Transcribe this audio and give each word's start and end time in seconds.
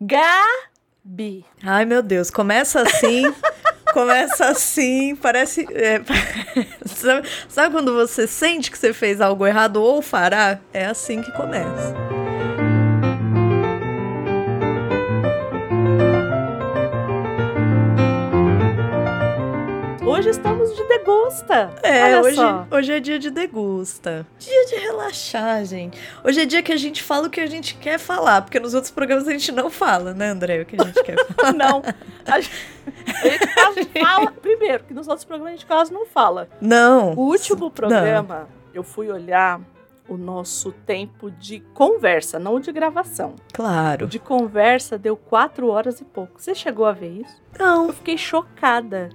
Gabi. 0.00 1.44
Ai, 1.62 1.84
meu 1.84 2.02
Deus, 2.02 2.30
começa 2.30 2.82
assim. 2.82 3.22
começa 3.92 4.46
assim, 4.48 5.16
parece. 5.16 5.66
é, 5.72 6.02
sabe, 6.84 7.28
sabe 7.48 7.74
quando 7.74 7.94
você 7.94 8.26
sente 8.26 8.70
que 8.70 8.78
você 8.78 8.92
fez 8.92 9.20
algo 9.20 9.46
errado 9.46 9.82
ou 9.82 10.02
fará? 10.02 10.58
É 10.72 10.86
assim 10.86 11.22
que 11.22 11.32
começa. 11.32 12.05
Hoje 20.26 20.38
estamos 20.38 20.74
de 20.74 20.82
degusta. 20.88 21.70
É, 21.84 22.02
Olha 22.02 22.22
hoje, 22.22 22.34
só. 22.34 22.66
hoje 22.68 22.92
é 22.92 22.98
dia 22.98 23.16
de 23.16 23.30
degusta. 23.30 24.26
Dia 24.40 24.66
de 24.66 24.74
relaxar, 24.74 25.64
gente. 25.64 25.96
Hoje 26.24 26.40
é 26.40 26.44
dia 26.44 26.64
que 26.64 26.72
a 26.72 26.76
gente 26.76 27.00
fala 27.00 27.28
o 27.28 27.30
que 27.30 27.40
a 27.40 27.46
gente 27.46 27.76
quer 27.76 27.96
falar, 27.96 28.42
porque 28.42 28.58
nos 28.58 28.74
outros 28.74 28.90
programas 28.90 29.28
a 29.28 29.30
gente 29.30 29.52
não 29.52 29.70
fala, 29.70 30.12
né, 30.12 30.30
André? 30.30 30.62
O 30.62 30.66
que 30.66 30.74
a 30.80 30.84
gente 30.84 31.00
quer 31.04 31.16
falar. 31.26 31.52
Não. 31.54 31.80
A 32.24 32.40
gente, 32.40 32.52
a 33.06 33.28
gente 33.28 33.54
quase 33.54 33.84
fala. 34.02 34.32
Primeiro, 34.32 34.82
que 34.82 34.92
nos 34.92 35.06
outros 35.06 35.24
programas 35.24 35.52
a 35.52 35.56
gente 35.58 35.66
quase 35.66 35.92
não 35.92 36.04
fala. 36.04 36.48
Não. 36.60 37.12
O 37.12 37.28
último 37.28 37.70
programa, 37.70 38.48
eu 38.74 38.82
fui 38.82 39.08
olhar 39.08 39.60
o 40.08 40.16
nosso 40.16 40.72
tempo 40.72 41.30
de 41.30 41.60
conversa, 41.72 42.36
não 42.36 42.58
de 42.58 42.72
gravação. 42.72 43.36
Claro. 43.52 44.08
de 44.08 44.18
conversa 44.18 44.98
deu 44.98 45.16
quatro 45.16 45.68
horas 45.68 46.00
e 46.00 46.04
pouco. 46.04 46.42
Você 46.42 46.52
chegou 46.52 46.84
a 46.84 46.90
ver 46.90 47.20
isso? 47.20 47.40
Não. 47.56 47.86
Eu 47.86 47.92
fiquei 47.92 48.18
chocada. 48.18 49.08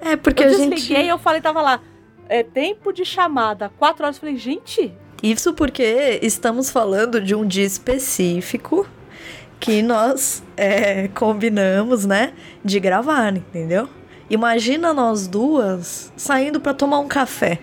É 0.00 0.16
porque 0.16 0.42
eu 0.42 0.48
a 0.48 0.50
desliguei, 0.50 0.78
gente. 0.78 1.08
eu 1.08 1.18
falei, 1.18 1.40
tava 1.40 1.62
lá. 1.62 1.80
É 2.28 2.42
tempo 2.42 2.92
de 2.92 3.04
chamada, 3.04 3.70
quatro 3.78 4.04
horas. 4.04 4.16
Eu 4.16 4.20
falei, 4.20 4.36
gente, 4.36 4.92
Isso 5.22 5.54
porque 5.54 6.18
estamos 6.22 6.70
falando 6.70 7.20
de 7.20 7.34
um 7.34 7.46
dia 7.46 7.64
específico 7.64 8.86
que 9.58 9.82
nós 9.82 10.42
é, 10.56 11.08
combinamos, 11.08 12.04
né, 12.04 12.34
de 12.64 12.78
gravar, 12.78 13.34
entendeu? 13.34 13.88
Imagina 14.28 14.92
nós 14.92 15.26
duas 15.26 16.12
saindo 16.16 16.60
pra 16.60 16.74
tomar 16.74 16.98
um 16.98 17.08
café. 17.08 17.60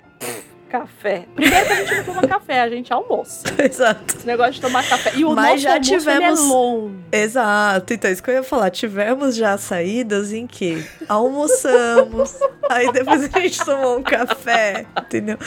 Café. 0.74 1.26
Primeiro 1.36 1.66
que 1.66 1.72
a 1.72 1.76
gente 1.76 1.94
não 1.98 2.04
toma 2.04 2.26
café, 2.26 2.60
a 2.60 2.68
gente 2.68 2.92
almoça. 2.92 3.44
Exato. 3.62 4.16
Esse 4.16 4.26
negócio 4.26 4.54
de 4.54 4.60
tomar 4.60 4.84
café. 4.88 5.12
E 5.14 5.24
o 5.24 5.30
Mas 5.30 5.46
nosso 5.50 5.58
já 5.62 5.72
almoço, 5.74 5.92
ele 5.92 5.98
tivemos- 6.00 6.40
é 6.40 6.42
longo. 6.42 6.96
Exato, 7.12 7.94
então 7.94 8.10
isso 8.10 8.22
que 8.22 8.30
eu 8.30 8.34
ia 8.34 8.42
falar. 8.42 8.70
Tivemos 8.70 9.36
já 9.36 9.56
saídas 9.56 10.32
em 10.32 10.48
que 10.48 10.84
almoçamos, 11.08 12.34
aí 12.68 12.90
depois 12.90 13.22
a 13.32 13.38
gente 13.40 13.64
tomou 13.64 13.98
um 13.98 14.02
café, 14.02 14.84
entendeu? 15.00 15.38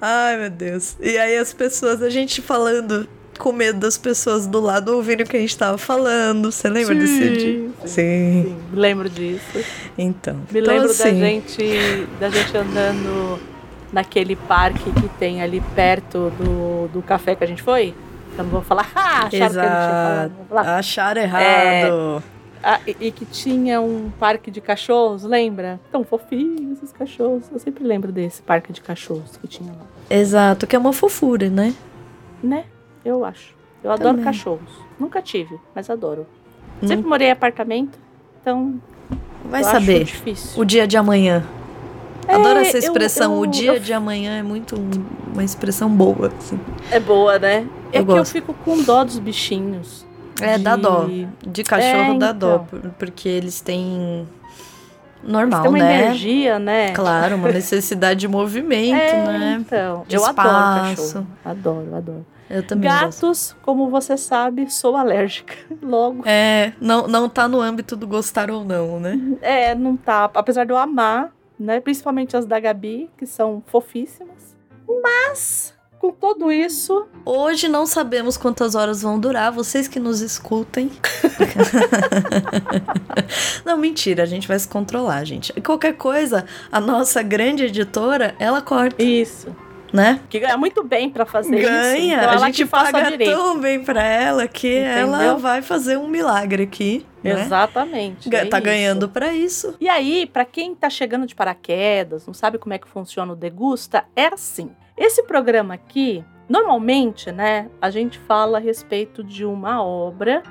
Ai, 0.00 0.36
meu 0.36 0.50
Deus. 0.50 0.96
E 1.00 1.18
aí 1.18 1.36
as 1.36 1.52
pessoas, 1.52 2.00
a 2.00 2.08
gente 2.08 2.40
falando 2.40 3.08
com 3.36 3.52
medo 3.52 3.80
das 3.80 3.98
pessoas 3.98 4.46
do 4.46 4.60
lado 4.60 4.94
ouvindo 4.94 5.22
o 5.22 5.24
que 5.24 5.36
a 5.36 5.40
gente 5.40 5.56
tava 5.56 5.76
falando. 5.78 6.52
Você 6.52 6.68
lembra 6.68 6.94
desse 6.94 7.30
dia? 7.30 7.70
Sim. 7.84 7.86
Sim, 7.86 8.56
lembro 8.72 9.08
disso. 9.08 9.42
Então. 9.96 10.34
Me 10.50 10.60
então, 10.60 10.72
lembro 10.74 10.88
da 10.88 11.04
assim, 11.04 11.18
gente 11.18 12.06
da 12.20 12.30
gente 12.30 12.56
andando 12.56 13.40
naquele 13.92 14.36
parque 14.36 14.90
que 14.92 15.08
tem 15.18 15.42
ali 15.42 15.60
perto 15.74 16.30
do, 16.30 16.88
do 16.88 17.02
café 17.02 17.34
que 17.34 17.44
a 17.44 17.46
gente 17.46 17.62
foi. 17.62 17.94
Eu 18.36 18.44
não 18.44 18.50
vou 18.50 18.62
falar, 18.62 18.90
ah, 18.94 19.26
acharam 19.26 19.30
que 19.30 19.36
a 19.36 19.48
gente 19.48 19.54
falar. 19.54 20.24
Exato. 20.24 20.34
falar. 20.48 20.78
Acharam 20.78 21.20
errado. 21.22 22.22
Ah, 22.62 22.80
e, 22.86 22.96
e 23.00 23.12
que 23.12 23.24
tinha 23.24 23.80
um 23.80 24.10
parque 24.18 24.50
de 24.50 24.60
cachorros, 24.60 25.22
lembra? 25.22 25.80
Tão 25.92 26.04
fofinhos 26.04 26.78
esses 26.78 26.92
cachorros. 26.92 27.44
Eu 27.52 27.58
sempre 27.58 27.84
lembro 27.84 28.10
desse 28.10 28.42
parque 28.42 28.72
de 28.72 28.80
cachorros 28.80 29.36
que 29.36 29.46
tinha 29.46 29.72
lá. 29.72 29.86
Exato, 30.10 30.66
que 30.66 30.74
é 30.74 30.78
uma 30.78 30.92
fofura, 30.92 31.48
né? 31.48 31.74
Né? 32.42 32.64
Eu 33.04 33.24
acho. 33.24 33.54
Eu 33.82 33.92
adoro 33.92 34.10
Também. 34.10 34.24
cachorros. 34.24 34.70
Nunca 34.98 35.22
tive, 35.22 35.58
mas 35.74 35.88
adoro. 35.88 36.26
Hum. 36.82 36.88
Sempre 36.88 37.08
morei 37.08 37.28
em 37.28 37.30
apartamento, 37.30 37.98
então 38.40 38.80
Vai 39.44 39.62
saber. 39.62 40.04
difícil. 40.04 40.60
O 40.60 40.64
dia 40.64 40.86
de 40.86 40.96
amanhã. 40.96 41.44
Adoro 42.28 42.58
essa 42.60 42.76
É, 42.76 42.80
eu- 42.80 42.84
expressão. 42.84 43.34
eu- 43.34 43.40
o 43.40 43.46
dia 43.46 43.74
eu- 43.74 43.80
de 43.80 43.92
amanhã 43.92 44.38
é 44.38 44.42
muito 44.42 44.76
um- 44.78 44.90
uma 45.32 45.42
expressão 45.44 45.88
boa. 45.88 46.30
Assim. 46.38 46.58
É 46.90 47.00
boa, 47.00 47.38
né? 47.38 47.66
É 47.88 47.92
que 47.92 47.98
eu 47.98 48.04
gosto. 48.04 48.32
fico 48.32 48.52
com 48.64 48.82
dó 48.82 49.04
dos 49.04 49.18
bichinhos. 49.18 50.06
É, 50.40 50.56
de- 50.56 50.62
dá 50.64 50.76
dó. 50.76 51.06
De 51.46 51.62
cachorro 51.64 52.14
É, 52.14 52.18
dá 52.18 52.32
dó, 52.32 52.54
então. 52.54 52.64
por- 52.80 52.90
porque 52.98 53.28
eles 53.28 53.60
têm. 53.60 54.26
Eles 55.20 55.32
Normal, 55.32 55.62
têm 55.62 55.70
uma 55.70 55.78
né? 55.78 56.04
energia, 56.04 56.58
né? 56.60 56.92
Claro, 56.92 57.34
uma 57.36 57.48
necessidade 57.50 58.20
de 58.20 58.28
movimento, 58.28 58.94
É, 58.94 59.24
né? 59.26 59.56
então. 59.60 60.04
De 60.06 60.14
eu 60.14 60.24
adoro 60.24 60.48
espaço. 60.48 61.14
cachorro. 61.14 61.26
Adoro, 61.44 61.94
adoro. 61.96 62.26
Eu 62.48 62.62
também 62.62 62.88
gosto. 62.90 63.02
Gatos, 63.26 63.56
como 63.62 63.90
você 63.90 64.16
sabe, 64.16 64.70
sou 64.72 64.96
alérgica. 64.96 65.54
Logo. 65.82 66.22
É, 66.24 66.72
não, 66.80 67.06
não 67.08 67.28
tá 67.28 67.48
no 67.48 67.60
âmbito 67.60 67.96
do 67.96 68.06
gostar 68.06 68.48
ou 68.50 68.64
não, 68.64 69.00
né? 69.00 69.18
É, 69.42 69.74
não 69.74 69.96
tá. 69.96 70.30
Apesar 70.32 70.64
de 70.64 70.72
eu 70.72 70.78
amar, 70.78 71.30
né? 71.58 71.80
Principalmente 71.80 72.36
as 72.36 72.46
da 72.46 72.58
Gabi, 72.60 73.10
que 73.16 73.26
são 73.26 73.62
fofíssimas. 73.66 74.56
Mas, 75.02 75.74
com 75.98 76.12
tudo 76.12 76.50
isso, 76.52 77.06
Hoje 77.30 77.68
não 77.68 77.84
sabemos 77.84 78.38
quantas 78.38 78.74
horas 78.74 79.02
vão 79.02 79.20
durar, 79.20 79.52
vocês 79.52 79.86
que 79.86 80.00
nos 80.00 80.22
escutem. 80.22 80.90
não, 83.66 83.76
mentira, 83.76 84.22
a 84.22 84.26
gente 84.26 84.48
vai 84.48 84.58
se 84.58 84.66
controlar, 84.66 85.24
gente. 85.24 85.52
Qualquer 85.60 85.92
coisa, 85.94 86.46
a 86.72 86.80
nossa 86.80 87.22
grande 87.22 87.64
editora, 87.64 88.34
ela 88.38 88.62
corta, 88.62 89.02
isso. 89.02 89.54
Né? 89.92 90.20
Que 90.28 90.38
ganha 90.40 90.56
muito 90.56 90.82
bem 90.84 91.08
pra 91.10 91.24
fazer 91.24 91.58
isso. 91.58 91.68
Ganha, 91.70 92.16
Então 92.16 92.28
a 92.30 92.32
ela 92.34 92.46
gente 92.46 92.66
paga 92.66 93.10
direito. 93.10 93.30
tão 93.30 93.58
bem 93.58 93.82
pra 93.82 94.02
ela 94.02 94.46
que 94.48 94.76
ela 94.76 95.16
Entendeu? 95.18 95.38
vai 95.38 95.62
fazer 95.62 95.96
um 95.96 96.08
milagre 96.08 96.64
aqui. 96.64 97.06
Né? 97.22 97.32
Exatamente. 97.42 98.28
Ga- 98.28 98.38
é 98.38 98.44
tá 98.46 98.58
isso. 98.58 98.64
ganhando 98.64 99.08
pra 99.08 99.32
isso. 99.34 99.74
E 99.80 99.88
aí, 99.88 100.26
pra 100.26 100.44
quem 100.44 100.74
tá 100.74 100.88
chegando 100.88 101.26
de 101.26 101.34
paraquedas, 101.34 102.26
não 102.26 102.32
sabe 102.34 102.58
como 102.58 102.74
é 102.74 102.78
que 102.78 102.88
funciona 102.88 103.32
o 103.32 103.36
Degusta, 103.36 104.04
é 104.14 104.26
assim. 104.26 104.70
Esse 104.96 105.22
programa 105.24 105.74
aqui, 105.74 106.24
normalmente, 106.48 107.32
né, 107.32 107.68
a 107.80 107.90
gente 107.90 108.18
fala 108.18 108.58
a 108.58 108.60
respeito 108.60 109.22
de 109.24 109.44
uma 109.44 109.82
obra 109.82 110.42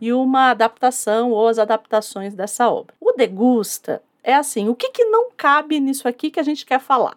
e 0.00 0.12
uma 0.12 0.50
adaptação 0.50 1.30
ou 1.30 1.48
as 1.48 1.58
adaptações 1.58 2.34
dessa 2.34 2.68
obra. 2.68 2.94
O 3.00 3.12
Degusta 3.12 4.02
é 4.22 4.34
assim, 4.34 4.68
o 4.68 4.74
que 4.74 4.90
que 4.90 5.04
não 5.04 5.30
cabe 5.36 5.78
nisso 5.80 6.06
aqui 6.08 6.30
que 6.30 6.40
a 6.40 6.42
gente 6.42 6.66
quer 6.66 6.80
falar? 6.80 7.14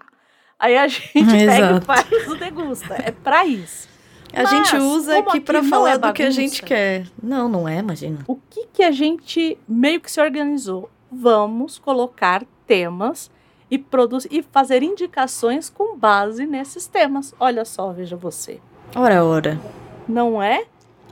Aí 0.60 0.78
a 0.78 0.88
gente 0.90 1.14
pega 1.24 1.78
e 1.78 1.82
faz 1.82 2.28
o 2.28 2.36
Degusta. 2.36 2.96
É 2.96 3.12
pra 3.12 3.46
isso. 3.46 3.88
A 4.34 4.44
Mas, 4.44 4.50
gente 4.52 4.76
usa 4.78 5.18
aqui 5.20 5.44
não 5.52 5.64
falar 5.64 5.92
é 5.94 5.98
do 5.98 6.14
que 6.14 6.22
a 6.22 6.30
gente 6.30 6.62
quer. 6.62 7.08
Não, 7.22 7.50
não 7.50 7.68
é, 7.68 7.80
imagina. 7.80 8.20
O 8.28 8.36
que 8.36 8.68
que 8.72 8.84
a 8.84 8.92
gente 8.92 9.58
meio 9.68 10.00
que 10.00 10.12
se 10.12 10.22
organizou? 10.22 10.90
Vamos 11.12 11.80
colocar 11.80 12.44
temas 12.68 13.32
e 13.72 13.78
produzir 13.80 14.30
e 14.32 14.44
fazer 14.44 14.84
indicações 14.84 15.70
com 15.70 15.98
base 15.98 16.46
nesses 16.46 16.86
temas. 16.86 17.34
Olha 17.40 17.66
só, 17.66 17.92
veja 17.92 18.16
você. 18.16 18.60
Ora, 18.96 19.24
ora. 19.24 19.60
Não 20.08 20.42
é? 20.42 20.66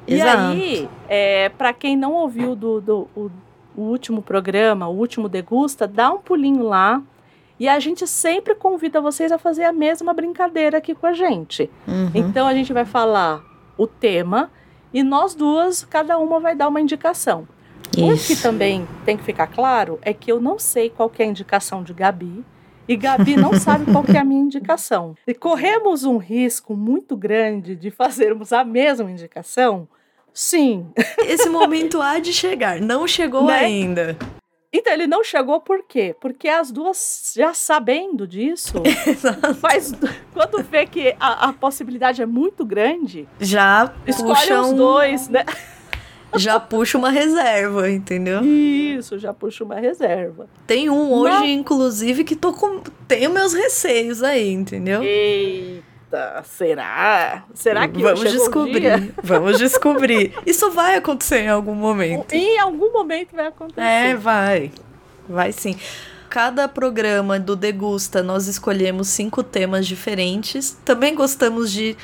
E 0.07 0.13
Exato. 0.15 0.37
aí, 0.53 0.89
é, 1.09 1.49
para 1.49 1.73
quem 1.73 1.95
não 1.97 2.13
ouviu 2.13 2.55
do, 2.55 2.79
do- 2.79 3.07
o, 3.15 3.31
o 3.75 3.81
último 3.81 4.21
programa, 4.21 4.87
o 4.87 4.95
último 4.95 5.27
Degusta, 5.27 5.87
dá 5.87 6.11
um 6.11 6.19
pulinho 6.19 6.63
lá. 6.63 7.01
E 7.59 7.67
a 7.67 7.79
gente 7.79 8.05
sempre 8.05 8.53
convida 8.55 9.01
vocês 9.01 9.31
a 9.31 9.37
fazer 9.37 9.63
a 9.63 9.73
mesma 9.73 10.13
brincadeira 10.13 10.77
aqui 10.77 10.93
com 10.93 11.07
a 11.07 11.13
gente. 11.13 11.69
Uhum. 11.87 12.11
Então 12.13 12.47
a 12.47 12.53
gente 12.53 12.71
vai 12.71 12.85
falar 12.85 13.43
o 13.77 13.87
tema 13.87 14.51
e 14.93 15.01
nós 15.03 15.33
duas, 15.35 15.83
cada 15.83 16.17
uma 16.17 16.39
vai 16.39 16.55
dar 16.55 16.67
uma 16.67 16.79
indicação. 16.81 17.47
O 17.89 17.91
que 17.91 18.33
Isso. 18.33 18.43
também 18.43 18.87
tem 19.05 19.17
que 19.17 19.23
ficar 19.23 19.47
claro 19.47 19.97
é 20.03 20.13
que 20.13 20.31
eu 20.31 20.39
não 20.39 20.59
sei 20.59 20.89
qual 20.89 21.09
que 21.09 21.21
é 21.21 21.25
a 21.25 21.29
indicação 21.29 21.81
de 21.83 21.93
Gabi 21.93 22.43
e 22.87 22.95
Gabi 22.95 23.35
não 23.35 23.53
sabe 23.59 23.91
qual 23.91 24.03
que 24.03 24.15
é 24.15 24.19
a 24.19 24.23
minha 24.23 24.41
indicação. 24.41 25.15
E 25.25 25.33
corremos 25.33 26.03
um 26.03 26.17
risco 26.17 26.75
muito 26.75 27.17
grande 27.17 27.75
de 27.75 27.89
fazermos 27.89 28.53
a 28.53 28.63
mesma 28.63 29.09
indicação? 29.09 29.87
Sim. 30.33 30.85
Esse 31.25 31.49
momento 31.49 31.99
há 31.99 32.19
de 32.19 32.31
chegar. 32.31 32.79
Não 32.79 33.07
chegou 33.07 33.45
Né? 33.45 33.59
ainda. 33.59 34.15
Então 34.71 34.91
ele 34.93 35.07
não 35.07 35.23
chegou 35.23 35.61
por 35.61 35.83
quê? 35.87 36.15
Porque 36.19 36.47
as 36.49 36.71
duas 36.71 37.33
já 37.35 37.53
sabendo 37.53 38.27
disso, 38.27 38.73
faz, 39.61 39.93
quando 40.33 40.61
vê 40.63 40.85
que 40.85 41.15
a, 41.19 41.49
a 41.49 41.53
possibilidade 41.53 42.21
é 42.21 42.25
muito 42.25 42.65
grande, 42.65 43.27
Já 43.39 43.93
escolhe 44.05 44.53
os 44.53 44.71
um, 44.71 44.75
dois, 44.75 45.29
né? 45.29 45.45
Já 46.35 46.59
puxa 46.59 46.97
uma 46.97 47.09
reserva, 47.09 47.89
entendeu? 47.89 48.41
Isso, 48.43 49.17
já 49.17 49.33
puxa 49.33 49.63
uma 49.63 49.75
reserva. 49.75 50.47
Tem 50.67 50.89
um 50.89 51.09
hoje, 51.13 51.33
Mas- 51.33 51.49
inclusive, 51.49 52.25
que 52.25 52.35
tô 52.35 52.51
com. 52.51 52.81
Tenho 53.07 53.31
meus 53.31 53.53
receios 53.53 54.21
aí, 54.21 54.51
entendeu? 54.51 55.01
Eita, 55.01 55.86
será? 56.43 57.43
Será 57.53 57.87
que 57.87 58.01
Vamos 58.01 58.21
o 58.21 58.23
descobrir. 58.23 59.13
Vamos 59.23 59.57
descobrir. 59.57 60.33
Isso 60.45 60.71
vai 60.71 60.95
acontecer 60.95 61.41
em 61.41 61.49
algum 61.49 61.75
momento. 61.75 62.33
Em 62.33 62.59
algum 62.59 62.91
momento 62.91 63.35
vai 63.35 63.47
acontecer. 63.47 63.81
É, 63.81 64.15
vai. 64.15 64.71
Vai 65.27 65.51
sim. 65.51 65.77
Cada 66.29 66.67
programa 66.67 67.39
do 67.39 67.55
Degusta 67.55 68.21
nós 68.21 68.47
escolhemos 68.47 69.07
cinco 69.07 69.43
temas 69.43 69.87
diferentes. 69.87 70.77
Também 70.83 71.15
gostamos 71.15 71.71
de 71.71 71.95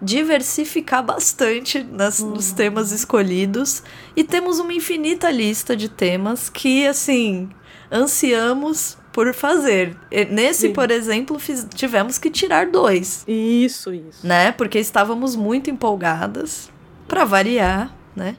diversificar 0.00 1.04
bastante 1.04 1.82
nas, 1.82 2.20
hum. 2.20 2.30
nos 2.30 2.52
temas 2.52 2.90
escolhidos. 2.92 3.82
E 4.16 4.24
temos 4.24 4.58
uma 4.58 4.72
infinita 4.72 5.30
lista 5.30 5.76
de 5.76 5.88
temas 5.88 6.48
que, 6.48 6.86
assim, 6.86 7.50
ansiamos 7.92 8.96
por 9.12 9.32
fazer. 9.34 9.96
Nesse, 10.30 10.68
Sim. 10.68 10.72
por 10.72 10.90
exemplo, 10.90 11.38
fiz, 11.38 11.66
tivemos 11.74 12.18
que 12.18 12.30
tirar 12.30 12.66
dois. 12.66 13.24
Isso, 13.26 13.92
isso. 13.92 14.26
Né? 14.26 14.52
Porque 14.52 14.78
estávamos 14.78 15.34
muito 15.34 15.70
empolgadas, 15.70 16.70
para 17.08 17.24
variar, 17.24 17.92
né? 18.14 18.36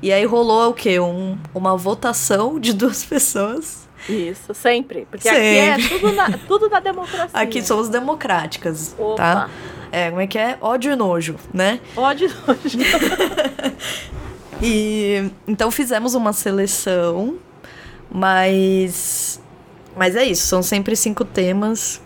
E 0.00 0.12
aí 0.12 0.24
rolou 0.24 0.70
o 0.70 0.74
quê? 0.74 1.00
Um, 1.00 1.36
uma 1.54 1.76
votação 1.76 2.58
de 2.58 2.72
duas 2.72 3.04
pessoas. 3.06 3.88
Isso, 4.08 4.54
sempre. 4.54 5.06
Porque 5.10 5.28
sempre. 5.28 5.70
aqui 5.70 5.84
é 5.84 5.88
tudo 5.88 6.12
na, 6.12 6.38
tudo 6.46 6.68
na 6.70 6.80
democracia. 6.80 7.28
Aqui 7.32 7.62
somos 7.62 7.88
democráticas, 7.88 8.94
Opa. 8.98 9.16
tá? 9.16 9.50
É, 9.90 10.08
como 10.10 10.20
é 10.20 10.26
que 10.26 10.38
é? 10.38 10.56
Ódio 10.60 10.92
e 10.92 10.96
nojo, 10.96 11.36
né? 11.52 11.80
Ódio 11.96 12.28
e 12.28 12.46
nojo. 12.46 12.78
e 14.62 15.30
então 15.46 15.70
fizemos 15.70 16.14
uma 16.14 16.32
seleção, 16.32 17.36
mas 18.10 19.40
mas 19.98 20.14
é 20.14 20.24
isso, 20.24 20.46
são 20.46 20.62
sempre 20.62 20.94
cinco 20.94 21.24
temas 21.24 22.00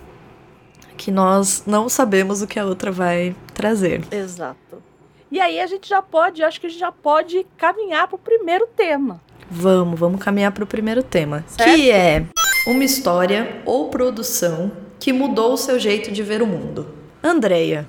que 0.97 1.11
nós 1.11 1.65
não 1.67 1.91
sabemos 1.91 2.41
o 2.41 2.47
que 2.47 2.59
a 2.59 2.65
outra 2.65 2.91
vai 2.91 3.37
trazer. 3.53 4.03
Exato. 4.11 4.83
E 5.31 5.39
aí 5.39 5.61
a 5.61 5.67
gente 5.67 5.89
já 5.89 6.01
pode, 6.01 6.43
acho 6.43 6.59
que 6.59 6.67
a 6.67 6.71
gente 6.71 6.79
já 6.79 6.91
pode 6.91 7.47
caminhar 7.57 8.09
para 8.09 8.17
o 8.17 8.19
primeiro 8.19 8.67
tema. 8.75 9.21
Vamos, 9.51 10.01
vamos 10.01 10.23
caminhar 10.23 10.53
para 10.53 10.65
o 10.65 10.67
primeiro 10.67 11.03
tema, 11.03 11.45
certo? 11.47 11.75
que 11.75 11.91
é 11.91 12.25
uma 12.67 12.83
história 12.83 13.61
ou 13.67 13.91
produção 13.91 14.73
que 14.99 15.13
mudou 15.13 15.53
o 15.53 15.59
seu 15.59 15.79
jeito 15.79 16.11
de 16.11 16.23
ver 16.23 16.41
o 16.41 16.47
mundo. 16.47 16.89
Andreia, 17.23 17.87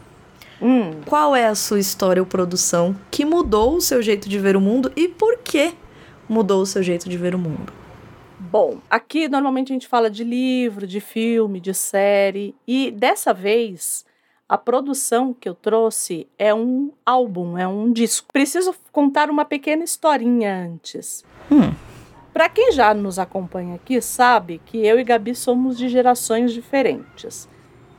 hum. 0.61 0.91
qual 1.05 1.33
é 1.33 1.47
a 1.47 1.55
sua 1.55 1.79
história 1.79 2.21
ou 2.21 2.27
produção 2.27 2.93
que 3.09 3.23
mudou 3.23 3.77
o 3.77 3.81
seu 3.81 4.01
jeito 4.01 4.27
de 4.27 4.37
ver 4.37 4.57
o 4.57 4.61
mundo 4.61 4.91
e 4.97 5.07
por 5.07 5.37
que 5.37 5.73
mudou 6.27 6.61
o 6.61 6.65
seu 6.65 6.83
jeito 6.83 7.07
de 7.07 7.17
ver 7.17 7.35
o 7.35 7.39
mundo? 7.39 7.82
Bom, 8.53 8.77
aqui 8.87 9.27
normalmente 9.27 9.71
a 9.71 9.73
gente 9.73 9.87
fala 9.87 10.11
de 10.11 10.23
livro, 10.23 10.85
de 10.85 10.99
filme, 10.99 11.59
de 11.59 11.73
série, 11.73 12.53
e 12.67 12.91
dessa 12.91 13.33
vez 13.33 14.05
a 14.47 14.55
produção 14.59 15.33
que 15.33 15.49
eu 15.49 15.55
trouxe 15.55 16.27
é 16.37 16.53
um 16.53 16.91
álbum, 17.03 17.57
é 17.57 17.67
um 17.67 17.91
disco. 17.91 18.27
Preciso 18.31 18.75
contar 18.91 19.31
uma 19.31 19.43
pequena 19.43 19.83
historinha 19.83 20.55
antes. 20.55 21.25
Hum. 21.51 21.73
Para 22.31 22.47
quem 22.47 22.71
já 22.71 22.93
nos 22.93 23.17
acompanha 23.17 23.73
aqui, 23.73 23.99
sabe 23.99 24.61
que 24.63 24.85
eu 24.85 24.99
e 24.99 25.03
Gabi 25.03 25.33
somos 25.33 25.75
de 25.75 25.89
gerações 25.89 26.53
diferentes. 26.53 27.49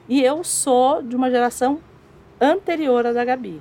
E 0.08 0.22
eu 0.22 0.44
sou 0.44 1.02
de 1.02 1.16
uma 1.16 1.32
geração 1.32 1.80
anterior 2.40 3.04
à 3.04 3.12
da 3.12 3.24
Gabi. 3.24 3.60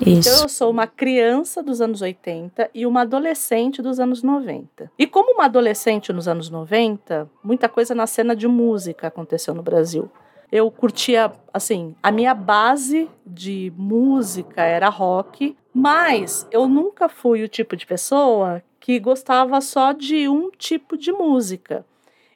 Isso. 0.00 0.28
Então 0.28 0.42
eu 0.42 0.48
sou 0.48 0.70
uma 0.70 0.86
criança 0.86 1.62
dos 1.62 1.80
anos 1.80 2.02
80 2.02 2.70
e 2.74 2.86
uma 2.86 3.02
adolescente 3.02 3.80
dos 3.80 4.00
anos 4.00 4.22
90. 4.22 4.90
E 4.98 5.06
como 5.06 5.34
uma 5.34 5.44
adolescente 5.44 6.12
nos 6.12 6.26
anos 6.26 6.50
90, 6.50 7.30
muita 7.42 7.68
coisa 7.68 7.94
na 7.94 8.06
cena 8.06 8.34
de 8.34 8.48
música 8.48 9.06
aconteceu 9.06 9.54
no 9.54 9.62
Brasil. 9.62 10.10
Eu 10.50 10.70
curtia, 10.70 11.32
assim, 11.52 11.94
a 12.02 12.12
minha 12.12 12.34
base 12.34 13.08
de 13.26 13.72
música 13.76 14.62
era 14.62 14.88
rock, 14.88 15.56
mas 15.72 16.46
eu 16.50 16.68
nunca 16.68 17.08
fui 17.08 17.42
o 17.42 17.48
tipo 17.48 17.76
de 17.76 17.86
pessoa 17.86 18.62
que 18.78 19.00
gostava 19.00 19.60
só 19.60 19.92
de 19.92 20.28
um 20.28 20.50
tipo 20.50 20.96
de 20.96 21.10
música. 21.10 21.84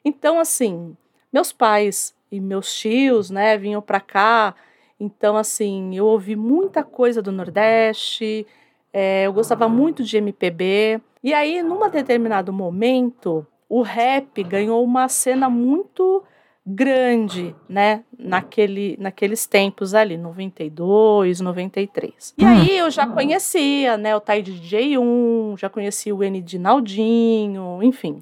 Então, 0.03 0.39
assim, 0.39 0.97
meus 1.31 1.51
pais 1.51 2.13
e 2.31 2.39
meus 2.39 2.73
tios, 2.75 3.29
né, 3.29 3.57
vinham 3.57 3.81
para 3.81 3.99
cá 3.99 4.55
então, 4.99 5.37
assim, 5.37 5.95
eu 5.95 6.05
ouvi 6.05 6.35
muita 6.35 6.83
coisa 6.83 7.21
do 7.21 7.31
Nordeste, 7.31 8.45
é, 8.91 9.25
eu 9.25 9.33
gostava 9.33 9.69
muito 9.69 10.03
de 10.03 10.17
MPB. 10.17 10.99
E 11.23 11.33
aí, 11.33 11.63
num 11.63 11.89
determinado 11.89 12.51
momento, 12.51 13.45
o 13.67 13.81
rap 13.81 14.43
ganhou 14.43 14.83
uma 14.83 15.07
cena 15.07 15.49
muito 15.49 16.23
grande, 16.65 17.55
né, 17.67 18.03
naquele, 18.17 18.95
naqueles 18.99 19.47
tempos 19.47 19.93
ali, 19.93 20.17
92, 20.17 21.39
93. 21.39 22.33
E 22.37 22.45
aí 22.45 22.77
eu 22.77 22.91
já 22.91 23.07
conhecia, 23.07 23.97
né, 23.97 24.15
o 24.15 24.19
Tai 24.19 24.43
DJ1, 24.43 25.57
já 25.57 25.69
conhecia 25.69 26.15
o 26.15 26.23
N 26.23 26.41
de 26.41 26.59
Naldinho, 26.59 27.79
enfim. 27.81 28.21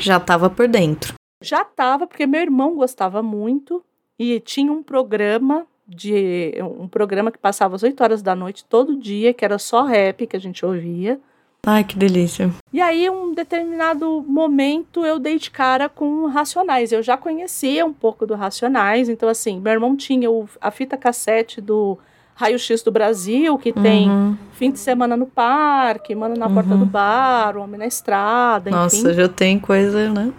Já 0.00 0.16
estava 0.16 0.50
por 0.50 0.66
dentro. 0.66 1.14
Já 1.42 1.62
estava, 1.62 2.06
porque 2.06 2.26
meu 2.26 2.40
irmão 2.40 2.74
gostava 2.74 3.22
muito 3.22 3.84
e 4.18 4.40
tinha 4.40 4.72
um 4.72 4.82
programa 4.82 5.66
de 5.86 6.54
um 6.78 6.88
programa 6.88 7.30
que 7.30 7.38
passava 7.38 7.76
às 7.76 7.82
8 7.82 8.02
horas 8.02 8.22
da 8.22 8.34
noite 8.34 8.64
todo 8.64 8.98
dia, 8.98 9.32
que 9.32 9.44
era 9.44 9.58
só 9.58 9.84
rap 9.84 10.26
que 10.26 10.36
a 10.36 10.40
gente 10.40 10.64
ouvia. 10.64 11.20
Ai, 11.64 11.82
que 11.82 11.98
delícia. 11.98 12.50
E 12.72 12.80
aí, 12.80 13.10
um 13.10 13.34
determinado 13.34 14.24
momento, 14.26 15.04
eu 15.04 15.18
dei 15.18 15.36
de 15.36 15.50
cara 15.50 15.88
com 15.88 16.26
Racionais. 16.26 16.92
Eu 16.92 17.02
já 17.02 17.16
conhecia 17.16 17.84
um 17.84 17.92
pouco 17.92 18.24
do 18.24 18.36
Racionais, 18.36 19.08
então, 19.08 19.28
assim, 19.28 19.58
meu 19.58 19.72
irmão 19.72 19.96
tinha 19.96 20.30
o, 20.30 20.48
a 20.60 20.70
fita 20.70 20.96
cassete 20.96 21.60
do 21.60 21.98
Raio 22.36 22.58
X 22.58 22.82
do 22.82 22.92
Brasil, 22.92 23.58
que 23.58 23.72
tem 23.72 24.08
uhum. 24.08 24.36
fim 24.52 24.70
de 24.70 24.78
semana 24.78 25.16
no 25.16 25.26
parque, 25.26 26.14
Mano 26.14 26.36
na 26.36 26.46
uhum. 26.46 26.54
porta 26.54 26.76
do 26.76 26.86
bar, 26.86 27.56
Homem 27.56 27.78
na 27.78 27.86
estrada, 27.86 28.70
Nossa, 28.70 28.94
enfim. 28.94 29.14
já 29.14 29.28
tem 29.28 29.58
coisa, 29.58 30.08
né? 30.12 30.32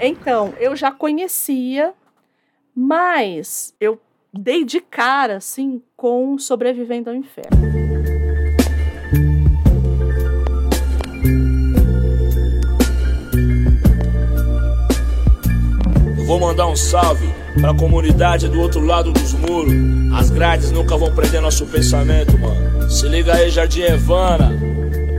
Então, 0.00 0.54
eu 0.58 0.74
já 0.74 0.90
conhecia, 0.90 1.92
mas 2.74 3.74
eu 3.78 4.00
dei 4.32 4.64
de 4.64 4.80
cara, 4.80 5.36
assim, 5.36 5.82
com 5.96 6.38
Sobrevivendo 6.38 7.10
ao 7.10 7.16
Inferno. 7.16 7.58
Vou 16.26 16.38
mandar 16.38 16.68
um 16.68 16.76
salve 16.76 17.26
pra 17.60 17.74
comunidade 17.74 18.48
do 18.48 18.60
outro 18.60 18.84
lado 18.84 19.12
dos 19.12 19.32
muros. 19.34 19.74
As 20.14 20.30
grades 20.30 20.70
nunca 20.70 20.96
vão 20.96 21.12
prender 21.12 21.40
nosso 21.40 21.66
pensamento, 21.66 22.38
mano. 22.38 22.88
Se 22.88 23.08
liga 23.08 23.34
aí, 23.34 23.50
Jardim 23.50 23.82
Evana. 23.82 24.52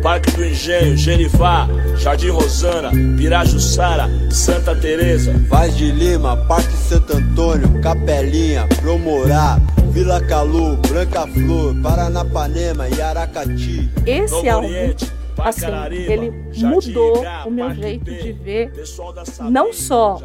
Parque 0.01 0.31
do 0.31 0.43
Engenho, 0.43 0.97
Gerivá, 0.97 1.67
Jardim 1.97 2.29
Rosana, 2.29 2.91
Pirajussara, 3.17 4.09
Santa 4.31 4.75
Teresa, 4.75 5.31
Vaz 5.47 5.77
de 5.77 5.91
Lima, 5.91 6.35
Parque 6.35 6.73
Santo 6.73 7.15
Antônio, 7.15 7.79
Capelinha, 7.81 8.67
Promorá, 8.81 9.59
Vila 9.91 10.19
Calu, 10.21 10.77
Branca 10.77 11.27
Flor, 11.27 11.75
Paranapanema 11.81 12.89
e 12.89 13.01
Aracati. 13.01 13.89
Esse 14.05 14.33
Novo 14.33 14.49
álbum 14.49 14.67
Oriente 14.67 15.20
assim, 15.39 15.65
ele 15.91 16.31
mudou 16.57 17.23
o 17.45 17.51
meu 17.51 17.73
jeito 17.73 18.11
de 18.11 18.31
ver 18.31 18.71
não 19.49 19.73
só 19.73 20.19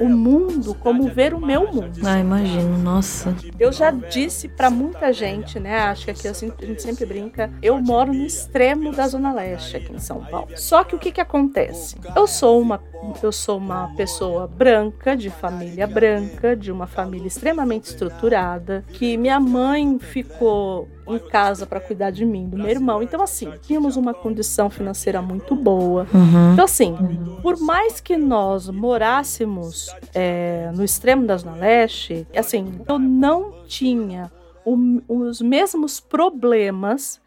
o 0.00 0.08
mundo, 0.08 0.74
como 0.74 1.08
ver 1.08 1.34
o 1.34 1.40
meu 1.40 1.72
mundo. 1.72 2.00
Ah, 2.04 2.18
imagino, 2.18 2.78
nossa. 2.78 3.34
Eu 3.58 3.72
já 3.72 3.90
disse 3.90 4.48
para 4.48 4.70
muita 4.70 5.12
gente, 5.12 5.58
né? 5.58 5.78
Acho 5.78 6.04
que 6.06 6.10
aqui 6.10 6.28
a 6.28 6.32
gente 6.32 6.82
sempre 6.82 7.06
brinca. 7.06 7.50
Eu 7.62 7.80
moro 7.80 8.12
no 8.12 8.24
extremo 8.24 8.92
da 8.92 9.06
Zona 9.08 9.32
Leste, 9.32 9.76
aqui 9.76 9.92
em 9.92 9.98
São 9.98 10.24
Paulo. 10.24 10.48
Só 10.56 10.84
que 10.84 10.94
o 10.94 10.98
que 10.98 11.12
que 11.12 11.20
acontece? 11.20 11.96
Eu 12.14 12.26
sou 12.26 12.60
uma 12.60 12.78
eu 13.22 13.32
sou 13.32 13.58
uma 13.58 13.88
pessoa 13.96 14.46
branca, 14.46 15.16
de 15.16 15.30
família 15.30 15.86
branca, 15.86 16.56
de 16.56 16.70
uma 16.70 16.86
família 16.86 17.26
extremamente 17.26 17.84
estruturada, 17.84 18.84
que 18.92 19.16
minha 19.16 19.40
mãe 19.40 19.98
ficou 19.98 20.88
em 21.06 21.18
casa 21.18 21.66
para 21.66 21.80
cuidar 21.80 22.10
de 22.10 22.24
mim, 22.24 22.48
do 22.48 22.56
meu 22.56 22.68
irmão. 22.68 23.02
Então, 23.02 23.22
assim, 23.22 23.52
tínhamos 23.62 23.96
uma 23.96 24.14
condição 24.14 24.70
financeira 24.70 25.20
muito 25.20 25.54
boa. 25.54 26.06
Uhum. 26.12 26.52
Então, 26.52 26.64
assim, 26.64 26.96
por 27.42 27.58
mais 27.60 28.00
que 28.00 28.16
nós 28.16 28.68
morássemos 28.68 29.94
é, 30.14 30.70
no 30.74 30.84
extremo 30.84 31.26
da 31.26 31.36
Zona 31.36 31.56
Leste, 31.56 32.26
assim, 32.34 32.80
eu 32.88 32.98
não 32.98 33.64
tinha 33.66 34.30
o, 34.64 34.76
os 35.08 35.40
mesmos 35.40 36.00
problemas 36.00 37.20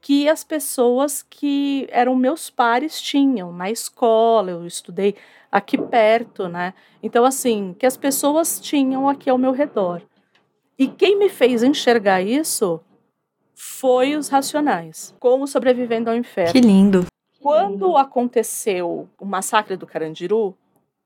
que 0.00 0.28
as 0.28 0.42
pessoas 0.42 1.22
que 1.22 1.86
eram 1.90 2.16
meus 2.16 2.48
pares 2.48 3.00
tinham 3.00 3.52
na 3.52 3.70
escola, 3.70 4.50
eu 4.50 4.66
estudei 4.66 5.14
aqui 5.52 5.76
perto, 5.76 6.48
né? 6.48 6.72
Então, 7.02 7.24
assim, 7.24 7.74
que 7.78 7.84
as 7.84 7.96
pessoas 7.96 8.58
tinham 8.58 9.08
aqui 9.08 9.28
ao 9.28 9.38
meu 9.38 9.52
redor. 9.52 10.02
E 10.78 10.88
quem 10.88 11.18
me 11.18 11.28
fez 11.28 11.62
enxergar 11.62 12.22
isso 12.22 12.80
foi 13.54 14.16
os 14.16 14.28
Racionais, 14.28 15.14
como 15.20 15.46
Sobrevivendo 15.46 16.08
ao 16.08 16.16
Inferno. 16.16 16.52
Que 16.52 16.60
lindo. 16.60 17.06
Quando 17.38 17.96
aconteceu 17.96 19.08
o 19.18 19.24
massacre 19.26 19.76
do 19.76 19.86
Carandiru, 19.86 20.56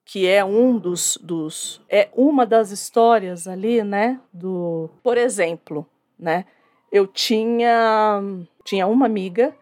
que 0.04 0.28
é 0.28 0.44
um 0.44 0.78
dos, 0.78 1.18
dos 1.20 1.80
é 1.88 2.08
uma 2.14 2.44
das 2.44 2.70
histórias 2.70 3.48
ali, 3.48 3.82
né, 3.82 4.20
do, 4.32 4.90
por 5.02 5.16
exemplo, 5.16 5.86
né, 6.18 6.44
eu 6.94 7.08
tinha 7.08 8.22
tinha 8.64 8.86
uma 8.86 9.04
amiga 9.04 9.52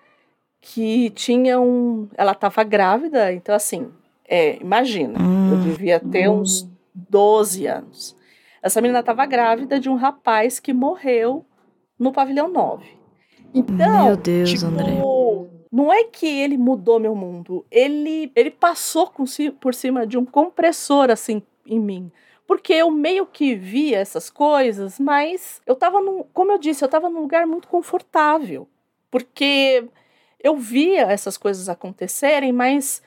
que 0.60 1.08
tinha 1.10 1.58
um, 1.58 2.06
ela 2.14 2.32
estava 2.32 2.62
grávida, 2.62 3.32
então 3.32 3.54
assim, 3.54 3.88
é, 4.28 4.56
imagina, 4.60 5.18
hum. 5.18 5.50
eu 5.52 5.58
devia 5.62 5.98
ter 5.98 6.28
uns 6.28 6.68
12 6.94 7.66
anos. 7.66 8.14
Essa 8.62 8.80
menina 8.80 9.00
estava 9.00 9.26
grávida 9.26 9.80
de 9.80 9.88
um 9.88 9.96
rapaz 9.96 10.60
que 10.60 10.72
morreu 10.72 11.44
no 11.98 12.12
pavilhão 12.12 12.48
9. 12.48 12.84
Então, 13.52 14.04
Meu 14.04 14.16
Deus, 14.16 14.50
tipo, 14.50 14.66
André. 14.66 14.92
não 15.72 15.92
é 15.92 16.04
que 16.04 16.26
ele 16.26 16.56
mudou 16.56 17.00
meu 17.00 17.14
mundo, 17.16 17.64
ele, 17.70 18.30
ele 18.36 18.50
passou 18.50 19.10
ci- 19.26 19.50
por 19.50 19.74
cima 19.74 20.06
de 20.06 20.16
um 20.16 20.24
compressor 20.24 21.10
assim 21.10 21.42
em 21.66 21.80
mim. 21.80 22.12
Porque 22.52 22.74
eu 22.74 22.90
meio 22.90 23.24
que 23.24 23.54
via 23.54 23.98
essas 23.98 24.28
coisas, 24.28 24.98
mas 24.98 25.62
eu 25.66 25.74
tava 25.74 26.02
num, 26.02 26.22
como 26.34 26.52
eu 26.52 26.58
disse, 26.58 26.84
eu 26.84 26.88
tava 26.88 27.08
num 27.08 27.22
lugar 27.22 27.46
muito 27.46 27.66
confortável. 27.66 28.68
Porque 29.10 29.88
eu 30.38 30.54
via 30.58 31.04
essas 31.04 31.38
coisas 31.38 31.70
acontecerem, 31.70 32.52
mas 32.52 33.02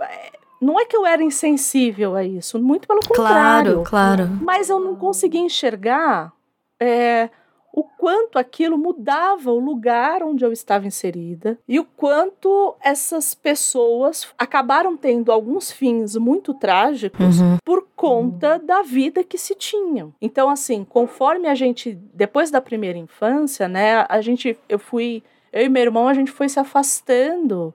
é, 0.00 0.30
não 0.62 0.78
é 0.78 0.84
que 0.84 0.96
eu 0.96 1.04
era 1.04 1.20
insensível 1.20 2.14
a 2.14 2.22
isso, 2.22 2.56
muito 2.62 2.86
pelo 2.86 3.00
contrário. 3.00 3.82
Claro, 3.82 3.82
claro. 3.82 4.28
Mas 4.40 4.70
eu 4.70 4.78
não 4.78 4.94
conseguia 4.94 5.40
enxergar 5.40 6.32
é, 6.78 7.28
o 7.72 7.84
quanto 7.84 8.38
aquilo 8.38 8.76
mudava 8.78 9.52
o 9.52 9.58
lugar 9.60 10.22
onde 10.22 10.44
eu 10.44 10.50
estava 10.50 10.86
inserida 10.86 11.58
e 11.68 11.78
o 11.78 11.84
quanto 11.84 12.74
essas 12.82 13.34
pessoas 13.34 14.26
acabaram 14.38 14.96
tendo 14.96 15.30
alguns 15.30 15.70
fins 15.70 16.16
muito 16.16 16.54
trágicos 16.54 17.40
Uhum. 17.40 17.58
por 17.64 17.86
conta 17.94 18.58
da 18.58 18.82
vida 18.82 19.22
que 19.22 19.36
se 19.38 19.54
tinham. 19.54 20.12
Então, 20.20 20.48
assim, 20.48 20.84
conforme 20.84 21.46
a 21.46 21.54
gente, 21.54 21.92
depois 22.14 22.50
da 22.50 22.60
primeira 22.60 22.98
infância, 22.98 23.68
né, 23.68 24.04
a 24.08 24.20
gente, 24.20 24.58
eu 24.68 24.78
fui, 24.78 25.22
eu 25.52 25.64
e 25.64 25.68
meu 25.68 25.82
irmão, 25.82 26.08
a 26.08 26.14
gente 26.14 26.30
foi 26.30 26.48
se 26.48 26.58
afastando, 26.58 27.74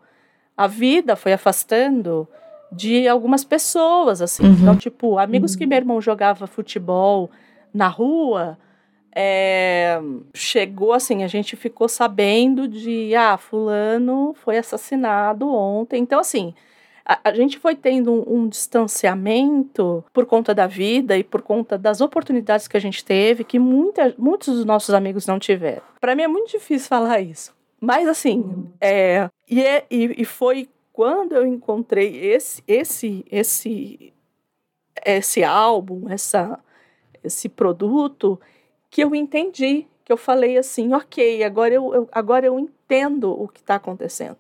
a 0.58 0.68
vida 0.68 1.16
foi 1.16 1.34
afastando 1.34 2.28
de 2.72 3.08
algumas 3.08 3.44
pessoas, 3.44 4.22
assim. 4.22 4.44
Uhum. 4.44 4.54
Então, 4.62 4.76
tipo, 4.76 5.18
amigos 5.20 5.56
que 5.56 5.66
meu 5.66 5.78
irmão 5.78 6.02
jogava 6.02 6.48
futebol 6.48 7.30
na 7.74 7.88
rua, 7.88 8.58
é, 9.16 10.00
chegou 10.34 10.94
assim, 10.94 11.24
a 11.24 11.28
gente 11.28 11.56
ficou 11.56 11.88
sabendo 11.88 12.68
de, 12.68 13.14
ah, 13.16 13.38
fulano 13.38 14.34
foi 14.34 14.58
assassinado 14.58 15.48
ontem. 15.48 16.02
Então, 16.02 16.20
assim, 16.20 16.54
a, 17.06 17.20
a 17.24 17.34
gente 17.34 17.60
foi 17.60 17.76
tendo 17.76 18.12
um, 18.12 18.38
um 18.38 18.48
distanciamento 18.48 20.04
por 20.12 20.26
conta 20.26 20.54
da 20.54 20.66
vida 20.66 21.18
e 21.18 21.24
por 21.24 21.42
conta 21.42 21.78
das 21.78 22.02
oportunidades 22.02 22.68
que 22.68 22.78
a 22.78 22.80
gente 22.80 23.06
teve, 23.06 23.44
que 23.44 23.60
muita, 23.60 24.16
muitos 24.18 24.56
dos 24.56 24.66
nossos 24.66 24.94
amigos 24.96 25.28
não 25.28 25.38
tiveram. 25.38 25.84
Para 26.02 26.16
mim 26.16 26.24
é 26.24 26.28
muito 26.28 26.52
difícil 26.52 26.88
falar 26.88 27.20
isso. 27.22 27.54
Mas, 27.80 28.08
assim, 28.08 28.72
é, 28.80 29.30
e, 29.50 29.62
é, 29.62 29.86
e, 29.92 30.22
e 30.22 30.26
foi 30.26 30.70
quando 30.92 31.36
eu 31.36 31.46
encontrei 31.46 32.18
esse, 32.18 32.64
esse, 32.68 33.26
esse, 33.30 34.14
esse 35.06 35.44
álbum, 35.44 36.10
essa, 36.10 36.60
esse 37.24 37.50
produto, 37.50 38.40
que 38.94 39.02
eu 39.02 39.16
entendi, 39.16 39.88
que 40.06 40.14
eu 40.14 40.18
falei 40.18 40.56
assim, 40.56 40.94
ok, 40.94 41.44
agora 41.44 41.74
eu, 41.74 41.92
eu- 41.96 42.10
agora 42.12 42.46
eu 42.46 42.60
entendo 42.60 43.32
o 43.32 43.48
que 43.48 43.60
está 43.60 43.74
acontecendo. 43.76 44.38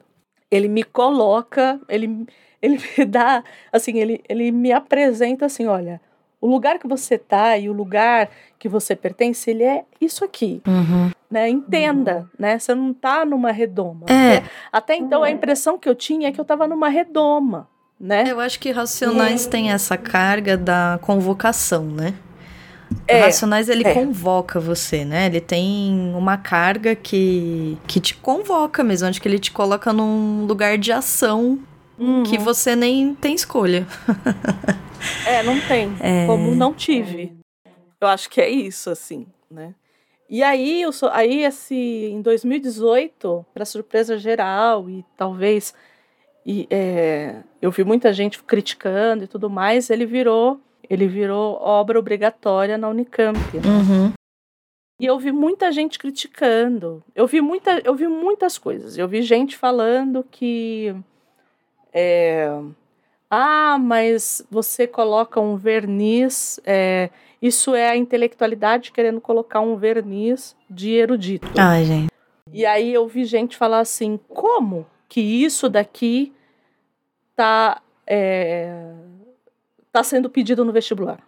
Ele 0.51 0.67
me 0.67 0.83
coloca, 0.83 1.81
ele, 1.89 2.27
ele 2.61 2.77
me 2.77 3.03
dá, 3.09 3.43
assim, 3.71 3.97
ele, 3.97 4.21
ele 4.29 4.51
me 4.51 4.71
apresenta 4.71 5.47
assim, 5.47 5.65
olha, 5.65 5.99
o 6.39 6.45
lugar 6.45 6.77
que 6.77 6.87
você 6.87 7.17
tá 7.17 7.57
e 7.57 7.67
o 7.67 7.73
lugar 7.73 8.29
que 8.59 8.69
você 8.69 8.95
pertence, 8.95 9.49
ele 9.49 9.63
é 9.63 9.85
isso 9.99 10.23
aqui, 10.23 10.61
Uhum. 10.67 11.09
né? 11.31 11.49
Entenda, 11.49 12.29
né? 12.37 12.59
Você 12.59 12.75
não 12.75 12.93
tá 12.93 13.25
numa 13.25 13.51
redoma. 13.51 14.05
É, 14.07 14.43
Até 14.71 14.95
então 14.97 15.23
a 15.23 15.31
impressão 15.31 15.79
que 15.79 15.89
eu 15.89 15.95
tinha 15.95 16.27
é 16.27 16.31
que 16.31 16.39
eu 16.39 16.45
tava 16.45 16.67
numa 16.67 16.89
redoma, 16.89 17.67
né? 17.99 18.25
eu 18.27 18.39
acho 18.39 18.59
que 18.59 18.69
Racionais 18.69 19.47
tem 19.47 19.71
essa 19.71 19.97
carga 19.97 20.55
da 20.55 20.99
convocação, 21.01 21.85
né? 21.85 22.13
É, 23.07 23.21
Racionais 23.21 23.69
ele 23.69 23.85
é. 23.85 23.93
convoca 23.93 24.59
você, 24.59 25.05
né? 25.05 25.27
Ele 25.27 25.41
tem 25.41 26.13
uma 26.15 26.37
carga 26.37 26.95
que, 26.95 27.77
que 27.87 27.99
te 27.99 28.15
convoca 28.15 28.83
mesmo, 28.83 29.07
onde 29.07 29.19
que 29.19 29.27
ele 29.27 29.39
te 29.39 29.51
coloca 29.51 29.91
num 29.93 30.45
lugar 30.45 30.77
de 30.77 30.91
ação 30.91 31.59
Uhum. 31.97 32.23
que 32.23 32.39
você 32.39 32.75
nem 32.75 33.13
tem 33.13 33.35
escolha. 33.35 33.85
É, 35.27 35.43
não 35.43 35.59
tem. 35.59 35.93
É. 35.99 36.25
Como 36.25 36.55
não 36.55 36.73
tive. 36.73 37.33
Eu 37.99 38.07
acho 38.07 38.29
que 38.29 38.39
é 38.39 38.49
isso, 38.49 38.89
assim, 38.89 39.27
né? 39.51 39.75
E 40.29 40.41
aí, 40.41 40.81
eu 40.81 40.93
sou, 40.93 41.09
aí 41.09 41.43
esse, 41.43 41.75
em 41.75 42.21
2018, 42.21 43.45
para 43.53 43.65
surpresa 43.65 44.17
geral, 44.17 44.89
e 44.89 45.03
talvez 45.17 45.73
e, 46.45 46.67
é, 46.69 47.35
eu 47.61 47.71
vi 47.71 47.83
muita 47.83 48.11
gente 48.11 48.41
criticando 48.43 49.23
e 49.23 49.27
tudo 49.27 49.49
mais, 49.49 49.89
ele 49.89 50.05
virou, 50.05 50.59
ele 50.89 51.07
virou 51.07 51.55
obra 51.61 51.97
obrigatória 51.99 52.77
na 52.77 52.89
Unicamp. 52.89 53.37
Uhum. 53.55 54.13
E 54.99 55.05
eu 55.05 55.17
vi 55.19 55.31
muita 55.31 55.71
gente 55.71 55.97
criticando. 55.97 57.03
Eu 57.15 57.27
vi, 57.27 57.41
muita, 57.41 57.81
eu 57.83 57.95
vi 57.95 58.07
muitas 58.07 58.57
coisas. 58.57 58.97
Eu 58.97 59.07
vi 59.07 59.21
gente 59.21 59.57
falando 59.57 60.25
que. 60.29 60.95
é, 61.91 62.47
ah, 63.29 63.77
mas 63.79 64.45
você 64.49 64.85
coloca 64.85 65.39
um 65.39 65.55
verniz. 65.55 66.59
é, 66.65 67.09
isso 67.41 67.75
é 67.75 67.89
a 67.89 67.97
intelectualidade 67.97 68.91
querendo 68.91 69.19
colocar 69.19 69.59
um 69.59 69.75
verniz 69.75 70.55
de 70.69 70.91
erudito. 70.91 71.47
Ai, 71.57 71.83
gente. 71.83 72.13
E 72.53 72.65
aí 72.65 72.93
eu 72.93 73.07
vi 73.07 73.25
gente 73.25 73.57
falar 73.57 73.79
assim: 73.79 74.19
como 74.29 74.85
que 75.09 75.19
isso 75.19 75.67
daqui 75.67 76.31
tá, 77.35 77.81
é, 78.07 78.93
tá 79.93 80.03
sendo 80.03 80.29
pedido 80.29 80.65
no 80.65 80.73
vestibular? 80.73 81.19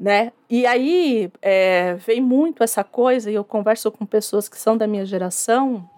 Né? 0.00 0.32
E 0.50 0.66
aí 0.66 1.30
é, 1.40 1.94
vem 1.94 2.20
muito 2.20 2.64
essa 2.64 2.82
coisa, 2.82 3.30
e 3.30 3.34
eu 3.34 3.44
converso 3.44 3.92
com 3.92 4.04
pessoas 4.04 4.48
que 4.48 4.58
são 4.58 4.76
da 4.76 4.88
minha 4.88 5.06
geração, 5.06 5.88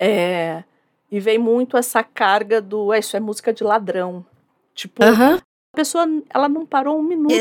é, 0.00 0.64
e 1.10 1.20
vem 1.20 1.38
muito 1.38 1.76
essa 1.76 2.02
carga 2.02 2.60
do 2.60 2.92
"É, 2.92 2.98
isso 2.98 3.16
é 3.16 3.20
música 3.20 3.52
de 3.52 3.62
ladrão. 3.64 4.24
Tipo, 4.74 5.02
a 5.72 5.76
pessoa 5.76 6.04
ela 6.32 6.48
não 6.48 6.64
parou 6.66 6.98
um 6.98 7.02
minuto 7.02 7.32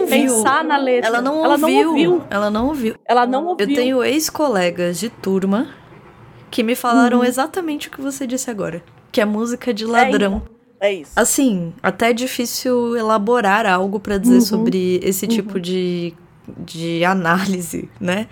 ouviu. 0.00 0.08
pensar 0.34 0.64
na 0.64 0.76
letra. 0.76 1.08
Ela 1.08 1.20
não 1.22 1.44
ela 1.44 1.54
ouviu. 1.54 1.68
não 1.68 1.88
ouviu. 1.90 2.22
Ela 2.30 2.50
não 2.50 2.66
ouviu. 2.68 2.96
Ela 3.04 3.26
não 3.26 3.46
ouviu. 3.46 3.66
Eu 3.68 3.74
tenho 3.74 4.04
ex-colegas 4.04 4.98
de 4.98 5.08
turma 5.10 5.68
que 6.50 6.62
me 6.62 6.74
falaram 6.74 7.18
Uhum. 7.18 7.24
exatamente 7.24 7.88
o 7.88 7.90
que 7.90 8.00
você 8.00 8.26
disse 8.26 8.50
agora. 8.50 8.82
Que 9.12 9.20
é 9.20 9.24
música 9.24 9.72
de 9.74 9.84
ladrão. 9.84 10.42
É 10.52 10.55
isso. 10.92 11.12
Assim, 11.16 11.72
até 11.82 12.10
é 12.10 12.12
difícil 12.12 12.96
elaborar 12.96 13.66
algo 13.66 13.98
pra 13.98 14.18
dizer 14.18 14.34
Uhum. 14.36 14.40
sobre 14.42 15.00
esse 15.02 15.26
tipo 15.26 15.58
de, 15.58 16.12
de 16.58 17.04
análise, 17.04 17.88
né? 18.00 18.28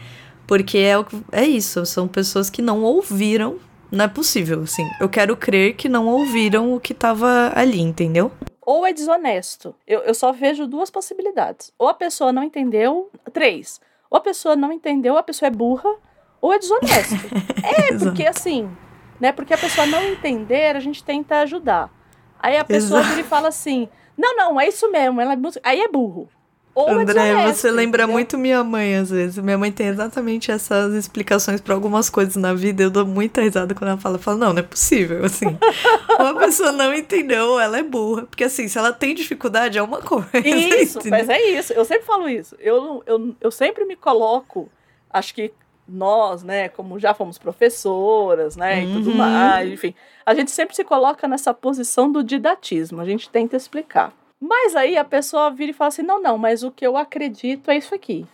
Porque 0.46 0.78
é, 0.78 0.94
é 1.32 1.44
isso, 1.44 1.84
são 1.86 2.06
pessoas 2.06 2.50
que 2.50 2.60
não 2.60 2.82
ouviram. 2.82 3.56
Não 3.90 4.04
é 4.04 4.08
possível, 4.08 4.62
assim. 4.62 4.84
Eu 5.00 5.08
quero 5.08 5.36
crer 5.36 5.74
que 5.74 5.88
não 5.88 6.06
ouviram 6.06 6.74
o 6.74 6.80
que 6.80 6.92
tava 6.92 7.52
ali, 7.54 7.80
entendeu? 7.80 8.30
ou 8.66 8.86
é 8.86 8.94
desonesto. 8.94 9.74
Eu, 9.86 10.00
eu 10.00 10.14
só 10.14 10.32
vejo 10.32 10.66
duas 10.66 10.90
possibilidades. 10.90 11.70
Ou 11.78 11.86
a 11.86 11.92
pessoa 11.92 12.32
não 12.32 12.42
entendeu. 12.42 13.10
Três. 13.30 13.78
Ou 14.10 14.16
a 14.16 14.20
pessoa 14.22 14.56
não 14.56 14.72
entendeu, 14.72 15.12
ou 15.12 15.18
a 15.18 15.22
pessoa 15.22 15.48
é 15.48 15.50
burra, 15.50 15.90
ou 16.40 16.50
é 16.50 16.58
desonesto. 16.58 17.14
é, 17.62 17.98
porque 17.98 18.26
assim, 18.26 18.70
né? 19.20 19.32
Porque 19.32 19.52
a 19.52 19.58
pessoa 19.58 19.86
não 19.86 20.02
entender, 20.04 20.74
a 20.74 20.80
gente 20.80 21.04
tenta 21.04 21.40
ajudar. 21.40 21.90
Aí 22.44 22.58
a 22.58 22.64
pessoa 22.64 23.00
Exato. 23.00 23.14
vira 23.14 23.26
e 23.26 23.30
fala 23.30 23.48
assim: 23.48 23.88
não, 24.18 24.36
não, 24.36 24.60
é 24.60 24.68
isso 24.68 24.90
mesmo, 24.90 25.18
ela 25.18 25.32
é. 25.32 25.36
Aí 25.62 25.80
é 25.80 25.88
burro. 25.88 26.28
Ou 26.74 26.88
é 26.88 26.92
André, 26.92 27.14
desonesto, 27.14 27.60
você 27.60 27.70
lembra 27.70 28.02
entendeu? 28.02 28.12
muito 28.12 28.36
minha 28.36 28.62
mãe, 28.62 28.96
às 28.96 29.08
vezes. 29.08 29.38
Minha 29.38 29.56
mãe 29.56 29.72
tem 29.72 29.86
exatamente 29.86 30.50
essas 30.50 30.92
explicações 30.92 31.60
pra 31.60 31.72
algumas 31.72 32.10
coisas 32.10 32.36
na 32.36 32.52
vida. 32.52 32.82
Eu 32.82 32.90
dou 32.90 33.06
muita 33.06 33.40
risada 33.40 33.74
quando 33.74 33.92
ela 33.92 33.98
fala. 33.98 34.16
Eu 34.16 34.20
falo, 34.20 34.38
não, 34.38 34.52
não 34.52 34.58
é 34.58 34.62
possível, 34.62 35.24
assim. 35.24 35.56
Uma 36.18 36.34
pessoa 36.34 36.72
não 36.72 36.92
entendeu, 36.92 37.58
ela 37.58 37.78
é 37.78 37.82
burra. 37.82 38.26
Porque, 38.26 38.44
assim, 38.44 38.68
se 38.68 38.76
ela 38.76 38.92
tem 38.92 39.14
dificuldade, 39.14 39.78
é 39.78 39.82
uma 39.82 40.02
coisa. 40.02 40.28
Isso, 40.44 40.98
entendeu? 40.98 41.20
mas 41.20 41.28
é 41.30 41.40
isso. 41.50 41.72
Eu 41.72 41.84
sempre 41.84 42.04
falo 42.04 42.28
isso. 42.28 42.56
Eu, 42.58 43.02
eu, 43.06 43.34
eu 43.40 43.50
sempre 43.50 43.84
me 43.84 43.96
coloco, 43.96 44.68
acho 45.10 45.32
que 45.32 45.52
nós, 45.86 46.42
né, 46.42 46.68
como 46.68 46.98
já 46.98 47.12
fomos 47.14 47.38
professoras, 47.38 48.56
né, 48.56 48.84
e 48.84 48.86
tudo 48.92 49.10
Uhum. 49.10 49.16
mais, 49.16 49.70
enfim, 49.70 49.94
a 50.24 50.34
gente 50.34 50.50
sempre 50.50 50.74
se 50.74 50.84
coloca 50.84 51.28
nessa 51.28 51.52
posição 51.52 52.10
do 52.10 52.22
didatismo, 52.24 53.00
a 53.00 53.04
gente 53.04 53.28
tenta 53.28 53.56
explicar. 53.56 54.12
Mas 54.40 54.74
aí 54.76 54.96
a 54.96 55.04
pessoa 55.04 55.50
vira 55.50 55.70
e 55.70 55.74
fala 55.74 55.88
assim: 55.88 56.02
não, 56.02 56.20
não, 56.20 56.36
mas 56.36 56.62
o 56.62 56.70
que 56.70 56.86
eu 56.86 56.96
acredito 56.96 57.70
é 57.70 57.76
isso 57.76 57.94
aqui. 57.94 58.26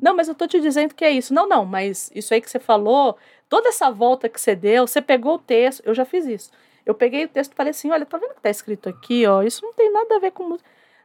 Não, 0.00 0.14
mas 0.14 0.28
eu 0.28 0.34
tô 0.34 0.46
te 0.46 0.60
dizendo 0.60 0.94
que 0.94 1.04
é 1.04 1.10
isso. 1.10 1.32
Não, 1.32 1.48
não, 1.48 1.64
mas 1.64 2.10
isso 2.14 2.32
aí 2.34 2.40
que 2.40 2.50
você 2.50 2.58
falou, 2.58 3.16
toda 3.48 3.68
essa 3.68 3.90
volta 3.90 4.28
que 4.28 4.40
você 4.40 4.54
deu, 4.54 4.86
você 4.86 5.00
pegou 5.00 5.34
o 5.34 5.38
texto, 5.38 5.82
eu 5.84 5.94
já 5.94 6.04
fiz 6.04 6.26
isso. 6.26 6.50
Eu 6.84 6.94
peguei 6.94 7.24
o 7.24 7.28
texto 7.28 7.52
e 7.52 7.56
falei 7.56 7.70
assim: 7.70 7.90
olha, 7.90 8.04
tá 8.06 8.18
vendo 8.18 8.32
o 8.32 8.34
que 8.34 8.40
tá 8.40 8.50
escrito 8.50 8.88
aqui, 8.88 9.26
ó? 9.26 9.42
Isso 9.42 9.64
não 9.64 9.72
tem 9.72 9.92
nada 9.92 10.16
a 10.16 10.18
ver 10.18 10.32
com. 10.32 10.56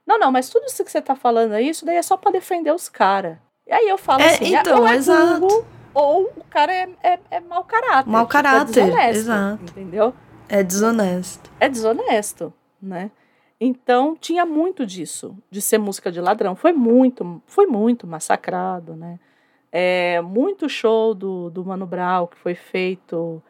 Não, 0.06 0.20
não, 0.20 0.32
mas 0.32 0.50
tudo 0.50 0.66
isso 0.66 0.84
que 0.84 0.92
você 0.92 1.02
tá 1.02 1.16
falando 1.16 1.54
aí, 1.54 1.70
isso 1.70 1.86
daí 1.86 1.98
é 1.98 2.02
só 2.02 2.16
pra 2.18 2.32
defender 2.32 2.72
os 2.72 2.90
caras. 2.90 3.38
E 3.68 3.74
aí 3.74 3.88
eu 3.90 3.98
falo 3.98 4.22
É, 4.22 4.28
assim, 4.28 4.56
então, 4.56 4.80
ou 4.82 4.88
é 4.88 4.96
exato. 4.96 5.40
burro, 5.42 5.66
ou 5.94 6.24
o 6.38 6.44
cara 6.50 6.74
é, 6.74 6.90
é, 7.04 7.20
é 7.32 7.40
mau 7.42 7.64
caráter. 7.64 8.10
Mau 8.10 8.22
tipo, 8.24 8.32
caráter, 8.32 8.80
é 8.80 8.86
desonesto, 8.86 9.16
exato. 9.18 9.64
Entendeu? 9.64 10.14
É 10.48 10.64
desonesto. 10.64 11.52
É 11.60 11.68
desonesto, 11.68 12.54
né? 12.82 13.12
Então 13.60 14.16
tinha 14.16 14.46
muito 14.46 14.86
disso, 14.86 15.36
de 15.50 15.62
ser 15.62 15.80
música 15.80 16.12
de 16.12 16.22
ladrão. 16.22 16.56
Foi 16.56 16.72
muito, 16.72 17.42
foi 17.46 17.66
muito 17.66 18.08
massacrado, 18.08 18.96
né? 18.96 19.20
É, 19.72 20.22
muito 20.22 20.70
show 20.70 21.14
do, 21.14 21.50
do 21.50 21.66
Mano 21.66 21.86
Brown 21.86 22.28
que 22.28 22.38
foi 22.38 22.56
feito 22.56 23.44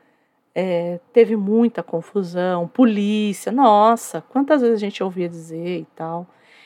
é, 0.56 1.00
teve 1.14 1.36
muita 1.36 1.84
confusão, 1.84 2.68
polícia, 2.68 3.52
nossa, 3.52 4.22
quantas 4.22 4.62
vezes 4.62 4.78
a 4.78 4.80
gente 4.80 5.04
ouvia 5.04 5.30
dizer 5.30 5.82
e 5.82 5.88
tal. 5.96 6.26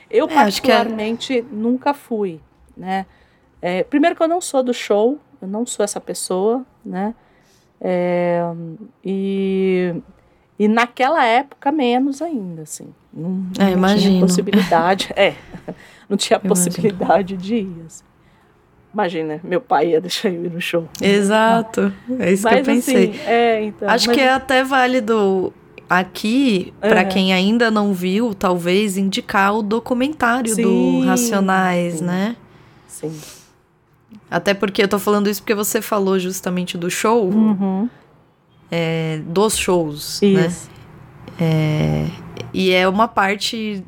Eu, 0.10 0.28
É, 0.28 0.32
é- 0.32 0.36
particularmente, 0.36 1.42
nunca 1.52 1.94
fui, 1.94 2.40
né? 2.78 3.06
É, 3.62 3.84
primeiro 3.84 4.16
que 4.16 4.24
eu 4.24 4.28
não 4.28 4.42
sou 4.42 4.64
do 4.64 4.74
show, 4.74 5.20
eu 5.42 5.48
não 5.48 5.66
sou 5.66 5.84
essa 5.84 6.00
pessoa, 6.00 6.66
né? 6.86 7.14
É, 7.80 8.42
e, 9.04 9.94
e 10.58 10.68
naquela 10.68 11.24
época, 11.26 11.72
menos 11.72 12.22
ainda, 12.22 12.64
assim. 12.64 12.94
Não, 13.14 13.46
É, 13.60 13.66
não 13.66 13.72
imagino. 13.72 14.02
tinha 14.12 14.20
possibilidade, 14.22 15.10
é, 15.16 15.36
não 16.10 16.18
tinha 16.18 16.40
Imagino. 16.44 16.50
possibilidade 16.50 17.38
de 17.38 17.56
ir, 17.56 17.84
assim. 17.86 18.04
Imagina, 18.94 19.40
meu 19.44 19.62
pai 19.62 19.90
ia 19.92 20.02
deixar 20.02 20.30
eu 20.30 20.46
ir 20.46 20.52
no 20.52 20.60
show. 20.60 20.88
Exato. 21.02 21.94
É 22.20 22.32
isso 22.34 22.46
que 22.48 22.54
eu 22.54 22.58
Mas 22.58 22.66
pensei. 22.66 23.10
assim, 23.12 23.20
é, 23.26 23.64
então. 23.64 23.90
Acho 23.90 24.08
mas- 24.08 24.18
que 24.18 24.22
é 24.22 24.30
até 24.34 24.64
válido 24.66 25.54
aqui, 25.90 26.74
pra 26.80 27.04
Uhum. 27.04 27.08
quem 27.10 27.34
ainda 27.34 27.72
não 27.72 27.94
viu, 27.94 28.34
talvez 28.34 28.98
indicar 28.98 29.56
o 29.56 29.62
documentário 29.62 30.54
Sim, 30.56 30.62
do 30.64 31.06
Racionais, 31.06 31.96
sim. 32.00 32.04
né? 32.06 32.36
Sim. 32.88 33.18
Até 34.30 34.54
porque 34.54 34.82
eu 34.84 34.88
tô 34.88 34.98
falando 35.00 35.30
isso 35.30 35.42
porque 35.42 35.56
você 35.56 35.82
falou 35.82 36.18
justamente 36.20 36.78
do 36.78 36.90
show, 36.90 37.30
Uhum. 37.30 37.90
é, 38.70 39.20
dos 39.26 39.58
shows, 39.58 40.20
né? 40.22 40.48
Isso. 40.48 40.70
E 42.54 42.72
é 42.72 42.88
uma 42.88 43.08
parte 43.08 43.84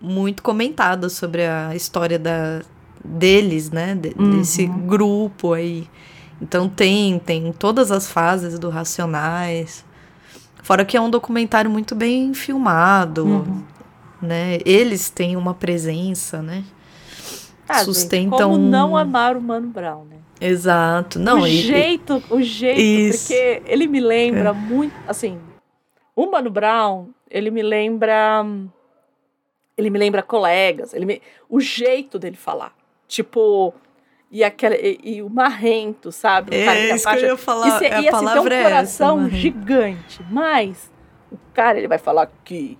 muito 0.00 0.42
comentada 0.42 1.08
sobre 1.08 1.46
a 1.46 1.74
história 1.74 2.18
da, 2.18 2.62
deles, 3.04 3.70
né? 3.70 3.94
De- 3.94 4.14
Uhum. 4.18 4.38
Desse 4.38 4.66
grupo 4.66 5.52
aí. 5.52 5.88
Então 6.42 6.68
tem, 6.68 7.18
tem 7.18 7.52
todas 7.52 7.90
as 7.90 8.10
fases 8.10 8.58
do 8.58 8.68
Racionais. 8.68 9.84
Fora 10.62 10.84
que 10.84 10.96
é 10.96 11.00
um 11.00 11.10
documentário 11.10 11.70
muito 11.70 11.94
bem 11.94 12.34
filmado, 12.34 13.24
Uhum. 13.24 13.62
né? 14.20 14.58
Eles 14.64 15.08
têm 15.10 15.36
uma 15.36 15.54
presença, 15.54 16.42
né? 16.42 16.64
Ah, 17.68 17.74
gente, 17.78 17.84
Sustentam- 17.84 18.38
como 18.52 18.58
não 18.58 18.96
amar 18.96 19.36
o 19.36 19.40
Mano 19.40 19.68
Brown, 19.68 20.04
né? 20.04 20.16
Exato. 20.40 21.18
Não, 21.18 21.40
o 21.40 21.46
e- 21.46 21.50
jeito, 21.62 22.22
o 22.30 22.42
jeito, 22.42 22.80
Isso. 22.80 23.32
É. 23.32 23.54
porque 23.60 23.72
ele 23.72 23.86
me 23.86 24.00
lembra 24.00 24.52
muito, 24.52 24.94
assim, 25.08 25.38
o 26.14 26.26
Mano 26.30 26.50
Brown, 26.50 27.08
ele 27.30 27.50
me 27.50 27.62
lembra, 27.62 28.44
ele 29.76 29.90
me 29.90 29.98
lembra 29.98 30.22
colegas, 30.22 30.92
ele 30.92 31.06
me, 31.06 31.22
o 31.48 31.60
jeito 31.60 32.18
dele 32.18 32.36
falar, 32.36 32.72
tipo, 33.08 33.72
e 34.30 34.44
aquela, 34.44 34.74
e, 34.76 34.98
e 35.02 35.22
o 35.22 35.30
marrento, 35.30 36.12
sabe? 36.12 36.50
O 36.50 36.54
É 36.54 36.64
cara 36.64 36.78
que 36.78 36.94
isso 36.94 37.08
que 37.08 37.16
eu 37.16 37.20
ia 37.28 37.36
falar, 37.36 37.68
E, 37.68 37.78
se- 37.78 37.84
é, 37.86 37.88
e, 37.88 37.92
a 37.94 37.98
assim, 37.98 38.10
palavra 38.10 38.42
tem 38.42 38.50
um 38.50 38.52
é 38.52 38.60
essa, 38.60 38.68
coração 38.70 39.16
marrento. 39.16 39.36
gigante, 39.36 40.20
mas 40.30 40.90
o 41.32 41.38
cara, 41.54 41.78
ele 41.78 41.88
vai 41.88 41.98
falar 41.98 42.22
aqui. 42.24 42.76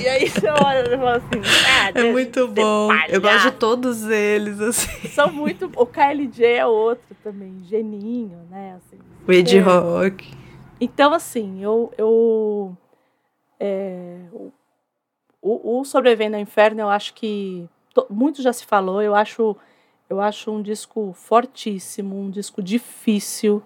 E 0.00 0.08
aí 0.08 0.28
você 0.28 0.48
olha 0.48 0.86
e 0.94 0.96
fala 0.96 1.16
assim, 1.16 1.40
ah, 1.66 1.90
É 1.94 2.12
muito 2.12 2.46
bom. 2.48 2.88
Eu 3.08 3.20
gosto 3.20 3.50
de 3.50 3.56
todos 3.56 4.04
eles, 4.04 4.60
assim. 4.60 5.08
São 5.08 5.32
muito. 5.32 5.70
O 5.76 5.86
KLJ 5.86 6.44
é 6.46 6.66
outro 6.66 7.16
também, 7.22 7.60
geninho, 7.64 8.38
né? 8.50 8.76
assim. 8.76 8.98
O 9.26 9.32
Ed 9.32 9.56
É. 9.56 9.60
Rock. 9.60 10.32
Então, 10.80 11.12
assim, 11.12 11.62
eu. 11.62 11.92
eu 11.98 12.76
é, 13.58 14.16
o, 15.42 15.80
o 15.80 15.84
Sobrevivendo 15.84 16.36
ao 16.36 16.42
Inferno, 16.42 16.80
eu 16.80 16.88
acho 16.88 17.14
que. 17.14 17.68
to- 17.94 18.06
muito 18.10 18.42
já 18.42 18.52
se 18.52 18.64
falou, 18.64 19.02
eu 19.02 19.14
acho, 19.14 19.56
eu 20.08 20.20
acho 20.20 20.50
um 20.50 20.62
disco 20.62 21.12
fortíssimo, 21.14 22.18
um 22.18 22.30
disco 22.30 22.62
difícil. 22.62 23.62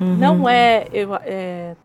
Uhum. 0.00 0.16
Não 0.16 0.48
é 0.48 0.86
eu, 0.92 1.14
é. 1.22 1.76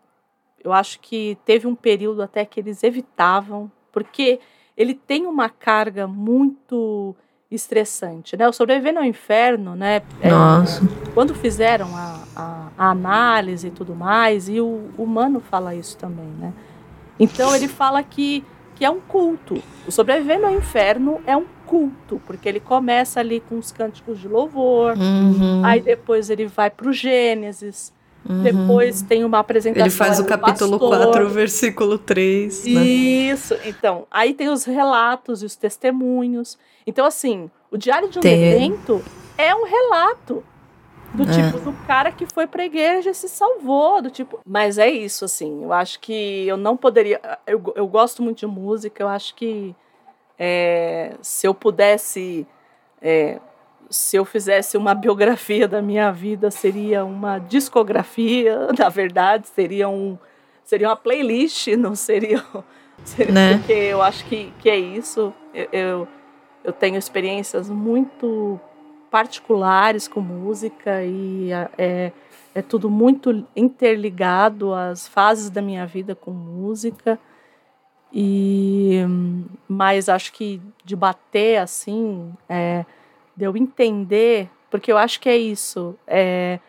Eu 0.64 0.72
acho 0.74 1.00
que 1.00 1.38
teve 1.46 1.66
um 1.68 1.76
período 1.76 2.22
até 2.22 2.46
que 2.46 2.60
eles 2.60 2.84
evitavam, 2.84 3.72
porque 3.92 4.40
ele 4.78 4.94
tem 4.94 5.26
uma 5.26 5.50
carga 5.50 6.08
muito 6.08 7.16
estressante, 7.50 8.38
né? 8.38 8.48
O 8.48 8.54
Sobrevivendo 8.54 9.00
ao 9.00 9.06
Inferno, 9.06 9.76
né? 9.76 10.02
é, 10.22 10.30
Nossa. 10.30 10.82
quando 11.14 11.36
fizeram 11.36 11.88
a, 11.96 12.24
a- 12.36 12.68
a 12.78 12.90
análise 12.92 13.68
e 13.68 13.72
tudo 13.72 13.94
mais, 13.94 14.48
e 14.48 14.62
o, 14.62 14.90
o 14.98 15.06
Mano 15.06 15.40
fala 15.42 15.76
isso 15.76 15.98
também, 15.98 16.26
né? 16.40 16.54
Então 17.20 17.54
ele 17.56 17.68
fala 17.68 18.02
que, 18.04 18.44
que 18.76 18.86
é 18.86 18.90
um 18.90 19.02
culto. 19.02 19.62
O 19.86 19.92
Sobrevivendo 19.92 20.46
ao 20.48 20.54
Inferno 20.56 21.20
é 21.28 21.36
um 21.36 21.46
culto, 21.66 22.22
porque 22.26 22.48
ele 22.48 22.60
começa 22.62 23.20
ali 23.20 23.42
com 23.42 23.58
os 23.58 23.72
cânticos 23.72 24.20
de 24.20 24.28
louvor, 24.28 24.98
Uhum. 24.98 25.62
aí 25.64 25.82
depois 25.82 26.30
ele 26.30 26.46
vai 26.48 26.70
para 26.70 26.88
o 26.88 26.94
Gênesis, 26.94 27.94
Uhum. 28.30 28.44
depois 28.44 29.02
tem 29.02 29.24
uma 29.26 29.40
apresentação. 29.40 29.86
Ele 29.86 29.90
faz 29.96 30.20
o 30.20 30.24
do 30.24 30.30
capítulo 30.30 30.80
pastor. 30.80 31.06
4, 31.08 31.30
versículo 31.30 31.98
3. 31.98 32.66
Né? 32.66 32.72
Isso, 32.72 33.56
então, 33.66 34.06
aí 34.12 34.34
tem 34.34 34.50
os 34.50 34.64
relatos 34.64 35.42
e 35.42 35.46
os 35.46 35.56
testemunhos. 35.56 36.58
Então, 36.86 37.06
assim, 37.06 37.50
o 37.72 37.78
Diário 37.78 38.10
de 38.10 38.20
um 38.20 38.22
Tem. 38.22 38.40
Detento 38.40 39.04
é 39.38 39.56
um 39.56 39.66
relato 39.66 40.44
do 41.14 41.24
É. 41.24 41.26
tipo 41.26 41.60
do 41.60 41.74
cara 41.88 42.12
que 42.12 42.26
foi 42.26 42.48
pra 42.48 42.64
igreja 42.64 43.10
e 43.10 43.14
se 43.14 43.28
salvou, 43.28 44.02
do 44.02 44.10
tipo. 44.12 44.40
Mas 44.46 44.78
é 44.78 44.90
isso, 44.90 45.26
assim, 45.26 45.64
eu 45.64 45.74
acho 45.74 46.00
que 46.00 46.48
eu 46.48 46.56
não 46.58 46.78
poderia. 46.78 47.20
Eu, 47.46 47.62
eu 47.76 47.88
gosto 47.88 48.22
muito 48.24 48.40
de 48.40 48.48
música, 48.48 49.04
eu 49.04 49.08
acho 49.10 49.34
que 49.36 49.76
é, 50.40 51.14
se 51.22 51.48
eu 51.48 51.54
pudesse. 51.54 52.46
é, 53.02 53.40
se 53.92 54.16
eu 54.16 54.24
fizesse 54.24 54.78
uma 54.78 54.96
biografia 54.96 55.68
da 55.68 55.82
minha 55.82 56.12
vida, 56.12 56.50
seria 56.50 57.04
uma 57.04 57.38
discografia, 57.38 58.70
na 58.80 58.90
verdade, 58.90 59.48
seria 59.48 59.88
um 59.90 60.18
seria 60.64 60.88
uma 60.88 60.96
playlist, 60.96 61.68
não 61.76 61.94
seria, 61.94 62.44
seria 63.04 63.34
Né? 63.34 63.58
porque 63.58 63.74
eu 63.74 64.02
acho 64.02 64.26
que, 64.26 64.52
que 64.60 64.70
é 64.70 64.78
isso. 64.78 65.34
Eu, 65.54 65.68
eu, 65.72 66.08
eu 66.64 66.74
tenho 66.74 66.98
experiências 66.98 67.70
muito 67.70 68.60
particulares 69.12 70.08
com 70.08 70.22
música 70.22 71.04
e 71.04 71.50
é, 71.78 72.14
é 72.56 72.62
tudo 72.62 72.90
muito 72.90 73.46
interligado 73.54 74.74
às 74.74 75.06
fases 75.06 75.50
da 75.50 75.62
minha 75.62 75.86
vida 75.86 76.16
com 76.16 76.32
música. 76.32 77.20
E 78.14 79.02
mas 79.68 80.08
acho 80.10 80.32
que 80.34 80.62
de 80.84 80.96
bater 80.96 81.58
assim, 81.58 82.34
é, 82.48 82.86
de 83.42 83.46
eu 83.48 83.58
entender, 83.58 84.48
porque 84.70 84.92
eu 84.92 85.00
acho 85.00 85.20
que 85.20 85.28
é 85.28 85.36
isso. 85.36 85.96
É, 86.06 86.60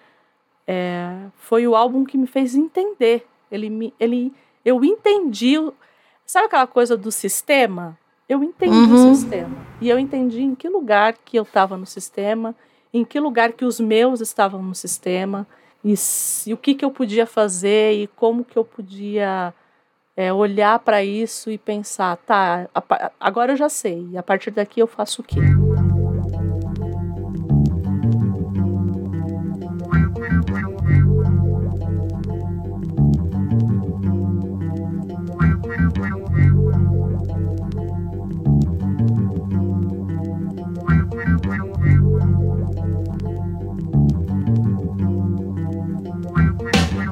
é, 0.67 1.27
foi 1.37 1.67
o 1.69 1.77
álbum 1.77 2.03
que 2.03 2.17
me 2.17 2.27
fez 2.27 2.55
entender. 2.55 3.27
Ele, 3.51 3.69
me, 3.69 3.93
ele, 4.01 4.33
eu 4.65 4.83
entendi. 4.83 5.57
Sabe 6.25 6.47
aquela 6.47 6.67
coisa 6.67 6.97
do 6.97 7.13
sistema? 7.13 7.99
Eu 8.27 8.43
entendi 8.43 8.89
Uhum. 8.89 8.95
o 8.95 9.15
sistema. 9.15 9.55
E 9.83 9.91
eu 9.91 9.99
entendi 9.99 10.41
em 10.41 10.55
que 10.55 10.67
lugar 10.67 11.13
que 11.13 11.39
eu 11.39 11.43
estava 11.43 11.77
no 11.77 11.85
sistema, 11.85 12.55
em 12.91 13.05
que 13.05 13.21
lugar 13.21 13.53
que 13.53 13.67
os 13.67 13.79
meus 13.79 14.23
estavam 14.23 14.63
no 14.63 14.75
sistema, 14.75 15.47
e, 15.85 15.95
se- 15.95 16.55
o 16.55 16.57
que, 16.57 16.75
que 16.75 16.85
eu 16.87 16.91
podia 16.91 17.27
fazer 17.27 17.93
e 18.01 18.07
como 18.07 18.45
que 18.47 18.57
eu 18.57 18.65
podia 18.65 19.53
é, 20.17 20.33
olhar 20.33 20.79
para 20.79 21.05
isso 21.05 21.51
e 21.51 21.59
pensar, 21.59 22.17
tá, 22.19 22.67
a 22.75 23.11
agora 23.21 23.53
eu 23.53 23.57
já 23.57 23.69
sei, 23.69 24.09
e 24.13 24.17
a 24.17 24.23
partir 24.23 24.53
daqui 24.53 24.81
eu 24.81 24.87
faço 24.87 25.21
o 25.21 25.25
quê? 25.25 25.41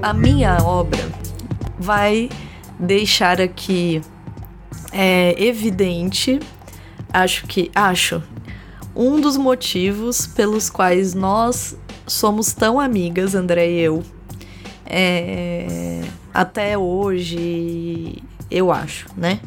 A 0.03 0.15
minha 0.15 0.57
obra 0.63 1.13
vai 1.79 2.31
deixar 2.79 3.39
aqui 3.39 4.01
é, 4.91 5.35
evidente, 5.39 6.41
acho 7.13 7.47
que, 7.47 7.71
acho, 7.75 8.23
um 8.97 9.21
dos 9.21 9.37
motivos 9.37 10.27
pelos 10.27 10.71
quais 10.71 11.13
nós 11.13 11.77
somos 12.07 12.55
tão 12.55 12.81
amigas, 12.81 13.35
André 13.35 13.71
e 13.71 13.81
eu, 13.81 14.03
é, 14.87 16.01
até 16.33 16.79
hoje, 16.79 18.23
eu 18.51 18.73
acho, 18.73 19.07
né? 19.15 19.39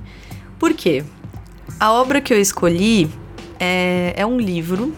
Por 0.59 0.75
quê? 0.75 1.03
A 1.79 1.91
obra 1.91 2.21
que 2.21 2.31
eu 2.31 2.39
escolhi 2.39 3.09
é, 3.59 4.13
é 4.15 4.25
um 4.25 4.37
livro. 4.37 4.93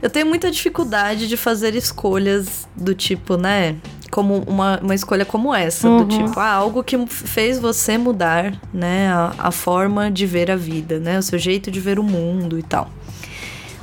Eu 0.00 0.08
tenho 0.08 0.26
muita 0.26 0.50
dificuldade 0.52 1.26
de 1.26 1.36
fazer 1.36 1.74
escolhas 1.74 2.68
do 2.76 2.94
tipo, 2.94 3.36
né? 3.36 3.76
Como 4.14 4.44
uma, 4.46 4.78
uma 4.80 4.94
escolha 4.94 5.24
como 5.24 5.52
essa, 5.52 5.88
do 5.88 6.02
Uhum. 6.02 6.08
tipo, 6.08 6.38
ah, 6.38 6.52
algo 6.52 6.84
que 6.84 6.96
fez 7.08 7.58
você 7.58 7.98
mudar, 7.98 8.54
né? 8.72 9.08
A, 9.08 9.34
a 9.48 9.50
forma 9.50 10.08
de 10.08 10.24
ver 10.24 10.52
a 10.52 10.56
vida, 10.56 11.00
né? 11.00 11.18
O 11.18 11.22
seu 11.22 11.36
jeito 11.36 11.68
de 11.68 11.80
ver 11.80 11.98
o 11.98 12.02
mundo 12.04 12.56
e 12.56 12.62
tal. 12.62 12.88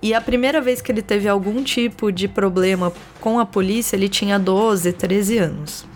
e 0.00 0.12
a 0.12 0.20
primeira 0.20 0.60
vez 0.60 0.80
que 0.80 0.92
ele 0.92 1.02
teve 1.02 1.28
algum 1.28 1.62
tipo 1.62 2.12
de 2.12 2.28
problema 2.28 2.92
com 3.20 3.40
a 3.40 3.46
polícia, 3.46 3.96
ele 3.96 4.08
tinha 4.08 4.38
12, 4.38 4.92
13 4.92 5.38
anos. 5.38 5.86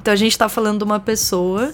Então 0.00 0.12
a 0.12 0.16
gente 0.16 0.36
tá 0.36 0.48
falando 0.48 0.78
de 0.78 0.84
uma 0.84 0.98
pessoa 0.98 1.72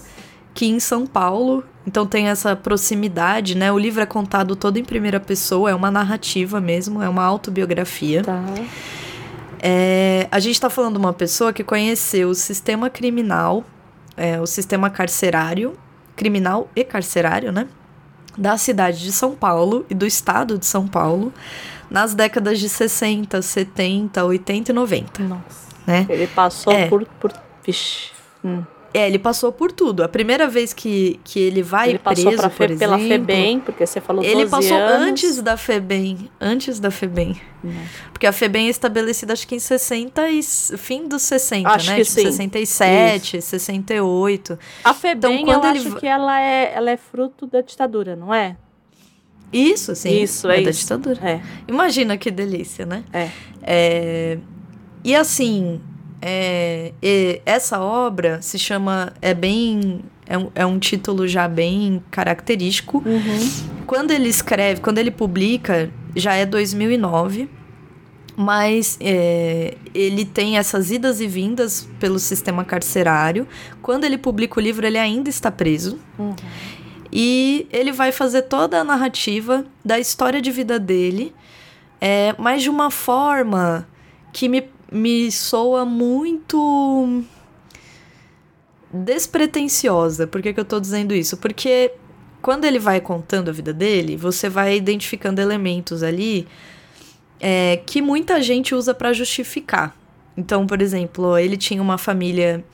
que 0.52 0.66
em 0.66 0.80
São 0.80 1.06
Paulo, 1.06 1.62
então 1.86 2.04
tem 2.04 2.26
essa 2.26 2.56
proximidade, 2.56 3.56
né? 3.56 3.70
O 3.70 3.78
livro 3.78 4.02
é 4.02 4.06
contado 4.06 4.56
todo 4.56 4.76
em 4.76 4.84
primeira 4.84 5.20
pessoa, 5.20 5.70
é 5.70 5.74
uma 5.74 5.90
narrativa 5.90 6.60
mesmo, 6.60 7.00
é 7.00 7.08
uma 7.08 7.22
autobiografia. 7.22 8.24
Tá. 8.24 8.44
É, 9.60 10.26
a 10.32 10.40
gente 10.40 10.54
está 10.54 10.68
falando 10.68 10.94
de 10.94 10.98
uma 10.98 11.12
pessoa 11.12 11.52
que 11.52 11.62
conheceu 11.62 12.28
o 12.28 12.34
sistema 12.34 12.90
criminal, 12.90 13.64
é, 14.16 14.40
o 14.40 14.46
sistema 14.46 14.90
carcerário, 14.90 15.74
criminal 16.18 16.68
e 16.76 16.84
carcerário, 16.84 17.52
né? 17.52 17.66
Da 18.36 18.58
cidade 18.58 19.00
de 19.02 19.12
São 19.12 19.34
Paulo 19.34 19.86
e 19.88 19.94
do 19.94 20.04
estado 20.04 20.58
de 20.58 20.66
São 20.66 20.86
Paulo 20.86 21.32
nas 21.90 22.12
décadas 22.14 22.58
de 22.58 22.68
60, 22.68 23.40
70, 23.40 24.24
80 24.24 24.70
e 24.70 24.74
90, 24.74 25.22
Nossa. 25.22 25.42
né? 25.86 26.06
Ele 26.08 26.26
passou 26.26 26.72
É. 26.72 26.88
por. 26.88 27.04
por... 27.20 27.32
Vixe. 27.64 28.10
Hum. 28.44 28.62
É, 28.94 29.06
ele 29.06 29.18
passou 29.18 29.52
por 29.52 29.70
tudo. 29.70 30.02
A 30.02 30.08
primeira 30.08 30.48
vez 30.48 30.72
que, 30.72 31.20
que 31.22 31.38
ele 31.38 31.62
vai 31.62 31.90
Ele 31.90 31.98
passou 31.98 32.24
preso, 32.24 32.38
pra 32.40 32.48
por 32.50 32.68
Fe- 32.68 32.76
pela 32.76 32.96
exemplo, 32.98 33.26
FEBEM, 33.26 33.60
porque 33.60 33.86
você 33.86 34.00
falou 34.00 34.24
Ele 34.24 34.46
12 34.46 34.50
passou 34.50 34.76
anos. 34.78 35.08
antes 35.08 35.42
da 35.42 35.56
FEBEM. 35.58 36.30
Antes 36.40 36.80
da 36.80 36.90
FEBEM. 36.90 37.38
Hum. 37.62 37.70
Porque 38.12 38.26
a 38.26 38.32
FEBEM 38.32 38.66
é 38.66 38.70
estabelecida, 38.70 39.34
acho 39.34 39.46
que 39.46 39.54
em 39.54 39.58
60 39.58 40.30
e... 40.30 40.42
Fim 40.42 41.06
dos 41.06 41.20
60, 41.22 41.68
Acho 41.68 41.90
né? 41.90 41.96
que 41.96 42.04
tipo, 42.04 42.14
sim. 42.14 42.26
67, 42.32 43.42
68. 43.42 44.58
A 44.82 44.94
FEBEM, 44.94 45.42
Então, 45.42 45.44
quando 45.44 45.64
eu 45.64 45.70
ele 45.70 45.78
acho 45.88 45.96
que 45.96 46.06
ela 46.06 46.40
é, 46.40 46.72
ela 46.74 46.90
é 46.90 46.96
fruto 46.96 47.46
da 47.46 47.60
ditadura, 47.60 48.16
não 48.16 48.32
é? 48.32 48.56
Isso, 49.52 49.94
sim. 49.94 50.22
Isso, 50.22 50.48
é 50.50 50.62
da 50.62 50.70
isso. 50.70 50.80
ditadura. 50.80 51.20
É. 51.22 51.40
Imagina 51.68 52.16
que 52.16 52.30
delícia, 52.30 52.84
né? 52.86 53.04
É. 53.12 53.28
É, 53.62 54.38
E 55.04 55.14
assim, 55.14 55.80
é, 56.20 56.92
essa 57.44 57.80
obra 57.80 58.40
se 58.42 58.58
chama. 58.58 59.12
É 59.20 59.34
bem. 59.34 60.00
É 60.26 60.36
um, 60.36 60.50
é 60.54 60.66
um 60.66 60.78
título 60.78 61.26
já 61.26 61.48
bem 61.48 62.02
característico. 62.10 63.02
Uhum. 63.04 63.50
Quando 63.86 64.10
ele 64.10 64.28
escreve, 64.28 64.80
quando 64.80 64.98
ele 64.98 65.10
publica, 65.10 65.90
já 66.14 66.34
é 66.34 66.44
2009. 66.44 67.48
Mas 68.36 68.96
é, 69.00 69.76
ele 69.92 70.24
tem 70.24 70.58
essas 70.58 70.92
idas 70.92 71.20
e 71.20 71.26
vindas 71.26 71.88
pelo 71.98 72.20
sistema 72.20 72.64
carcerário. 72.64 73.48
Quando 73.82 74.04
ele 74.04 74.16
publica 74.16 74.60
o 74.60 74.62
livro, 74.62 74.86
ele 74.86 74.98
ainda 74.98 75.28
está 75.28 75.50
preso. 75.50 75.98
Uhum. 76.16 76.36
E 77.12 77.66
ele 77.72 77.90
vai 77.90 78.12
fazer 78.12 78.42
toda 78.42 78.80
a 78.80 78.84
narrativa 78.84 79.64
da 79.84 79.98
história 79.98 80.40
de 80.40 80.50
vida 80.50 80.78
dele, 80.78 81.34
é, 82.00 82.34
mas 82.38 82.62
de 82.62 82.70
uma 82.70 82.90
forma 82.90 83.88
que 84.32 84.48
me, 84.48 84.68
me 84.90 85.30
soa 85.30 85.84
muito 85.84 87.22
despretensiosa. 88.92 90.26
Por 90.26 90.40
que, 90.40 90.52
que 90.52 90.60
eu 90.60 90.64
tô 90.64 90.80
dizendo 90.80 91.14
isso? 91.14 91.36
Porque 91.36 91.92
quando 92.40 92.64
ele 92.64 92.78
vai 92.78 93.00
contando 93.00 93.48
a 93.48 93.52
vida 93.52 93.72
dele, 93.72 94.16
você 94.16 94.48
vai 94.48 94.76
identificando 94.76 95.40
elementos 95.40 96.02
ali 96.02 96.46
é, 97.40 97.80
que 97.84 98.00
muita 98.00 98.40
gente 98.42 98.74
usa 98.74 98.94
para 98.94 99.12
justificar. 99.12 99.94
Então, 100.36 100.66
por 100.66 100.80
exemplo, 100.80 101.36
ele 101.36 101.56
tinha 101.56 101.82
uma 101.82 101.98
família 101.98 102.64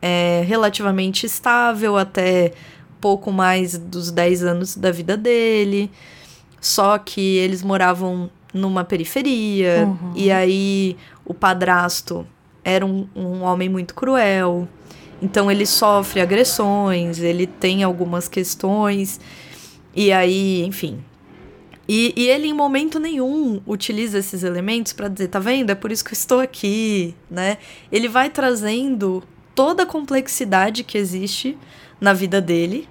é, 0.00 0.42
relativamente 0.46 1.24
estável 1.24 1.96
até 1.96 2.52
pouco 3.00 3.32
mais 3.32 3.78
dos 3.78 4.10
10 4.10 4.44
anos 4.44 4.76
da 4.76 4.90
vida 4.90 5.16
dele. 5.16 5.90
Só 6.60 6.98
que 6.98 7.36
eles 7.38 7.62
moravam 7.62 8.30
numa 8.52 8.84
periferia. 8.84 9.86
Uhum. 9.86 10.12
E 10.14 10.30
aí 10.30 10.96
o 11.24 11.34
padrasto 11.34 12.26
era 12.64 12.84
um, 12.84 13.08
um 13.14 13.42
homem 13.42 13.68
muito 13.68 13.94
cruel. 13.94 14.68
Então 15.20 15.50
ele 15.50 15.66
sofre 15.66 16.20
agressões, 16.20 17.18
ele 17.20 17.46
tem 17.46 17.82
algumas 17.82 18.28
questões. 18.28 19.20
E 19.94 20.10
aí, 20.12 20.64
enfim. 20.64 21.02
E, 21.88 22.12
e 22.16 22.28
ele, 22.28 22.48
em 22.48 22.52
momento 22.52 22.98
nenhum, 22.98 23.60
utiliza 23.66 24.18
esses 24.18 24.42
elementos 24.42 24.92
para 24.92 25.08
dizer, 25.08 25.28
tá 25.28 25.38
vendo? 25.38 25.70
É 25.70 25.74
por 25.74 25.92
isso 25.92 26.04
que 26.04 26.10
eu 26.10 26.16
estou 26.16 26.40
aqui, 26.40 27.14
né? 27.30 27.58
Ele 27.90 28.08
vai 28.08 28.30
trazendo 28.30 29.22
toda 29.54 29.82
a 29.82 29.86
complexidade 29.86 30.84
que 30.84 30.96
existe 30.96 31.58
na 32.00 32.12
vida 32.12 32.40
dele, 32.40 32.88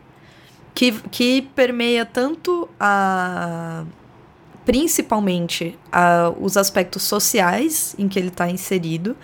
que, 0.73 0.91
que 1.09 1.41
permeia 1.55 2.05
tanto 2.05 2.69
a. 2.79 3.83
principalmente 4.65 5.77
a, 5.91 6.31
os 6.39 6.57
aspectos 6.57 7.03
sociais 7.03 7.95
em 7.97 8.07
que 8.07 8.19
ele 8.19 8.27
está 8.29 8.49
inserido, 8.49 9.15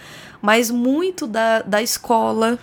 mas 0.42 0.70
muito 0.72 1.28
da, 1.28 1.62
da 1.62 1.82
escola, 1.82 2.60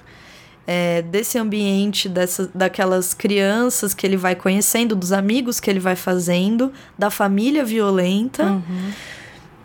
é, 0.67 1.03
desse 1.03 1.39
ambiente, 1.39 2.09
dessa, 2.09 2.51
daquelas 2.55 3.13
crianças 3.13 3.93
que 3.93 4.07
ele 4.07 4.17
vai 4.17 4.35
conhecendo, 4.35 4.97
dos 4.97 5.13
amigos 5.13 5.61
que 5.61 5.69
ele 5.69 5.81
vai 5.81 5.97
fazendo, 5.97 6.73
da 6.99 7.11
família 7.11 7.65
violenta 7.65 8.45
Uhum. 8.45 8.93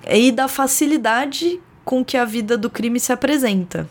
e 0.10 0.32
da 0.32 0.48
facilidade 0.48 1.60
com 1.86 2.04
que 2.04 2.18
a 2.18 2.26
vida 2.26 2.58
do 2.58 2.70
crime 2.70 3.00
se 3.00 3.12
apresenta. 3.12 3.88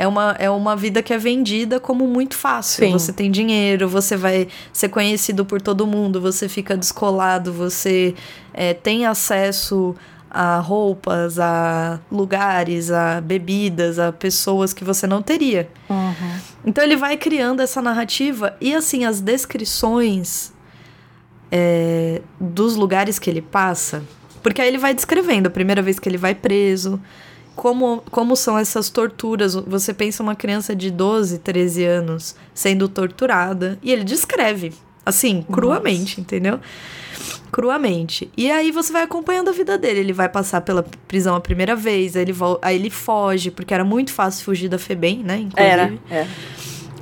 É 0.00 0.06
uma, 0.06 0.36
é 0.38 0.48
uma 0.48 0.76
vida 0.76 1.02
que 1.02 1.12
é 1.12 1.18
vendida 1.18 1.80
como 1.80 2.06
muito 2.06 2.36
fácil. 2.36 2.86
Sim. 2.86 2.92
Você 2.92 3.12
tem 3.12 3.32
dinheiro, 3.32 3.88
você 3.88 4.16
vai 4.16 4.46
ser 4.72 4.90
conhecido 4.90 5.44
por 5.44 5.60
todo 5.60 5.84
mundo, 5.88 6.20
você 6.20 6.48
fica 6.48 6.76
descolado, 6.76 7.52
você 7.52 8.14
é, 8.54 8.72
tem 8.72 9.06
acesso 9.06 9.96
a 10.30 10.60
roupas, 10.60 11.40
a 11.40 11.98
lugares, 12.12 12.92
a 12.92 13.20
bebidas, 13.20 13.98
a 13.98 14.12
pessoas 14.12 14.72
que 14.72 14.84
você 14.84 15.04
não 15.04 15.20
teria. 15.20 15.68
Uhum. 15.90 16.38
Então 16.64 16.84
ele 16.84 16.94
vai 16.94 17.16
criando 17.16 17.60
essa 17.60 17.82
narrativa 17.82 18.56
e 18.60 18.72
assim 18.76 19.04
as 19.04 19.20
descrições 19.20 20.52
é, 21.50 22.22
dos 22.38 22.76
lugares 22.76 23.18
que 23.18 23.28
ele 23.28 23.42
passa, 23.42 24.04
porque 24.44 24.62
aí 24.62 24.68
ele 24.68 24.78
vai 24.78 24.94
descrevendo 24.94 25.48
a 25.48 25.50
primeira 25.50 25.82
vez 25.82 25.98
que 25.98 26.08
ele 26.08 26.18
vai 26.18 26.36
preso, 26.36 27.00
como, 27.58 28.04
como 28.08 28.36
são 28.36 28.56
essas 28.56 28.88
torturas. 28.88 29.54
Você 29.54 29.92
pensa 29.92 30.22
uma 30.22 30.36
criança 30.36 30.76
de 30.76 30.92
12, 30.92 31.40
13 31.40 31.84
anos 31.84 32.36
sendo 32.54 32.88
torturada 32.88 33.76
e 33.82 33.90
ele 33.90 34.04
descreve, 34.04 34.72
assim, 35.04 35.42
cruamente, 35.42 36.20
entendeu? 36.20 36.60
Cruamente. 37.50 38.30
E 38.36 38.48
aí 38.48 38.70
você 38.70 38.92
vai 38.92 39.02
acompanhando 39.02 39.48
a 39.48 39.52
vida 39.52 39.76
dele. 39.76 39.98
Ele 39.98 40.12
vai 40.12 40.28
passar 40.28 40.60
pela 40.60 40.84
prisão 41.08 41.34
a 41.34 41.40
primeira 41.40 41.74
vez, 41.74 42.14
aí 42.14 42.22
ele, 42.22 42.34
aí 42.62 42.76
ele 42.76 42.90
foge, 42.90 43.50
porque 43.50 43.74
era 43.74 43.84
muito 43.84 44.12
fácil 44.12 44.44
fugir 44.44 44.68
da 44.68 44.78
FEBEM, 44.78 45.24
né? 45.24 45.38
Inclusive. 45.38 45.60
Era, 45.68 45.98
era. 46.08 46.28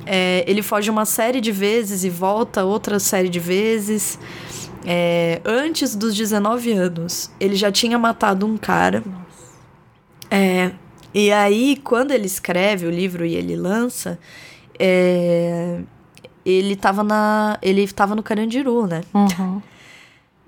É, 0.07 0.43
ele 0.47 0.63
foge 0.63 0.89
uma 0.89 1.05
série 1.05 1.39
de 1.39 1.51
vezes 1.51 2.03
e 2.03 2.09
volta 2.09 2.63
outra 2.65 2.97
série 2.97 3.29
de 3.29 3.39
vezes. 3.39 4.17
É, 4.87 5.39
antes 5.45 5.95
dos 5.95 6.15
19 6.15 6.71
anos, 6.71 7.29
ele 7.39 7.55
já 7.55 7.71
tinha 7.71 7.99
matado 7.99 8.43
um 8.47 8.57
cara. 8.57 9.03
É, 10.29 10.71
e 11.13 11.31
aí, 11.31 11.77
quando 11.83 12.11
ele 12.11 12.25
escreve 12.25 12.85
o 12.85 12.91
livro 12.91 13.25
e 13.25 13.35
ele 13.35 13.55
lança, 13.55 14.19
é, 14.77 15.79
ele 16.45 16.73
estava 16.73 17.03
na, 17.03 17.57
ele 17.61 17.87
tava 17.87 18.15
no 18.15 18.23
Carandiru, 18.23 18.87
né? 18.87 19.01
Uhum. 19.13 19.61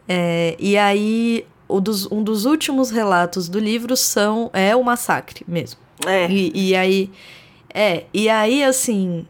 É, 0.07 0.55
e 0.59 0.77
aí, 0.77 1.45
dos, 1.81 2.11
um 2.11 2.23
dos 2.23 2.45
últimos 2.45 2.89
relatos 2.89 3.49
do 3.49 3.59
livro 3.59 3.95
são 3.95 4.49
é 4.53 4.75
o 4.75 4.83
massacre 4.83 5.43
mesmo. 5.47 5.79
É. 6.05 6.29
E, 6.29 6.69
e 6.69 6.75
aí, 6.75 7.11
é, 7.73 8.05
e 8.13 8.29
aí 8.29 8.63
assim, 8.63 9.27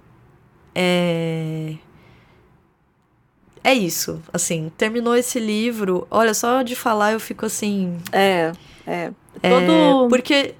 é, 0.75 1.73
é 3.63 3.73
isso, 3.73 4.21
assim, 4.31 4.71
terminou 4.77 5.15
esse 5.15 5.39
livro, 5.39 6.07
olha, 6.09 6.33
só 6.33 6.61
de 6.61 6.75
falar 6.75 7.13
eu 7.13 7.19
fico 7.19 7.45
assim, 7.45 7.97
É, 8.11 8.51
é. 8.85 9.11
É, 9.41 9.49
Todo. 9.49 10.09
porque 10.09 10.55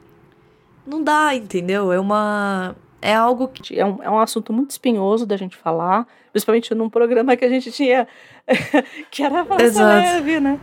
não 0.86 1.04
dá, 1.04 1.36
entendeu? 1.36 1.92
É 1.92 2.00
uma, 2.00 2.76
é 3.02 3.14
algo 3.14 3.48
que 3.48 3.80
É 3.80 3.86
um, 3.86 4.04
é 4.04 4.10
um 4.10 4.20
assunto 4.20 4.52
muito 4.52 4.72
espinhoso 4.72 5.26
da 5.26 5.38
gente 5.38 5.56
falar, 5.56 6.08
principalmente 6.32 6.74
num 6.74 6.90
programa 6.90 7.36
que 7.36 7.46
a 7.46 7.50
gente 7.50 7.72
tinha, 7.72 8.08
que 9.12 9.24
era 9.24 9.46
Exato. 9.60 9.88
leve, 9.88 10.40
né? 10.40 10.60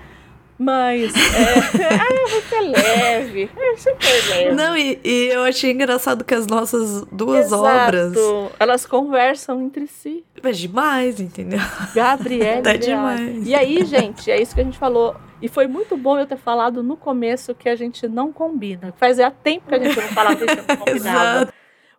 Mas, 0.59 1.15
é, 1.15 1.95
ah, 2.01 2.29
você 2.31 2.55
é 2.55 2.61
leve, 2.61 3.51
é 3.57 3.77
super 3.77 4.29
leve. 4.31 4.55
Não, 4.55 4.77
e, 4.77 4.99
e 5.05 5.29
eu 5.29 5.43
achei 5.43 5.71
engraçado 5.71 6.25
que 6.25 6.35
as 6.35 6.47
nossas 6.47 7.05
duas 7.13 7.47
Exato. 7.47 7.65
obras. 7.65 8.17
Elas 8.59 8.87
conversam 8.87 9.61
entre 9.63 9.87
si. 9.87 10.25
Mas 10.43 10.59
demais, 10.59 11.21
entendeu? 11.21 11.61
Gabriela. 11.95 12.63
Tá 12.67 12.75
demais. 12.75 13.47
E 13.47 13.55
aí, 13.55 13.85
gente, 13.85 14.31
é 14.31 14.41
isso 14.41 14.55
que 14.55 14.61
a 14.61 14.65
gente 14.65 14.79
falou. 14.79 15.15
E 15.43 15.49
foi 15.49 15.67
muito 15.67 15.97
bom 15.97 16.19
eu 16.19 16.27
ter 16.27 16.39
falado 16.39 16.83
no 16.83 16.97
começo 16.97 17.55
que 17.55 17.69
a 17.69 17.77
gente 17.77 18.09
não 18.09 18.33
combina. 18.33 18.95
Fazia 18.97 19.31
tempo 19.31 19.69
que 19.69 19.75
a 19.75 19.79
gente 19.79 19.97
não 19.97 20.09
falava 20.09 20.37
que 20.37 20.45
a 20.45 20.55
gente 20.55 20.65
não 20.69 20.77
combinava. 20.77 21.43
Exato. 21.43 21.53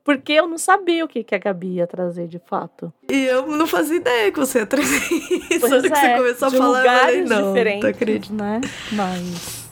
Porque 0.07 0.31
eu 0.31 0.47
não 0.47 0.57
sabia 0.57 1.03
o 1.03 1.07
que, 1.09 1.21
que 1.21 1.35
a 1.35 1.37
Gabi 1.37 1.67
ia 1.67 1.85
trazer 1.85 2.29
de 2.29 2.39
fato. 2.39 2.93
E 3.11 3.25
eu 3.25 3.45
não 3.45 3.67
fazia 3.67 3.97
ideia 3.97 4.31
que 4.31 4.39
você 4.39 4.59
ia 4.59 4.65
trazer 4.65 5.01
isso. 5.51 5.59
Pois 5.59 5.73
hora 5.73 5.81
que 5.81 5.89
você 5.89 6.05
é, 6.05 6.17
começou 6.17 6.47
a 6.47 6.51
falar, 6.51 6.85
eu 6.85 7.01
falei, 7.01 7.21
não, 7.25 7.53
não 7.53 7.89
acredito. 7.89 8.33
né? 8.33 8.61
Mas 8.93 9.66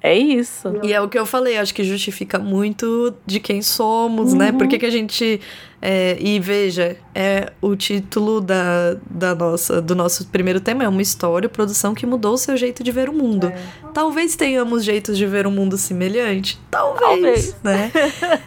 é 0.00 0.16
isso. 0.16 0.72
E 0.82 0.92
é 0.92 1.00
o 1.00 1.08
que 1.08 1.18
eu 1.18 1.26
falei, 1.26 1.58
acho 1.58 1.74
que 1.74 1.82
justifica 1.82 2.38
muito 2.38 3.14
de 3.26 3.40
quem 3.40 3.60
somos, 3.62 4.32
né? 4.32 4.50
Uhum. 4.50 4.58
Por 4.58 4.68
que 4.68 4.78
que 4.78 4.86
a 4.86 4.90
gente. 4.90 5.40
é, 5.82 6.16
e 6.20 6.38
veja, 6.38 6.96
é 7.12 7.52
o 7.60 7.74
título 7.74 8.40
da, 8.40 8.96
da 9.10 9.34
nossa, 9.34 9.82
do 9.82 9.96
nosso 9.96 10.26
primeiro 10.28 10.60
tema 10.60 10.84
é 10.84 10.88
uma 10.88 11.02
história, 11.02 11.48
produção 11.48 11.94
que 11.94 12.06
mudou 12.06 12.34
o 12.34 12.38
seu 12.38 12.56
jeito 12.56 12.84
de 12.84 12.92
ver 12.92 13.08
o 13.08 13.12
mundo. 13.12 13.48
É. 13.48 13.58
Talvez 13.92 14.36
tenhamos 14.36 14.84
jeitos 14.84 15.18
de 15.18 15.26
ver 15.26 15.48
o 15.48 15.50
mundo 15.50 15.76
semelhante. 15.76 16.60
Talvez, 16.70 17.00
Talvez. 17.00 17.56
né? 17.64 17.90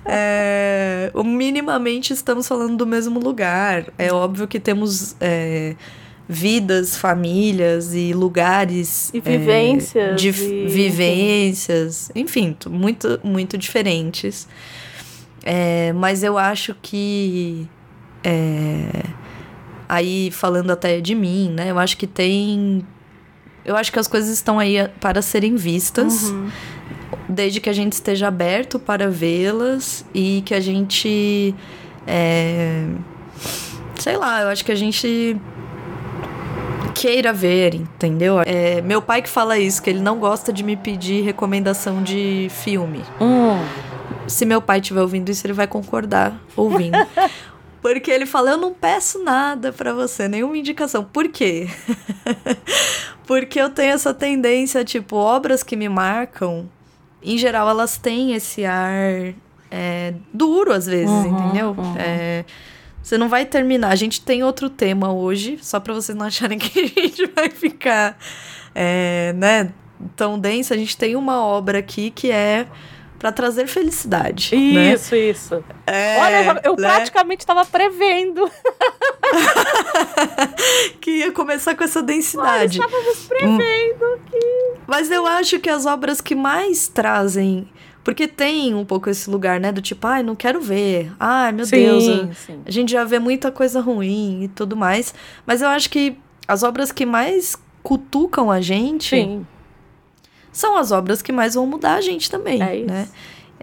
É, 0.05 1.11
minimamente 1.23 2.13
estamos 2.13 2.47
falando 2.47 2.77
do 2.77 2.87
mesmo 2.87 3.19
lugar. 3.19 3.85
É 3.97 4.11
óbvio 4.11 4.47
que 4.47 4.59
temos 4.59 5.15
é, 5.19 5.75
vidas, 6.27 6.95
famílias 6.95 7.93
e 7.93 8.13
lugares 8.13 9.11
E 9.13 9.17
é, 9.17 9.21
vivências, 9.21 10.21
dif- 10.21 10.41
e- 10.41 10.67
vivências, 10.67 12.09
enfim, 12.15 12.55
muito, 12.69 13.19
muito 13.23 13.57
diferentes. 13.57 14.47
É, 15.43 15.91
mas 15.93 16.23
eu 16.23 16.37
acho 16.37 16.75
que 16.81 17.67
é, 18.23 19.03
aí 19.89 20.29
falando 20.31 20.71
até 20.71 21.01
de 21.01 21.15
mim, 21.15 21.49
né? 21.49 21.71
Eu 21.71 21.79
acho 21.79 21.97
que 21.97 22.05
tem 22.07 22.85
eu 23.65 23.75
acho 23.75 23.91
que 23.91 23.99
as 23.99 24.07
coisas 24.07 24.29
estão 24.31 24.57
aí 24.57 24.87
para 24.99 25.21
serem 25.21 25.55
vistas, 25.55 26.29
Uhum. 26.29 26.49
desde 27.29 27.59
que 27.59 27.69
a 27.69 27.73
gente 27.73 27.93
esteja 27.93 28.27
aberto 28.27 28.79
para 28.79 29.09
vê-las 29.09 30.03
e 30.13 30.41
que 30.45 30.53
a 30.55 30.59
gente. 30.59 31.53
sei 33.99 34.17
lá, 34.17 34.41
eu 34.41 34.49
acho 34.49 34.63
que 34.65 34.71
a 34.71 34.75
gente 34.75 35.37
queira 36.93 37.31
ver, 37.33 37.73
entendeu? 37.75 38.39
É, 38.45 38.81
meu 38.81 39.01
pai 39.01 39.21
que 39.21 39.29
fala 39.29 39.57
isso, 39.57 39.81
que 39.81 39.89
ele 39.89 39.99
não 40.01 40.19
gosta 40.19 40.51
de 40.53 40.63
me 40.63 40.75
pedir 40.75 41.23
recomendação 41.23 42.01
de 42.03 42.47
filme. 42.49 43.03
Hum. 43.19 43.57
Se 44.27 44.45
meu 44.45 44.61
pai 44.61 44.79
estiver 44.79 45.01
ouvindo 45.01 45.29
isso, 45.29 45.45
ele 45.45 45.53
vai 45.53 45.67
concordar 45.67 46.33
ouvindo. 46.55 46.97
Porque 47.81 48.11
ele 48.11 48.25
fala: 48.27 48.51
Eu 48.51 48.57
não 48.57 48.73
peço 48.73 49.23
nada 49.23 49.73
pra 49.73 49.91
você, 49.93 50.27
nenhuma 50.27 50.55
indicação. 50.57 51.03
Por 51.03 51.27
quê? 51.29 51.67
Porque 53.25 53.59
eu 53.59 53.69
tenho 53.69 53.93
essa 53.93 54.13
tendência, 54.13 54.83
tipo, 54.83 55.15
obras 55.15 55.63
que 55.63 55.75
me 55.75 55.89
marcam, 55.89 56.69
em 57.23 57.37
geral, 57.37 57.67
elas 57.69 57.97
têm 57.97 58.33
esse 58.33 58.65
ar 58.65 59.33
é, 59.69 60.13
duro 60.33 60.71
às 60.73 60.85
vezes, 60.85 61.09
Uhum, 61.09 61.39
entendeu? 61.39 61.75
uhum. 61.77 61.95
É, 61.97 62.43
você 63.11 63.17
não 63.17 63.27
vai 63.27 63.45
terminar. 63.45 63.89
A 63.89 63.95
gente 63.95 64.21
tem 64.21 64.41
outro 64.41 64.69
tema 64.69 65.11
hoje, 65.11 65.59
só 65.61 65.81
pra 65.81 65.93
vocês 65.93 66.17
não 66.17 66.25
acharem 66.25 66.57
que 66.57 66.79
a 66.79 66.87
gente 66.87 67.25
vai 67.35 67.49
ficar, 67.49 68.17
é, 68.73 69.33
né, 69.33 69.73
tão 70.15 70.39
denso. 70.39 70.73
A 70.73 70.77
gente 70.77 70.95
tem 70.95 71.17
uma 71.17 71.43
obra 71.45 71.79
aqui 71.79 72.09
que 72.09 72.31
é 72.31 72.65
pra 73.19 73.29
trazer 73.33 73.67
felicidade. 73.67 74.55
né? 74.55 74.93
Isso, 74.93 75.13
isso. 75.13 75.61
É, 75.85 76.19
Olha, 76.21 76.61
eu 76.63 76.75
né? 76.77 76.87
praticamente 76.87 77.41
estava 77.41 77.65
prevendo. 77.65 78.49
que 81.01 81.11
ia 81.11 81.33
começar 81.33 81.75
com 81.75 81.83
essa 81.83 81.99
Nós 81.99 82.07
densidade. 82.07 82.79
estávamos 82.79 83.17
prevendo 83.27 84.21
que. 84.31 84.39
Mas 84.87 85.11
eu 85.11 85.27
acho 85.27 85.59
que 85.59 85.69
as 85.69 85.85
obras 85.85 86.21
que 86.21 86.33
mais 86.33 86.87
trazem. 86.87 87.69
Porque 88.03 88.27
tem 88.27 88.73
um 88.73 88.83
pouco 88.83 89.09
esse 89.09 89.29
lugar, 89.29 89.59
né? 89.59 89.71
Do 89.71 89.81
tipo, 89.81 90.07
ai, 90.07 90.23
não 90.23 90.35
quero 90.35 90.59
ver. 90.59 91.11
Ai, 91.19 91.51
meu 91.51 91.67
Deus. 91.67 92.03
sim, 92.03 92.29
sim. 92.33 92.61
A 92.65 92.71
gente 92.71 92.91
já 92.91 93.03
vê 93.03 93.19
muita 93.19 93.51
coisa 93.51 93.79
ruim 93.79 94.43
e 94.43 94.47
tudo 94.47 94.75
mais. 94.75 95.13
Mas 95.45 95.61
eu 95.61 95.67
acho 95.69 95.89
que 95.89 96.17
as 96.47 96.63
obras 96.63 96.91
que 96.91 97.05
mais 97.05 97.55
cutucam 97.83 98.49
a 98.51 98.59
gente 98.61 99.15
Sim, 99.15 99.45
são 100.51 100.77
as 100.77 100.91
obras 100.91 101.21
que 101.21 101.31
mais 101.31 101.53
vão 101.55 101.65
mudar 101.65 101.95
a 101.95 102.01
gente 102.01 102.29
também, 102.29 102.61
é 102.61 102.75
isso. 102.77 102.87
né? 102.87 103.07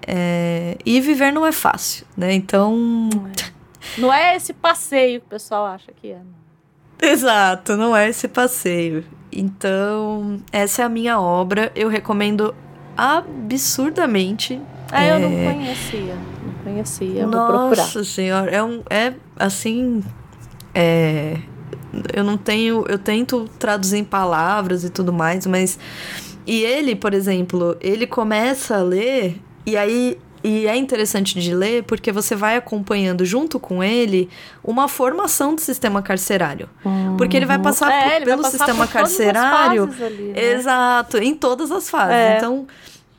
É, 0.06 0.76
E 0.86 1.00
viver 1.00 1.32
não 1.32 1.44
é 1.44 1.52
fácil, 1.52 2.06
né? 2.16 2.32
Então. 2.32 3.08
Não 3.96 4.12
é 4.12 4.36
esse 4.36 4.52
passeio 4.52 5.20
que 5.20 5.26
o 5.26 5.30
pessoal 5.30 5.66
acha 5.66 5.90
que 6.00 6.12
é. 6.12 6.18
não. 6.18 7.08
Exato, 7.10 7.76
não 7.76 7.96
é 7.96 8.08
esse 8.08 8.26
passeio. 8.28 9.04
Então, 9.30 10.40
essa 10.52 10.82
é 10.82 10.84
a 10.84 10.88
minha 10.88 11.20
obra. 11.20 11.70
Eu 11.74 11.88
recomendo 11.88 12.54
absurdamente. 12.98 14.60
É, 14.92 15.14
eu 15.14 15.20
não 15.20 15.28
É. 15.38 15.52
conhecia. 15.52 16.14
Não 16.44 16.52
conhecia. 16.64 17.20
Eu 17.22 17.30
vou 17.30 17.46
procurar. 17.46 17.76
Nossa 17.82 18.04
senhora, 18.04 18.50
é 18.50 18.62
um. 18.62 18.82
É 18.90 19.12
assim. 19.36 20.02
É. 20.74 21.36
Eu 22.14 22.24
não 22.24 22.36
tenho. 22.36 22.84
Eu 22.88 22.98
tento 22.98 23.48
traduzir 23.58 23.98
em 23.98 24.04
palavras 24.04 24.84
e 24.84 24.90
tudo 24.90 25.12
mais, 25.12 25.46
mas. 25.46 25.78
E 26.46 26.62
ele, 26.62 26.96
por 26.96 27.12
exemplo, 27.12 27.76
ele 27.80 28.06
começa 28.06 28.76
a 28.78 28.82
ler, 28.82 29.38
e 29.66 29.76
aí. 29.76 30.18
E 30.50 30.66
é 30.66 30.74
interessante 30.76 31.38
de 31.38 31.52
ler 31.54 31.82
porque 31.82 32.10
você 32.10 32.34
vai 32.34 32.56
acompanhando 32.56 33.24
junto 33.24 33.58
com 33.60 33.82
ele 33.84 34.28
uma 34.64 34.88
formação 34.88 35.54
do 35.54 35.60
sistema 35.60 36.00
carcerário. 36.00 36.68
Porque 37.18 37.36
ele 37.36 37.44
vai 37.44 37.58
passar 37.58 37.90
É, 37.92 38.00
por- 38.02 38.06
ele 38.06 38.24
vai 38.24 38.24
pelo 38.24 38.42
passar 38.42 38.56
sistema 38.58 38.86
por 38.86 38.92
todas 38.92 39.10
as 39.12 39.16
carcerário. 39.18 39.86
fases 39.88 40.02
ali, 40.02 40.22
né? 40.32 40.52
Exato, 40.54 41.18
em 41.18 41.34
todas 41.34 41.70
as 41.70 41.90
fases. 41.90 42.14
É. 42.14 42.36
Então, 42.38 42.66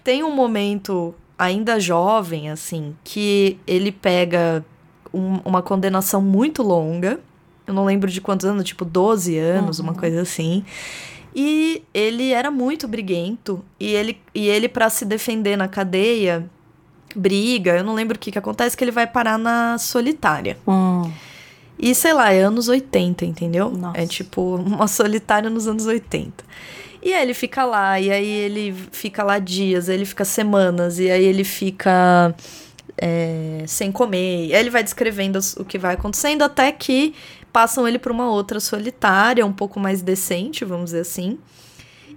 tem 0.04 0.24
um 0.24 0.32
momento 0.34 1.14
ainda 1.38 1.80
jovem, 1.80 2.50
assim, 2.50 2.96
que 3.04 3.60
ele 3.68 3.92
pega 3.92 4.66
um- 5.14 5.40
uma 5.46 5.62
condenação 5.62 6.22
muito 6.22 6.64
longa. 6.64 7.20
Eu 7.68 7.74
não 7.76 7.86
lembro 7.86 8.10
de 8.10 8.20
quantos 8.22 8.46
anos, 8.48 8.64
tipo 8.64 8.84
12 8.84 9.38
anos, 9.38 9.78
uma 9.80 9.94
coisa 9.94 10.22
assim. 10.22 10.64
E 11.36 11.84
ele 11.94 12.32
era 12.32 12.50
muito 12.50 12.88
briguento. 12.88 13.64
E 13.80 13.94
ele, 13.94 14.18
e 14.34 14.48
ele 14.48 14.68
para 14.68 14.90
se 14.90 15.06
defender 15.06 15.56
na 15.56 15.68
cadeia, 15.68 16.50
briga. 17.16 17.78
Eu 17.78 17.84
não 17.84 17.94
lembro 17.94 18.16
o 18.16 18.20
que, 18.20 18.32
que 18.32 18.40
acontece, 18.40 18.76
que 18.76 18.84
ele 18.84 18.92
vai 18.92 19.08
parar 19.08 19.38
na 19.38 19.78
solitária. 19.78 20.58
Hum. 20.68 21.12
E 21.78 21.96
sei 21.96 22.14
lá, 22.14 22.32
é 22.32 22.42
anos 22.42 22.68
80, 22.68 23.26
entendeu? 23.26 23.70
Nossa. 23.70 23.98
É 23.98 24.06
tipo 24.06 24.56
uma 24.60 24.88
solitária 24.88 25.50
nos 25.50 25.68
anos 25.68 25.86
80. 25.86 26.44
E 27.02 27.14
aí 27.14 27.22
ele 27.22 27.34
fica 27.34 27.64
lá, 27.64 28.00
e 28.00 28.12
aí 28.12 28.28
ele 28.28 28.76
fica 28.92 29.24
lá 29.24 29.40
dias, 29.40 29.88
aí 29.88 29.96
ele 29.96 30.06
fica 30.06 30.26
semanas, 30.26 31.00
e 31.00 31.10
aí 31.10 31.24
ele 31.24 31.46
fica 31.46 32.36
é, 32.98 33.64
sem 33.66 33.90
comer. 33.90 34.48
E 34.48 34.54
aí 34.54 34.60
ele 34.60 34.70
vai 34.70 34.84
descrevendo 34.84 35.40
o 35.58 35.64
que 35.64 35.78
vai 35.78 35.94
acontecendo 35.94 36.42
até 36.42 36.74
que 36.74 37.16
passam 37.54 37.88
ele 37.88 37.98
para 37.98 38.12
uma 38.12 38.30
outra 38.30 38.60
solitária, 38.60 39.46
um 39.46 39.54
pouco 39.54 39.80
mais 39.80 40.02
decente, 40.02 40.66
vamos 40.66 40.86
dizer 40.86 41.00
assim. 41.00 41.40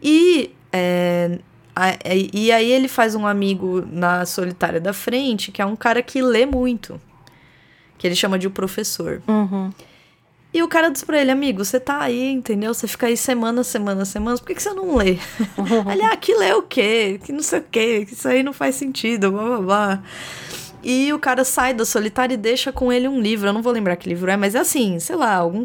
E, 0.02 0.50
é, 0.72 1.38
e 2.32 2.52
aí 2.52 2.70
ele 2.70 2.88
faz 2.88 3.14
um 3.14 3.26
amigo 3.26 3.86
na 3.90 4.26
solitária 4.26 4.80
da 4.80 4.92
frente, 4.92 5.50
que 5.50 5.62
é 5.62 5.66
um 5.66 5.76
cara 5.76 6.02
que 6.02 6.20
lê 6.20 6.44
muito 6.44 7.00
que 8.02 8.08
ele 8.08 8.16
chama 8.16 8.36
de 8.36 8.48
o 8.48 8.50
professor. 8.50 9.22
Uhum. 9.28 9.70
E 10.52 10.60
o 10.60 10.66
cara 10.66 10.90
diz 10.90 11.04
pra 11.04 11.20
ele, 11.20 11.30
amigo, 11.30 11.64
você 11.64 11.78
tá 11.78 12.00
aí, 12.00 12.32
entendeu? 12.32 12.74
Você 12.74 12.88
fica 12.88 13.06
aí 13.06 13.16
semana, 13.16 13.62
semana, 13.62 14.04
semanas, 14.04 14.40
por 14.40 14.48
que, 14.48 14.56
que 14.56 14.62
você 14.62 14.74
não 14.74 14.96
lê? 14.96 15.18
ele, 15.92 16.02
ah, 16.02 16.16
que 16.16 16.34
lê 16.34 16.52
o 16.52 16.62
quê? 16.62 17.20
Que 17.24 17.30
não 17.30 17.44
sei 17.44 17.60
o 17.60 17.64
quê, 17.70 18.04
que 18.04 18.14
isso 18.14 18.26
aí 18.26 18.42
não 18.42 18.52
faz 18.52 18.74
sentido, 18.74 19.30
blá 19.30 19.44
blá 19.44 19.58
blá. 19.60 20.02
E 20.82 21.12
o 21.12 21.18
cara 21.20 21.44
sai 21.44 21.72
da 21.72 21.84
solitária 21.84 22.34
e 22.34 22.36
deixa 22.36 22.72
com 22.72 22.92
ele 22.92 23.06
um 23.06 23.20
livro. 23.20 23.48
Eu 23.48 23.52
não 23.52 23.62
vou 23.62 23.72
lembrar 23.72 23.94
que 23.94 24.08
livro 24.08 24.28
é, 24.28 24.36
mas 24.36 24.56
é 24.56 24.58
assim, 24.58 24.98
sei 24.98 25.14
lá, 25.14 25.36
algum 25.36 25.64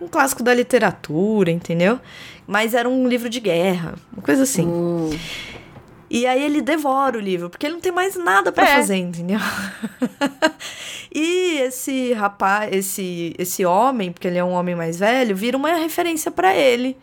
um 0.00 0.08
clássico 0.08 0.42
da 0.42 0.54
literatura, 0.54 1.50
entendeu? 1.50 1.98
Mas 2.46 2.74
era 2.74 2.88
um 2.88 3.06
livro 3.06 3.28
de 3.28 3.40
guerra, 3.40 3.94
uma 4.12 4.22
coisa 4.22 4.42
assim. 4.44 4.66
Hum. 4.66 5.10
E 6.10 6.26
aí 6.26 6.42
ele 6.42 6.62
devora 6.62 7.18
o 7.18 7.20
livro, 7.20 7.50
porque 7.50 7.66
ele 7.66 7.74
não 7.74 7.80
tem 7.82 7.92
mais 7.92 8.16
nada 8.16 8.50
para 8.50 8.64
É. 8.66 8.76
fazer, 8.76 8.96
entendeu? 8.96 9.38
e 11.14 11.58
esse 11.60 12.12
rapaz, 12.14 12.72
esse 12.72 13.34
esse 13.38 13.64
homem, 13.64 14.10
porque 14.12 14.26
ele 14.26 14.38
é 14.38 14.44
um 14.44 14.52
homem 14.52 14.74
mais 14.74 14.98
velho, 14.98 15.36
vira 15.36 15.56
uma 15.56 15.70
referência 15.74 16.30
para 16.30 16.54
ele. 16.54 16.96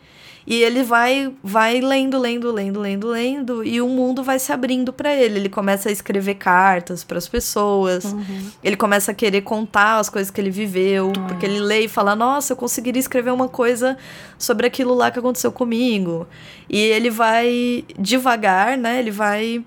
E 0.46 0.62
ele 0.62 0.84
vai 0.84 1.34
vai 1.42 1.80
lendo, 1.80 2.18
lendo, 2.18 2.52
lendo, 2.52 2.80
lendo, 2.80 3.08
lendo 3.08 3.64
e 3.64 3.80
o 3.80 3.88
mundo 3.88 4.22
vai 4.22 4.38
se 4.38 4.52
abrindo 4.52 4.92
para 4.92 5.12
ele. 5.12 5.40
Ele 5.40 5.48
começa 5.48 5.88
a 5.88 5.92
escrever 5.92 6.34
cartas 6.34 7.02
para 7.02 7.18
as 7.18 7.26
pessoas. 7.26 8.04
Uhum. 8.04 8.50
Ele 8.62 8.76
começa 8.76 9.10
a 9.10 9.14
querer 9.14 9.40
contar 9.42 9.98
as 9.98 10.08
coisas 10.08 10.30
que 10.30 10.40
ele 10.40 10.50
viveu, 10.50 11.12
porque 11.26 11.44
ele 11.44 11.58
lê 11.58 11.80
e 11.80 11.88
fala: 11.88 12.14
"Nossa, 12.14 12.52
eu 12.52 12.56
conseguiria 12.56 13.00
escrever 13.00 13.32
uma 13.32 13.48
coisa 13.48 13.96
sobre 14.38 14.66
aquilo 14.66 14.94
lá 14.94 15.10
que 15.10 15.18
aconteceu 15.18 15.50
comigo". 15.50 16.28
E 16.70 16.78
ele 16.78 17.10
vai 17.10 17.84
devagar, 17.98 18.78
né? 18.78 19.00
Ele 19.00 19.10
vai 19.10 19.64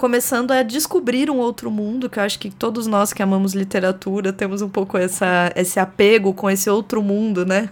começando 0.00 0.50
a 0.52 0.62
descobrir 0.62 1.30
um 1.30 1.36
outro 1.36 1.70
mundo, 1.70 2.08
que 2.08 2.18
eu 2.18 2.22
acho 2.22 2.38
que 2.38 2.50
todos 2.50 2.86
nós 2.86 3.12
que 3.12 3.22
amamos 3.22 3.52
literatura 3.52 4.32
temos 4.32 4.62
um 4.62 4.68
pouco 4.68 4.96
essa, 4.96 5.52
esse 5.54 5.78
apego 5.78 6.32
com 6.32 6.48
esse 6.48 6.70
outro 6.70 7.02
mundo, 7.02 7.44
né? 7.44 7.68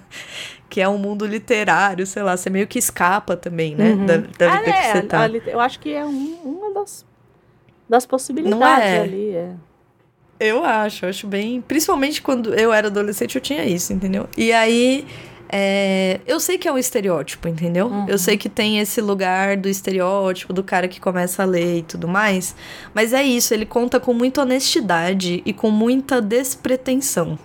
Que 0.69 0.81
é 0.81 0.89
um 0.89 0.99
mundo 0.99 1.25
literário, 1.27 2.07
sei 2.07 2.23
lá, 2.23 2.37
você 2.37 2.51
meio 2.51 2.67
que 2.67 2.79
escapa 2.79 3.37
também, 3.37 3.75
né? 3.75 3.91
Uhum. 3.93 4.07
Da, 4.07 4.17
da 4.17 4.53
Ah, 4.53 4.59
vida 4.59 4.71
é, 4.71 4.73
que 4.83 4.89
você 4.99 5.03
tá. 5.03 5.23
a 5.23 5.29
eu 5.51 5.61
acho 5.61 5.81
que 5.81 5.93
é 5.95 6.05
um- 6.05 6.37
uma 6.45 6.75
das, 6.75 7.07
das 7.89 8.05
possibilidades 8.05 8.85
é? 8.89 9.01
ali. 9.01 9.31
É. 9.31 9.53
Eu 10.41 10.63
acho, 10.65 11.05
eu 11.05 11.09
acho 11.09 11.27
bem. 11.27 11.61
Principalmente 11.63 12.21
quando 12.23 12.55
eu 12.55 12.73
era 12.73 12.89
adolescente, 12.89 13.35
eu 13.35 13.41
tinha 13.41 13.65
isso, 13.65 13.93
entendeu? 13.93 14.29
E 14.37 14.53
aí. 14.53 15.07
é, 15.51 16.21
eu 16.27 16.39
sei 16.39 16.59
que 16.59 16.69
é 16.69 16.73
um 16.73 16.77
estereótipo, 16.77 17.49
entendeu? 17.49 17.87
Uhum. 17.87 18.05
Eu 18.07 18.19
sei 18.19 18.37
que 18.37 18.51
tem 18.51 18.79
esse 18.81 19.01
lugar 19.01 19.57
do 19.57 19.67
estereótipo, 19.69 20.53
do 20.53 20.63
cara 20.63 20.87
que 20.87 21.01
começa 21.01 21.43
a 21.43 21.47
ler 21.47 21.79
e 21.79 21.83
tudo 21.83 22.07
mais. 22.07 22.55
Mas 22.93 23.15
é 23.15 23.23
isso, 23.23 23.55
ele 23.55 23.65
conta 23.65 23.99
com 23.99 24.13
muita 24.13 24.43
honestidade 24.43 25.43
e 25.47 25.53
com 25.55 25.71
muita 25.71 26.21
despretensão. 26.21 27.39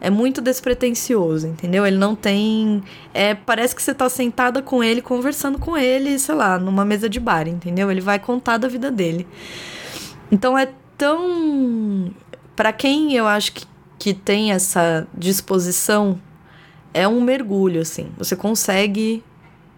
É 0.00 0.08
muito 0.08 0.40
despretensioso, 0.40 1.46
entendeu? 1.46 1.86
Ele 1.86 1.98
não 1.98 2.16
tem. 2.16 2.82
É, 3.12 3.34
parece 3.34 3.76
que 3.76 3.82
você 3.82 3.92
tá 3.92 4.08
sentada 4.08 4.62
com 4.62 4.82
ele, 4.82 5.02
conversando 5.02 5.58
com 5.58 5.76
ele, 5.76 6.18
sei 6.18 6.34
lá, 6.34 6.58
numa 6.58 6.84
mesa 6.84 7.08
de 7.08 7.20
bar, 7.20 7.46
entendeu? 7.46 7.90
Ele 7.90 8.00
vai 8.00 8.18
contar 8.18 8.56
da 8.56 8.66
vida 8.66 8.90
dele. 8.90 9.26
Então 10.32 10.56
é 10.56 10.72
tão. 10.96 12.10
Pra 12.56 12.72
quem 12.72 13.14
eu 13.14 13.26
acho 13.26 13.52
que, 13.52 13.66
que 13.98 14.14
tem 14.14 14.52
essa 14.52 15.06
disposição, 15.14 16.18
é 16.94 17.06
um 17.06 17.20
mergulho, 17.20 17.82
assim. 17.82 18.10
Você 18.16 18.34
consegue 18.34 19.22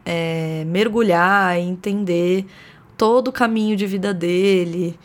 é, 0.05 0.65
mergulhar 0.67 1.59
e 1.59 1.63
entender 1.63 2.47
todo 2.97 3.29
o 3.29 3.33
caminho 3.33 3.77
de 3.77 3.87
vida 3.87 4.15
dele 4.15 4.99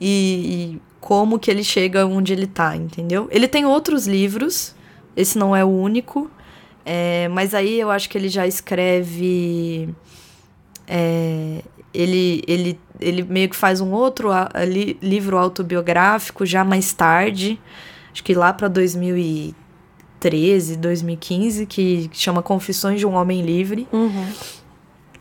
e, 0.00 0.78
e 0.80 0.87
como 1.08 1.38
que 1.38 1.50
ele 1.50 1.64
chega 1.64 2.06
onde 2.06 2.34
ele 2.34 2.46
tá, 2.46 2.76
entendeu? 2.76 3.28
Ele 3.30 3.48
tem 3.48 3.64
outros 3.64 4.06
livros, 4.06 4.74
esse 5.16 5.38
não 5.38 5.56
é 5.56 5.64
o 5.64 5.68
único, 5.68 6.30
é, 6.84 7.28
mas 7.28 7.54
aí 7.54 7.80
eu 7.80 7.90
acho 7.90 8.10
que 8.10 8.18
ele 8.18 8.28
já 8.28 8.46
escreve. 8.46 9.88
é, 10.86 11.62
ele, 11.94 12.42
ele, 12.46 12.78
ele 13.00 13.22
meio 13.22 13.48
que 13.48 13.56
faz 13.56 13.80
um 13.80 13.90
outro 13.90 14.28
li- 14.66 14.98
livro 15.00 15.38
autobiográfico 15.38 16.44
já 16.44 16.62
mais 16.62 16.92
tarde, 16.92 17.58
acho 18.12 18.22
que 18.22 18.34
lá 18.34 18.52
para 18.52 18.68
2013, 18.68 20.76
2015, 20.76 21.64
que 21.64 22.10
chama 22.12 22.42
Confissões 22.42 23.00
de 23.00 23.06
um 23.06 23.14
Homem 23.14 23.40
Livre. 23.40 23.88
Uhum. 23.90 24.26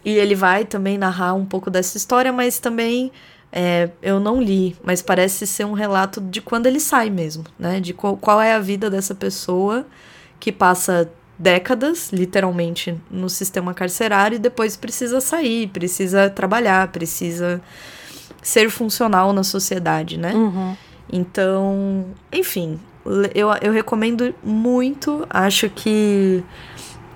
E 0.04 0.16
ele 0.16 0.36
vai 0.36 0.66
também 0.66 0.98
narrar 0.98 1.34
um 1.34 1.46
pouco 1.46 1.70
dessa 1.70 1.96
história, 1.96 2.34
mas 2.34 2.60
também 2.60 3.10
é, 3.52 3.90
eu 4.02 4.20
não 4.20 4.42
li, 4.42 4.76
mas 4.84 5.02
parece 5.02 5.48
ser 5.48 5.66
um 5.66 5.74
relato 5.74 6.20
de 6.20 6.42
quando 6.42 6.68
ele 6.68 6.80
sai 6.80 7.10
mesmo, 7.10 7.46
né? 7.58 7.80
De 7.80 7.94
qual, 7.94 8.18
qual 8.18 8.42
é 8.42 8.54
a 8.54 8.60
vida 8.60 8.90
dessa 8.90 9.16
pessoa 9.16 9.86
que 10.40 10.52
passa 10.52 11.10
décadas, 11.40 12.12
literalmente, 12.12 13.00
no 13.10 13.30
sistema 13.30 13.74
carcerário 13.74 14.36
e 14.36 14.40
depois 14.40 14.76
precisa 14.76 15.22
sair, 15.22 15.68
precisa 15.68 16.30
trabalhar, 16.30 16.88
precisa 16.90 17.62
ser 18.42 18.70
funcional 18.70 19.32
na 19.34 19.44
sociedade, 19.44 20.18
né? 20.18 20.34
Uhum. 20.34 20.76
Então, 21.12 22.06
enfim, 22.32 22.80
eu, 23.34 23.50
eu 23.62 23.72
recomendo 23.72 24.34
muito. 24.44 25.26
Acho 25.30 25.70
que 25.70 26.44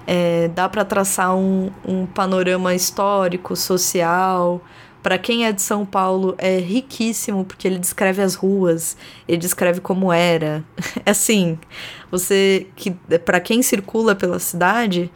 é, 0.07 0.49
dá 0.49 0.69
para 0.69 0.85
traçar 0.85 1.35
um, 1.35 1.71
um 1.85 2.05
panorama 2.05 2.73
histórico, 2.73 3.55
social. 3.55 4.61
Para 5.01 5.17
quem 5.17 5.45
é 5.45 5.51
de 5.51 5.61
São 5.61 5.85
Paulo, 5.85 6.35
é 6.37 6.59
riquíssimo, 6.59 7.43
porque 7.43 7.67
ele 7.67 7.79
descreve 7.79 8.21
as 8.21 8.35
ruas, 8.35 8.95
ele 9.27 9.37
descreve 9.37 9.81
como 9.81 10.13
era. 10.13 10.63
Assim, 11.05 11.57
você 12.11 12.67
que 12.75 12.91
para 13.25 13.39
quem 13.39 13.61
circula 13.61 14.15
pela 14.15 14.37
cidade, 14.39 15.11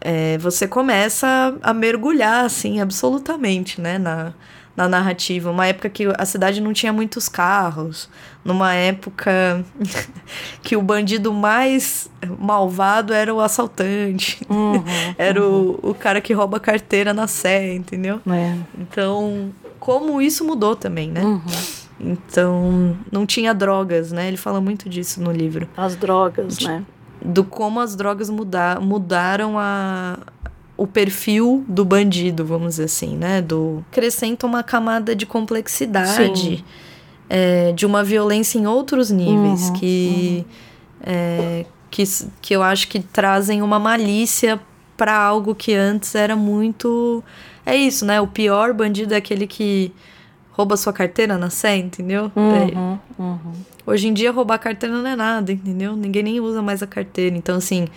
é, 0.00 0.38
você 0.38 0.66
começa 0.66 1.58
a 1.62 1.72
mergulhar, 1.72 2.44
assim, 2.44 2.80
absolutamente, 2.80 3.80
né, 3.80 3.98
na, 3.98 4.34
na 4.76 4.88
narrativa. 4.88 5.50
Uma 5.50 5.66
época 5.66 5.88
que 5.88 6.04
a 6.16 6.24
cidade 6.24 6.60
não 6.60 6.72
tinha 6.72 6.92
muitos 6.92 7.28
carros, 7.28 8.08
numa 8.44 8.74
época 8.74 9.64
que 10.62 10.76
o 10.76 10.82
bandido 10.82 11.32
mais 11.32 12.10
malvado 12.38 13.12
era 13.12 13.32
o 13.34 13.40
assaltante, 13.40 14.40
Uhum. 14.48 14.82
era 15.18 15.42
o, 15.42 15.78
o 15.82 15.94
cara 15.94 16.20
que 16.20 16.32
rouba 16.32 16.58
carteira 16.58 17.12
na 17.12 17.26
Sé, 17.26 17.74
entendeu? 17.74 18.20
É. 18.26 18.56
Então, 18.78 19.50
como 19.78 20.20
isso 20.20 20.44
mudou 20.44 20.74
também, 20.76 21.10
né? 21.10 21.22
Uhum. 21.22 21.42
Então, 22.00 22.96
não 23.12 23.24
tinha 23.24 23.54
drogas, 23.54 24.10
né? 24.10 24.26
Ele 24.26 24.36
fala 24.36 24.60
muito 24.60 24.88
disso 24.88 25.22
no 25.22 25.30
livro 25.30 25.68
As 25.76 25.94
drogas, 25.94 26.58
né? 26.60 26.82
do 27.24 27.44
como 27.44 27.78
as 27.78 27.94
drogas 27.94 28.28
muda 28.28 28.80
mudaram 28.80 29.56
a, 29.56 30.18
o 30.76 30.86
perfil 30.86 31.64
do 31.68 31.84
bandido, 31.84 32.44
vamos 32.44 32.70
dizer 32.70 32.84
assim, 32.84 33.16
né? 33.16 33.42
Do 33.42 33.84
acrescenta 33.90 34.46
uma 34.46 34.62
camada 34.62 35.14
de 35.14 35.26
complexidade, 35.26 36.64
é, 37.28 37.72
de 37.72 37.86
uma 37.86 38.02
violência 38.02 38.58
em 38.58 38.66
outros 38.66 39.10
níveis 39.10 39.68
Uhum, 39.68 39.74
que, 39.74 40.46
é, 41.02 41.66
que 41.90 42.04
que 42.40 42.54
eu 42.54 42.62
acho 42.62 42.88
que 42.88 43.00
trazem 43.00 43.62
uma 43.62 43.78
malícia 43.78 44.60
para 44.96 45.16
algo 45.16 45.54
que 45.54 45.74
antes 45.74 46.14
era 46.14 46.36
muito 46.36 47.22
é 47.64 47.76
isso, 47.76 48.04
né? 48.04 48.20
O 48.20 48.26
pior 48.26 48.72
bandido 48.72 49.14
é 49.14 49.16
aquele 49.16 49.46
que 49.46 49.92
rouba 50.52 50.76
sua 50.76 50.92
carteira 50.92 51.38
na 51.38 51.50
Sé, 51.50 51.76
entendeu? 51.76 52.30
É, 52.36 52.76
Uhum. 52.76 52.98
Uhum. 53.18 53.52
Hoje 53.86 54.08
em 54.08 54.14
dia, 54.14 54.30
roubar 54.30 54.58
carteira 54.58 54.94
não 54.96 55.08
é 55.08 55.16
nada, 55.16 55.50
entendeu? 55.52 55.96
Ninguém 55.96 56.22
nem 56.22 56.40
usa 56.40 56.62
mais 56.62 56.82
a 56.82 56.86
carteira. 56.86 57.36
Então, 57.36 57.56
assim, 57.56 57.88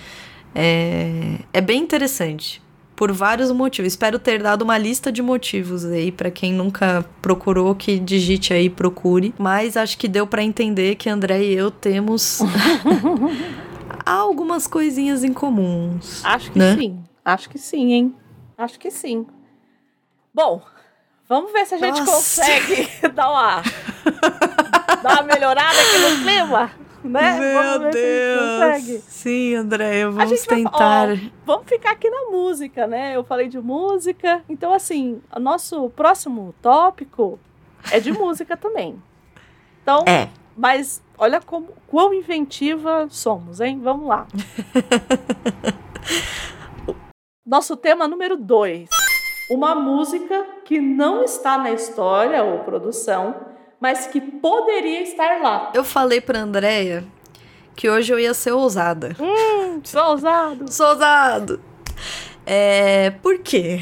é, 0.53 1.37
é 1.53 1.61
bem 1.61 1.81
interessante. 1.81 2.61
Por 2.95 3.11
vários 3.11 3.51
motivos. 3.51 3.91
Espero 3.91 4.17
ter 4.17 4.41
dado 4.41 4.61
uma 4.61 4.77
lista 4.77 5.11
de 5.11 5.21
motivos 5.21 5.83
aí 5.85 6.11
para 6.11 6.31
quem 6.31 6.53
nunca 6.53 7.03
procurou, 7.21 7.75
que 7.75 7.99
digite 7.99 8.53
aí, 8.53 8.69
procure. 8.69 9.33
Mas 9.37 9.75
acho 9.75 9.97
que 9.97 10.07
deu 10.07 10.25
para 10.25 10.41
entender 10.43 10.95
que 10.95 11.09
André 11.09 11.43
e 11.43 11.53
eu 11.53 11.69
temos 11.69 12.39
algumas 14.05 14.67
coisinhas 14.67 15.23
em 15.23 15.33
comuns. 15.33 16.23
Acho 16.23 16.51
que 16.51 16.59
Né? 16.59 16.75
sim. 16.77 17.03
Acho 17.23 17.49
que 17.49 17.57
sim, 17.57 17.91
hein? 17.93 18.15
Acho 18.57 18.79
que 18.79 18.91
sim. 18.91 19.25
Bom, 20.33 20.61
vamos 21.27 21.51
ver 21.51 21.65
se 21.65 21.75
a 21.75 21.77
gente 21.77 21.99
Nossa. 21.99 22.11
consegue 22.11 22.87
dar 23.13 23.29
uma, 23.31 23.61
dar 25.01 25.13
uma 25.13 25.23
melhorada 25.23 25.75
aqui 25.79 25.97
no 25.97 26.23
clima, 26.23 26.71
né? 27.09 27.53
vamos 27.53 27.85
a 27.87 27.91
gente 27.91 28.39
consegue. 28.39 29.01
Sim, 29.07 29.55
André, 29.55 30.03
A 30.03 30.09
vamos 30.09 30.29
gente 30.29 30.47
vai- 30.47 30.57
tentar. 30.57 31.09
ó, 31.09 31.15
vamos 31.45 31.67
ficar 31.67 31.91
aqui 31.91 32.09
na 32.09 32.25
música, 32.31 32.87
né? 32.87 33.15
Eu 33.15 33.23
falei 33.23 33.47
de 33.47 33.59
música. 33.59 34.43
Então, 34.49 34.73
assim, 34.73 35.21
o 35.35 35.39
nosso 35.39 35.89
próximo 35.91 36.53
tópico 36.61 37.39
é 37.91 37.99
de 37.99 38.11
música 38.11 38.55
também. 38.57 39.01
Então, 39.81 40.03
É. 40.07 40.29
mas 40.57 41.01
olha 41.17 41.39
como 41.41 41.69
quão 41.87 42.13
inventiva 42.13 43.07
somos, 43.09 43.59
hein? 43.61 43.79
Vamos 43.81 44.07
lá. 44.07 44.27
Nosso 47.45 47.77
tema 47.77 48.07
número 48.07 48.35
2. 48.37 48.89
Uma 49.51 49.75
música 49.75 50.43
que 50.65 50.79
não 50.81 51.23
está 51.23 51.57
na 51.57 51.71
história 51.71 52.43
ou 52.43 52.59
produção, 52.59 53.35
mas 53.85 54.07
que 54.07 54.19
poderia 54.19 55.03
estar 55.03 55.39
lá. 55.43 55.71
Eu 55.71 55.83
falei 55.83 56.19
pra 56.19 56.39
Andréia 56.39 57.05
que 57.75 57.87
hoje 57.87 58.11
eu 58.11 58.19
ia 58.19 58.33
ser 58.33 58.51
ousada. 58.51 59.15
Hum, 59.19 59.79
sou 59.83 60.03
ousado. 60.05 60.65
Sou 60.73 60.87
ousado! 60.87 61.61
É, 62.47 63.11
por 63.21 63.37
quê? 63.37 63.79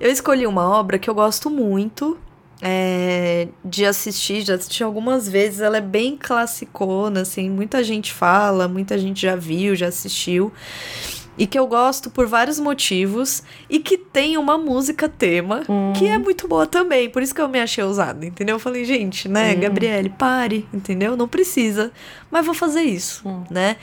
Eu 0.00 0.10
escolhi 0.10 0.44
uma 0.44 0.68
obra 0.68 0.98
que 0.98 1.08
eu 1.08 1.14
gosto 1.14 1.48
muito 1.48 2.18
é, 2.60 3.46
de 3.64 3.86
assistir, 3.86 4.40
já 4.40 4.56
assisti 4.56 4.82
algumas 4.82 5.28
vezes. 5.28 5.60
Ela 5.60 5.76
é 5.76 5.80
bem 5.80 6.16
classicona, 6.16 7.20
assim, 7.20 7.48
muita 7.48 7.84
gente 7.84 8.12
fala, 8.12 8.66
muita 8.66 8.98
gente 8.98 9.22
já 9.22 9.36
viu, 9.36 9.76
já 9.76 9.86
assistiu. 9.86 10.52
E 11.38 11.46
que 11.46 11.58
eu 11.58 11.66
gosto 11.66 12.10
por 12.10 12.26
vários 12.26 12.58
motivos. 12.58 13.42
E 13.70 13.78
que 13.78 13.96
tem 13.96 14.36
uma 14.36 14.58
música 14.58 15.08
tema 15.08 15.62
Hum. 15.68 15.92
que 15.96 16.06
é 16.06 16.18
muito 16.18 16.48
boa 16.48 16.66
também. 16.66 17.08
Por 17.08 17.22
isso 17.22 17.34
que 17.34 17.40
eu 17.40 17.48
me 17.48 17.60
achei 17.60 17.82
ousada, 17.84 18.26
entendeu? 18.26 18.56
Eu 18.56 18.60
falei, 18.60 18.84
gente, 18.84 19.28
né, 19.28 19.54
Hum. 19.54 19.60
Gabriele, 19.60 20.08
pare, 20.10 20.66
entendeu? 20.74 21.16
Não 21.16 21.28
precisa. 21.28 21.92
Mas 22.30 22.44
vou 22.44 22.54
fazer 22.54 22.82
isso, 22.82 23.22
Hum. 23.26 23.44
né? 23.50 23.76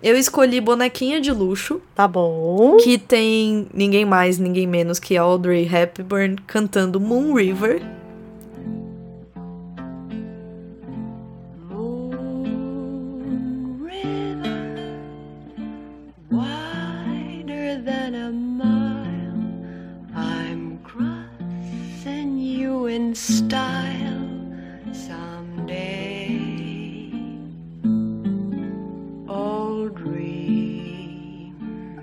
Eu 0.00 0.16
escolhi 0.16 0.60
Bonequinha 0.60 1.20
de 1.20 1.32
Luxo, 1.32 1.80
Tá 1.94 2.06
bom. 2.06 2.76
que 2.76 2.96
tem 2.96 3.66
ninguém 3.74 4.04
mais, 4.04 4.38
ninguém 4.38 4.64
menos 4.64 5.00
que 5.00 5.16
Audrey 5.16 5.68
Hepburn 5.70 6.36
cantando 6.46 7.00
Moon 7.00 7.34
River. 7.34 7.82
Than 17.88 18.14
a 18.14 18.30
mile. 18.30 19.42
I'm 20.14 20.78
crossing 20.80 22.36
you 22.36 22.84
in 22.84 23.14
style 23.14 24.28
someday. 24.92 26.38
Old 29.26 29.94
dream 29.94 31.54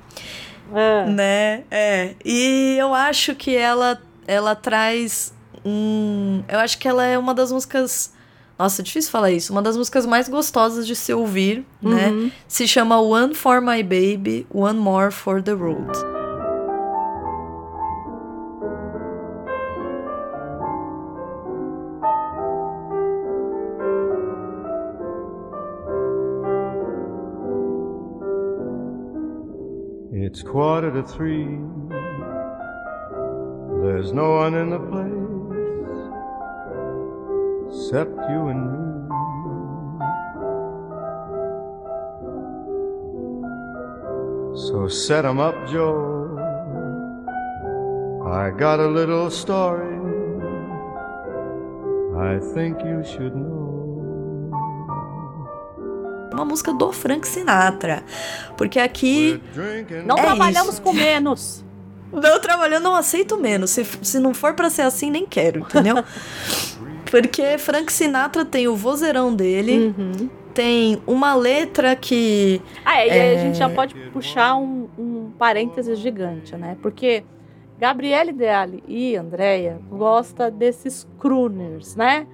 É. 0.74 1.06
Né? 1.06 1.64
É. 1.70 2.16
E 2.26 2.78
eu 2.80 2.94
acho 2.94 3.36
que 3.36 3.56
ela, 3.56 4.02
ela 4.26 4.56
traz 4.56 5.34
um. 5.64 6.44
Eu 6.48 6.60
acho 6.60 6.78
que 6.80 6.88
ela 6.88 7.06
é 7.06 7.18
uma 7.18 7.34
das 7.34 7.52
músicas. 7.52 8.14
Nossa, 8.62 8.84
é 8.84 8.86
difícil 8.86 9.10
falar 9.10 9.32
isso. 9.32 9.52
Uma 9.52 9.62
das 9.64 9.76
músicas 9.76 10.06
mais 10.06 10.30
gostosas 10.30 10.86
de 10.86 10.96
se 10.96 11.12
ouvir, 11.12 11.66
né? 11.82 12.10
Uhum. 12.10 12.32
Se 12.48 12.68
chama 12.68 13.02
One 13.02 13.34
for 13.34 13.60
My 13.60 13.82
Baby, 13.82 14.46
One 14.54 14.78
More 14.78 15.10
for 15.10 15.42
the 15.42 15.54
Road. 15.54 15.90
It's 30.14 30.44
quarter 30.44 30.92
to 30.92 31.02
three. 31.02 31.48
There's 33.82 34.14
no 34.14 34.36
one 34.36 34.54
in 34.54 34.70
the 34.70 34.78
place 34.78 35.41
except 37.72 38.12
you 38.30 38.50
and 38.50 38.72
me. 38.72 38.82
So 44.54 44.88
set 44.90 45.26
'em 45.26 45.40
up, 45.40 45.56
Joe. 45.72 46.38
I 48.26 48.50
got 48.52 48.80
a 48.80 48.88
little 48.88 49.30
story 49.30 50.00
I 52.16 52.40
think 52.54 52.78
you 52.84 53.04
should 53.04 53.36
know. 53.36 53.72
Uma 56.34 56.46
música 56.46 56.72
do 56.74 56.92
Frank 56.94 57.28
Sinatra. 57.28 58.04
Porque 58.56 58.80
aqui, 58.80 59.42
Não 60.06 60.18
É 60.18 60.22
trabalhamos 60.22 60.74
isso. 60.76 60.82
com 60.82 60.94
menos. 60.94 61.64
não 62.12 62.40
trabalhando, 62.40 62.84
não 62.84 62.96
aceito 62.96 63.38
menos. 63.38 63.72
Se, 63.72 63.84
se 64.02 64.20
não 64.20 64.34
for 64.34 64.54
pra 64.54 64.70
ser 64.70 64.84
assim, 64.84 65.10
nem 65.10 65.26
quero, 65.26 65.62
entendeu? 65.62 65.96
Porque 67.12 67.58
Frank 67.58 67.92
Sinatra 67.92 68.44
tem 68.46 68.68
o 68.68 68.76
vozeirão 68.76 69.36
dele, 69.36 69.94
Uhum. 69.98 70.30
tem 70.54 71.02
uma 71.06 71.36
letra 71.36 71.96
que. 71.96 72.62
Ah, 72.86 73.02
é, 73.02 73.08
e 73.08 73.12
aí 73.12 73.20
a 73.20 73.24
É. 73.34 73.38
gente 73.38 73.58
já 73.58 73.70
pode 73.70 73.94
puxar 74.12 74.56
um, 74.56 74.88
um 74.98 75.32
parênteses 75.38 76.00
gigante, 76.00 76.56
né? 76.56 76.78
Porque 76.82 77.24
Gabriele 77.78 78.32
Deali 78.32 78.82
e 78.88 79.16
Andrea 79.16 79.78
gosta 79.90 80.50
desses 80.50 81.06
crooners, 81.20 81.96
né? 81.96 82.26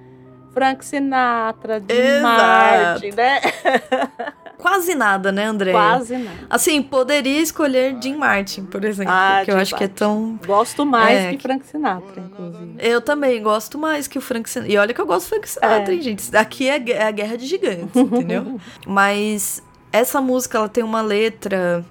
Frank 0.52 0.84
Sinatra, 0.84 1.78
de. 1.80 2.20
Martin, 2.22 3.10
né? 3.16 3.40
Quase 4.58 4.94
nada, 4.94 5.30
né, 5.30 5.44
André? 5.44 5.70
Quase 5.70 6.16
nada. 6.18 6.36
Assim, 6.50 6.82
poderia 6.82 7.40
escolher 7.40 7.96
Jim 8.02 8.16
Martin, 8.16 8.64
por 8.64 8.84
exemplo. 8.84 9.12
Ah, 9.16 9.42
que 9.44 9.50
eu 9.52 9.54
Jim 9.54 9.60
acho 9.62 9.76
que 9.76 9.84
é 9.84 9.86
Martin. 9.86 9.94
tão. 9.98 10.40
Gosto 10.44 10.84
mais 10.84 11.16
É, 11.18 11.30
que 11.36 11.42
Frank 11.42 11.64
Sinatra, 11.66 12.20
inclusive. 12.22 12.74
Eu 12.78 13.00
também 13.00 13.40
gosto 13.42 13.78
mais 13.78 14.08
que 14.08 14.18
o 14.18 14.20
Frank 14.20 14.50
Sinatra. 14.50 14.72
E 14.72 14.76
olha 14.76 14.92
que 14.92 15.00
eu 15.00 15.06
gosto 15.06 15.26
do 15.26 15.28
Frank 15.30 15.48
Sinatra, 15.48 15.92
É. 15.92 15.94
hein, 15.94 16.02
gente? 16.02 16.36
Aqui 16.36 16.68
é 16.68 16.90
é 16.90 17.04
a 17.04 17.10
guerra 17.12 17.36
de 17.38 17.46
gigantes, 17.46 17.94
entendeu? 17.94 18.60
Mas 18.84 19.62
essa 19.92 20.20
música, 20.20 20.58
ela 20.58 20.68
tem 20.68 20.82
uma 20.82 21.00
letra 21.02 21.84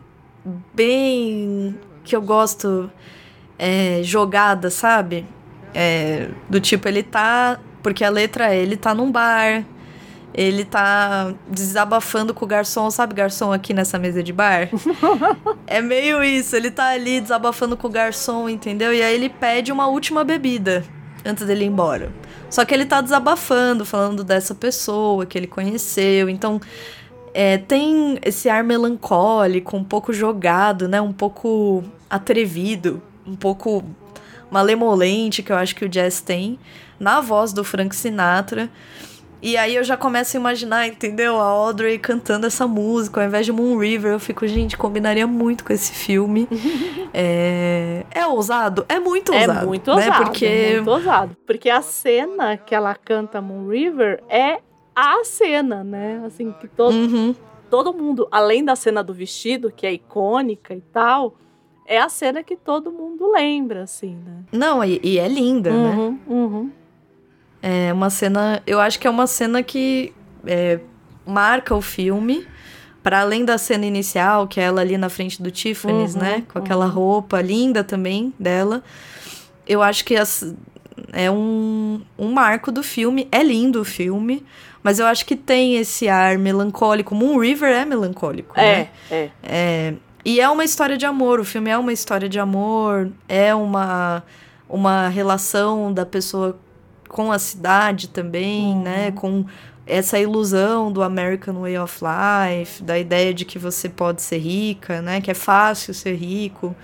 bem. 0.73 1.75
que 2.03 2.15
eu 2.15 2.21
gosto 2.21 2.89
é, 3.59 4.01
jogada, 4.03 4.69
sabe? 4.69 5.25
É, 5.73 6.29
do 6.49 6.59
tipo, 6.59 6.87
ele 6.87 7.03
tá. 7.03 7.59
Porque 7.83 8.03
a 8.03 8.09
letra 8.09 8.53
é: 8.53 8.57
ele 8.57 8.75
tá 8.77 8.93
num 8.93 9.11
bar. 9.11 9.63
Ele 10.37 10.63
tá 10.63 11.33
desabafando 11.49 12.31
com 12.31 12.45
o 12.45 12.47
garçom, 12.47 12.91
sabe, 12.91 13.15
garçom 13.15 13.51
aqui 13.51 13.73
nessa 13.73 13.97
mesa 13.97 14.21
de 14.21 14.31
bar? 14.31 14.69
É 15.65 15.81
meio 15.81 16.23
isso, 16.23 16.55
ele 16.55 16.71
tá 16.71 16.89
ali 16.89 17.19
desabafando 17.19 17.75
com 17.75 17.87
o 17.87 17.91
garçom, 17.91 18.47
entendeu? 18.47 18.93
E 18.93 19.01
aí 19.01 19.13
ele 19.13 19.27
pede 19.27 19.69
uma 19.69 19.87
última 19.87 20.23
bebida 20.23 20.85
antes 21.25 21.45
dele 21.45 21.65
ir 21.65 21.67
embora. 21.67 22.11
Só 22.49 22.63
que 22.63 22.73
ele 22.73 22.85
tá 22.85 23.01
desabafando, 23.01 23.85
falando 23.85 24.23
dessa 24.23 24.55
pessoa 24.55 25.25
que 25.25 25.37
ele 25.37 25.47
conheceu. 25.47 26.29
Então, 26.29 26.61
é, 27.33 27.57
tem 27.57 28.17
esse 28.23 28.47
ar 28.47 28.63
melancólico, 28.63 29.75
um 29.75 29.83
pouco 29.83 30.13
jogado, 30.13 30.87
né? 30.87 31.01
Um 31.01 31.11
pouco 31.11 31.83
atrevido, 32.09 33.01
um 33.25 33.35
pouco 33.35 33.83
malemolente 34.49 35.43
que 35.43 35.51
eu 35.51 35.57
acho 35.57 35.75
que 35.75 35.83
o 35.83 35.89
jazz 35.89 36.21
tem, 36.21 36.57
na 36.97 37.19
voz 37.19 37.51
do 37.51 37.63
Frank 37.63 37.95
Sinatra. 37.95 38.69
E 39.41 39.55
aí 39.55 39.75
eu 39.75 39.83
já 39.83 39.95
começo 39.95 40.35
a 40.35 40.39
imaginar, 40.39 40.87
entendeu? 40.87 41.39
A 41.39 41.43
Audrey 41.43 41.99
cantando 41.99 42.47
essa 42.47 42.67
música, 42.67 43.21
ao 43.21 43.27
invés 43.27 43.45
de 43.45 43.51
Moon 43.51 43.77
River, 43.77 44.13
eu 44.13 44.19
fico, 44.19 44.47
gente, 44.47 44.75
combinaria 44.75 45.27
muito 45.27 45.63
com 45.63 45.71
esse 45.71 45.91
filme. 45.91 46.47
é... 47.13 48.03
é 48.11 48.25
ousado? 48.25 48.85
É 48.89 48.99
muito 48.99 49.31
ousado. 49.33 49.59
É 49.59 49.65
muito 49.65 49.93
né? 49.93 50.05
ousado. 50.05 50.23
Porque 50.25 50.45
é 50.45 50.75
muito 50.75 50.89
ousado. 50.89 51.37
Porque 51.45 51.69
a 51.69 51.81
cena 51.81 52.57
que 52.57 52.73
ela 52.73 52.95
canta 52.95 53.39
Moon 53.39 53.67
River 53.67 54.23
é 54.27 54.59
a 54.95 55.23
cena, 55.23 55.83
né? 55.83 56.23
Assim, 56.25 56.51
que 56.59 56.67
todo, 56.67 56.95
Uhum. 56.95 57.35
todo 57.69 57.93
mundo, 57.93 58.27
além 58.31 58.65
da 58.65 58.75
cena 58.75 59.03
do 59.03 59.13
vestido, 59.13 59.71
que 59.71 59.85
é 59.85 59.93
icônica 59.93 60.73
e 60.73 60.81
tal, 60.81 61.35
é 61.85 61.99
a 61.99 62.09
cena 62.09 62.41
que 62.41 62.55
todo 62.55 62.91
mundo 62.91 63.31
lembra, 63.31 63.83
assim, 63.83 64.15
né? 64.15 64.43
Não, 64.51 64.83
e, 64.83 64.99
e 65.03 65.19
é 65.19 65.27
linda, 65.27 65.71
né? 65.71 65.95
Uhum, 65.95 66.19
uhum. 66.27 66.71
É 67.61 67.91
uma 67.93 68.09
cena. 68.09 68.61
Eu 68.67 68.79
acho 68.79 68.99
que 68.99 69.07
é 69.07 69.09
uma 69.09 69.27
cena 69.27 69.63
que 69.63 70.13
é, 70.45 70.79
marca 71.25 71.75
o 71.75 71.81
filme. 71.81 72.45
Para 73.03 73.21
além 73.21 73.45
da 73.45 73.57
cena 73.57 73.85
inicial, 73.85 74.47
que 74.47 74.59
é 74.59 74.63
ela 74.63 74.81
ali 74.81 74.97
na 74.97 75.07
frente 75.07 75.41
do 75.41 75.49
Tiffany's, 75.49 76.13
Uhum, 76.15 76.21
né? 76.21 76.43
Com 76.51 76.59
aquela 76.59 76.85
roupa 76.87 77.39
linda 77.41 77.81
também 77.83 78.33
dela. 78.37 78.83
Eu 79.65 79.81
acho 79.81 80.03
que 80.03 80.15
as- 80.17 80.53
é 81.13 81.31
um, 81.31 82.01
um 82.17 82.31
marco 82.33 82.69
do 82.71 82.83
filme. 82.83 83.27
É 83.31 83.41
lindo 83.41 83.79
o 83.81 83.85
filme. 83.85 84.45
Mas 84.83 84.99
eu 84.99 85.05
acho 85.05 85.25
que 85.25 85.35
tem 85.37 85.77
esse 85.77 86.09
ar 86.09 86.37
melancólico. 86.37 87.15
Moon 87.15 87.37
River 87.39 87.69
é 87.73 87.85
melancólico, 87.85 88.53
né? 88.57 88.89
É, 89.09 89.15
é. 89.15 89.29
É, 89.43 89.93
e 90.25 90.41
é 90.41 90.49
uma 90.49 90.63
história 90.65 90.97
de 90.97 91.05
amor, 91.05 91.39
o 91.39 91.45
filme 91.45 91.69
é 91.69 91.77
uma 91.77 91.93
história 91.93 92.27
de 92.27 92.37
amor, 92.39 93.09
é 93.29 93.55
uma, 93.55 94.21
uma 94.67 95.07
relação 95.07 95.93
da 95.93 96.05
pessoa 96.05 96.57
com 97.07 97.31
a 97.31 97.39
cidade 97.39 98.07
também, 98.09 98.73
Uhum. 98.73 98.81
né? 98.83 99.11
Com 99.11 99.45
essa 99.85 100.19
ilusão 100.19 100.91
do 100.91 101.01
American 101.01 101.61
Way 101.61 101.77
of 101.79 101.99
Life, 102.03 102.83
da 102.83 102.99
ideia 102.99 103.33
de 103.33 103.45
que 103.45 103.57
você 103.57 103.87
pode 103.87 104.21
ser 104.21 104.37
rica, 104.39 105.01
né? 105.01 105.21
Que 105.21 105.31
é 105.31 105.33
fácil 105.33 105.93
ser 105.93 106.15
rico. 106.15 106.75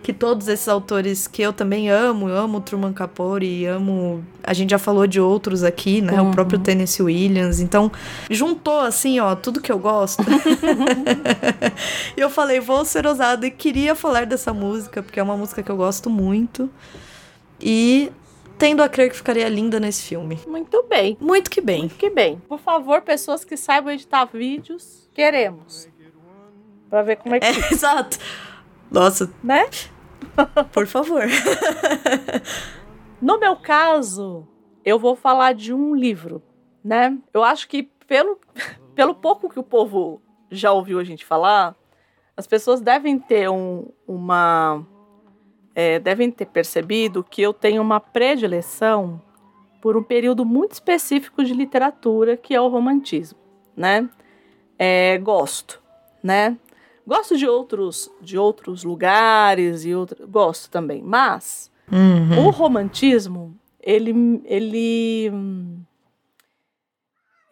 Que 0.00 0.12
todos 0.12 0.46
esses 0.46 0.68
autores 0.68 1.26
que 1.26 1.42
eu 1.42 1.52
também 1.52 1.90
amo, 1.90 2.28
eu 2.28 2.36
amo 2.38 2.60
Truman 2.60 2.92
Capote, 2.92 3.66
amo. 3.66 4.24
A 4.44 4.54
gente 4.54 4.70
já 4.70 4.78
falou 4.78 5.08
de 5.08 5.20
outros 5.20 5.64
aqui, 5.64 6.00
né? 6.00 6.22
Uhum. 6.22 6.28
O 6.28 6.32
próprio 6.32 6.60
Tennessee 6.60 7.02
Williams. 7.04 7.58
Então, 7.58 7.90
juntou 8.30 8.78
assim, 8.78 9.18
ó, 9.18 9.34
tudo 9.34 9.60
que 9.60 9.72
eu 9.72 9.78
gosto. 9.78 10.22
E 12.16 12.20
eu 12.20 12.30
falei, 12.30 12.60
vou 12.60 12.84
ser 12.84 13.06
ousada 13.06 13.46
e 13.46 13.50
queria 13.50 13.94
falar 13.94 14.26
dessa 14.26 14.52
música, 14.52 15.02
porque 15.02 15.18
é 15.20 15.22
uma 15.22 15.36
música 15.36 15.62
que 15.62 15.70
eu 15.70 15.76
gosto 15.76 16.08
muito. 16.10 16.70
E 17.60 18.10
tendo 18.58 18.82
a 18.82 18.88
crer 18.88 19.10
que 19.10 19.16
ficaria 19.16 19.48
linda 19.48 19.78
nesse 19.78 20.02
filme. 20.02 20.38
Muito 20.46 20.82
bem. 20.88 21.16
Muito 21.20 21.50
que 21.50 21.60
bem. 21.60 21.80
Muito 21.80 21.94
que 21.96 22.10
bem. 22.10 22.38
Por 22.48 22.58
favor, 22.58 23.00
pessoas 23.02 23.44
que 23.44 23.56
saibam 23.56 23.92
editar 23.92 24.24
vídeos, 24.26 25.08
queremos. 25.14 25.88
Pra 26.90 27.02
ver 27.02 27.16
como 27.16 27.34
é 27.34 27.40
que 27.40 27.46
É, 27.46 27.52
fica, 27.52 27.72
exato. 27.74 28.18
Nossa, 28.90 29.30
né? 29.44 29.66
por 30.72 30.86
favor. 30.86 31.22
No 33.20 33.38
meu 33.38 33.56
caso, 33.56 34.46
eu 34.84 34.98
vou 34.98 35.14
falar 35.16 35.52
de 35.54 35.72
um 35.72 35.94
livro, 35.94 36.42
né? 36.84 37.16
Eu 37.34 37.42
acho 37.42 37.68
que 37.68 37.84
pelo, 38.06 38.38
pelo 38.94 39.14
pouco 39.14 39.48
que 39.48 39.58
o 39.58 39.62
povo 39.62 40.22
já 40.50 40.72
ouviu 40.72 40.98
a 40.98 41.04
gente 41.04 41.24
falar, 41.26 41.74
as 42.36 42.46
pessoas 42.46 42.80
devem 42.80 43.18
ter 43.18 43.50
um- 43.50 43.88
uma. 44.06 44.86
É, 45.80 46.00
devem 46.00 46.28
ter 46.28 46.46
percebido 46.46 47.22
que 47.22 47.40
eu 47.40 47.52
tenho 47.52 47.80
uma 47.80 48.00
predileção 48.00 49.22
por 49.80 49.96
um 49.96 50.02
período 50.02 50.44
muito 50.44 50.72
específico 50.72 51.44
de 51.44 51.54
literatura, 51.54 52.36
que 52.36 52.52
é 52.52 52.60
o 52.60 52.66
romantismo, 52.66 53.38
né? 53.76 54.10
É, 54.76 55.16
gosto, 55.18 55.80
né? 56.20 56.58
Gosto 57.06 57.36
de 57.36 57.46
outros, 57.46 58.10
de 58.20 58.36
outros 58.36 58.82
lugares 58.82 59.84
e 59.84 59.94
outro, 59.94 60.26
gosto 60.26 60.68
também, 60.68 61.00
mas 61.00 61.70
Uhum. 61.92 62.48
o 62.48 62.50
romantismo, 62.50 63.56
ele, 63.80 64.42
ele, 64.46 65.32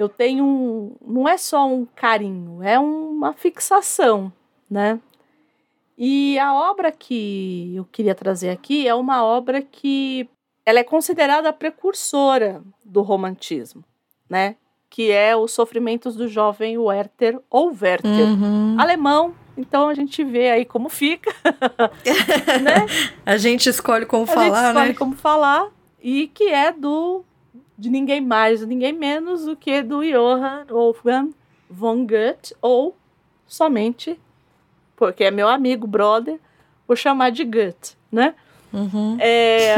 eu 0.00 0.08
tenho 0.08 0.44
um, 0.44 0.96
não 1.00 1.28
é 1.28 1.38
só 1.38 1.64
um 1.64 1.86
carinho, 1.86 2.60
é 2.60 2.76
uma 2.76 3.32
fixação, 3.32 4.32
né? 4.68 4.98
E 5.98 6.38
a 6.38 6.54
obra 6.54 6.92
que 6.92 7.72
eu 7.74 7.84
queria 7.86 8.14
trazer 8.14 8.50
aqui 8.50 8.86
é 8.86 8.94
uma 8.94 9.24
obra 9.24 9.62
que 9.62 10.28
ela 10.64 10.78
é 10.78 10.84
considerada 10.84 11.48
a 11.48 11.52
precursora 11.52 12.62
do 12.84 13.00
romantismo, 13.02 13.82
né? 14.28 14.56
Que 14.90 15.10
é 15.10 15.34
os 15.36 15.52
sofrimentos 15.52 16.14
do 16.16 16.28
jovem 16.28 16.76
Werther 16.78 17.40
ou 17.50 17.68
Werther, 17.70 18.26
Uhum. 18.28 18.76
alemão. 18.78 19.34
Então 19.56 19.88
a 19.88 19.94
gente 19.94 20.22
vê 20.22 20.50
aí 20.50 20.64
como 20.66 20.88
fica, 20.90 21.32
né? 22.62 22.86
A 23.24 23.36
gente 23.38 23.68
escolhe 23.68 24.04
como 24.04 24.24
a 24.24 24.26
falar, 24.26 24.44
gente 24.44 24.66
escolhe 24.68 24.88
né? 24.88 24.94
como 24.94 25.14
falar 25.16 25.68
e 26.02 26.28
que 26.28 26.44
é 26.48 26.70
do 26.72 27.24
de 27.78 27.88
ninguém 27.90 28.20
mais, 28.20 28.64
ninguém 28.66 28.92
menos 28.92 29.44
do 29.44 29.56
que 29.56 29.82
do 29.82 30.02
Johann 30.02 30.66
Wolfgang 30.68 31.30
von 31.70 32.06
Goethe 32.06 32.54
ou 32.62 32.94
somente 33.46 34.18
porque 34.96 35.24
é 35.24 35.30
meu 35.30 35.48
amigo, 35.48 35.86
brother, 35.86 36.40
vou 36.88 36.96
chamar 36.96 37.30
de 37.30 37.44
Goethe, 37.44 37.96
né? 38.10 38.34
Uhum. 38.72 39.16
É, 39.20 39.76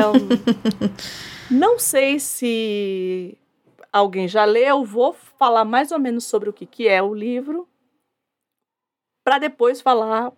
não 1.50 1.78
sei 1.78 2.18
se 2.18 3.36
alguém 3.92 4.28
já 4.28 4.44
leu, 4.44 4.84
vou 4.84 5.12
falar 5.12 5.64
mais 5.64 5.92
ou 5.92 5.98
menos 5.98 6.24
sobre 6.24 6.48
o 6.48 6.52
que, 6.52 6.64
que 6.64 6.88
é 6.88 7.02
o 7.02 7.12
livro, 7.12 7.68
para 9.24 9.38
depois 9.38 9.80
falar 9.80 10.32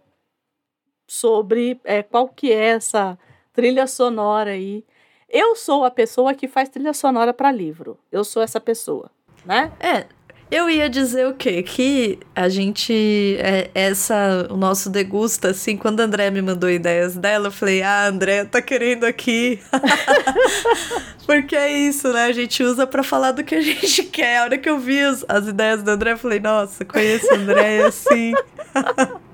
sobre 1.09 1.81
é, 1.85 2.03
qual 2.03 2.28
que 2.28 2.53
é 2.53 2.70
essa 2.70 3.18
trilha 3.53 3.87
sonora 3.87 4.53
aí. 4.53 4.85
Eu 5.28 5.55
sou 5.55 5.85
a 5.85 5.91
pessoa 5.91 6.35
que 6.35 6.49
faz 6.49 6.68
trilha 6.68 6.93
sonora 6.93 7.33
para 7.33 7.53
livro. 7.53 7.99
Eu 8.11 8.24
sou 8.24 8.43
essa 8.43 8.61
pessoa, 8.61 9.11
né? 9.45 9.72
É, 9.78 10.07
eu 10.51 10.68
ia 10.68 10.90
dizer 10.90 11.28
o 11.28 11.34
quê? 11.34 11.62
Que 11.62 12.18
a 12.34 12.48
gente. 12.48 13.36
É, 13.38 13.70
essa, 13.72 14.48
o 14.51 14.57
nosso 14.57 14.90
degusta, 14.90 15.51
assim, 15.51 15.76
quando 15.76 16.01
a 16.01 16.05
André 16.05 16.30
me 16.30 16.42
mandou 16.42 16.68
ideias 16.68 17.16
dela, 17.16 17.46
eu 17.46 17.53
falei, 17.53 17.82
ah, 17.82 18.07
André 18.09 18.44
tá 18.44 18.61
querendo 18.61 19.05
aqui. 19.05 19.61
Porque 21.24 21.55
é 21.55 21.70
isso, 21.70 22.12
né? 22.12 22.24
A 22.24 22.32
gente 22.32 22.62
usa 22.64 22.86
pra 22.86 23.05
falar 23.05 23.30
do 23.30 23.44
que 23.44 23.55
a 23.55 23.61
gente 23.61 24.03
quer. 24.11 24.38
A 24.38 24.42
hora 24.42 24.59
que 24.59 24.68
eu 24.68 24.78
vi 24.78 25.01
as, 25.01 25.24
as 25.28 25.46
ideias 25.46 25.82
do 25.84 25.90
André, 25.90 26.12
eu 26.12 26.18
falei, 26.18 26.40
nossa, 26.40 26.84
conheço 26.84 27.32
o 27.32 27.36
André 27.36 27.76
é 27.76 27.86
assim. 27.86 28.32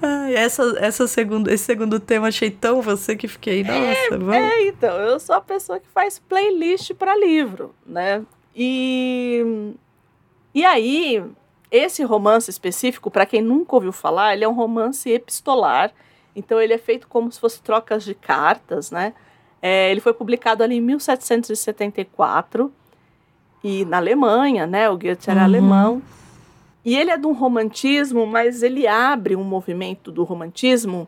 Ai, 0.00 0.34
essa, 0.34 0.62
essa 0.80 1.06
segundo, 1.06 1.48
esse 1.48 1.64
segundo 1.64 2.00
tema 2.00 2.28
achei 2.28 2.50
tão 2.50 2.82
você 2.82 3.14
que 3.14 3.28
fiquei, 3.28 3.62
nossa, 3.62 4.18
vamos. 4.18 4.34
É, 4.34 4.66
então, 4.66 4.96
eu 4.96 5.20
sou 5.20 5.36
a 5.36 5.40
pessoa 5.40 5.78
que 5.78 5.86
faz 5.94 6.18
playlist 6.18 6.92
para 6.94 7.14
livro, 7.16 7.72
né? 7.86 8.22
E, 8.54 9.74
e 10.54 10.64
aí, 10.64 11.22
esse 11.70 12.02
romance 12.04 12.50
específico, 12.50 13.10
para 13.10 13.24
quem 13.26 13.40
nunca 13.40 13.74
ouviu 13.76 13.92
falar, 13.92 14.34
ele 14.34 14.44
é 14.44 14.48
um 14.48 14.52
romance 14.54 15.08
epistolar. 15.10 15.92
Então, 16.34 16.60
ele 16.60 16.72
é 16.72 16.78
feito 16.78 17.08
como 17.08 17.30
se 17.30 17.38
fosse 17.40 17.62
trocas 17.62 18.04
de 18.04 18.14
cartas, 18.14 18.90
né? 18.90 19.12
É, 19.60 19.90
ele 19.90 20.00
foi 20.00 20.12
publicado 20.12 20.62
ali 20.62 20.76
em 20.76 20.80
1774 20.80 22.72
e 23.62 23.84
na 23.84 23.98
Alemanha, 23.98 24.66
né? 24.66 24.88
O 24.90 24.96
Goethe 24.98 25.30
era 25.30 25.40
Uhum. 25.40 25.46
alemão. 25.46 26.02
E 26.84 26.96
ele 26.96 27.10
é 27.10 27.16
de 27.16 27.26
um 27.26 27.32
romantismo, 27.32 28.26
mas 28.26 28.62
ele 28.62 28.86
abre 28.88 29.36
um 29.36 29.44
movimento 29.44 30.10
do 30.10 30.24
romantismo 30.24 31.06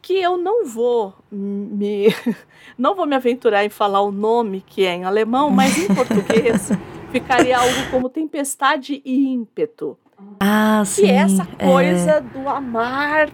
que 0.00 0.14
eu 0.14 0.36
não 0.38 0.64
vou 0.64 1.12
me 1.30 2.06
não 2.78 2.94
vou 2.94 3.04
me 3.06 3.14
aventurar 3.16 3.64
em 3.64 3.68
falar 3.68 4.00
o 4.00 4.10
nome 4.12 4.62
que 4.66 4.84
é 4.86 4.94
em 4.94 5.04
alemão, 5.04 5.50
mas 5.50 5.76
em 5.76 5.88
português 5.92 6.70
ficaria 7.10 7.58
algo 7.58 7.90
como 7.90 8.08
tempestade 8.08 9.00
e 9.04 9.28
ímpeto, 9.32 9.96
Ah, 10.38 10.82
sim. 10.86 11.02
que 11.02 11.10
é 11.10 11.14
essa 11.16 11.46
é. 11.58 11.64
coisa 11.66 12.20
do 12.20 12.48
amar 12.48 13.28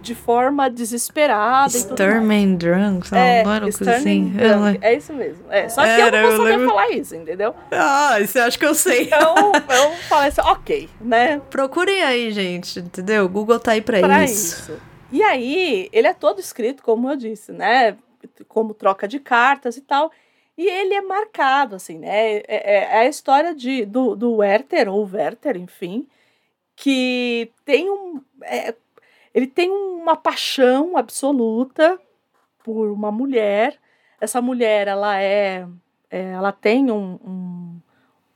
de 0.00 0.14
forma 0.16 0.68
desesperada 0.68 1.70
e 1.70 1.72
mais. 1.74 1.84
Sturm 1.84 2.56
Drunk, 2.56 3.12
não, 3.12 3.18
É, 3.18 3.44
não 3.44 3.52
era 3.52 3.64
uma 3.66 3.72
coisa 3.72 3.84
Sturm 3.92 3.96
assim. 3.96 4.30
Drunk, 4.30 4.78
é 4.82 4.94
isso 4.96 5.12
mesmo. 5.12 5.44
É, 5.48 5.68
só 5.68 5.82
que 5.82 5.88
eu 5.88 6.06
Era, 6.06 6.10
não 6.10 6.18
eu 6.30 6.36
vou 6.36 6.44
saber 6.46 6.56
lembro. 6.58 6.68
falar 6.74 6.90
isso, 6.90 7.14
entendeu? 7.14 7.54
Ah, 7.70 8.16
você 8.20 8.40
acha 8.40 8.58
que 8.58 8.66
eu 8.66 8.74
sei? 8.74 9.04
Então 9.04 9.34
eu 9.52 9.92
falei 10.08 10.28
assim, 10.28 10.40
ok, 10.40 10.88
né? 11.00 11.40
Procurem 11.50 12.02
aí, 12.02 12.32
gente, 12.32 12.80
entendeu? 12.80 13.26
O 13.26 13.28
Google 13.28 13.60
tá 13.60 13.72
aí 13.72 13.80
pra, 13.80 14.00
Pra 14.00 14.24
isso. 14.24 14.72
isso. 14.72 14.80
E 15.12 15.22
aí, 15.22 15.88
ele 15.92 16.06
é 16.08 16.14
todo 16.14 16.40
escrito, 16.40 16.82
como 16.82 17.08
eu 17.10 17.16
disse, 17.16 17.52
né? 17.52 17.96
Como 18.48 18.72
troca 18.74 19.06
de 19.06 19.20
cartas 19.20 19.76
e 19.76 19.82
tal. 19.82 20.10
E 20.56 20.66
ele 20.66 20.94
é 20.94 21.00
marcado, 21.00 21.76
assim, 21.76 21.98
né? 21.98 22.36
É, 22.36 22.44
é- 22.48 22.84
é 22.84 22.98
a 23.00 23.06
história 23.06 23.54
de, 23.54 23.84
do, 23.86 24.14
do 24.14 24.36
Werther, 24.36 24.88
ou 24.92 25.08
Werther, 25.10 25.56
enfim, 25.56 26.06
que 26.76 27.50
tem 27.64 27.90
um. 27.90 28.22
é, 28.42 28.74
ele 29.34 29.46
tem 29.46 29.70
uma 29.70 30.14
paixão 30.16 30.96
absoluta 30.96 31.98
por 32.62 32.90
uma 32.90 33.10
mulher. 33.10 33.78
Essa 34.20 34.42
mulher, 34.42 34.88
ela 34.88 35.20
é, 35.20 35.66
é 36.10 36.32
ela 36.32 36.52
tem 36.52 36.90
um, 36.90 37.18
um, 37.24 37.80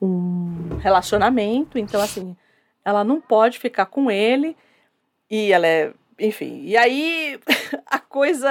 um 0.07 0.77
relacionamento, 0.79 1.79
então 1.79 2.01
assim, 2.01 2.37
ela 2.85 3.05
não 3.05 3.21
pode 3.21 3.59
ficar 3.59 3.87
com 3.87 4.11
ele 4.11 4.57
e 5.31 5.53
ela 5.53 5.67
é, 5.67 5.93
enfim. 6.19 6.62
E 6.64 6.77
aí 6.77 7.39
a 7.87 7.99
coisa 7.99 8.49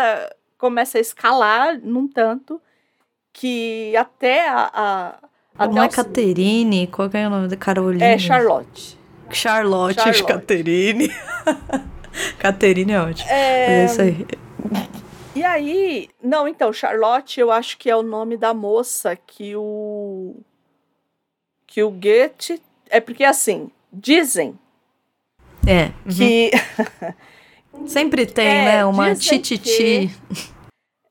começa 0.57 0.97
a 0.97 1.01
escalar 1.01 1.79
num 1.81 2.07
tanto 2.07 2.61
que 3.37 3.93
até 3.97 4.47
a, 4.47 4.69
a 4.73 5.15
até 5.57 5.73
Não 5.73 5.83
é 5.83 5.87
o- 5.87 5.89
Caterine? 5.89 6.87
Qual 6.87 7.09
que 7.09 7.17
é 7.17 7.27
o 7.27 7.29
nome 7.29 7.47
da 7.49 7.57
Carolina? 7.57 8.05
é 8.05 8.17
Charlotte. 8.17 8.97
Charlotte, 9.31 9.95
Charlotte. 9.95 10.23
Caterine. 10.25 11.09
Caterine 12.39 12.91
é 12.93 13.01
ótimo. 13.01 13.29
É, 13.29 13.81
É 13.81 13.85
isso 13.85 14.01
aí. 14.01 14.25
E 15.35 15.43
aí, 15.43 16.09
não, 16.23 16.47
então, 16.47 16.71
Charlotte, 16.71 17.39
eu 17.39 17.51
acho 17.51 17.77
que 17.77 17.89
é 17.89 17.95
o 17.95 18.01
nome 18.03 18.37
da 18.37 18.53
moça 18.53 19.15
que 19.17 19.53
o 19.55 20.35
que 21.67 21.83
o 21.83 21.89
Goethe 21.91 22.61
é 22.89 23.01
porque 23.01 23.23
assim, 23.25 23.69
dizem 23.91 24.57
É. 25.67 25.91
que 26.09 26.51
Sempre 27.87 28.25
tem, 28.25 28.47
É, 28.47 28.65
né? 28.65 28.85
Uma 28.85 29.13
tititi. 29.13 30.09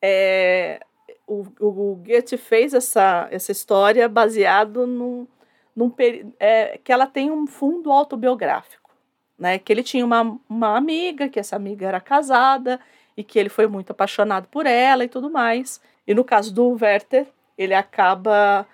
é, 0.00 0.80
o, 1.26 1.46
o 1.60 1.96
Goethe 1.96 2.36
fez 2.36 2.74
essa, 2.74 3.28
essa 3.30 3.52
história 3.52 4.08
baseado 4.08 4.86
num, 4.86 5.26
num 5.74 5.92
é, 6.38 6.78
que 6.82 6.92
ela 6.92 7.06
tem 7.06 7.30
um 7.30 7.46
fundo 7.46 7.90
autobiográfico, 7.90 8.90
né? 9.38 9.58
Que 9.58 9.72
ele 9.72 9.82
tinha 9.82 10.04
uma, 10.04 10.38
uma 10.48 10.76
amiga, 10.76 11.28
que 11.28 11.40
essa 11.40 11.56
amiga 11.56 11.86
era 11.86 12.00
casada 12.00 12.80
e 13.16 13.22
que 13.22 13.38
ele 13.38 13.48
foi 13.48 13.66
muito 13.66 13.90
apaixonado 13.90 14.48
por 14.48 14.66
ela 14.66 15.04
e 15.04 15.08
tudo 15.08 15.30
mais. 15.30 15.80
E 16.06 16.14
no 16.14 16.24
caso 16.24 16.52
do 16.52 16.76
Werther, 16.80 17.26
ele 17.56 17.74
acaba 17.74 18.66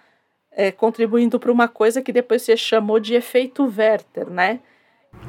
é, 0.50 0.72
contribuindo 0.72 1.38
para 1.38 1.52
uma 1.52 1.68
coisa 1.68 2.02
que 2.02 2.12
depois 2.12 2.42
se 2.42 2.56
chamou 2.56 2.98
de 2.98 3.14
efeito 3.14 3.64
Werther, 3.64 4.28
né? 4.28 4.60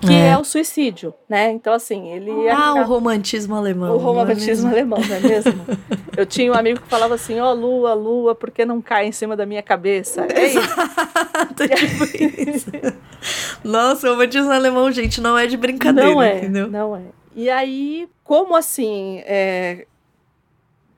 Que 0.02 0.14
é, 0.14 0.30
É. 0.30 0.38
o 0.38 0.44
suicídio, 0.44 1.14
né? 1.30 1.52
Então, 1.52 1.72
assim, 1.74 2.10
ele... 2.12 2.32
Ah, 2.50 2.74
o 2.74 2.84
romantismo 2.86 3.56
alemão. 3.56 3.94
o 3.96 3.98
romantismo 4.00 4.70
é 4.70 4.72
alemão, 4.72 5.00
não 5.00 5.16
é 5.16 5.20
mesmo? 5.20 5.54
Eu 6.18 6.26
tinha 6.26 6.52
um 6.52 6.56
amigo 6.56 6.82
que 6.82 6.88
falava 6.88 7.14
assim, 7.16 7.40
ó, 7.40 7.54
lua, 7.54 7.94
lua, 7.94 8.34
por 8.34 8.50
que 8.52 8.66
não 8.66 8.82
cai 8.82 9.06
em 9.06 9.12
cima 9.12 9.36
da 9.36 9.46
minha 9.46 9.62
cabeça? 9.62 10.26
É 10.34 10.48
isso. 10.48 10.58
Exato, 10.60 11.68
tipo 11.76 12.50
isso. 12.50 12.72
Nossa, 13.64 14.08
o 14.08 14.12
romantismo 14.14 14.52
alemão, 14.52 14.92
gente, 14.92 15.22
não 15.22 15.38
é 15.38 15.46
de 15.46 15.56
brincadeira, 15.56 16.10
não 16.10 16.22
é, 16.22 16.38
entendeu? 16.40 16.68
não 16.68 16.96
é. 16.96 17.02
E 17.36 17.50
aí, 17.50 18.10
como 18.24 18.56
assim, 18.56 19.22
é, 19.26 19.86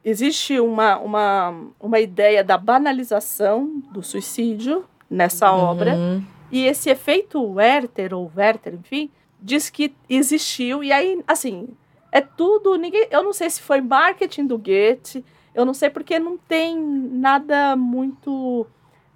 existe 0.04 0.60
uma, 0.60 0.98
uma, 0.98 1.54
uma 1.80 2.00
ideia 2.00 2.44
da 2.44 2.58
banalização 2.58 3.82
do 3.92 4.02
suicídio 4.02 4.86
nessa 5.10 5.52
obra, 5.52 5.94
Uhum. 5.94 6.24
E 6.54 6.66
esse 6.66 6.90
efeito 6.90 7.42
Werther, 7.44 8.14
ou 8.14 8.32
Werther, 8.36 8.76
enfim, 8.76 9.10
diz 9.40 9.70
que 9.70 9.94
existiu. 10.08 10.84
E 10.84 10.92
aí, 10.92 11.22
assim, 11.28 11.68
é 12.12 12.22
tudo. 12.22 12.76
Ninguém, 12.76 13.08
eu 13.10 13.24
não 13.24 13.34
sei 13.34 13.50
se 13.50 13.60
foi 13.62 13.82
marketing 13.82 14.46
do 14.46 14.58
Goethe, 14.58 15.26
eu 15.56 15.66
não 15.66 15.74
sei 15.74 15.90
porque 15.90 16.20
não 16.20 16.38
tem 16.38 16.78
nada 16.80 17.76
muito 17.76 18.68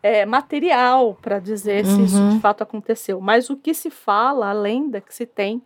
é, 0.01 0.25
material 0.25 1.17
para 1.21 1.37
dizer 1.39 1.85
se 1.85 2.01
isso 2.03 2.17
Uhum. 2.17 2.29
de 2.35 2.39
fato 2.39 2.63
aconteceu. 2.63 3.21
Mas 3.21 3.49
o 3.49 3.55
que 3.55 3.73
se 3.73 3.89
fala, 3.89 4.49
a 4.49 4.53
lenda 4.53 4.99
que 4.99 5.13
se 5.13 5.25
tem, 5.25 5.61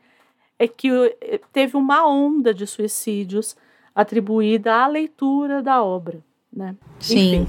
é 0.59 0.67
que 0.67 0.89
eh, 1.21 1.39
teve 1.51 1.75
uma 1.77 2.05
onda 2.07 2.53
de 2.53 2.67
suicídios 2.67 3.55
atribuída 3.95 4.73
à 4.75 4.87
leitura 4.87 5.61
da 5.61 5.83
obra, 5.83 6.23
né? 6.51 6.75
Sim. 6.99 7.47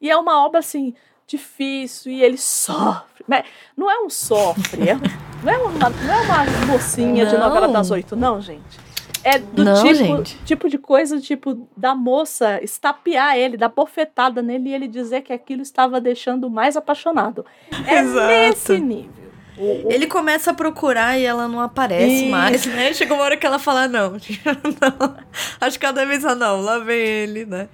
E 0.00 0.10
é 0.10 0.16
uma 0.16 0.44
obra 0.44 0.60
assim 0.60 0.94
difícil 1.26 2.12
e 2.12 2.22
ele 2.22 2.38
sofre. 2.38 3.24
Mas 3.26 3.44
não 3.76 3.90
é 3.90 3.98
um 4.00 4.10
sofre, 4.10 4.88
é, 4.88 4.94
não, 5.42 5.52
é 5.52 5.56
uma, 5.58 5.90
não 5.90 6.14
é 6.14 6.20
uma 6.22 6.66
mocinha 6.72 7.24
de 7.26 7.36
Não. 7.36 7.48
novela 7.48 7.68
das 7.68 7.90
oito, 7.90 8.14
não, 8.14 8.40
gente. 8.40 8.78
É 9.26 9.38
do 9.38 9.64
Não, 9.64 9.82
tipo, 9.82 9.94
gente. 9.94 10.38
tipo 10.44 10.68
de 10.68 10.76
coisa, 10.76 11.18
tipo, 11.18 11.66
da 11.74 11.94
moça 11.94 12.62
estapear 12.62 13.38
ele, 13.38 13.56
dar 13.56 13.70
bofetada 13.70 14.42
nele 14.42 14.68
e 14.68 14.74
ele 14.74 14.86
dizer 14.86 15.22
que 15.22 15.32
aquilo 15.32 15.62
estava 15.62 15.98
deixando 15.98 16.50
mais 16.50 16.76
apaixonado. 16.76 17.46
É 17.86 18.00
Exato. 18.00 18.26
nesse 18.26 18.78
nível. 18.78 19.24
O- 19.56 19.86
o- 19.88 19.92
Ele 19.92 20.06
começa 20.06 20.50
a 20.50 20.54
procurar 20.54 21.18
e 21.18 21.24
ela 21.24 21.46
não 21.48 21.60
aparece 21.60 22.22
Isso. 22.22 22.30
mais, 22.30 22.66
né? 22.66 22.92
Chega 22.94 23.14
uma 23.14 23.22
hora 23.22 23.36
que 23.36 23.46
ela 23.46 23.58
fala, 23.58 23.86
não, 23.88 24.12
não. 24.80 25.16
Acho 25.60 25.78
que 25.78 25.86
cada 25.86 26.04
vez, 26.04 26.24
ah, 26.24 26.34
não, 26.34 26.60
lá 26.60 26.78
vem 26.78 26.98
ele, 27.00 27.44
né? 27.46 27.68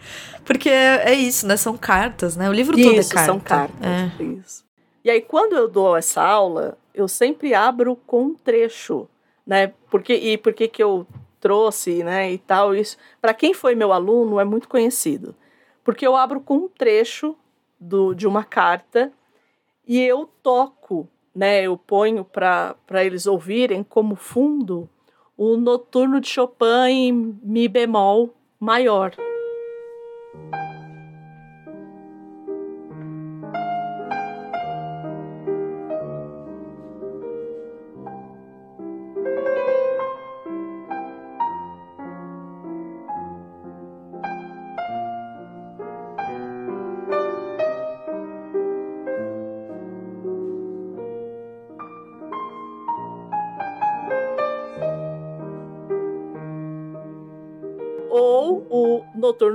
Porque 0.44 0.68
é, 0.68 1.10
é 1.10 1.14
isso, 1.14 1.46
né? 1.46 1.56
São 1.56 1.76
cartas, 1.76 2.36
né? 2.36 2.48
O 2.48 2.52
livro 2.52 2.76
todo 2.76 2.90
é 3.00 3.04
carta. 3.04 3.24
são 3.24 3.40
cartas. 3.40 3.76
É. 3.86 4.22
Isso. 4.22 4.64
E 5.04 5.10
aí, 5.10 5.20
quando 5.22 5.54
eu 5.56 5.68
dou 5.68 5.96
essa 5.96 6.22
aula, 6.22 6.76
eu 6.94 7.08
sempre 7.08 7.54
abro 7.54 7.96
com 8.06 8.22
um 8.24 8.34
trecho, 8.34 9.08
né? 9.46 9.72
Porque, 9.90 10.12
e 10.14 10.36
por 10.36 10.52
que 10.52 10.68
que 10.68 10.82
eu 10.82 11.06
trouxe, 11.40 12.04
né, 12.04 12.30
e 12.30 12.36
tal, 12.36 12.74
isso. 12.74 12.98
Para 13.18 13.32
quem 13.32 13.54
foi 13.54 13.74
meu 13.74 13.94
aluno, 13.94 14.38
é 14.38 14.44
muito 14.44 14.68
conhecido. 14.68 15.34
Porque 15.82 16.06
eu 16.06 16.14
abro 16.14 16.38
com 16.40 16.54
um 16.56 16.68
trecho 16.68 17.34
do, 17.80 18.12
de 18.12 18.26
uma 18.26 18.44
carta 18.44 19.10
e 19.88 19.98
eu 20.02 20.28
toco, 20.42 21.08
né? 21.34 21.62
Eu 21.62 21.76
ponho 21.76 22.24
para 22.24 22.76
eles 23.04 23.26
ouvirem 23.26 23.82
como 23.82 24.14
fundo 24.14 24.88
o 25.36 25.56
noturno 25.56 26.20
de 26.20 26.28
Chopin 26.28 26.66
em 26.88 27.38
Mi 27.42 27.66
bemol 27.68 28.34
maior. 28.58 29.14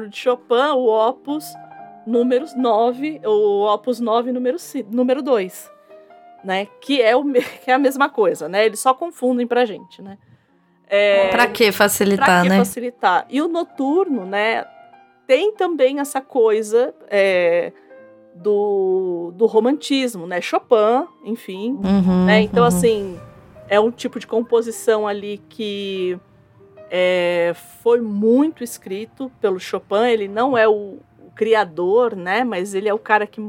De 0.07 0.17
Chopin, 0.17 0.71
o 0.75 0.87
Opus 0.87 1.45
número 2.05 2.45
9, 2.55 3.21
o 3.25 3.65
Opus 3.73 3.99
9 3.99 4.31
número, 4.31 4.57
número 4.91 5.21
2, 5.21 5.71
né? 6.43 6.67
Que 6.81 7.01
é, 7.01 7.15
o, 7.15 7.23
que 7.63 7.71
é 7.71 7.73
a 7.73 7.79
mesma 7.79 8.09
coisa, 8.09 8.47
né? 8.47 8.65
Eles 8.65 8.79
só 8.79 8.93
confundem 8.93 9.47
pra 9.47 9.65
gente, 9.65 10.01
né? 10.01 10.17
É, 10.87 11.29
Pra 11.29 11.47
que 11.47 11.65
pra 11.65 11.73
facilitar, 11.73 12.43
que 12.43 12.49
né? 12.49 12.57
facilitar? 12.57 13.25
E 13.29 13.41
o 13.41 13.47
Noturno, 13.47 14.25
né? 14.25 14.65
Tem 15.25 15.51
também 15.53 15.99
essa 15.99 16.21
coisa 16.21 16.93
é, 17.09 17.73
do, 18.35 19.31
do 19.35 19.47
romantismo, 19.47 20.27
né? 20.27 20.39
Chopin, 20.41 21.07
enfim, 21.23 21.79
Uhum, 21.83 22.25
né? 22.25 22.41
Então, 22.41 22.61
uhum. 22.61 22.67
assim, 22.67 23.19
é 23.67 23.79
um 23.79 23.89
tipo 23.89 24.19
de 24.19 24.27
composição 24.27 25.07
ali 25.07 25.41
que 25.49 26.19
é, 26.97 27.53
foi 27.83 27.99
muito 27.99 28.63
escrito 28.63 29.29
pelo 29.41 29.59
Chopin. 29.59 30.05
Ele 30.07 30.29
não 30.29 30.57
é 30.57 30.65
o, 30.65 30.97
o 31.19 31.31
criador, 31.35 32.15
né? 32.15 32.45
Mas 32.45 32.73
ele 32.73 32.87
é 32.87 32.93
o 32.93 32.97
cara 32.99 33.27
que, 33.27 33.41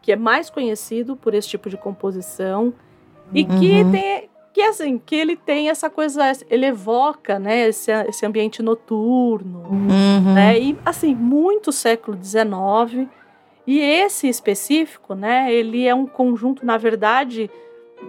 que 0.00 0.12
é 0.12 0.16
mais 0.16 0.48
conhecido 0.48 1.16
por 1.16 1.34
esse 1.34 1.48
tipo 1.48 1.68
de 1.68 1.76
composição 1.76 2.72
e 3.34 3.44
que 3.44 3.82
Uhum. 3.82 3.90
tem 3.90 4.30
que 4.54 4.62
assim 4.62 4.98
que 5.04 5.14
ele 5.16 5.36
tem 5.36 5.68
essa 5.68 5.90
coisa, 5.90 6.22
ele 6.48 6.64
evoca, 6.66 7.38
né? 7.40 7.66
Esse, 7.68 7.90
esse 8.08 8.24
ambiente 8.24 8.62
noturno, 8.62 9.64
Uhum. 9.68 10.32
né? 10.32 10.56
E 10.58 10.78
assim, 10.84 11.12
muito 11.12 11.72
século 11.72 12.16
XIX. 12.22 13.08
E 13.66 13.80
esse 13.80 14.28
específico, 14.28 15.14
né? 15.16 15.52
Ele 15.52 15.86
é 15.88 15.94
um 15.94 16.06
conjunto, 16.06 16.64
na 16.64 16.76
verdade, 16.78 17.50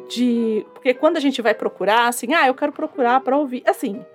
de 0.08 0.64
porque 0.74 0.94
quando 0.94 1.18
a 1.18 1.20
gente 1.20 1.42
vai 1.42 1.56
procurar, 1.56 2.08
assim, 2.08 2.34
ah, 2.36 2.46
eu 2.48 2.54
quero 2.54 2.72
procurar 2.72 3.20
para 3.22 3.36
ouvir, 3.36 3.64
assim, 3.66 4.06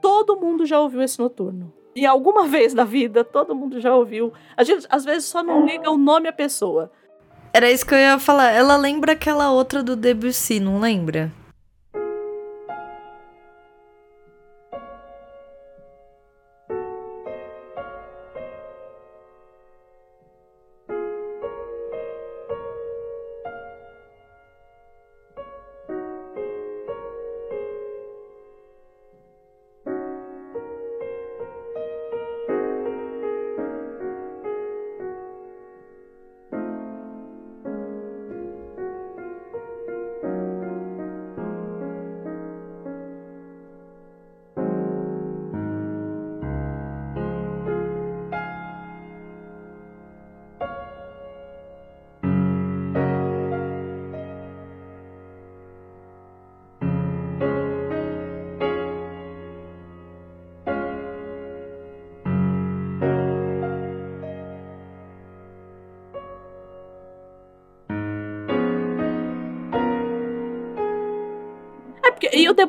todo 0.00 0.36
mundo 0.36 0.66
já 0.66 0.80
ouviu 0.80 1.02
esse 1.02 1.18
noturno. 1.18 1.72
E 1.94 2.06
alguma 2.06 2.46
vez 2.46 2.72
na 2.72 2.84
vida, 2.84 3.24
todo 3.24 3.54
mundo 3.54 3.80
já 3.80 3.94
ouviu. 3.94 4.32
A 4.56 4.62
gente 4.62 4.86
às 4.88 5.04
vezes 5.04 5.24
só 5.24 5.42
não 5.42 5.66
liga 5.66 5.90
o 5.90 5.98
nome 5.98 6.28
à 6.28 6.32
pessoa. 6.32 6.90
Era 7.52 7.70
isso 7.70 7.84
que 7.84 7.94
eu 7.94 7.98
ia 7.98 8.18
falar. 8.18 8.50
Ela 8.50 8.76
lembra 8.76 9.12
aquela 9.12 9.50
outra 9.50 9.82
do 9.82 9.96
Debussy, 9.96 10.60
não 10.60 10.78
lembra? 10.78 11.32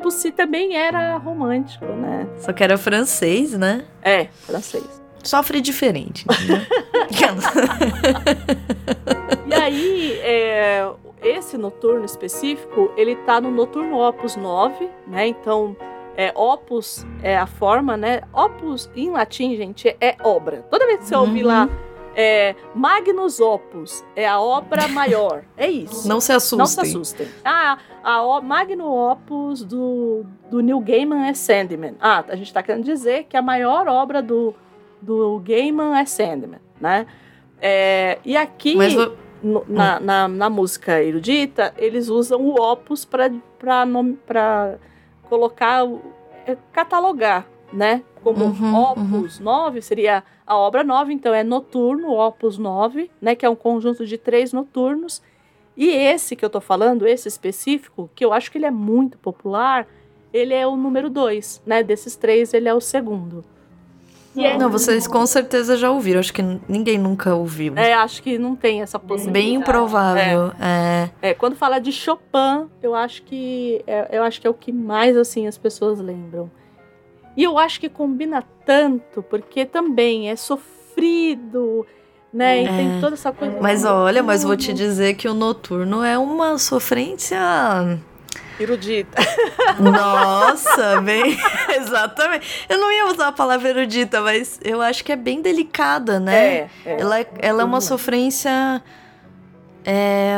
Debussy 0.02 0.32
também 0.32 0.76
era 0.76 1.16
romântico, 1.16 1.84
né? 1.86 2.26
Só 2.38 2.52
que 2.52 2.62
era 2.64 2.76
francês, 2.76 3.56
né? 3.56 3.84
É, 4.02 4.24
francês. 4.46 5.00
Sofre 5.22 5.60
diferente. 5.60 6.26
entendeu? 6.28 6.66
E 9.46 9.54
aí, 9.54 10.12
é, 10.22 10.90
esse 11.22 11.56
noturno 11.56 12.04
específico, 12.04 12.90
ele 12.96 13.14
tá 13.16 13.40
no 13.40 13.50
noturno 13.50 13.96
Opus 13.98 14.34
9, 14.34 14.88
né? 15.06 15.28
Então, 15.28 15.76
é, 16.16 16.32
Opus 16.34 17.06
é 17.22 17.36
a 17.36 17.46
forma, 17.46 17.96
né? 17.96 18.22
Opus 18.32 18.90
em 18.96 19.10
latim, 19.10 19.54
gente, 19.56 19.94
é 20.00 20.16
obra. 20.24 20.64
Toda 20.70 20.86
vez 20.86 21.00
que 21.00 21.04
você 21.06 21.14
ouvir 21.14 21.42
Uhum. 21.44 21.48
lá, 21.48 21.68
é, 22.14 22.54
Magnus 22.74 23.40
Opus 23.40 24.04
é 24.14 24.26
a 24.28 24.40
obra 24.40 24.86
maior. 24.88 25.44
É 25.56 25.68
isso. 25.70 26.08
Não 26.08 26.20
se 26.20 26.32
assustem. 26.32 26.58
Não 26.58 26.66
se 26.66 26.80
assustem. 26.80 27.28
Ah, 27.44 27.78
a 28.02 28.22
o- 28.22 28.40
Magno 28.42 28.86
Opus 29.10 29.64
do, 29.64 30.24
do 30.50 30.60
Neil 30.60 30.80
Gaiman 30.80 31.26
é 31.28 31.34
Sandman. 31.34 31.94
Ah, 32.00 32.24
a 32.28 32.36
gente 32.36 32.46
está 32.48 32.62
querendo 32.62 32.84
dizer 32.84 33.24
que 33.24 33.36
a 33.36 33.42
maior 33.42 33.86
obra 33.88 34.20
do, 34.22 34.54
do 35.00 35.40
Gaiman 35.44 35.98
é 35.98 36.04
Sandman, 36.04 36.60
né? 36.80 37.06
É, 37.60 38.18
e 38.24 38.36
aqui, 38.36 38.74
no- 39.42 39.64
na, 39.68 40.00
na, 40.00 40.28
na 40.28 40.50
música 40.50 41.02
erudita, 41.02 41.72
eles 41.78 42.08
usam 42.08 42.40
o 42.40 42.54
Opus 42.60 43.04
para 43.04 43.30
colocar, 45.28 45.82
é, 46.46 46.56
catalogar, 46.72 47.46
né? 47.72 48.02
Como 48.22 48.44
Uhum, 48.44 48.74
Opus 48.76 49.40
9 49.40 49.82
seria 49.82 50.22
a 50.46 50.56
obra 50.56 50.84
9, 50.84 51.12
então 51.12 51.34
é 51.34 51.42
noturno, 51.42 52.12
Opus 52.12 52.58
9, 52.58 53.10
né? 53.20 53.34
Que 53.34 53.44
é 53.44 53.48
um 53.50 53.56
conjunto 53.56 54.06
de 54.06 54.16
três 54.16 54.52
noturnos. 54.52 55.20
E 55.76 55.88
esse 55.88 56.36
que 56.36 56.44
eu 56.44 56.50
tô 56.50 56.60
falando, 56.60 57.06
esse 57.06 57.26
específico, 57.28 58.10
que 58.14 58.24
eu 58.24 58.32
acho 58.32 58.50
que 58.50 58.58
ele 58.58 58.66
é 58.66 58.70
muito 58.70 59.16
popular, 59.18 59.86
ele 60.32 60.54
é 60.54 60.66
o 60.66 60.76
número 60.76 61.08
2, 61.10 61.62
né? 61.66 61.82
Desses 61.82 62.14
três, 62.14 62.52
ele 62.54 62.68
é 62.68 62.74
o 62.74 62.80
segundo. 62.80 63.44
É, 64.34 64.56
Não, 64.56 64.70
vocês 64.70 65.06
com 65.06 65.26
certeza 65.26 65.76
já 65.76 65.90
ouviram. 65.90 66.18
Acho 66.20 66.32
que 66.32 66.42
ninguém 66.66 66.96
nunca 66.96 67.34
ouviu. 67.34 67.76
é, 67.76 67.92
acho 67.92 68.22
que 68.22 68.38
não 68.38 68.56
tem 68.56 68.80
essa 68.80 68.98
possibilidade. 68.98 69.44
Bem 69.46 69.54
improvável. 69.56 70.52
É. 70.58 71.10
É, 71.20 71.34
quando 71.34 71.54
fala 71.54 71.78
de 71.78 71.92
Chopin, 71.92 72.66
eu 72.82 72.94
acho 72.94 73.22
que 73.24 73.82
é, 73.86 74.08
eu 74.10 74.22
acho 74.22 74.40
que 74.40 74.46
é 74.46 74.50
o 74.50 74.54
que 74.54 74.72
mais 74.72 75.18
assim 75.18 75.46
as 75.46 75.58
pessoas 75.58 76.00
lembram. 76.00 76.50
E 77.36 77.42
eu 77.44 77.58
acho 77.58 77.80
que 77.80 77.88
combina 77.88 78.42
tanto, 78.66 79.22
porque 79.22 79.64
também 79.64 80.28
é 80.30 80.36
sofrido, 80.36 81.86
né? 82.32 82.62
E 82.62 82.66
É. 82.66 82.68
tem 82.76 83.00
toda 83.00 83.14
essa 83.14 83.32
coisa. 83.32 83.56
Mas 83.60 83.84
olha, 83.84 84.22
mas 84.22 84.42
vou 84.42 84.56
te 84.56 84.72
dizer 84.72 85.14
que 85.14 85.28
o 85.28 85.34
noturno 85.34 86.02
é 86.04 86.18
uma 86.18 86.58
sofrência. 86.58 87.38
Erudita. 88.60 89.20
Nossa, 89.80 91.00
bem. 91.00 91.36
Exatamente. 91.74 92.66
Eu 92.68 92.78
não 92.78 92.92
ia 92.92 93.06
usar 93.06 93.28
a 93.28 93.32
palavra 93.32 93.70
erudita, 93.70 94.20
mas 94.20 94.60
eu 94.62 94.80
acho 94.80 95.02
que 95.04 95.10
é 95.10 95.16
bem 95.16 95.40
delicada, 95.40 96.20
né? 96.20 96.34
É, 96.34 96.68
é. 96.84 97.00
Ela, 97.00 97.20
é- 97.20 97.26
ela 97.38 97.62
é 97.62 97.64
uma 97.64 97.76
Uhum. 97.78 97.80
sofrência. 97.80 98.82
É... 99.84 100.36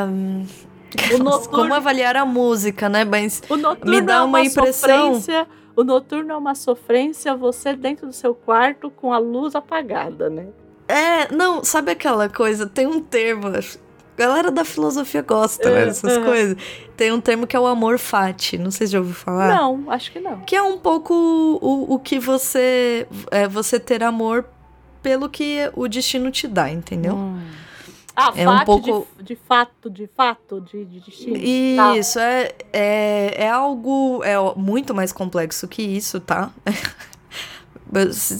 O 1.13 1.19
noturno, 1.19 1.49
Como 1.51 1.75
avaliar 1.75 2.17
a 2.17 2.25
música, 2.25 2.89
né? 2.89 3.05
Mas 3.05 3.43
o 3.49 3.57
noturno 3.57 3.91
me 3.91 4.01
dá 4.01 4.17
é 4.17 4.23
uma 4.23 4.41
impressão- 4.41 5.15
sofrência. 5.15 5.47
O 5.77 5.83
noturno 5.83 6.33
é 6.33 6.37
uma 6.37 6.55
sofrência, 6.55 7.35
você 7.35 7.75
dentro 7.75 8.07
do 8.07 8.12
seu 8.12 8.35
quarto 8.35 8.91
com 8.91 9.12
a 9.12 9.18
luz 9.18 9.55
apagada, 9.55 10.31
né? 10.31 10.47
É, 10.87 11.33
não, 11.35 11.64
sabe 11.64 11.93
aquela 11.93 12.29
coisa? 12.29 12.66
Tem 12.66 12.87
um 12.87 13.01
termo. 13.01 13.49
A 13.49 13.61
galera 14.16 14.51
da 14.51 14.64
filosofia 14.64 15.22
gosta 15.22 15.68
né, 15.70 15.83
É, 15.83 15.85
dessas 15.87 16.18
é. 16.18 16.20
coisas. 16.25 16.57
Tem 16.97 17.11
um 17.11 17.20
termo 17.20 17.47
que 17.47 17.57
é 17.57 17.61
o 17.61 17.66
amor 17.66 17.99
fati. 17.99 18.57
Não 18.59 18.70
sei 18.70 18.87
se 18.87 18.93
já 18.93 18.99
ouviu 19.01 19.14
falar. 19.14 19.49
Não, 19.57 19.91
acho 19.91 20.12
que 20.12 20.20
não. 20.20 20.41
Que 20.41 20.55
é 20.55 20.62
um 20.62 20.79
pouco 20.79 21.12
o, 21.14 21.95
o 21.95 21.99
que 21.99 22.18
você. 22.18 23.09
É 23.31 23.49
você 23.49 23.81
ter 23.81 24.05
amor 24.05 24.45
pelo 25.03 25.29
que 25.29 25.70
o 25.75 25.89
destino 25.89 26.31
te 26.31 26.47
dá, 26.47 26.70
entendeu? 26.70 27.14
Hum. 27.14 27.41
Ah, 28.17 28.33
É 28.37 28.49
um 28.49 28.65
pouco- 28.65 29.07
de, 29.19 29.25
de 29.25 29.37
fato, 29.37 29.91
de 29.91 30.07
fato, 30.07 30.61
de, 30.61 30.85
de 30.85 31.01
destino. 31.01 31.77
Tá. 31.77 31.97
Isso, 31.97 32.19
é, 32.19 32.53
é, 32.73 33.35
é 33.45 33.49
algo 33.51 34.23
é 34.23 34.37
muito 34.57 34.95
mais 34.95 35.12
complexo 35.12 35.67
que 35.67 35.83
isso, 35.83 36.21
tá? 36.21 36.51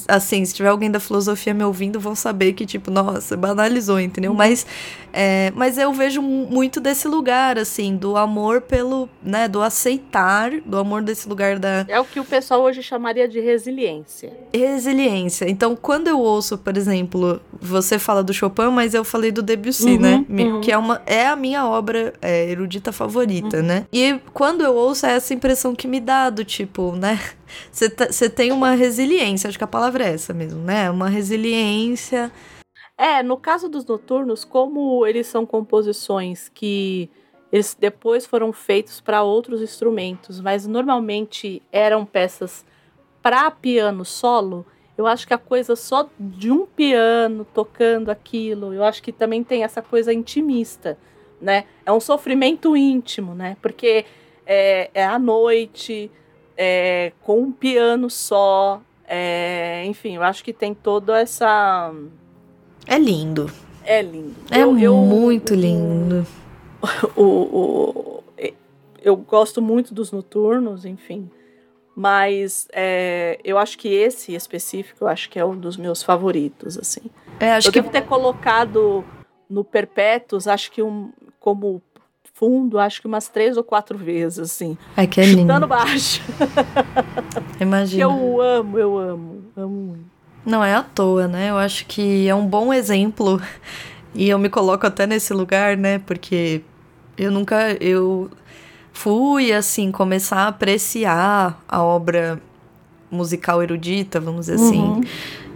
Assim, 0.09 0.45
se 0.45 0.55
tiver 0.55 0.69
alguém 0.69 0.91
da 0.91 0.99
filosofia 0.99 1.55
me 1.55 1.63
ouvindo, 1.63 2.01
vão 2.01 2.15
saber 2.15 2.55
que, 2.55 2.67
tipo, 2.67 2.91
nossa, 2.91 3.37
banalizou, 3.37 4.01
entendeu? 4.01 4.33
Uhum. 4.33 4.37
Mas, 4.37 4.67
é, 5.15 5.53
mas 5.55 5.79
eu 5.79 5.93
vejo 5.93 6.21
mu- 6.21 6.47
muito 6.51 6.81
desse 6.81 7.07
lugar, 7.09 7.57
assim, 7.59 7.97
do 7.97 8.17
amor 8.17 8.61
pelo, 8.61 9.09
né, 9.23 9.47
do 9.49 9.63
aceitar, 9.63 10.51
do 10.61 10.77
amor 10.77 11.03
desse 11.03 11.29
lugar 11.29 11.59
da 11.59 11.85
É 11.89 11.99
o 12.01 12.05
que 12.05 12.19
o 12.21 12.25
pessoal 12.25 12.63
hoje 12.63 12.83
chamaria 12.83 13.29
de 13.29 13.39
resiliência. 13.41 14.33
resiliência. 14.53 15.49
Então, 15.49 15.77
quando 15.77 16.09
eu 16.09 16.19
ouço, 16.19 16.59
por 16.59 16.77
exemplo, 16.77 17.41
você 17.61 17.99
fala 17.99 18.23
do 18.23 18.35
Chopin, 18.35 18.69
mas 18.73 18.93
eu 18.95 19.05
falei 19.05 19.31
do 19.31 19.43
Debussy, 19.43 19.93
Uhum, 19.93 19.99
né? 20.01 20.25
Uhum. 20.29 20.61
Que 20.61 20.73
é, 20.73 20.77
uma, 20.79 21.01
é 21.07 21.27
a 21.27 21.37
minha 21.37 21.65
obra 21.67 22.13
é, 22.21 22.51
erudita 22.51 22.93
favorita, 22.93 23.63
né? 23.63 23.87
E 23.93 24.19
quando 24.33 24.63
eu 24.63 24.75
ouço, 24.75 25.07
é 25.07 25.13
essa 25.15 25.33
impressão 25.33 25.75
que 25.75 25.87
me 25.87 26.01
dá 26.01 26.29
do 26.31 26.45
tipo, 26.45 26.93
né? 26.97 27.21
Você 27.71 27.89
tá- 27.89 28.11
você 28.11 28.29
tem 28.29 28.51
uma 28.51 28.73
resiliência, 28.73 29.47
acho 29.49 29.57
que 29.57 29.63
a 29.63 29.67
palavra 29.69 30.05
é 30.05 30.15
essa 30.15 30.35
mesmo, 30.35 30.61
né? 30.61 30.91
Uma 30.91 31.09
resiliência. 31.09 32.33
É, 32.97 33.23
no 33.23 33.37
caso 33.37 33.69
dos 33.69 33.85
noturnos, 33.85 34.45
como 34.45 35.07
eles 35.07 35.27
são 35.27 35.45
composições 35.45 36.49
que 36.49 37.11
eles 37.51 37.77
depois 37.79 38.25
foram 38.25 38.53
feitos 38.53 39.01
para 39.01 39.23
outros 39.23 39.61
instrumentos, 39.61 40.41
mas 40.41 40.67
normalmente 40.67 41.63
eram 41.73 42.05
peças 42.05 42.65
para 43.23 43.51
piano 43.51 44.05
solo, 44.05 44.67
eu 44.97 45.07
acho 45.07 45.27
que 45.27 45.35
a 45.35 45.39
coisa 45.39 45.75
só 45.75 46.09
de 46.19 46.53
um 46.53 46.67
piano 46.67 47.45
tocando 47.53 48.11
aquilo, 48.11 48.73
eu 48.73 48.85
acho 48.85 49.03
que 49.03 49.13
também 49.13 49.43
tem 49.43 49.65
essa 49.65 49.83
coisa 49.83 50.13
intimista, 50.13 50.97
né? 51.41 51.65
É 51.85 51.93
um 51.93 52.01
sofrimento 52.01 52.77
íntimo, 52.77 53.35
né? 53.35 53.57
Porque 53.61 54.05
é, 54.47 54.91
é 54.95 55.05
à 55.05 55.19
noite, 55.19 56.11
é, 56.57 57.13
com 57.23 57.41
um 57.41 57.53
piano 57.53 58.09
só, 58.09 58.81
é, 59.07 59.85
enfim, 59.87 60.15
eu 60.17 60.23
acho 60.23 60.45
que 60.45 60.53
tem 60.53 60.75
toda 60.75 61.19
essa 61.19 61.93
É 62.87 62.99
lindo. 62.99 63.51
é 63.85 64.03
lindo. 64.03 64.35
É 64.51 64.63
Eu- 64.63 64.79
eu- 64.79 64.97
muito 64.97 65.55
lindo. 65.55 66.27
O, 67.17 67.23
o- 67.23 68.25
eu 69.03 69.17
gosto 69.17 69.61
muito 69.63 69.95
dos 69.95 70.11
noturnos, 70.13 70.85
enfim. 70.85 71.31
Mas 71.97 72.67
é, 72.73 73.39
eu 73.45 73.57
acho 73.57 73.79
que 73.79 73.89
esse 73.89 74.35
específico, 74.35 75.05
eu 75.05 75.09
acho 75.09 75.31
que 75.31 75.39
é 75.39 75.45
um 75.45 75.57
dos 75.57 75.77
meus 75.77 76.03
favoritos, 76.03 76.77
assim. 76.79 77.03
É, 77.39 77.53
acho 77.53 77.69
eu 77.69 77.73
que 77.73 77.81
devo 77.81 77.93
ter 77.93 78.03
colocado 78.03 79.05
no 79.49 79.63
Perpétuos, 79.65 80.49
acho 80.49 80.73
que 80.73 80.83
um, 80.83 81.11
como 81.39 81.81
fundo, 82.35 82.79
acho 82.79 83.01
que 83.01 83.07
umas 83.07 83.29
três 83.29 83.57
ou 83.57 83.63
quatro 83.63 83.97
vezes, 83.97 84.39
assim. 84.41 84.77
é 84.97 85.07
que 85.07 85.21
é 85.21 85.25
lindo. 85.25 85.43
Chutando 85.43 85.67
baixo. 85.69 86.21
Imagina. 87.61 88.03
Eu 88.03 88.41
amo, 88.41 88.79
eu 88.79 88.99
amo, 88.99 89.43
amo 89.57 89.69
muito. 89.77 90.14
Não 90.45 90.63
é 90.63 90.75
à 90.75 90.83
toa, 90.83 91.27
né? 91.27 91.51
Eu 91.51 91.57
acho 91.59 91.87
que 91.87 92.29
é 92.29 92.35
um 92.35 92.47
bom 92.47 92.73
exemplo. 92.73 93.41
E 94.17 94.29
eu 94.29 94.39
me 94.39 94.49
coloco 94.49 94.87
até 94.87 95.09
nesse 95.09 95.35
lugar, 95.35 95.77
né? 95.77 95.99
Porque 95.99 96.63
eu 97.19 97.33
nunca. 97.33 97.77
Eu 97.81 98.31
fui, 98.93 99.53
assim, 99.53 99.91
começar 99.91 100.37
a 100.43 100.47
apreciar 100.49 101.61
a 101.69 101.83
obra 101.83 102.41
musical 103.11 103.61
erudita, 103.61 104.21
vamos 104.21 104.47
dizer 104.47 104.55
assim, 104.55 104.81
Uhum. 104.83 105.01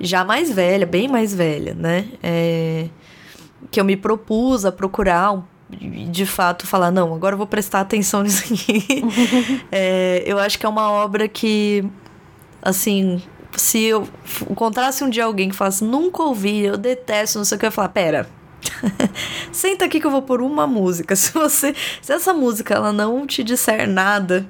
já 0.01 0.25
mais 0.25 0.51
velha, 0.51 0.85
bem 0.85 1.07
mais 1.07 1.33
velha, 1.33 1.73
né? 1.73 2.07
É, 2.21 2.89
que 3.71 3.81
eu 3.81 3.85
me 3.85 3.97
propus 3.97 4.65
a 4.65 4.73
procurar 4.73 5.31
um- 5.35 5.45
de 6.11 6.27
fato 6.27 6.67
falar, 6.67 6.91
não, 6.91 7.15
agora 7.15 7.35
eu 7.35 7.39
vou 7.39 7.47
prestar 7.47 7.81
atenção 7.81 8.23
nisso 8.25 8.43
aqui. 8.53 8.85
É, 9.71 10.25
eu 10.27 10.37
acho 10.37 10.59
que 10.59 10.67
é 10.67 10.69
uma 10.69 10.91
obra 10.91 11.29
que, 11.29 11.85
assim, 12.61 13.23
se 13.57 13.83
eu 13.83 14.09
encontrasse 14.51 15.03
um 15.03 15.11
dia 15.11 15.25
alguém 15.25 15.49
que 15.49 15.57
falasse, 15.57 15.85
nunca 15.85 16.23
ouvi, 16.23 16.65
eu 16.65 16.77
detesto, 16.77 17.39
não 17.39 17.45
sei 17.45 17.57
o 17.57 17.59
que, 17.59 17.67
eu 17.67 17.69
ia 17.69 17.73
falar, 17.73 17.89
pera. 17.89 18.29
Senta 19.53 19.85
aqui 19.85 20.01
que 20.01 20.07
eu 20.07 20.11
vou 20.11 20.23
pôr 20.23 20.41
uma 20.41 20.67
música. 20.67 21.15
Se 21.17 21.33
você, 21.33 21.75
se 22.03 22.13
essa 22.13 22.35
música 22.35 22.75
ela 22.75 22.93
não 22.93 23.27
te 23.27 23.43
disser 23.43 23.89
nada, 23.89 24.47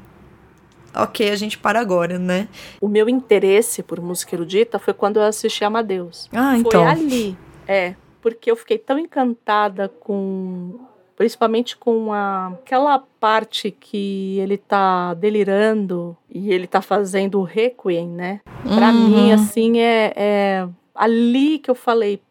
ok, 0.95 1.31
a 1.31 1.37
gente 1.37 1.59
para 1.59 1.81
agora, 1.81 2.19
né? 2.19 2.49
O 2.81 2.89
meu 2.89 3.09
interesse 3.09 3.83
por 3.83 4.01
música 4.01 4.35
erudita 4.35 4.79
foi 4.79 4.95
quando 4.95 5.19
eu 5.19 5.23
assisti 5.23 5.65
Amadeus. 5.65 6.29
Ah, 6.33 6.53
Foi 6.53 6.59
então. 6.61 6.87
ali, 6.87 7.37
é, 7.67 7.95
porque 8.21 8.51
eu 8.51 8.57
fiquei 8.57 8.79
tão 8.79 8.99
encantada 8.99 9.89
com, 9.89 10.81
principalmente 11.19 11.77
com 11.77 12.13
a, 12.13 12.53
aquela 12.63 13.01
parte 13.19 13.73
que 13.73 14.39
ele 14.39 14.57
tá 14.57 15.15
delirando 15.15 16.17
e 16.31 16.53
ele 16.53 16.69
tá 16.69 16.81
fazendo 16.81 17.41
o 17.41 17.43
requiem, 17.43 18.07
né? 18.07 18.41
Pra 18.63 18.93
Uhum. 18.93 19.01
mim, 19.01 19.33
assim, 19.33 19.81
é, 19.81 20.13
é 20.15 20.69
ali 20.95 21.59
que 21.59 21.69
eu 21.69 21.75
falei, 21.75 22.23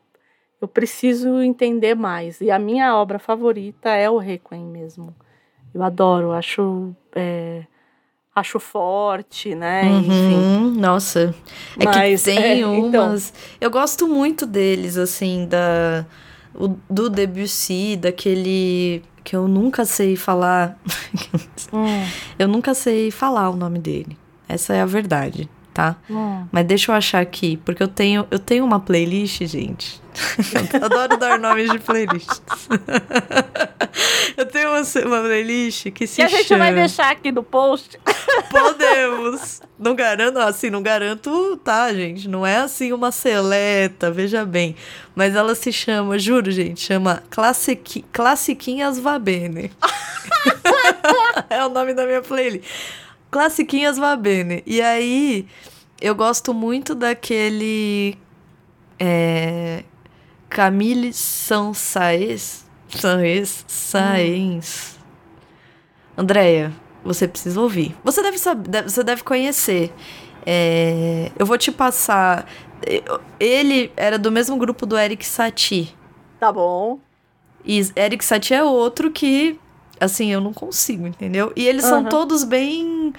eu 0.61 0.69
preciso 0.69 1.41
entender 1.41 1.95
mais. 1.95 2.39
E 2.39 2.49
a 2.49 2.57
minha 2.57 2.95
obra 2.95 3.19
favorita 3.19 3.89
é 3.89 4.09
o 4.09 4.17
requiem 4.17 4.63
mesmo. 4.63 5.13
Eu 5.73 5.83
adoro, 5.83 6.31
acho 6.31 6.95
é, 7.13 7.63
acho 8.33 8.57
forte, 8.57 9.53
né? 9.53 9.89
Enfim. 9.89 10.33
Uhum, 10.33 10.71
nossa. 10.79 11.35
É 11.77 11.83
Mas, 11.83 12.23
que 12.23 12.31
tem 12.31 12.39
é, 12.41 12.57
então. 12.61 13.07
umas. 13.07 13.33
Eu 13.59 13.69
gosto 13.69 14.07
muito 14.07 14.45
deles, 14.45 14.95
assim, 14.95 15.45
da. 15.45 16.05
O- 16.57 16.75
do 16.89 17.09
Debussy, 17.09 17.95
daquele. 17.95 19.01
Que 19.23 19.35
eu 19.35 19.47
nunca 19.47 19.85
sei 19.85 20.15
falar. 20.15 20.77
Hum, 21.73 21.85
eu 22.39 22.47
nunca 22.47 22.73
sei 22.73 23.11
falar 23.11 23.49
o 23.49 23.55
nome 23.57 23.77
dele. 23.77 24.17
Essa 24.47 24.73
é 24.73 24.81
a 24.81 24.85
verdade, 24.85 25.49
tá? 25.77 25.95
hum. 26.09 26.47
Mas 26.51 26.65
deixa 26.65 26.91
eu 26.91 26.95
achar 26.95 27.21
aqui, 27.21 27.57
porque 27.57 27.83
eu 27.83 27.87
tenho, 27.87 28.25
eu 28.31 28.39
tenho 28.39 28.65
uma 28.65 28.79
playlist, 28.79 29.43
gente. 29.45 30.01
Eu 30.73 30.83
adoro 30.83 31.17
dar 31.17 31.37
nomes 31.39 31.69
de 31.69 31.77
playlists. 31.77 32.41
eu 34.35 34.45
tenho 34.47 34.69
uma, 34.69 34.81
uma 34.81 35.21
playlist 35.21 35.91
que 35.91 36.07
se 36.07 36.15
Que 36.15 36.23
a 36.23 36.27
gente 36.27 36.47
chama... 36.47 36.65
vai 36.65 36.73
deixar 36.73 37.11
aqui 37.11 37.31
no 37.31 37.43
post. 37.43 37.99
Podemos. 38.49 39.61
Não 39.77 39.93
garanto, 39.93 40.39
assim, 40.39 40.71
não 40.71 40.81
garanto, 40.81 41.57
tá, 41.63 41.93
gente? 41.93 42.27
Não 42.27 42.43
é 42.43 42.57
assim 42.57 42.91
uma 42.91 43.11
seleta, 43.11 44.09
veja 44.09 44.43
bem. 44.43 44.75
Mas 45.15 45.35
ela 45.35 45.53
se 45.53 45.71
chama, 45.71 46.17
juro, 46.17 46.49
gente, 46.49 46.81
chama 46.81 47.21
Classiqui, 47.29 48.03
Classiquinhas 48.11 48.97
Vabene. 48.97 49.71
é 51.51 51.63
o 51.63 51.69
nome 51.69 51.93
da 51.93 52.07
minha 52.07 52.23
playlist. 52.23 52.65
Classiquinhas 53.29 53.97
Vabene. 53.97 54.63
E 54.65 54.81
aí, 54.81 55.47
eu 56.01 56.15
gosto 56.15 56.53
muito 56.53 56.95
daquele. 56.95 58.17
É, 58.99 59.83
Camille 60.49 61.13
Sansaes. 61.13 62.65
Saez. 62.89 63.65
Saez. 63.67 64.97
Andréia, 66.17 66.73
você 67.03 67.27
precisa 67.27 67.59
ouvir. 67.59 67.95
Você 68.03 68.21
deve 68.21 68.37
saber, 68.37 68.83
você 68.83 69.03
deve 69.03 69.23
conhecer. 69.23 69.93
É, 70.45 71.31
eu 71.37 71.45
vou 71.45 71.57
te 71.57 71.71
passar. 71.71 72.47
Ele 73.39 73.91
era 73.97 74.17
do 74.17 74.31
mesmo 74.31 74.57
grupo 74.57 74.85
do 74.85 74.97
Eric 74.97 75.25
Satie. 75.25 75.93
Tá 76.39 76.51
bom. 76.51 76.99
E 77.65 77.81
Eric 77.95 78.23
Satie 78.23 78.55
é 78.55 78.63
outro 78.63 79.11
que, 79.11 79.59
assim, 79.99 80.31
eu 80.31 80.41
não 80.41 80.53
consigo, 80.53 81.07
entendeu? 81.07 81.51
E 81.55 81.65
eles 81.67 81.83
são 81.83 81.99
Aham. 82.01 82.09
todos 82.09 82.43
bem. 82.43 83.13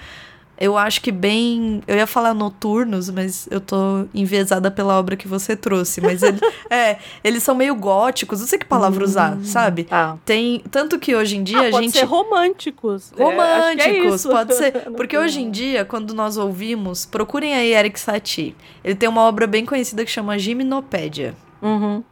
Eu 0.61 0.77
acho 0.77 0.99
que 1.01 1.09
bem. 1.09 1.81
Eu 1.87 1.95
ia 1.95 2.05
falar 2.05 2.33
noturnos, 2.33 3.09
mas 3.09 3.47
eu 3.49 3.61
tô 3.61 4.05
enviesada 4.13 4.69
pela 4.69 4.99
obra 4.99 5.15
que 5.15 5.25
você 5.25 5.55
trouxe. 5.55 6.01
Mas 6.01 6.21
ele, 6.21 6.37
é, 6.69 6.97
eles 7.23 7.43
são 7.43 7.55
meio 7.55 7.73
góticos, 7.75 8.41
não 8.41 8.47
sei 8.47 8.59
que 8.59 8.65
palavra 8.65 9.01
usar, 9.05 9.37
sabe? 9.41 9.85
Tá. 9.85 10.17
Tem. 10.25 10.61
Tanto 10.69 10.99
que 10.99 11.15
hoje 11.15 11.37
em 11.37 11.43
dia 11.43 11.59
Ah, 11.61 11.67
a 11.67 11.71
pode 11.71 11.85
gente. 11.85 11.97
ser 11.99 12.03
românticos. 12.03 13.13
É, 13.15 13.21
é 13.21 13.25
Românticos, 13.25 14.15
isso. 14.15 14.29
pode 14.29 14.53
ser. 14.53 14.71
Porque 14.97 15.17
hoje 15.17 15.39
em 15.39 15.49
dia, 15.49 15.85
quando 15.85 16.13
nós 16.13 16.35
ouvimos, 16.35 17.05
procurem 17.05 17.53
aí 17.53 17.73
Eric 17.73 17.97
Satie. 17.97 18.53
Ele 18.83 18.95
tem 18.95 19.07
uma 19.07 19.21
obra 19.21 19.47
bem 19.47 19.65
conhecida 19.65 20.03
que 20.03 20.11
chama 20.11 20.37
Gimnopédia. 20.37 21.35
Uhum. 21.61 22.03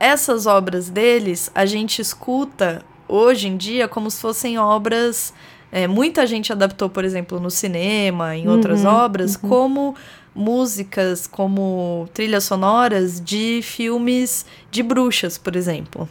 Essas 0.00 0.46
obras 0.46 0.88
deles, 0.88 1.50
a 1.54 1.66
gente 1.66 2.00
escuta 2.00 2.82
hoje 3.08 3.48
em 3.48 3.56
dia 3.56 3.86
como 3.88 4.10
se 4.10 4.20
fossem 4.20 4.58
obras. 4.58 5.32
é, 5.72 5.86
muita 5.86 6.26
gente 6.26 6.52
adaptou, 6.52 6.88
por 6.88 7.04
exemplo, 7.04 7.38
no 7.40 7.50
cinema, 7.50 8.36
em 8.36 8.48
outras 8.48 8.84
Uhum, 8.84 8.90
obras, 8.90 9.36
como 9.36 9.94
músicas, 10.34 11.26
como 11.26 12.08
trilhas 12.14 12.44
sonoras 12.44 13.20
de 13.20 13.60
filmes 13.62 14.46
de 14.70 14.82
bruxas, 14.82 15.36
por 15.38 15.56
exemplo. 15.56 16.08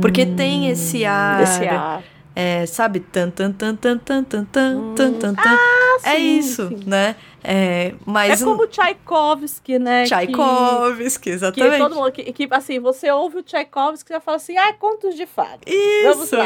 Porque 0.00 0.24
tem 0.24 0.68
esse 0.68 1.04
ar. 1.04 1.42
Esse 1.42 1.66
ar. 1.66 2.02
É, 2.34 2.66
sabe? 2.66 3.00
Tan, 3.00 3.30
tan, 3.30 3.50
tan, 3.50 3.74
tan, 3.74 3.98
tan, 3.98 4.22
tan, 4.24 4.44
tan, 4.44 4.94
tan, 4.94 5.12
tan, 5.14 5.34
tan. 5.34 5.56
é 6.04 6.16
sim, 6.16 6.38
isso, 6.38 6.68
sim. 6.68 6.80
né? 6.86 7.16
É, 7.48 7.94
mas 8.04 8.42
É 8.42 8.44
como 8.44 8.66
Tchaikovsky, 8.66 9.78
né? 9.78 10.02
que- 10.02 10.08
Tchaikovsky, 10.08 11.22
Que, 11.22 11.30
exatamente. 11.30 11.78
todo 11.78 11.94
mundo, 11.94 12.10
que, 12.10 12.32
que, 12.32 12.48
assim, 12.50 12.80
você 12.80 13.08
ouve 13.12 13.38
o 13.38 13.42
Tchaikovsky 13.42 14.10
e 14.10 14.14
já 14.14 14.20
fala 14.20 14.36
assim, 14.36 14.56
ah, 14.58 14.72
contos 14.72 15.14
de 15.14 15.26
fada. 15.26 15.60
Vamos 16.04 16.24
Isso, 16.24 16.36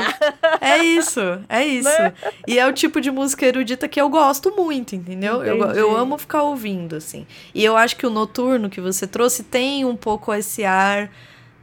é 0.60 0.78
isso, 0.84 1.20
é 1.48 1.64
isso. 1.66 1.88
Né? 1.88 2.12
E 2.46 2.58
é 2.58 2.66
o 2.68 2.72
tipo 2.74 3.00
de 3.00 3.10
música 3.10 3.46
erudita 3.46 3.88
que 3.88 3.98
eu 3.98 4.10
gosto 4.10 4.52
muito, 4.54 4.94
entendeu? 4.94 5.42
Eu, 5.42 5.56
eu 5.70 5.96
amo 5.96 6.18
ficar 6.18 6.42
ouvindo, 6.42 6.96
assim. 6.96 7.26
E 7.54 7.64
eu 7.64 7.78
acho 7.78 7.96
que 7.96 8.06
o 8.06 8.10
noturno 8.10 8.68
que 8.68 8.80
você 8.80 9.06
trouxe 9.06 9.42
tem 9.42 9.86
um 9.86 9.96
pouco 9.96 10.34
esse 10.34 10.64
ar 10.66 11.10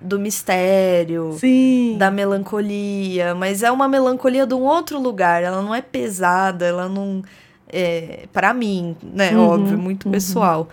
do 0.01 0.19
mistério, 0.19 1.35
Sim. 1.39 1.95
da 1.99 2.09
melancolia, 2.09 3.33
mas 3.35 3.61
é 3.61 3.71
uma 3.71 3.87
melancolia 3.87 4.47
de 4.47 4.53
um 4.55 4.63
outro 4.63 4.99
lugar. 4.99 5.43
Ela 5.43 5.61
não 5.61 5.75
é 5.75 5.81
pesada, 5.81 6.65
ela 6.65 6.89
não. 6.89 7.21
É, 7.71 8.25
para 8.31 8.53
mim, 8.53 8.95
né? 9.03 9.31
Uhum, 9.35 9.47
Óbvio, 9.49 9.77
muito 9.77 10.09
pessoal. 10.09 10.69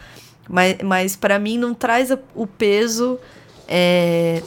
Mas, 0.49 0.77
mas 0.83 1.17
para 1.17 1.39
mim 1.39 1.59
não 1.59 1.75
traz 1.75 2.11
o 2.35 2.47
peso, 2.47 3.19
é, 3.67 4.43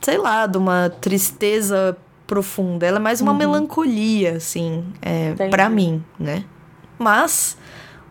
sei 0.00 0.16
lá, 0.16 0.46
de 0.46 0.56
uma 0.56 0.88
tristeza 1.00 1.96
profunda. 2.26 2.86
Ela 2.86 2.96
é 2.98 3.00
mais 3.00 3.20
uma 3.20 3.32
Uhum. 3.32 3.38
melancolia, 3.38 4.36
assim, 4.36 4.84
é, 5.02 5.32
para 5.50 5.68
mim, 5.68 6.02
né? 6.18 6.44
Mas 6.98 7.56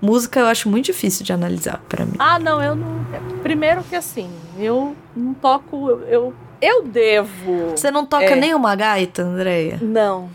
música 0.01 0.39
eu 0.41 0.45
acho 0.47 0.69
muito 0.69 0.86
difícil 0.86 1.26
de 1.26 1.32
analisar 1.34 1.82
para 1.89 2.05
mim. 2.05 2.13
Ah, 2.19 2.38
não, 2.38 2.61
eu 2.61 2.76
não. 2.76 3.03
Primeiro 3.41 3.84
que 3.84 3.95
assim, 3.95 4.30
eu 4.59 4.95
não 5.15 5.34
toco. 5.34 5.89
Eu, 6.07 6.34
eu, 6.61 6.84
devo. 6.84 7.71
Você 7.71 7.89
não 7.89 8.05
toca 8.05 8.26
É. 8.26 8.36
nem 8.36 8.53
uma 8.53 8.76
gaita, 8.76 9.24
Andréia? 9.24 9.80
Não. 9.82 10.30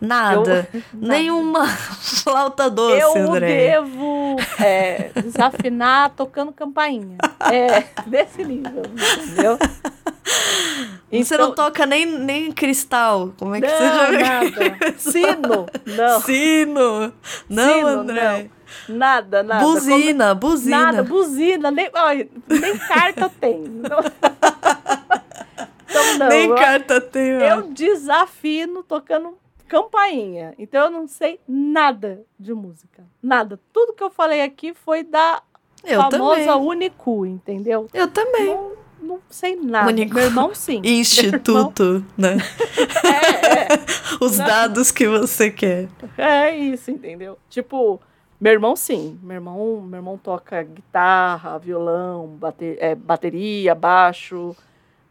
Nada. 0.02 0.66
Nenhuma 0.94 1.66
flauta 2.00 2.70
doce, 2.70 3.00
eu 3.00 3.32
André. 3.32 3.46
devo 3.46 4.36
é, 4.58 5.10
desafinar 5.14 6.10
tocando 6.10 6.52
campainha. 6.52 7.18
É, 7.52 7.84
desse 8.08 8.42
nível, 8.42 8.82
entendeu? 8.86 9.58
Você 11.12 11.36
não 11.36 11.54
toca 11.54 11.84
nem, 11.84 12.06
nem 12.06 12.52
cristal. 12.52 13.34
Como 13.38 13.54
é 13.54 13.60
que 13.60 13.68
você 13.68 13.78
já 13.78 14.10
Então 14.10 14.12
Não, 14.12 14.20
nada. 14.20 14.78
Sino, 14.96 15.66
não. 15.86 16.20
Sino. 16.20 17.12
Não, 17.48 17.74
Sino, 17.74 17.86
André. 17.88 18.50
Nada, 18.88 19.42
nada. 19.42 19.64
Buzina, 19.64 20.34
buzina. 20.34 20.78
Nada, 20.78 21.02
buzina, 21.02 21.70
nem, 21.70 21.90
olha, 21.92 22.28
nem 22.48 22.78
carta 22.78 23.28
eu. 23.40 23.58
Não. 23.58 23.98
Então, 25.90 26.18
não, 26.18 26.28
nem 26.28 26.48
eu, 26.48 26.54
carta 26.54 27.00
tem. 27.00 27.36
ó. 27.38 27.40
eu 27.40 27.62
desafino 27.62 28.84
tocando 28.84 29.36
campainha. 29.70 30.52
Então 30.58 30.84
eu 30.86 30.90
não 30.90 31.06
sei 31.06 31.38
nada 31.48 32.22
de 32.38 32.52
música. 32.52 33.04
Nada. 33.22 33.58
Tudo 33.72 33.92
que 33.94 34.02
eu 34.02 34.10
falei 34.10 34.42
aqui 34.42 34.74
foi 34.74 35.04
da 35.04 35.40
Eu 35.84 36.00
famosa 36.10 36.44
também. 36.46 36.66
Unicu, 36.68 37.24
entendeu? 37.24 37.86
Eu 37.94 38.08
também. 38.08 38.46
Não, 38.46 38.72
não 39.00 39.20
sei 39.30 39.54
nada. 39.56 39.88
Unicu. 39.88 40.14
Meu 40.16 40.24
irmão, 40.24 40.54
sim. 40.54 40.80
Instituto, 40.84 42.04
né? 42.18 42.36
É, 43.04 43.80
Os 44.22 44.36
Não. 44.38 44.46
dados 44.46 44.90
que 44.90 45.06
você 45.08 45.50
quer. 45.50 45.88
é, 46.18 46.48
é 46.50 46.56
isso, 46.58 46.90
entendeu? 46.90 47.38
Tipo, 47.48 48.00
meu 48.40 48.52
irmão, 48.52 48.74
sim. 48.74 49.18
Meu 49.22 49.36
irmão, 49.36 49.80
meu 49.82 49.98
irmão 49.98 50.18
toca 50.18 50.62
guitarra, 50.62 51.58
violão, 51.58 52.26
bate- 52.38 52.76
é, 52.80 52.94
bateria, 52.94 53.74
baixo. 53.74 54.54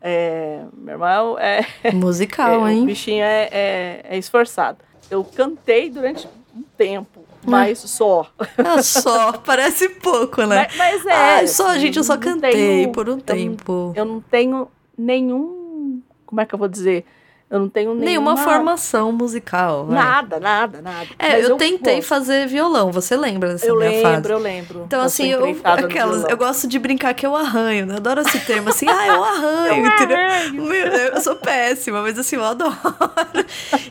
É, 0.01 0.63
meu 0.73 0.93
irmão 0.93 1.37
é, 1.37 1.65
Musical, 1.93 2.51
é, 2.53 2.57
o 2.57 2.67
hein? 2.67 2.85
bichinho 2.85 3.23
é, 3.23 3.49
é, 3.51 4.05
é 4.11 4.17
esforçado. 4.17 4.77
Eu 5.11 5.23
cantei 5.23 5.89
durante 5.89 6.27
um 6.55 6.63
tempo, 6.77 7.25
mas 7.45 7.79
só. 7.79 8.31
Ah, 8.57 8.81
só, 8.81 9.33
parece 9.45 9.89
pouco, 9.89 10.43
né? 10.45 10.67
Mas, 10.69 10.77
mas 10.77 11.05
é. 11.05 11.13
Ai, 11.13 11.47
só, 11.47 11.77
gente, 11.77 11.97
eu 11.97 12.03
só 12.03 12.13
não 12.13 12.21
cantei 12.21 12.51
tenho- 12.51 12.91
por 12.91 13.07
um 13.09 13.13
eu 13.13 13.15
não- 13.17 13.21
tempo. 13.23 13.93
Eu 13.95 14.05
não 14.05 14.21
tenho 14.21 14.67
nenhum. 14.97 16.01
Como 16.25 16.39
é 16.41 16.45
que 16.45 16.53
eu 16.53 16.59
vou 16.59 16.67
dizer? 16.67 17.05
Eu 17.51 17.59
não 17.61 17.67
tenho 17.69 17.95
Nenhuma 17.95 18.33
nenhuma 18.35 18.37
formação 18.37 19.11
musical. 19.11 19.87
vai. 19.87 19.95
Nada, 19.95 20.39
nada, 20.39 20.81
nada. 20.83 21.07
É, 21.17 21.31
Mas 21.31 21.49
eu, 21.49 21.57
tentei 21.57 21.99
fazer 21.99 22.45
violão, 22.47 22.91
você 22.91 23.17
lembra 23.17 23.49
dessa 23.53 23.65
Eu 23.65 23.75
minha 23.77 23.89
lembro, 23.89 24.11
fase? 24.11 24.29
eu 24.31 24.37
lembro. 24.37 24.83
Então, 24.85 24.99
da 24.99 25.05
assim, 25.07 25.23
sua 25.23 25.31
eu, 25.41 25.47
empreitada 25.47 25.81
no 25.81 25.87
aquelas, 25.87 26.23
eu 26.29 26.37
gosto 26.37 26.67
de 26.67 26.77
brincar 26.77 27.11
que 27.15 27.25
eu 27.25 27.35
arranho, 27.35 27.87
né? 27.87 27.95
Adoro 27.95 28.21
esse 28.21 28.39
termo, 28.41 28.69
assim, 28.69 28.85
ah, 28.87 29.07
eu 29.07 29.23
arranho, 29.23 29.85
entendeu? 29.89 30.17
Meu, 30.63 30.87
eu 30.87 31.21
sou 31.21 31.35
péssima, 31.37 32.03
mas 32.03 32.19
assim, 32.19 32.35
eu 32.35 32.43
adoro. 32.45 32.75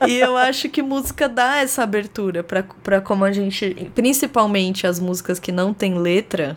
e 0.07 0.17
eu 0.19 0.37
acho 0.37 0.69
que 0.69 0.81
música 0.81 1.29
dá 1.29 1.57
essa 1.57 1.83
abertura 1.83 2.45
pra, 2.45 2.63
pra 2.85 3.01
como 3.01 3.25
a 3.25 3.33
gente, 3.33 3.91
principalmente 3.93 4.87
as 4.87 5.01
músicas 5.01 5.41
que 5.41 5.51
não 5.51 5.75
tem 5.75 5.95
letra, 5.99 6.57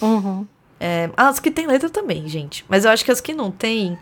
Uhum. 0.00 0.46
é, 0.80 1.10
as 1.16 1.38
que 1.40 1.50
tem 1.50 1.66
letra 1.66 1.90
também, 1.90 2.26
gente, 2.28 2.64
mas 2.68 2.84
eu 2.86 2.90
acho 2.90 3.04
que 3.04 3.10
as 3.10 3.20
que 3.20 3.34
não 3.34 3.50
tem, 3.50 3.98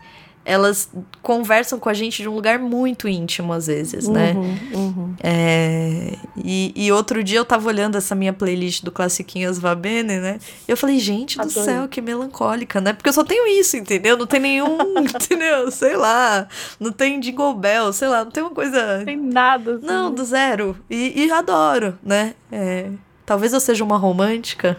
elas 0.47 0.89
conversam 1.21 1.77
com 1.77 1.89
a 1.89 1.93
gente 1.93 2.21
de 2.21 2.29
um 2.29 2.33
lugar 2.33 2.57
muito 2.57 3.05
íntimo, 3.05 3.51
às 3.51 3.67
vezes, 3.67 4.07
né? 4.07 4.31
Uhum, 4.31 4.57
uhum. 4.73 5.15
É, 5.21 6.13
e, 6.37 6.71
e 6.73 6.89
outro 6.89 7.21
dia 7.21 7.39
eu 7.39 7.43
tava 7.43 7.67
olhando 7.67 7.97
essa 7.97 8.15
minha 8.15 8.31
playlist 8.31 8.81
do 8.81 8.89
Classiquinhas 8.89 9.59
Va 9.59 9.75
Bene, 9.75 10.21
né? 10.21 10.39
E 10.65 10.71
eu 10.71 10.77
falei, 10.77 10.99
gente 10.99 11.35
do 11.35 11.41
Adorei. 11.41 11.63
céu, 11.63 11.87
que 11.89 11.99
melancólica, 11.99 12.79
né? 12.79 12.93
Porque 12.93 13.09
eu 13.09 13.13
só 13.13 13.25
tenho 13.25 13.45
isso, 13.59 13.75
entendeu? 13.75 14.15
Não 14.15 14.25
tem 14.25 14.39
nenhum, 14.39 14.77
entendeu? 15.03 15.69
Sei 15.69 15.97
lá. 15.97 16.47
Não 16.79 16.93
tem 16.93 17.19
Jingle 17.19 17.53
Bell, 17.53 17.91
sei 17.91 18.07
lá, 18.07 18.23
não 18.23 18.31
tem 18.31 18.41
uma 18.41 18.53
coisa. 18.53 18.99
Não 18.99 19.05
tem 19.05 19.17
nada. 19.17 19.75
assim. 19.75 19.85
Não, 19.85 20.13
do 20.13 20.23
zero. 20.23 20.77
E, 20.89 21.25
e 21.25 21.29
adoro, 21.29 21.99
né? 22.01 22.35
É, 22.49 22.89
talvez 23.25 23.51
eu 23.51 23.59
seja 23.59 23.83
uma 23.83 23.97
romântica. 23.97 24.77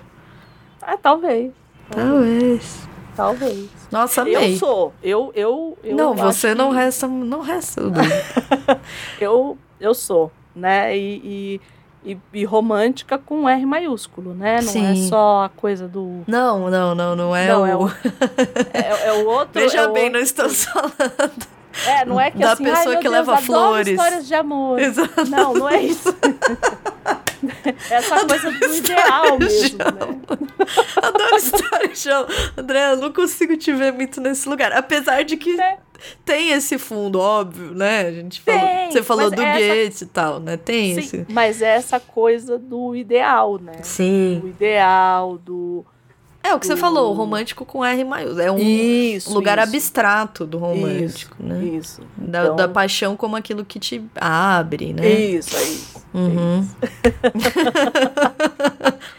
Ah, 0.81 0.97
talvez. 0.97 1.53
Talvez. 1.91 2.88
Talvez. 3.19 3.69
Nossa, 3.91 4.23
amei. 4.23 4.55
Eu 4.55 4.57
sou. 4.59 4.93
Eu, 5.03 5.33
eu, 5.35 5.77
eu 5.83 5.97
não, 5.97 6.15
você 6.15 6.55
não 6.55 6.71
que- 6.71 6.77
resta, 6.77 7.09
não 7.09 7.41
resta. 7.41 7.83
Eu, 9.21 9.59
eu 9.81 9.93
sou, 9.93 10.31
né? 10.55 10.97
E, 10.97 11.61
e, 12.05 12.13
e- 12.13 12.19
e 12.33 12.45
romântica 12.45 13.19
com 13.19 13.49
R 13.49 13.67
maiúsculo, 13.67 14.35
né? 14.35 14.61
Não 14.63 14.69
é 14.69 14.95
Sim. 14.95 15.09
só 15.09 15.45
a 15.47 15.49
coisa 15.49 15.89
do. 15.89 16.23
não, 16.29 16.71
não, 16.71 16.95
não, 16.95 17.17
não 17.17 17.35
é 17.35 17.49
Não, 17.49 17.63
o. 17.63 17.67
é 17.67 17.77
o- 17.77 17.89
É, 18.73 19.09
é 19.09 19.13
o 19.15 19.27
outro. 19.27 19.61
Veja 19.61 19.81
é 19.81 19.89
bem, 19.89 20.05
outro- 20.05 20.13
não 20.13 20.21
estamos 20.21 20.65
falando. 20.65 21.58
É, 21.87 22.05
não 22.05 22.21
é 22.21 22.31
que 22.31 22.39
da 22.39 22.53
assim, 22.53 22.65
pessoa 22.65 22.97
que 22.97 23.03
Deus, 23.03 23.13
leva 23.15 23.33
adoro 23.33 23.47
flores." 23.47 23.89
histórias 23.89 24.27
de 24.27 24.35
amor. 24.35 24.79
Exato. 24.81 25.25
Não, 25.31 25.55
não 25.55 25.69
é 25.69 25.83
isso. 25.83 26.15
Essa 27.91 28.27
coisa 28.27 28.51
do 28.51 28.75
ideal 28.75 29.39
mesmo, 29.39 29.79
né? 29.79 30.19
Adoro 31.01 31.37
história, 31.37 31.95
João. 31.95 32.27
André, 32.57 32.93
eu 32.93 32.97
não 32.97 33.13
consigo 33.13 33.57
te 33.57 33.73
ver 33.73 33.93
muito 33.93 34.21
nesse 34.21 34.49
lugar. 34.49 34.73
Apesar 34.73 35.23
de 35.23 35.37
que 35.37 35.59
É. 35.61 35.79
tem 36.25 36.51
esse 36.51 36.79
fundo, 36.79 37.21
óbvio, 37.21 37.73
né? 37.75 38.01
A 38.09 38.13
gente 38.13 38.41
falou, 38.41 38.61
Tem, 38.61 38.91
você 38.91 39.03
falou 39.03 39.31
do 39.31 39.41
essa- 39.41 39.59
Goethe 39.75 40.03
e 40.05 40.07
tal, 40.09 40.41
né? 40.41 40.57
Tem 40.57 40.95
Sim, 40.95 41.01
esse. 41.01 41.27
mas 41.29 41.63
é 41.63 41.77
essa 41.77 42.01
coisa 42.01 42.59
do 42.59 42.95
ideal, 42.97 43.59
né? 43.59 43.75
Sim. 43.83 44.41
Do 44.43 44.49
ideal, 44.49 45.39
do. 45.39 45.87
É 46.43 46.55
o 46.55 46.61
que 46.61 46.67
você 46.67 46.77
falou, 46.77 47.11
o 47.11 47.15
romântico 47.15 47.65
com 47.65 47.85
R 47.85 48.05
maiúsculo. 48.05 48.41
É 48.41 48.51
um 48.51 48.59
Isso. 48.59 49.33
lugar 49.35 49.59
isso, 49.59 49.69
abstrato 49.69 50.47
do 50.47 50.57
romântico, 50.57 51.37
né? 51.41 51.63
Isso. 51.63 52.01
Da, 52.17 52.45
Então- 52.45 52.57
da 52.57 52.69
paixão 52.69 53.17
como 53.17 53.37
aquilo 53.37 53.65
que 53.65 53.79
te 53.79 54.03
abre, 54.17 54.93
né? 54.95 55.07
Isso, 55.09 55.57
é 55.57 55.63
isso. 55.63 55.99
Uhum. 56.15 56.67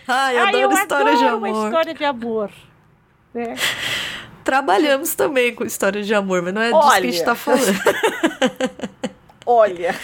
Ai, 0.07 0.37
eu 0.37 0.41
Ai, 0.43 0.49
adoro 0.49 0.63
eu 0.63 0.71
história 0.71 1.15
de 1.15 1.23
adoro 1.23 1.35
amor. 1.45 1.49
uma 1.49 1.65
história 1.67 1.93
de 1.93 2.03
amor. 2.05 2.49
né? 3.33 3.55
Trabalhamos 4.43 5.13
também 5.13 5.53
com 5.53 5.63
história 5.63 6.01
de 6.01 6.13
amor, 6.15 6.41
mas 6.41 6.53
não 6.53 6.61
é 6.61 6.71
disso 6.71 6.81
que 6.81 6.97
a 6.97 7.01
gente 7.01 7.15
Olha. 7.17 7.25
tá 7.25 7.35
falando. 7.35 7.79
Olha, 9.51 9.95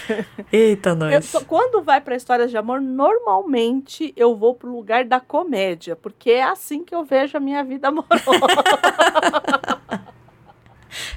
Eita, 0.52 0.90
eu 0.90 0.96
nós. 0.96 1.30
tô- 1.30 1.40
quando 1.44 1.80
vai 1.80 2.00
pra 2.00 2.16
histórias 2.16 2.50
de 2.50 2.56
amor, 2.56 2.80
normalmente 2.80 4.12
eu 4.16 4.34
vou 4.34 4.54
pro 4.56 4.68
lugar 4.72 5.04
da 5.04 5.20
comédia, 5.20 5.94
porque 5.94 6.32
é 6.32 6.42
assim 6.42 6.82
que 6.82 6.92
eu 6.92 7.04
vejo 7.04 7.36
a 7.36 7.40
minha 7.40 7.62
vida 7.62 7.86
amorosa. 7.88 8.08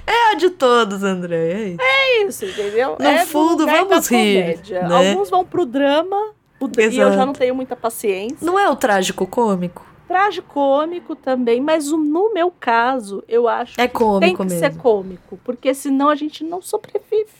É 0.06 0.32
a 0.32 0.34
de 0.34 0.50
todos, 0.50 1.02
André. 1.02 1.52
é 1.52 1.68
isso. 1.68 1.80
É 1.80 2.22
isso, 2.26 2.44
entendeu? 2.44 2.96
No 3.00 3.06
é 3.06 3.20
do 3.24 3.26
fundo, 3.26 3.66
vamos 3.66 4.08
rir, 4.08 4.60
né? 4.70 5.08
Alguns 5.10 5.30
vão 5.30 5.44
pro 5.44 5.64
drama, 5.64 6.34
o 6.60 6.66
e 6.78 6.98
eu 6.98 7.12
já 7.12 7.24
não 7.24 7.32
tenho 7.32 7.54
muita 7.54 7.74
paciência. 7.74 8.36
Não 8.44 8.58
é 8.58 8.68
o 8.68 8.76
trágico 8.76 9.26
cômico? 9.26 9.86
Tragicômico 10.06 11.16
também, 11.16 11.60
mas 11.62 11.90
no 11.90 12.32
meu 12.34 12.50
caso, 12.50 13.24
eu 13.26 13.48
acho 13.48 13.80
É 13.80 13.86
que 13.88 13.96
tem 13.96 14.06
cômico 14.06 14.42
que 14.44 14.50
mesmo. 14.50 14.58
ser 14.58 14.76
cômico, 14.76 15.40
porque 15.44 15.72
senão 15.72 16.10
a 16.10 16.14
gente 16.14 16.44
não 16.44 16.60
sobrevive. 16.60 17.39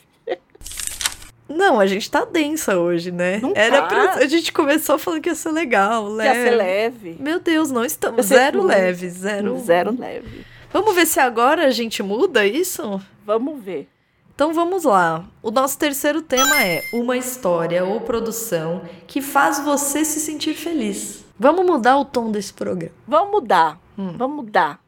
Não, 1.51 1.81
a 1.81 1.87
gente 1.87 2.09
tá 2.11 2.25
densa 2.25 2.79
hoje, 2.79 3.11
né? 3.11 3.39
Não 3.41 3.53
Era 3.57 3.83
tá. 3.83 3.87
pra- 3.89 4.15
A 4.15 4.27
gente 4.27 4.53
começou 4.53 4.97
falando 4.99 5.21
que 5.21 5.29
ia 5.29 5.35
ser 5.35 5.51
legal, 5.51 6.05
Ia 6.09 6.15
leve. 6.15 6.43
ser 6.45 6.51
leve. 6.57 7.17
Meu 7.19 7.41
Deus, 7.41 7.71
não 7.71 7.85
estamos. 7.85 8.31
Ia 8.31 8.37
Zero 8.39 8.63
leve, 8.63 9.11
zero. 9.11 9.59
Zero 9.59 9.97
leve. 9.99 10.47
Vamos 10.73 10.95
ver 10.95 11.07
se 11.07 11.19
agora 11.19 11.67
a 11.67 11.71
gente 11.71 12.03
muda 12.03 12.47
isso? 12.47 13.01
Vamos 13.27 13.61
ver. 13.63 13.89
Então 14.35 14.55
vamos 14.55 14.85
lá. 14.85 15.25
O 15.43 15.51
nosso 15.51 15.77
terceiro 15.77 16.23
tema 16.23 16.63
é 16.63 16.81
uma 16.95 17.17
história 17.17 17.85
ou 17.85 18.01
produção 18.01 18.83
que 19.07 19.21
faz 19.21 19.59
você 19.59 20.05
se 20.05 20.21
sentir 20.21 20.55
feliz. 20.55 21.25
Vamos 21.39 21.67
mudar 21.67 21.99
o 21.99 22.05
tom 22.05 22.31
desse 22.31 22.53
programa. 22.55 22.95
Vamos 23.07 23.31
mudar. 23.33 23.79
Hum. 23.99 24.15
Vamos 24.17 24.37
mudar. 24.45 24.79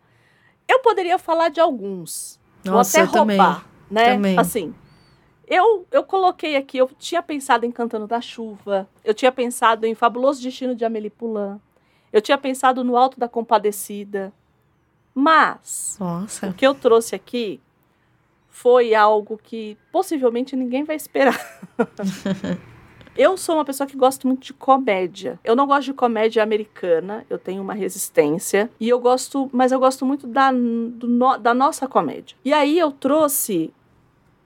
Eu 0.68 0.78
poderia 0.78 1.18
falar 1.18 1.48
de 1.50 1.60
alguns. 1.60 2.38
Nossa, 2.64 2.98
Vou 2.98 3.00
eu 3.06 3.08
até 3.10 3.18
também. 3.18 3.36
roubar, 3.36 3.66
né? 3.90 4.14
Também. 4.14 4.38
Assim, 4.38 4.74
eu, 5.54 5.86
eu 5.92 6.02
coloquei 6.02 6.56
aqui, 6.56 6.78
eu 6.78 6.90
tinha 6.98 7.22
pensado 7.22 7.66
em 7.66 7.70
Cantando 7.70 8.06
da 8.06 8.20
Chuva, 8.20 8.88
eu 9.04 9.12
tinha 9.12 9.30
pensado 9.30 9.84
em 9.86 9.94
Fabuloso 9.94 10.42
Destino 10.42 10.74
de 10.74 10.84
Amélie 10.84 11.10
Poulain, 11.10 11.60
eu 12.12 12.20
tinha 12.22 12.38
pensado 12.38 12.82
no 12.82 12.96
Alto 12.96 13.18
da 13.20 13.28
Compadecida, 13.28 14.32
mas 15.14 15.96
o 16.00 16.04
Nossa. 16.04 16.52
que 16.54 16.66
eu 16.66 16.74
trouxe 16.74 17.14
aqui 17.14 17.60
foi 18.48 18.94
algo 18.94 19.38
que 19.42 19.76
possivelmente 19.90 20.54
ninguém 20.56 20.84
vai 20.84 20.96
esperar. 20.96 21.38
eu 23.16 23.36
sou 23.36 23.56
uma 23.56 23.64
pessoa 23.64 23.86
que 23.86 23.96
gosta 23.96 24.26
muito 24.26 24.44
de 24.44 24.52
comédia. 24.54 25.38
Eu 25.44 25.54
não 25.56 25.66
gosto 25.66 25.84
de 25.86 25.94
comédia 25.94 26.42
americana, 26.42 27.26
eu 27.28 27.38
tenho 27.38 27.60
uma 27.62 27.74
resistência. 27.74 28.70
E 28.80 28.88
eu 28.88 28.98
gosto, 29.00 29.50
mas 29.52 29.72
eu 29.72 29.78
gosto 29.78 30.04
muito 30.06 30.26
da, 30.26 30.50
no- 30.52 31.36
da 31.38 31.52
nossa 31.54 31.86
comédia. 31.86 32.36
E 32.44 32.52
aí 32.52 32.78
eu 32.78 32.90
trouxe 32.90 33.72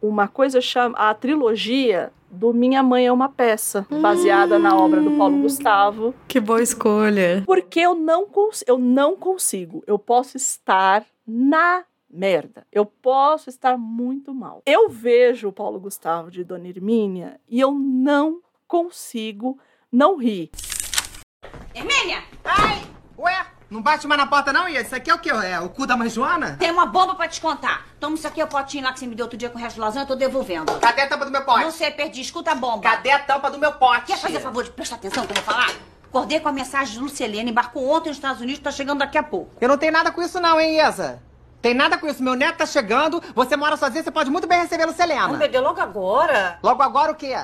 uma 0.08 0.28
coisa 0.28 0.60
chama 0.60 0.96
a 0.98 1.14
trilogia 1.14 2.12
do 2.30 2.52
Minha 2.52 2.82
Mãe 2.82 3.06
é 3.06 3.12
uma 3.12 3.28
Peça, 3.28 3.86
baseada 4.00 4.58
na 4.58 4.76
obra 4.76 5.00
do 5.00 5.12
Paulo 5.12 5.42
Gustavo. 5.42 6.14
Que 6.28 6.40
boa 6.40 6.62
escolha. 6.62 7.42
Porque 7.46 7.80
eu 7.80 7.94
não, 7.94 8.26
eu 8.66 8.78
não 8.78 9.16
consigo. 9.16 9.82
Eu 9.86 9.98
posso 9.98 10.36
estar 10.36 11.04
na 11.26 11.84
merda. 12.10 12.66
Eu 12.72 12.84
posso 12.84 13.48
estar 13.48 13.78
muito 13.78 14.34
mal. 14.34 14.62
Eu 14.66 14.88
vejo 14.88 15.48
o 15.48 15.52
Paulo 15.52 15.78
Gustavo 15.80 16.30
de 16.30 16.44
Dona 16.44 16.68
Hermínia 16.68 17.40
e 17.48 17.60
eu 17.60 17.72
não 17.72 18.40
consigo 18.66 19.58
não 19.90 20.16
rir. 20.16 20.50
Hermínia, 21.74 22.22
Ai! 22.44 22.82
Ué, 23.18 23.46
não 23.70 23.82
bate 23.82 24.06
mais 24.06 24.20
na 24.20 24.26
porta 24.26 24.52
não, 24.52 24.68
Ia? 24.68 24.80
Isso 24.80 24.94
aqui 24.94 25.10
é 25.10 25.14
o 25.14 25.18
quê? 25.18 25.30
É 25.30 25.58
o 25.60 25.68
cu 25.68 25.86
da 25.86 25.96
mãe 25.96 26.08
Joana? 26.08 26.56
tem 26.58 26.70
uma 26.70 26.86
bomba 26.86 27.14
pra 27.14 27.26
te 27.28 27.40
contar. 27.40 27.84
Toma 27.98 28.14
isso 28.14 28.26
aqui, 28.26 28.40
é 28.40 28.44
o 28.44 28.48
potinho 28.48 28.84
lá 28.84 28.92
que 28.92 28.98
você 29.00 29.06
me 29.06 29.14
deu 29.14 29.24
outro 29.24 29.36
dia 29.38 29.50
com 29.50 29.58
o 29.58 29.60
resto 29.60 29.74
de 29.76 29.80
lasanha, 29.80 30.04
eu 30.04 30.08
tô 30.08 30.14
devolvendo. 30.14 30.72
Cadê 30.78 31.02
a 31.02 31.08
tampa 31.08 31.24
do 31.24 31.30
meu 31.30 31.42
pote? 31.44 31.64
Não 31.64 31.70
sei, 31.70 31.90
perdi. 31.90 32.20
Escuta 32.20 32.52
a 32.52 32.54
bomba. 32.54 32.82
Cadê 32.82 33.10
a 33.10 33.18
tampa 33.18 33.50
do 33.50 33.58
meu 33.58 33.72
pote? 33.72 34.06
Quer 34.06 34.18
fazer 34.18 34.40
favor 34.40 34.62
de 34.62 34.70
prestar 34.70 34.96
atenção 34.96 35.22
no 35.24 35.28
que 35.28 35.38
eu 35.38 35.42
vou 35.42 35.52
falar? 35.52 35.70
Acordei 36.08 36.38
com 36.40 36.48
a 36.48 36.52
mensagem 36.52 36.94
de 36.94 37.00
Lucelene, 37.00 37.50
embarcou 37.50 37.90
ontem 37.90 38.08
nos 38.08 38.16
Estados 38.18 38.40
Unidos, 38.40 38.60
tá 38.62 38.70
chegando 38.70 39.00
daqui 39.00 39.18
a 39.18 39.22
pouco. 39.22 39.50
Eu 39.60 39.68
não 39.68 39.76
tenho 39.76 39.92
nada 39.92 40.10
com 40.12 40.22
isso 40.22 40.40
não, 40.40 40.58
hein, 40.60 40.80
Isa? 40.80 41.20
Tem 41.60 41.74
nada 41.74 41.98
com 41.98 42.06
isso. 42.06 42.22
Meu 42.22 42.34
neto 42.34 42.58
tá 42.58 42.66
chegando, 42.66 43.20
você 43.34 43.56
mora 43.56 43.76
sozinha, 43.76 44.02
você 44.02 44.10
pode 44.10 44.30
muito 44.30 44.46
bem 44.46 44.60
receber 44.60 44.84
Ah, 44.84 44.86
Lucelena. 44.86 45.28
meu 45.36 45.48
Deus, 45.48 45.64
logo 45.64 45.80
agora? 45.80 46.58
Logo 46.62 46.82
agora 46.82 47.10
o 47.12 47.14
quê? 47.14 47.36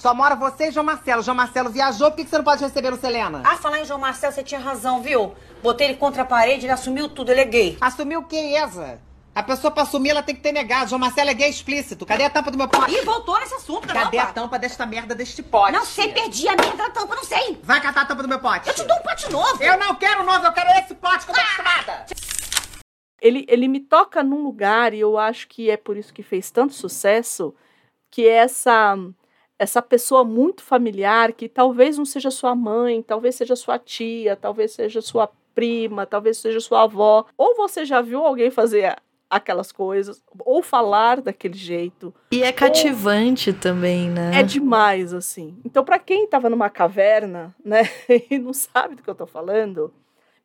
Só 0.00 0.14
mora 0.14 0.34
você 0.34 0.68
e 0.68 0.70
João 0.70 0.86
Marcelo. 0.86 1.22
João 1.22 1.34
Marcelo 1.36 1.68
viajou, 1.68 2.10
por 2.10 2.16
que 2.16 2.24
que 2.24 2.30
você 2.30 2.38
não 2.38 2.44
pode 2.44 2.64
receber 2.64 2.88
a 2.88 2.92
Lucelena? 2.92 3.42
Ah, 3.44 3.58
falar 3.58 3.80
em 3.80 3.84
João 3.84 4.00
Marcelo, 4.00 4.32
você 4.32 4.42
tinha 4.42 4.58
razão, 4.58 5.02
viu? 5.02 5.34
Botei 5.62 5.88
ele 5.88 5.96
contra 5.98 6.22
a 6.22 6.24
parede, 6.24 6.64
ele 6.64 6.72
assumiu 6.72 7.06
tudo, 7.06 7.30
ele 7.30 7.42
é 7.42 7.44
gay. 7.44 7.76
Assumiu 7.82 8.20
o 8.20 8.24
quê, 8.24 8.56
Isa? 8.58 8.98
A 9.34 9.42
pessoa 9.42 9.70
pra 9.70 9.82
assumir, 9.82 10.08
ela 10.08 10.22
tem 10.22 10.34
que 10.34 10.40
ter 10.40 10.52
negado. 10.52 10.88
João 10.88 10.98
Marcelo 10.98 11.28
é 11.28 11.34
gay 11.34 11.50
explícito. 11.50 12.06
Cadê 12.06 12.24
a 12.24 12.30
tampa 12.30 12.50
do 12.50 12.56
meu 12.56 12.66
pote? 12.66 12.94
Ih, 12.94 13.02
voltou 13.04 13.38
nesse 13.40 13.52
assunto, 13.52 13.86
Cadê 13.86 14.16
caramba. 14.16 14.22
a 14.22 14.32
tampa 14.32 14.58
desta 14.58 14.86
merda 14.86 15.14
deste 15.14 15.42
pote? 15.42 15.72
Não 15.72 15.84
sei, 15.84 16.10
perdi 16.14 16.48
a 16.48 16.56
merda 16.56 16.78
da 16.78 16.90
tampa, 16.90 17.14
não 17.14 17.24
sei. 17.24 17.60
Vai 17.62 17.82
catar 17.82 18.00
a 18.00 18.06
tampa 18.06 18.22
do 18.22 18.28
meu 18.28 18.38
pote. 18.40 18.68
Eu 18.68 18.74
te 18.74 18.82
dou 18.84 18.96
um 18.96 19.02
pote 19.02 19.30
novo. 19.30 19.62
Eu 19.62 19.78
não 19.78 19.94
quero 19.96 20.24
novo, 20.24 20.46
eu 20.46 20.52
quero 20.52 20.70
esse 20.82 20.94
pote 20.94 21.26
que 21.26 21.30
eu 21.30 21.34
tô 21.34 21.40
acostumada. 21.42 22.06
Ele, 23.20 23.44
ele 23.50 23.68
me 23.68 23.80
toca 23.80 24.22
num 24.22 24.42
lugar 24.42 24.94
e 24.94 25.00
eu 25.00 25.18
acho 25.18 25.46
que 25.46 25.68
é 25.68 25.76
por 25.76 25.98
isso 25.98 26.14
que 26.14 26.22
fez 26.22 26.50
tanto 26.50 26.72
sucesso, 26.72 27.54
que 28.10 28.26
é 28.26 28.36
essa 28.36 28.96
essa 29.60 29.82
pessoa 29.82 30.24
muito 30.24 30.62
familiar 30.62 31.34
que 31.34 31.46
talvez 31.46 31.98
não 31.98 32.06
seja 32.06 32.30
sua 32.30 32.54
mãe, 32.54 33.02
talvez 33.02 33.34
seja 33.34 33.54
sua 33.54 33.78
tia, 33.78 34.34
talvez 34.34 34.72
seja 34.72 35.02
sua 35.02 35.30
prima, 35.54 36.06
talvez 36.06 36.38
seja 36.38 36.58
sua 36.60 36.84
avó, 36.84 37.26
ou 37.36 37.54
você 37.54 37.84
já 37.84 38.00
viu 38.00 38.24
alguém 38.24 38.50
fazer 38.50 38.96
aquelas 39.28 39.70
coisas, 39.70 40.24
ou 40.46 40.62
falar 40.62 41.20
daquele 41.20 41.58
jeito. 41.58 42.12
E 42.32 42.42
é 42.42 42.50
cativante 42.50 43.52
também, 43.52 44.08
né? 44.08 44.30
É 44.34 44.42
demais, 44.42 45.12
assim. 45.12 45.58
Então, 45.62 45.84
para 45.84 45.98
quem 45.98 46.24
estava 46.24 46.48
numa 46.48 46.70
caverna, 46.70 47.54
né, 47.62 47.82
e 48.30 48.38
não 48.38 48.54
sabe 48.54 48.94
do 48.94 49.02
que 49.02 49.10
eu 49.10 49.14
tô 49.14 49.26
falando, 49.26 49.92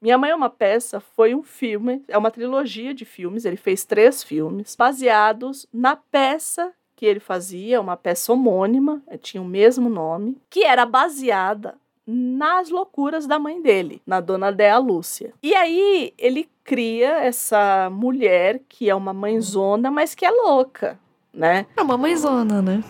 Minha 0.01 0.17
Mãe 0.17 0.31
é 0.31 0.35
uma 0.35 0.49
Peça 0.49 0.99
foi 0.99 1.33
um 1.33 1.41
filme, 1.41 2.03
é 2.09 2.17
uma 2.17 2.29
trilogia 2.29 2.93
de 2.93 3.05
filmes, 3.05 3.45
ele 3.45 3.55
fez 3.55 3.85
três 3.85 4.21
filmes, 4.21 4.75
baseados 4.75 5.65
na 5.73 5.95
peça 5.95 6.73
que 6.95 7.05
ele 7.05 7.19
fazia, 7.19 7.81
uma 7.81 7.97
peça 7.97 8.31
homônima, 8.31 9.01
eh, 9.07 9.17
tinha 9.17 9.41
o 9.41 9.45
mesmo 9.45 9.89
nome, 9.89 10.37
que 10.49 10.63
era 10.63 10.85
baseada 10.85 11.75
nas 12.07 12.69
loucuras 12.69 13.25
da 13.25 13.39
mãe 13.39 13.61
dele, 13.61 14.01
na 14.05 14.21
dona 14.21 14.51
Dea 14.51 14.77
Lúcia. 14.77 15.33
E 15.41 15.55
aí 15.55 16.13
ele 16.17 16.47
cria 16.63 17.23
essa 17.23 17.89
mulher 17.91 18.61
que 18.69 18.89
é 18.89 18.95
uma 18.95 19.13
mãezona, 19.13 19.89
mas 19.89 20.13
que 20.13 20.25
é 20.25 20.31
louca, 20.31 20.99
né? 21.33 21.65
É 21.75 21.81
uma 21.81 21.97
mãezona, 21.97 22.61
né? 22.61 22.83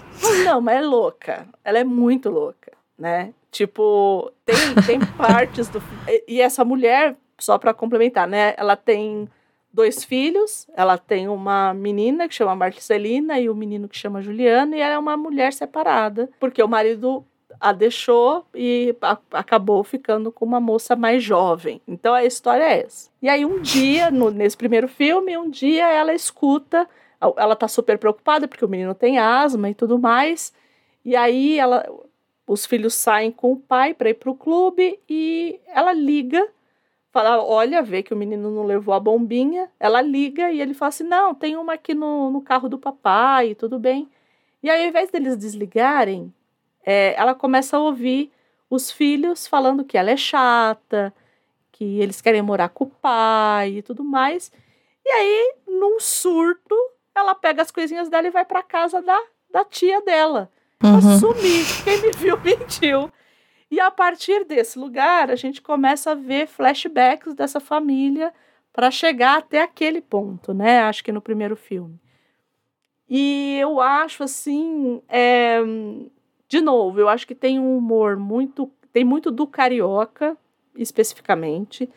Não, 0.44 0.62
mas 0.62 0.78
é 0.78 0.82
louca. 0.82 1.48
Ela 1.64 1.80
é 1.80 1.84
muito 1.84 2.30
louca, 2.30 2.74
né? 2.98 3.34
Tipo, 3.52 4.32
tem, 4.46 4.56
tem 4.86 5.00
partes 5.18 5.70
do. 5.70 5.82
E, 6.08 6.24
e 6.28 6.42
essa 6.42 6.66
mulher, 6.66 7.16
só 7.40 7.58
pra 7.58 7.74
complementar, 7.74 8.28
né? 8.28 8.54
Ela 8.58 8.76
tem 8.76 9.30
dois 9.76 10.04
filhos. 10.04 10.68
Ela 10.76 10.98
tem 10.98 11.28
uma 11.28 11.74
menina 11.74 12.28
que 12.28 12.34
chama 12.36 12.56
Marcelina 12.56 13.40
e 13.40 13.50
um 13.50 13.54
menino 13.56 13.88
que 13.88 13.98
chama 13.98 14.22
Juliano. 14.22 14.76
E 14.76 14.80
ela 14.80 14.96
é 14.96 14.98
uma 14.98 15.18
mulher 15.18 15.52
separada, 15.54 16.30
porque 16.40 16.64
o 16.64 16.68
marido 16.68 17.26
a 17.60 17.72
deixou 17.72 18.46
e 18.54 18.96
a- 19.02 19.18
acabou 19.32 19.82
ficando 19.84 20.32
com 20.32 20.44
uma 20.46 20.60
moça 20.60 20.96
mais 20.96 21.24
jovem. 21.24 21.82
Então 21.88 22.14
a 22.14 22.24
história 22.26 22.64
é 22.64 22.84
essa. 22.84 23.10
E 23.22 23.30
aí 23.30 23.46
um 23.46 23.62
dia, 23.62 24.12
no- 24.12 24.30
nesse 24.32 24.58
primeiro 24.58 24.88
filme, 24.88 25.38
um 25.38 25.50
dia 25.50 25.90
ela 25.92 26.14
escuta, 26.14 26.88
ela 27.38 27.56
tá 27.56 27.68
super 27.68 27.98
preocupada 27.98 28.48
porque 28.48 28.66
o 28.66 28.68
menino 28.70 28.94
tem 28.94 29.18
asma 29.20 29.70
e 29.70 29.74
tudo 29.74 29.98
mais. 29.98 30.54
E 31.04 31.16
aí 31.16 31.58
ela, 31.58 31.86
os 32.46 32.66
filhos 32.66 32.94
saem 32.94 33.32
com 33.32 33.54
o 33.54 33.58
pai 33.58 33.94
para 33.94 34.10
ir 34.10 34.16
pro 34.16 34.36
clube 34.36 35.00
e 35.10 35.60
ela 35.68 35.94
liga, 35.94 36.46
fala, 37.16 37.42
olha, 37.42 37.82
vê 37.82 38.04
que 38.04 38.14
o 38.14 38.18
menino 38.18 38.52
não 38.52 38.66
levou 38.66 38.94
a 38.94 39.00
bombinha. 39.00 39.72
Ela 39.80 40.02
liga 40.02 40.52
e 40.52 40.60
ele 40.60 40.74
fala 40.74 40.90
assim, 40.90 41.06
não, 41.06 41.34
tem 41.34 41.56
uma 41.56 41.76
aqui 41.76 41.94
no, 41.94 42.30
no 42.30 42.42
carro 42.42 42.68
do 42.68 42.78
papai, 42.78 43.56
tudo 43.56 43.80
bem. 43.80 44.10
E 44.62 44.70
aí, 44.70 44.84
ao 44.84 44.90
invés 44.90 45.10
deles 45.10 45.38
desligarem, 45.38 46.34
é, 46.86 47.16
ela 47.18 47.34
começa 47.34 47.78
a 47.78 47.80
ouvir 47.80 48.34
os 48.70 48.92
filhos 48.92 49.48
falando 49.48 49.86
que 49.86 49.98
ela 49.98 50.12
é 50.12 50.18
chata, 50.18 51.14
que 51.72 52.02
eles 52.02 52.20
querem 52.20 52.42
morar 52.42 52.68
com 52.68 52.84
o 52.84 52.90
pai 52.90 53.78
e 53.78 53.82
tudo 53.82 54.04
mais. 54.04 54.52
E 55.06 55.10
aí, 55.10 55.54
num 55.66 56.02
surto, 56.02 56.76
ela 57.16 57.34
pega 57.34 57.62
as 57.62 57.72
coisinhas 57.72 58.10
dela 58.10 58.28
e 58.28 58.32
vai 58.32 58.44
para 58.44 58.62
casa 58.62 59.02
da, 59.02 59.22
da 59.50 59.64
tia 59.64 60.02
dela. 60.02 60.52
Pra 60.78 61.00
sumir. 61.18 61.66
Quem 61.86 62.02
me 62.02 62.12
viu 62.12 62.38
mentiu. 62.44 63.10
E 63.76 63.80
a 63.82 63.92
partir 63.92 64.46
desse 64.46 64.80
lugar, 64.80 65.30
a 65.30 65.36
gente 65.36 65.62
começa 65.62 66.12
a 66.12 66.16
ver 66.16 66.48
flashbacks 66.48 67.34
dessa 67.34 67.60
família 67.60 68.34
para 68.72 68.90
chegar 68.90 69.38
até 69.38 69.62
aquele 69.62 70.00
ponto, 70.00 70.54
né? 70.54 70.80
Acho 70.84 71.04
que 71.04 71.12
no 71.12 71.20
primeiro 71.20 71.58
filme. 71.58 72.00
E 73.10 73.58
eu 73.60 73.82
acho 73.82 74.24
assim, 74.24 75.02
é, 75.10 75.60
de 76.48 76.62
novo, 76.62 77.02
eu 77.02 77.10
acho 77.10 77.28
que 77.28 77.36
tem 77.36 77.60
um 77.60 77.78
humor 77.78 78.16
muito, 78.16 78.72
tem 78.94 79.04
muito 79.04 79.30
do 79.30 79.46
carioca 79.46 80.38
especificamente. 80.78 81.90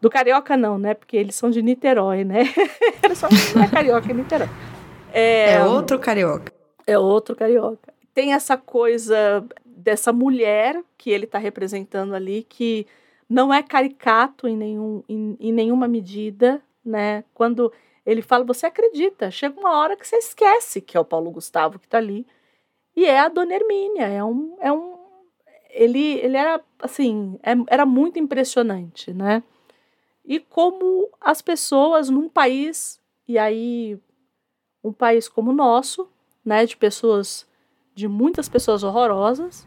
Do 0.00 0.10
carioca 0.10 0.56
não, 0.56 0.78
né? 0.78 0.94
Porque 0.94 1.16
eles 1.16 1.36
são 1.36 1.48
de 1.48 1.62
Niterói, 1.62 2.24
né? 2.24 2.40
eles 3.04 3.18
são 3.18 3.28
não 3.54 3.62
é 3.62 3.68
carioca, 3.68 4.10
é 4.10 4.14
Niterói. 4.14 4.48
É, 5.12 5.64
outro 5.64 5.96
carioca. 5.96 6.52
É 6.84 6.98
outro 6.98 7.36
carioca. 7.36 7.94
Tem 8.12 8.32
essa 8.32 8.56
coisa 8.56 9.46
dessa 9.84 10.12
mulher 10.14 10.82
que 10.96 11.10
ele 11.10 11.26
está 11.26 11.38
representando 11.38 12.14
ali, 12.14 12.42
que 12.48 12.86
não 13.28 13.52
é 13.52 13.62
caricato 13.62 14.48
em, 14.48 14.56
nenhum, 14.56 15.04
em, 15.06 15.36
em 15.38 15.52
nenhuma 15.52 15.86
medida, 15.86 16.62
né? 16.82 17.22
Quando 17.34 17.70
ele 18.06 18.22
fala, 18.22 18.44
você 18.44 18.66
acredita, 18.66 19.30
chega 19.30 19.60
uma 19.60 19.76
hora 19.78 19.94
que 19.94 20.08
você 20.08 20.16
esquece 20.16 20.80
que 20.80 20.96
é 20.96 21.00
o 21.00 21.04
Paulo 21.04 21.30
Gustavo 21.30 21.78
que 21.78 21.86
está 21.86 21.98
ali. 21.98 22.26
E 22.96 23.04
é 23.04 23.18
a 23.20 23.28
Dona 23.28 23.54
Hermínia, 23.54 24.06
é 24.06 24.24
um. 24.24 24.56
É 24.58 24.72
um 24.72 24.94
ele, 25.70 26.14
ele 26.20 26.36
era, 26.36 26.62
assim, 26.78 27.38
é- 27.42 27.52
era 27.68 27.84
muito 27.84 28.18
impressionante, 28.18 29.12
né? 29.12 29.42
E 30.24 30.40
como 30.40 31.10
as 31.20 31.42
pessoas 31.42 32.08
num 32.08 32.28
país, 32.28 33.00
e 33.28 33.36
aí 33.38 33.98
um 34.82 34.92
país 34.92 35.28
como 35.28 35.50
o 35.50 35.54
nosso, 35.54 36.08
né, 36.44 36.64
de 36.64 36.76
pessoas, 36.76 37.46
de 37.94 38.06
muitas 38.06 38.48
pessoas 38.48 38.82
horrorosas, 38.84 39.66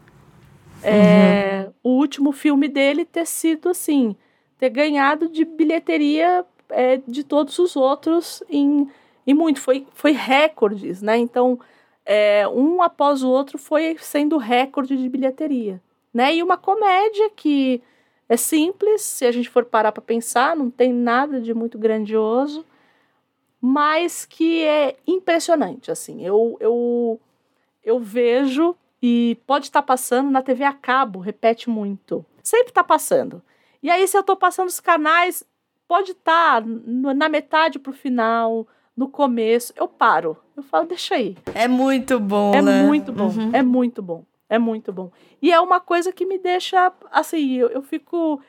é, 0.82 1.70
o 1.82 1.90
último 1.90 2.32
filme 2.32 2.68
dele 2.68 3.04
ter 3.04 3.26
sido 3.26 3.68
assim, 3.68 4.14
ter 4.58 4.70
ganhado 4.70 5.28
de 5.28 5.44
bilheteria 5.44 6.44
é, 6.70 7.00
de 7.06 7.24
todos 7.24 7.58
os 7.58 7.76
outros 7.76 8.42
em, 8.48 8.88
em 9.26 9.34
muito, 9.34 9.60
foi, 9.60 9.86
foi 9.94 10.12
recordes, 10.12 11.02
né? 11.02 11.16
Então, 11.16 11.58
é, 12.04 12.46
um 12.48 12.82
após 12.82 13.22
o 13.22 13.28
outro 13.28 13.58
foi 13.58 13.96
sendo 13.98 14.36
recorde 14.36 14.96
de 14.96 15.08
bilheteria, 15.08 15.80
né? 16.12 16.34
E 16.34 16.42
uma 16.42 16.56
comédia 16.56 17.30
que 17.30 17.82
é 18.28 18.36
simples, 18.36 19.02
se 19.02 19.24
a 19.24 19.32
gente 19.32 19.48
for 19.48 19.64
parar 19.64 19.92
para 19.92 20.02
pensar, 20.02 20.54
não 20.54 20.70
tem 20.70 20.92
nada 20.92 21.40
de 21.40 21.54
muito 21.54 21.78
grandioso, 21.78 22.64
mas 23.60 24.24
que 24.24 24.64
é 24.64 24.96
impressionante, 25.06 25.90
assim. 25.90 26.24
Eu, 26.24 26.56
eu, 26.60 27.20
eu 27.82 27.98
vejo 27.98 28.76
e 29.02 29.38
pode 29.46 29.66
estar 29.66 29.82
passando 29.82 30.30
na 30.30 30.42
TV 30.42 30.64
a 30.64 30.72
cabo, 30.72 31.18
repete 31.20 31.70
muito. 31.70 32.24
Sempre 32.42 32.68
está 32.68 32.82
passando. 32.82 33.42
E 33.82 33.90
aí, 33.90 34.06
se 34.08 34.16
eu 34.16 34.20
estou 34.22 34.36
passando 34.36 34.68
os 34.68 34.80
canais, 34.80 35.44
pode 35.86 36.12
estar 36.12 36.62
na 36.66 37.28
metade 37.28 37.78
pro 37.78 37.92
final, 37.92 38.66
no 38.96 39.08
começo, 39.08 39.72
eu 39.76 39.86
paro. 39.86 40.36
Eu 40.56 40.62
falo, 40.62 40.86
deixa 40.86 41.14
aí. 41.14 41.36
É 41.54 41.68
muito 41.68 42.18
bom, 42.18 42.52
É 42.54 42.60
né? 42.60 42.82
muito 42.82 43.12
bom, 43.12 43.28
Uhum. 43.28 43.50
é 43.52 43.62
muito 43.62 44.02
bom, 44.02 44.24
é 44.48 44.58
muito 44.58 44.92
bom. 44.92 45.10
E 45.40 45.52
é 45.52 45.60
uma 45.60 45.78
coisa 45.78 46.12
que 46.12 46.26
me 46.26 46.36
deixa, 46.38 46.92
assim, 47.12 47.54
eu, 47.54 47.68
eu 47.68 47.82
fico, 47.82 48.40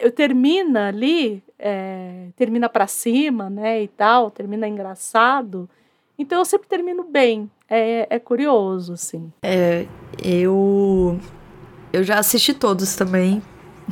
eu 0.00 0.10
termina 0.10 0.88
ali, 0.88 1.40
é, 1.56 2.28
termina 2.34 2.68
pra 2.68 2.88
cima, 2.88 3.48
né, 3.48 3.80
e 3.82 3.86
tal, 3.88 4.28
termina 4.32 4.66
engraçado. 4.66 5.70
Então 6.18 6.38
eu 6.38 6.44
sempre 6.44 6.68
termino 6.68 7.04
bem, 7.04 7.50
é, 7.68 8.06
é 8.10 8.18
curioso, 8.18 8.92
assim. 8.92 9.32
É, 9.42 9.86
eu. 10.22 11.18
Eu 11.92 12.02
já 12.04 12.18
assisti 12.18 12.54
todos 12.54 12.94
também. 12.96 13.42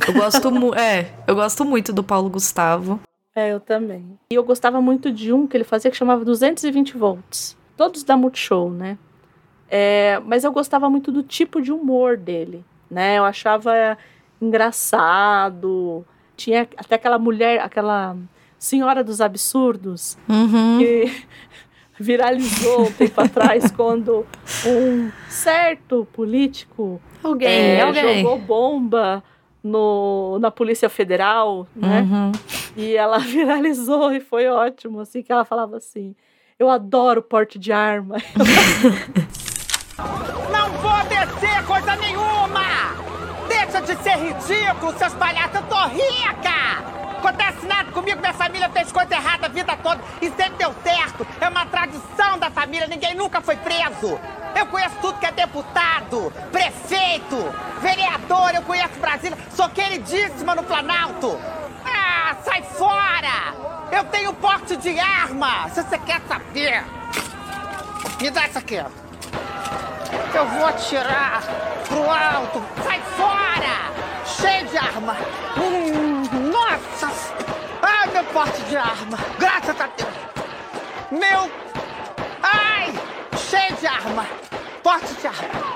Eu 0.07 0.13
gosto, 0.13 0.49
mu 0.51 0.73
é, 0.77 1.11
eu 1.27 1.35
gosto 1.35 1.63
muito 1.65 1.91
do 1.93 2.03
Paulo 2.03 2.29
Gustavo. 2.29 2.99
É, 3.35 3.51
eu 3.53 3.59
também. 3.59 4.17
E 4.31 4.35
eu 4.35 4.43
gostava 4.43 4.81
muito 4.81 5.11
de 5.11 5.31
um 5.31 5.47
que 5.47 5.55
ele 5.55 5.63
fazia 5.63 5.89
que 5.91 5.97
chamava 5.97 6.23
220 6.25 6.97
volts. 6.97 7.57
Todos 7.77 8.03
da 8.03 8.17
Multishow, 8.17 8.69
né? 8.69 8.97
É, 9.69 10.19
mas 10.25 10.43
eu 10.43 10.51
gostava 10.51 10.89
muito 10.89 11.11
do 11.11 11.23
tipo 11.23 11.61
de 11.61 11.71
humor 11.71 12.17
dele, 12.17 12.65
né? 12.89 13.17
Eu 13.17 13.23
achava 13.23 13.97
engraçado. 14.41 16.05
Tinha 16.35 16.67
até 16.77 16.95
aquela 16.95 17.17
mulher, 17.19 17.59
aquela 17.61 18.17
senhora 18.57 19.03
dos 19.03 19.21
absurdos, 19.21 20.17
Uhum. 20.29 20.79
que 20.79 21.25
viralizou 22.01 22.87
um 22.87 22.91
tempo 22.91 23.21
atrás 23.21 23.71
quando 23.71 24.25
um 24.65 25.11
certo 25.29 26.07
político 26.11 27.01
Alguém, 27.23 27.49
é, 27.49 27.81
alguém. 27.81 28.23
jogou 28.23 28.39
bomba 28.39 29.23
no, 29.63 30.39
na 30.39 30.49
Polícia 30.49 30.89
Federal, 30.89 31.67
né? 31.75 32.01
Uhum. 32.01 32.31
E 32.75 32.95
ela 32.95 33.19
viralizou 33.23 34.11
e 34.11 34.19
foi 34.19 34.47
ótimo, 34.47 34.99
assim, 34.99 35.21
que 35.21 35.31
ela 35.31 35.45
falava 35.45 35.77
assim, 35.77 36.15
eu 36.57 36.69
adoro 36.69 37.21
porte 37.21 37.59
de 37.59 37.71
arma. 37.71 38.17
Não 40.51 40.71
vou 40.81 41.03
descer 41.07 41.63
coisa 41.65 41.95
nenhuma! 41.97 42.61
Deixa 43.47 43.81
de 43.81 43.95
ser 44.01 44.17
ridículo, 44.17 44.93
seus 44.97 45.13
palhaços, 45.13 45.55
eu 45.55 45.63
tô 45.63 45.87
rica! 45.87 46.90
Acontece 47.21 47.67
nada 47.67 47.91
comigo, 47.91 48.19
minha 48.19 48.33
família 48.33 48.67
fez 48.69 48.91
coisa 48.91 49.13
errada 49.13 49.45
a 49.45 49.49
vida 49.49 49.77
toda 49.77 50.01
e 50.19 50.27
sempre 50.31 50.55
deu 50.57 50.73
certo. 50.83 51.25
É 51.39 51.47
uma 51.47 51.67
tradição 51.67 52.39
da 52.39 52.49
família, 52.49 52.87
ninguém 52.87 53.13
nunca 53.13 53.39
foi 53.39 53.55
preso. 53.57 54.19
Eu 54.55 54.65
conheço 54.65 54.95
tudo 55.01 55.19
que 55.19 55.27
é 55.27 55.31
deputado, 55.31 56.33
prefeito, 56.51 57.37
vereador, 57.79 58.55
eu 58.55 58.63
conheço 58.63 58.99
Brasília, 58.99 59.37
sou 59.55 59.69
queridíssima 59.69 60.55
no 60.55 60.63
Planalto. 60.63 61.39
Ah, 61.85 62.35
sai 62.43 62.63
fora! 62.63 63.53
Eu 63.91 64.03
tenho 64.05 64.33
porte 64.33 64.75
de 64.77 64.99
arma, 64.99 65.69
se 65.69 65.83
você 65.83 65.99
quer 65.99 66.21
saber. 66.27 66.83
Me 68.19 68.31
dá 68.31 68.47
isso 68.47 68.57
aqui. 68.57 68.83
Eu 70.33 70.47
vou 70.47 70.65
atirar 70.65 71.43
pro 71.87 72.09
alto. 72.09 72.63
Sai 72.83 72.99
fora! 73.15 73.91
Cheio 74.25 74.67
de 74.69 74.77
arma. 74.77 75.15
Hum, 75.57 76.10
porte 78.33 78.61
de 78.63 78.75
arma. 78.75 79.17
Graças 79.39 79.79
a 79.79 79.87
Deus. 79.87 80.09
Meu... 81.11 81.51
Ai! 82.41 82.87
Cheio 83.37 83.75
de 83.77 83.87
arma. 83.87 84.25
Porte 84.83 85.13
de 85.15 85.27
arma. 85.27 85.71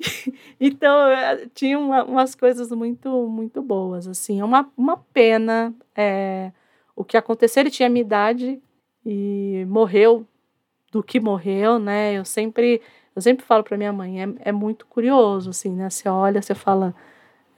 Então, 0.62 1.08
é, 1.08 1.46
tinha 1.54 1.78
uma- 1.78 2.04
umas 2.04 2.34
coisas 2.34 2.70
muito, 2.70 3.08
muito 3.28 3.62
boas, 3.62 4.06
assim. 4.06 4.40
É 4.40 4.44
uma, 4.44 4.70
uma 4.76 4.98
pena 4.98 5.74
é, 5.96 6.52
o 6.94 7.02
que 7.02 7.16
aconteceu. 7.16 7.62
Ele 7.62 7.70
tinha 7.70 7.88
minha 7.88 8.02
idade 8.02 8.60
e 9.04 9.64
morreu 9.70 10.26
do 10.92 11.02
que 11.02 11.18
morreu, 11.18 11.78
né? 11.78 12.12
Eu 12.12 12.26
sempre, 12.26 12.82
eu 13.16 13.22
sempre 13.22 13.42
falo 13.46 13.64
para 13.64 13.78
minha 13.78 13.90
mãe, 13.92 14.22
é, 14.22 14.28
é 14.40 14.52
muito 14.52 14.84
curioso, 14.86 15.48
assim, 15.48 15.70
né? 15.70 15.88
Você 15.88 16.06
olha, 16.10 16.42
você 16.42 16.54
fala, 16.54 16.94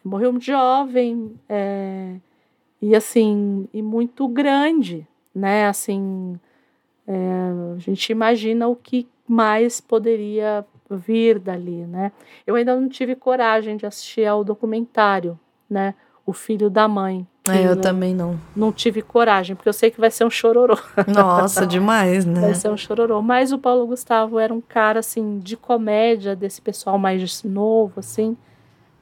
Morreu 0.05 0.33
muito 0.33 0.45
jovem, 0.45 1.33
é, 1.49 2.15
e 2.81 2.95
assim, 2.97 3.69
e 3.73 3.81
muito 3.81 4.27
grande, 4.27 5.07
né? 5.35 5.69
Assim, 5.69 6.39
é, 7.07 7.15
a 7.77 7.79
gente 7.79 8.11
imagina 8.11 8.67
o 8.67 8.75
que 8.75 9.09
mais 9.27 9.81
poderia 9.81 10.65
vir 10.91 11.39
dali, 11.39 11.87
né? 11.87 12.13
Eu 12.47 12.55
ainda 12.55 12.79
não 12.79 12.89
tive 12.89 13.15
coragem 13.15 13.77
de 13.77 13.87
assistir 13.87 14.27
ao 14.27 14.45
documentário, 14.45 15.39
né? 15.71 15.95
O 16.27 16.33
filho 16.33 16.69
da 16.69 16.87
mãe. 16.87 17.27
É, 17.49 17.67
eu 17.67 17.75
não, 17.75 17.83
também 17.83 18.15
não. 18.15 18.39
Não 18.55 18.73
tive 18.73 19.03
coragem, 19.03 19.57
porque 19.57 19.69
eu 19.69 19.73
sei 19.73 19.91
que 19.91 20.01
vai 20.01 20.11
ser 20.11 20.25
um 20.25 20.31
chororô. 20.31 20.77
Nossa, 21.09 21.67
demais, 21.67 22.25
né? 22.25 22.41
Vai 22.41 22.55
ser 22.55 22.71
um 22.71 22.77
chororô. 22.77 23.21
Mas 23.21 23.53
o 23.53 23.59
Paulo 23.59 23.87
Gustavo 23.87 24.39
era 24.39 24.55
um 24.55 24.61
cara, 24.61 25.01
assim, 25.01 25.39
de 25.41 25.57
comédia, 25.57 26.37
desse 26.37 26.61
pessoal 26.61 26.99
mais 26.99 27.43
novo, 27.43 27.95
assim. 27.99 28.37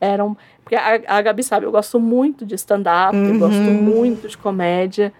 Era 0.00 0.24
um... 0.24 0.34
Porque 0.62 0.76
a, 0.76 1.00
a 1.06 1.20
Gabi 1.22 1.42
sabe, 1.42 1.66
eu 1.66 1.72
gosto 1.72 1.98
muito 2.00 2.46
de 2.46 2.54
stand-up, 2.54 3.16
eu 3.16 3.38
gosto 3.38 3.58
Uhum. 3.58 3.82
muito 3.82 4.28
de 4.28 4.38
comédia, 4.38 5.12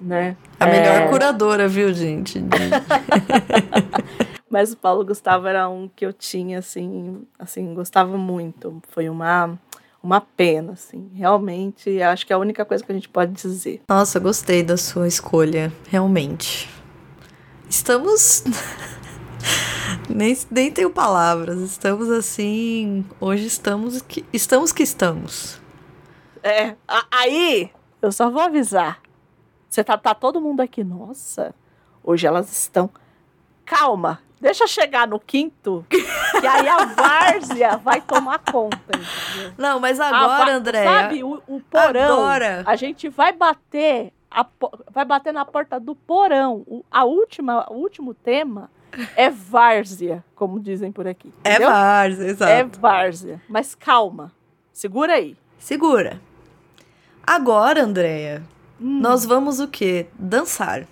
né? 0.00 0.36
A 0.58 0.66
melhor 0.66 1.02
É, 1.02 1.08
curadora, 1.08 1.66
viu, 1.66 1.92
gente? 1.92 2.38
Mas 4.48 4.72
o 4.72 4.76
Paulo 4.76 5.04
Gustavo 5.04 5.46
era 5.46 5.68
um 5.68 5.88
que 5.94 6.04
eu 6.04 6.12
tinha, 6.12 6.58
assim, 6.58 7.22
assim, 7.38 7.72
gostava 7.72 8.16
muito. 8.18 8.82
Foi 8.88 9.08
uma, 9.08 9.56
uma 10.02 10.20
pena, 10.20 10.72
assim. 10.72 11.08
Realmente, 11.14 12.02
acho 12.02 12.26
que 12.26 12.32
é 12.32 12.36
a 12.36 12.38
única 12.38 12.64
coisa 12.64 12.82
que 12.84 12.90
a 12.90 12.94
gente 12.94 13.08
pode 13.08 13.32
dizer. 13.32 13.80
Nossa, 13.88 14.18
gostei 14.18 14.62
da 14.62 14.76
sua 14.76 15.06
escolha, 15.06 15.72
realmente. 15.88 16.68
Estamos. 17.68 18.42
nem, 20.08 20.36
nem 20.50 20.70
tenho 20.70 20.90
palavras. 20.90 21.60
Estamos 21.60 22.10
assim. 22.10 23.04
Hoje 23.20 23.46
estamos 23.46 24.02
que, 24.02 24.24
estamos 24.32 24.72
que 24.72 24.82
estamos. 24.82 25.60
É, 26.42 26.74
aí, 27.10 27.70
eu 28.00 28.10
só 28.10 28.30
vou 28.30 28.42
avisar. 28.42 29.00
Você 29.68 29.84
tá, 29.84 29.96
tá 29.96 30.14
todo 30.14 30.40
mundo 30.40 30.60
aqui, 30.60 30.82
nossa, 30.82 31.54
hoje 32.02 32.26
elas 32.26 32.50
estão. 32.50 32.90
Calma, 33.64 34.20
deixa 34.40 34.66
chegar 34.66 35.06
no 35.06 35.20
quinto, 35.20 35.86
que 35.88 36.46
aí 36.46 36.68
a 36.68 36.86
várzea 36.86 37.76
vai 37.76 38.00
tomar 38.00 38.40
conta. 38.40 38.76
entendeu? 38.88 39.52
Não, 39.56 39.78
mas 39.78 40.00
agora, 40.00 40.56
Andréia. 40.56 40.90
Sabe, 40.90 41.22
o, 41.22 41.40
o 41.46 41.60
porão. 41.60 42.14
Agora. 42.14 42.64
A 42.66 42.74
gente 42.74 43.08
vai 43.08 43.32
bater, 43.32 44.12
a 44.28 44.44
vai 44.90 45.04
bater 45.04 45.32
na 45.32 45.44
porta 45.44 45.78
do 45.78 45.94
porão. 45.94 46.64
O, 46.66 46.84
a 46.90 47.04
última, 47.04 47.70
o 47.70 47.74
último 47.74 48.12
tema 48.12 48.68
é 49.16 49.30
várzea, 49.30 50.24
como 50.34 50.58
dizem 50.60 50.90
por 50.92 51.06
aqui. 51.06 51.32
É 51.44 51.50
entendeu? 51.52 51.68
várzea, 51.70 52.26
exato. 52.28 52.52
É 52.52 52.64
várzea. 52.64 53.42
Mas 53.48 53.74
calma, 53.74 54.32
segura 54.72 55.14
aí. 55.14 55.36
Segura. 55.58 56.20
Agora, 57.26 57.82
Andréia, 57.84 58.42
Hum. 58.80 59.00
nós 59.00 59.24
vamos 59.24 59.60
o 59.60 59.68
quê? 59.68 60.06
Dançar. 60.18 60.86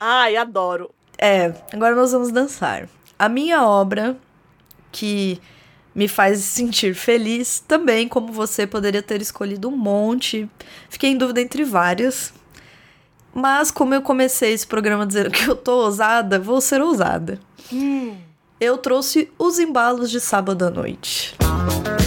Ai, 0.00 0.36
adoro. 0.36 0.90
É, 1.18 1.52
agora 1.72 1.94
nós 1.94 2.12
vamos 2.12 2.30
dançar. 2.32 2.88
A 3.18 3.28
minha 3.28 3.64
obra, 3.66 4.16
que 4.92 5.40
me 5.94 6.06
faz 6.06 6.38
sentir 6.40 6.94
feliz, 6.94 7.58
também, 7.60 8.06
como 8.08 8.32
você 8.32 8.66
poderia 8.66 9.02
ter 9.02 9.20
escolhido 9.20 9.68
um 9.68 9.76
monte. 9.76 10.48
Fiquei 10.88 11.10
em 11.10 11.18
dúvida 11.18 11.40
entre 11.40 11.64
várias. 11.64 12.32
Mas, 13.38 13.70
como 13.70 13.94
eu 13.94 14.02
comecei 14.02 14.52
esse 14.52 14.66
programa 14.66 15.06
dizendo 15.06 15.30
que 15.30 15.48
eu 15.48 15.54
tô 15.54 15.84
ousada, 15.84 16.38
vou 16.40 16.60
ser 16.60 16.82
ousada. 16.82 17.38
Eu 18.60 18.76
trouxe 18.78 19.30
os 19.38 19.60
embalos 19.60 20.10
de 20.10 20.20
sábado 20.20 20.64
à 20.64 20.70
noite. 20.70 21.36
Well, 21.40 21.97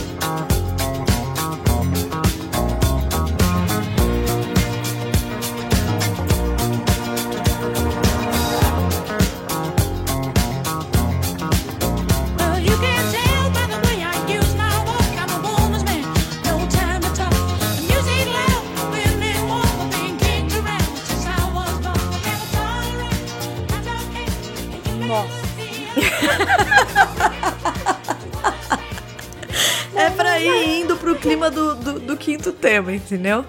Ir 30.41 30.81
indo 30.81 30.97
pro 30.97 31.15
clima 31.15 31.49
do, 31.49 31.75
do, 31.75 31.99
do 31.99 32.17
quinto 32.17 32.51
tema, 32.51 32.93
entendeu? 32.93 33.45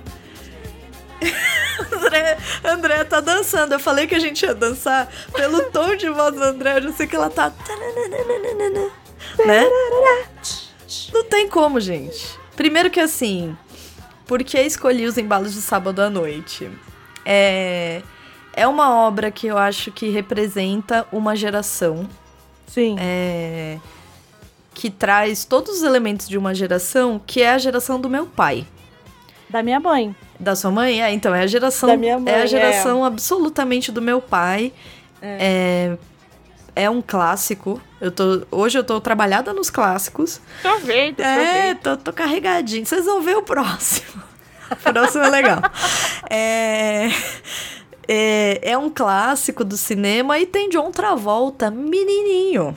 André, 1.93 2.39
André 2.65 3.05
tá 3.05 3.21
dançando. 3.21 3.73
Eu 3.73 3.81
falei 3.81 4.07
que 4.07 4.15
a 4.15 4.19
gente 4.19 4.43
ia 4.43 4.55
dançar 4.55 5.09
pelo 5.33 5.63
tom 5.71 5.97
de 5.97 6.09
voz 6.09 6.35
do 6.35 6.43
André. 6.43 6.79
Eu 6.79 6.83
já 6.83 6.93
sei 6.93 7.07
que 7.07 7.17
ela 7.17 7.31
tá. 7.31 7.53
Né? 9.45 9.65
Não 11.13 11.25
tem 11.25 11.49
como, 11.49 11.81
gente. 11.81 12.39
Primeiro 12.57 12.91
que 12.91 13.01
assim, 13.01 13.57
por 14.27 14.43
que 14.45 14.61
escolhi 14.61 15.07
os 15.07 15.17
embalos 15.17 15.55
de 15.55 15.63
sábado 15.63 16.01
à 16.01 16.11
noite? 16.11 16.71
É, 17.25 18.03
é 18.53 18.67
uma 18.67 18.95
obra 19.07 19.31
que 19.31 19.47
eu 19.47 19.57
acho 19.57 19.91
que 19.91 20.11
representa 20.11 21.07
uma 21.13 21.35
geração 21.37 22.09
Sim. 22.67 22.97
é, 22.99 23.79
que 24.75 24.91
traz 24.91 25.45
todos 25.45 25.79
os 25.79 25.83
elementos 25.83 26.29
de 26.29 26.37
uma 26.39 26.55
geração, 26.55 27.21
que 27.27 27.43
é 27.43 27.51
a 27.53 27.59
geração 27.59 28.01
do 28.01 28.09
meu 28.09 28.27
pai. 28.27 28.67
Da 29.49 29.63
minha 29.63 29.79
mãe. 29.79 30.15
Da 30.41 30.57
sua 30.57 30.71
mãe? 30.71 31.03
É, 31.03 31.13
então, 31.13 31.35
é 31.35 31.43
a 31.43 31.47
geração. 31.47 31.89
Da 31.89 31.97
minha 31.97 32.19
mãe, 32.19 32.33
é 32.33 32.43
a 32.43 32.47
geração 32.47 33.05
absolutamente 33.05 33.93
do 33.93 34.01
meu 34.01 34.21
pai. 34.21 34.73
É. 35.21 35.97
é 36.75 36.91
um 36.91 37.01
clássico. 37.03 37.81
Eu 38.01 38.11
tô, 38.11 38.43
hoje 38.51 38.79
eu 38.79 38.83
tô 38.83 39.01
trabalhada 39.01 39.53
nos 39.53 39.71
clássicos. 39.71 40.41
Tô 40.63 40.79
vendo, 40.79 41.17
tô 41.17 41.23
É, 41.23 41.69
vendo. 41.75 41.79
tô, 41.81 41.97
tô 41.97 42.13
carregadinho. 42.13 42.85
Vocês 42.85 43.05
vão 43.05 43.21
ver 43.21 43.37
o 43.37 43.43
próximo. 43.43 44.23
O 44.73 44.77
próximo 44.93 45.23
é 45.25 45.29
legal. 45.29 45.59
É, 46.31 47.11
é, 48.09 48.71
é 48.73 48.79
um 48.79 48.89
clássico 48.89 49.63
do 49.65 49.77
cinema 49.77 50.39
e 50.39 50.47
tem 50.47 50.71
John 50.71 50.91
Travolta, 50.91 51.71
menininho. 51.71 52.75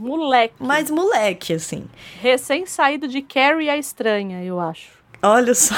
Moleque. 0.00 0.54
Mas 0.58 0.90
moleque, 0.90 1.52
assim. 1.52 1.84
Recém-saído 2.20 3.06
de 3.06 3.20
Carrie 3.22 3.68
a 3.68 3.76
Estranha, 3.76 4.42
eu 4.42 4.58
acho. 4.58 4.88
Olha 5.22 5.54
só. 5.54 5.74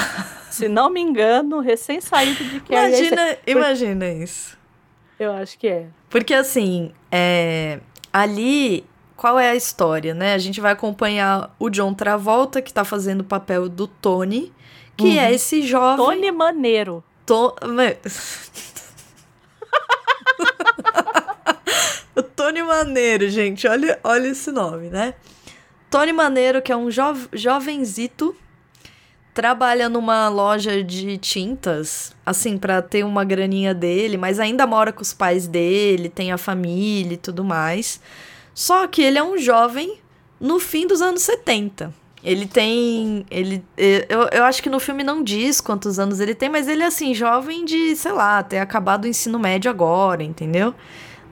Se 0.49 0.67
não 0.69 0.89
me 0.89 1.01
engano, 1.01 1.59
recém-saído 1.59 2.43
de 2.45 2.59
Carrie 2.61 2.77
a 2.77 2.87
Imagina, 2.89 3.21
Estranha. 3.31 3.37
imagina 3.47 4.07
isso. 4.09 4.57
Eu 5.19 5.31
acho 5.33 5.57
que 5.59 5.67
é. 5.67 5.87
Porque 6.09 6.33
assim, 6.33 6.91
é, 7.11 7.79
ali, 8.11 8.85
qual 9.17 9.37
é 9.39 9.49
a 9.49 9.55
história, 9.55 10.13
né? 10.13 10.33
A 10.33 10.37
gente 10.37 10.61
vai 10.61 10.71
acompanhar 10.71 11.53
o 11.59 11.69
John 11.69 11.93
Travolta, 11.93 12.61
que 12.61 12.71
tá 12.73 12.83
fazendo 12.85 13.21
o 13.21 13.25
papel 13.25 13.67
do 13.67 13.87
Tony, 13.87 14.53
que 14.95 15.17
é 15.19 15.33
esse 15.33 15.61
jovem. 15.63 15.97
Tony 16.05 16.31
Maneiro. 16.31 17.03
To... 17.25 17.55
me- 17.67 17.97
o 22.15 22.23
Tony 22.23 22.61
Maneiro, 22.61 23.29
gente, 23.29 23.67
olha, 23.67 23.99
olha 24.03 24.27
esse 24.27 24.51
nome, 24.51 24.89
né? 24.89 25.13
Tony 25.89 26.13
Maneiro, 26.13 26.61
que 26.61 26.71
é 26.71 26.75
um 26.75 26.89
jo 26.89 27.03
jovenzito, 27.33 28.35
trabalha 29.33 29.89
numa 29.89 30.29
loja 30.29 30.83
de 30.83 31.17
tintas, 31.17 32.15
assim, 32.25 32.57
pra 32.57 32.81
ter 32.81 33.03
uma 33.03 33.23
graninha 33.23 33.73
dele, 33.73 34.17
mas 34.17 34.39
ainda 34.39 34.65
mora 34.67 34.91
com 34.91 35.01
os 35.01 35.13
pais 35.13 35.47
dele, 35.47 36.09
tem 36.09 36.31
a 36.31 36.37
família 36.37 37.15
e 37.15 37.17
tudo 37.17 37.43
mais. 37.43 37.99
Só 38.53 38.87
que 38.87 39.01
ele 39.01 39.17
é 39.17 39.23
um 39.23 39.37
jovem 39.37 39.99
no 40.39 40.59
fim 40.59 40.85
dos 40.85 41.01
anos 41.01 41.23
70. 41.23 41.93
Ele 42.23 42.45
tem. 42.45 43.25
Ele, 43.29 43.63
eu, 43.77 44.29
eu 44.31 44.43
acho 44.45 44.63
que 44.63 44.69
no 44.69 44.79
filme 44.79 45.03
não 45.03 45.21
diz 45.21 45.59
quantos 45.59 45.99
anos 45.99 46.19
ele 46.19 46.33
tem, 46.33 46.47
mas 46.47 46.67
ele 46.67 46.81
é 46.81 46.85
assim, 46.85 47.13
jovem 47.13 47.65
de, 47.65 47.95
sei 47.95 48.13
lá, 48.13 48.41
ter 48.41 48.59
acabado 48.59 49.03
o 49.03 49.07
ensino 49.07 49.37
médio 49.37 49.69
agora, 49.69 50.23
entendeu? 50.23 50.73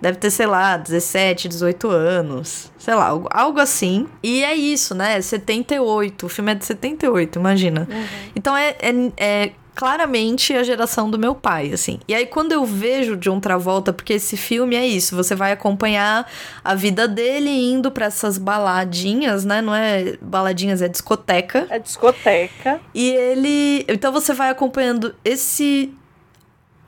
Deve 0.02 0.18
ter, 0.18 0.32
sei 0.32 0.48
lá, 0.48 0.78
17, 0.78 1.48
18 1.48 1.90
anos. 1.90 2.72
Sei 2.78 2.96
lá, 2.96 3.08
algo, 3.08 3.30
algo 3.32 3.60
assim. 3.60 4.08
E 4.24 4.44
é 4.44 4.56
isso, 4.56 4.96
né? 4.96 5.22
78. 5.22 6.26
O 6.26 6.30
filme 6.30 6.52
é 6.52 6.56
de 6.56 6.66
78, 6.66 7.38
imagina. 7.38 7.88
Então 8.36 8.58
é, 8.58 8.76
é, 8.80 9.12
é 9.18 9.52
claramente 9.76 10.54
a 10.54 10.64
geração 10.64 11.10
do 11.10 11.18
meu 11.18 11.34
pai, 11.34 11.72
assim. 11.72 12.00
E 12.08 12.14
aí 12.14 12.26
quando 12.26 12.52
eu 12.52 12.66
vejo 12.66 13.16
John 13.18 13.40
Travolta, 13.40 13.94
porque 13.94 14.14
esse 14.14 14.36
filme 14.36 14.76
é 14.76 14.86
isso, 14.86 15.16
você 15.16 15.36
vai 15.36 15.52
acompanhar 15.52 16.30
a 16.64 16.76
vida 16.76 17.08
dele 17.08 17.50
indo 17.50 17.92
pra 17.92 18.08
essas 18.08 18.38
baladinhas, 18.38 19.46
né? 19.46 19.62
Não 19.62 19.74
é 19.74 20.18
baladinhas, 20.22 20.82
é 20.82 20.88
discoteca. 20.88 21.68
É 21.70 21.80
discoteca. 21.80 22.80
E 22.94 23.10
ele. 23.10 23.86
Então 23.88 24.12
você 24.12 24.34
vai 24.34 24.50
acompanhando 24.50 25.16
esse 25.24 25.94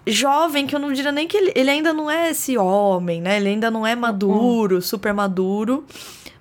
jovem, 0.05 0.67
que 0.67 0.75
eu 0.75 0.79
não 0.79 0.91
diria 0.91 1.11
nem 1.11 1.27
que 1.27 1.37
ele, 1.37 1.51
ele 1.55 1.69
ainda 1.69 1.93
não 1.93 2.09
é 2.09 2.31
esse 2.31 2.57
homem, 2.57 3.21
né? 3.21 3.37
Ele 3.37 3.49
ainda 3.49 3.71
não 3.71 3.85
é 3.85 3.95
maduro, 3.95 4.81
super 4.81 5.13
maduro. 5.13 5.85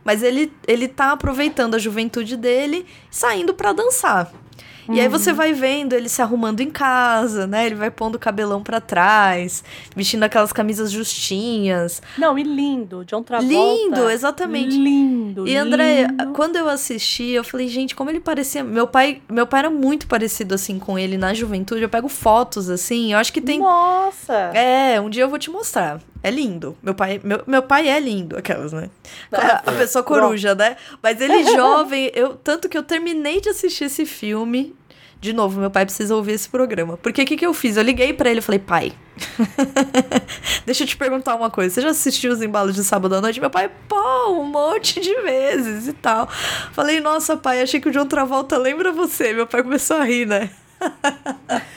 Mas 0.05 0.23
ele, 0.23 0.53
ele 0.67 0.89
tá 0.89 1.13
aproveitando 1.13 1.75
a 1.75 1.79
juventude 1.79 2.37
dele, 2.37 2.85
saindo 3.11 3.55
pra 3.55 3.73
dançar. 3.73 4.33
E 4.89 5.01
aí 5.01 5.09
você 5.09 5.33
vai 5.33 5.53
vendo 5.53 5.93
ele 5.93 6.09
se 6.09 6.21
arrumando 6.21 6.61
em 6.61 6.71
casa, 6.71 7.47
né? 7.47 7.67
Ele 7.67 7.75
vai 7.75 7.91
pondo 7.91 8.17
o 8.17 8.19
cabelão 8.19 8.63
pra 8.63 8.81
trás, 8.81 9.63
vestindo 9.95 10.23
aquelas 10.23 10.53
camisas 10.53 10.91
justinhas. 10.91 12.03
Não, 12.19 12.39
e 12.39 12.43
lindo. 12.43 13.05
John 13.05 13.23
Travolta. 13.23 13.53
Lindo, 13.53 14.11
exatamente. 14.11 14.77
Lindo. 14.77 15.47
E 15.47 15.57
André, 15.57 16.07
lindo. 16.07 16.33
quando 16.33 16.57
eu 16.57 16.69
assisti, 16.69 17.31
eu 17.31 17.45
falei, 17.45 17.69
gente, 17.69 17.95
como 17.95 18.11
ele 18.11 18.21
parecia. 18.21 18.65
Meu 18.65 18.87
pai, 18.87 19.23
meu 19.31 19.47
pai 19.47 19.61
era 19.61 19.71
muito 19.71 20.07
parecido 20.07 20.55
assim 20.55 20.79
com 20.79 20.99
ele 20.99 21.17
na 21.17 21.35
juventude. 21.35 21.83
Eu 21.83 21.89
pego 21.89 22.09
fotos 22.09 22.69
assim, 22.69 23.13
eu 23.13 23.19
acho 23.19 23.33
que 23.33 23.41
tem. 23.41 23.61
Nossa! 23.61 24.51
É, 24.55 25.01
um 25.01 25.09
dia 25.09 25.25
eu 25.25 25.29
vou 25.29 25.39
te 25.39 25.51
mostrar. 25.51 26.01
É 26.23 26.31
lindo. 26.31 26.77
Meu 26.83 26.95
pai, 26.95 27.21
meu, 27.23 27.43
meu 27.47 27.63
pai 27.63 27.89
é 27.89 27.99
lindo, 27.99 28.37
aquelas, 28.37 28.73
né? 28.73 28.89
A, 29.33 29.71
a 29.71 29.73
pessoa 29.73 30.05
coruja, 30.05 30.55
né? 30.55 30.77
Mas 31.03 31.21
ele 31.21 31.45
jovem, 31.53 32.13
eu 32.15 32.37
tanto 32.37 32.69
que 32.69 32.79
eu 32.79 32.83
terminei 32.83 33.41
de 33.41 33.49
assistir 33.49 33.85
esse 33.85 34.07
filme. 34.07 34.75
De 35.21 35.33
novo, 35.33 35.61
meu 35.61 35.71
pai 35.71 35.85
precisa 35.85 36.17
ouvir 36.17 36.33
esse 36.33 36.49
programa. 36.49 36.97
Porque 36.97 37.23
o 37.23 37.25
que, 37.25 37.37
que 37.37 37.47
eu 37.47 37.55
fiz? 37.55 37.77
Eu 37.77 37.85
liguei 37.85 38.13
pra 38.13 38.29
ele 38.29 38.41
e 38.41 38.43
falei, 38.43 38.59
pai, 38.59 38.93
deixa 40.67 40.83
eu 40.83 40.87
te 40.87 40.97
perguntar 40.97 41.37
uma 41.37 41.49
coisa. 41.49 41.73
Você 41.73 41.81
já 41.81 41.91
assistiu 41.91 42.33
os 42.33 42.43
embalos 42.43 42.75
de 42.75 42.83
sábado 42.83 43.15
à 43.15 43.21
noite? 43.21 43.41
Meu 43.41 43.51
pai, 43.51 43.71
pô, 43.89 44.33
um 44.33 44.45
monte 44.45 45.01
de 45.01 45.15
vezes 45.23 45.87
e 45.87 45.93
tal. 45.93 46.29
Falei, 46.73 47.01
nossa, 47.01 47.37
pai, 47.37 47.63
achei 47.63 47.81
que 47.81 47.89
o 47.89 47.93
John 47.93 48.07
Travolta 48.07 48.59
lembra 48.59 48.91
você. 48.91 49.33
Meu 49.33 49.47
pai 49.47 49.63
começou 49.63 49.97
a 49.97 50.05
rir, 50.05 50.27
né? 50.27 50.51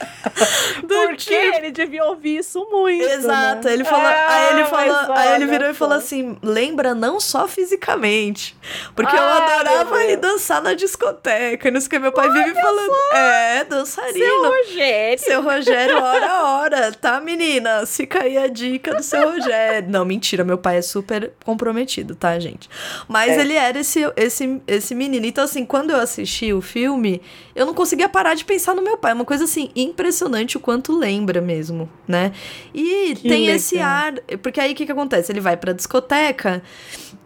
Do 0.82 0.88
Porque 0.94 1.16
tipo- 1.16 1.56
ele 1.56 1.70
devia 1.70 2.04
ouvir 2.04 2.38
isso 2.38 2.66
muito. 2.70 3.02
Exato, 3.04 3.66
né? 3.66 3.72
ele 3.72 3.84
falou, 3.84 4.06
É, 4.06 4.26
aí 4.28 4.52
ele 4.54 4.64
falou, 4.66 4.96
aí 5.12 5.26
ele 5.34 5.44
olha 5.44 5.46
virou 5.46 5.70
e 5.70 5.74
falou 5.74 5.94
só. 5.94 6.04
assim: 6.04 6.36
"Lembra 6.42 6.94
não 6.94 7.18
só 7.18 7.48
fisicamente, 7.48 8.54
porque 8.94 9.16
eu 9.16 9.20
Ah, 9.22 9.36
adorava 9.38 9.96
meu 9.96 10.10
ir 10.10 10.16
dançar 10.16 10.60
na 10.60 10.74
discoteca". 10.74 11.68
E 11.68 11.70
não 11.70 11.80
sei 11.80 11.86
o 11.86 11.90
que 11.90 11.98
meu 11.98 12.12
pai 12.12 12.30
vive 12.30 12.54
falando: 12.54 12.92
"É, 13.14 13.64
dançarino". 13.64 14.18
Seu 14.18 14.42
Rogério. 14.50 15.18
Seu 15.18 15.42
Rogério, 15.42 16.02
hora 16.02 16.30
a 16.30 16.56
hora, 16.58 16.92
tá, 16.92 17.20
meninas? 17.20 17.96
Fica 17.96 18.22
aí 18.24 18.36
a 18.36 18.46
dica 18.46 18.94
do 18.94 19.02
seu 19.02 19.30
Rogério. 19.32 19.88
Não, 19.90 20.04
mentira, 20.04 20.44
meu 20.44 20.58
pai 20.58 20.78
é 20.78 20.82
super 20.82 21.32
comprometido, 21.44 22.14
tá, 22.14 22.38
gente? 22.38 22.68
Mas 23.08 23.32
É. 23.32 23.40
ele 23.40 23.54
era 23.54 23.78
esse, 23.78 24.00
esse, 24.16 24.60
esse 24.66 24.94
menino. 24.94 25.24
Então, 25.24 25.44
assim, 25.44 25.64
quando 25.64 25.90
eu 25.90 26.00
assisti 26.00 26.52
o 26.52 26.60
filme, 26.60 27.22
eu 27.54 27.64
não 27.64 27.72
conseguia 27.74 28.08
parar 28.08 28.34
de 28.34 28.44
pensar 28.44 28.74
no 28.74 28.82
meu 28.82 28.95
É 29.02 29.12
uma 29.12 29.24
coisa, 29.24 29.44
assim, 29.44 29.70
impressionante 29.76 30.56
o 30.56 30.60
quanto 30.60 30.96
lembra 30.96 31.40
mesmo, 31.40 31.88
né? 32.06 32.32
E 32.74 33.14
Que 33.16 33.28
tem 33.28 33.46
esse 33.48 33.76
legal. 33.76 33.90
ar. 33.90 34.14
Porque 34.42 34.60
aí 34.60 34.72
o 34.72 34.74
que, 34.74 34.86
que 34.86 34.92
acontece? 34.92 35.30
Ele 35.32 35.40
vai 35.40 35.56
pra 35.56 35.72
discoteca 35.72 36.62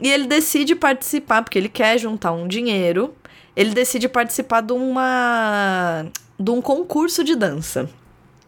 e 0.00 0.10
ele 0.10 0.26
decide 0.26 0.74
participar, 0.74 1.42
porque 1.42 1.58
ele 1.58 1.68
quer 1.68 1.98
juntar 1.98 2.32
um 2.32 2.48
dinheiro. 2.48 3.14
Ele 3.56 3.70
decide 3.70 4.08
participar 4.08 4.60
de 4.62 4.72
uma. 4.72 6.06
de 6.38 6.50
um 6.50 6.60
concurso 6.62 7.22
de 7.24 7.34
dança. 7.34 7.88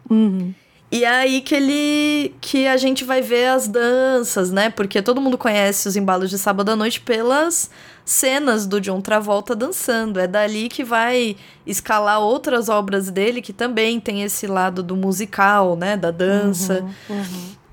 Uhum. 0.09 0.53
E 0.91 1.03
é 1.03 1.07
aí 1.07 1.41
que 1.41 1.55
ele. 1.55 2.35
que 2.39 2.67
a 2.67 2.77
gente 2.77 3.03
vai 3.03 3.21
ver 3.21 3.47
as 3.47 3.67
danças, 3.67 4.51
né? 4.51 4.69
Porque 4.69 5.01
todo 5.01 5.19
mundo 5.19 5.37
conhece 5.37 5.87
os 5.87 5.95
embalos 5.95 6.29
de 6.29 6.37
sábado 6.37 6.69
à 6.69 6.75
noite 6.75 7.01
pelas 7.01 7.69
cenas 8.05 8.65
do 8.65 8.79
John 8.81 9.01
Travolta 9.01 9.55
dançando. 9.55 10.19
É 10.19 10.27
dali 10.27 10.69
que 10.69 10.83
vai 10.83 11.35
escalar 11.65 12.19
outras 12.19 12.69
obras 12.69 13.09
dele 13.09 13.41
que 13.41 13.53
também 13.53 13.99
tem 13.99 14.23
esse 14.23 14.47
lado 14.47 14.83
do 14.83 14.95
musical, 14.95 15.75
né? 15.75 15.95
Da 15.95 16.11
dança. 16.11 16.85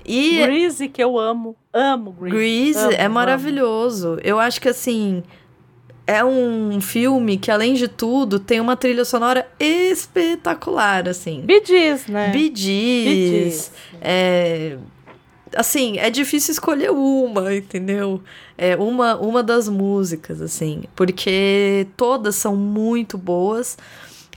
E 0.05 0.41
Greasy, 0.41 0.87
que 0.89 1.03
eu 1.03 1.17
amo. 1.19 1.55
Amo 1.73 2.11
Greasy. 2.11 2.35
Grease 2.35 2.79
Amo, 2.79 2.91
é 2.93 3.05
amo. 3.05 3.15
maravilhoso. 3.15 4.17
Eu 4.23 4.39
acho 4.39 4.59
que 4.61 4.69
assim. 4.69 5.23
É 6.07 6.25
um 6.25 6.81
filme 6.81 7.37
que, 7.37 7.51
além 7.51 7.73
de 7.75 7.87
tudo, 7.87 8.39
tem 8.39 8.59
uma 8.59 8.75
trilha 8.75 9.05
sonora 9.05 9.47
espetacular, 9.59 11.07
assim. 11.07 11.41
Bee 11.45 11.61
Gees, 11.63 12.07
né? 12.07 12.31
Bee 12.31 12.49
Bee 12.49 12.55
Gees, 12.55 13.29
Gees. 13.43 13.71
é, 14.01 14.77
assim, 15.55 15.97
é 15.97 16.09
difícil 16.09 16.51
escolher 16.51 16.91
uma, 16.91 17.53
entendeu? 17.53 18.21
É 18.57 18.75
uma, 18.75 19.15
uma 19.17 19.41
das 19.43 19.67
músicas, 19.67 20.41
assim, 20.41 20.83
porque 20.95 21.87
todas 21.97 22.35
são 22.35 22.55
muito 22.55 23.17
boas. 23.17 23.77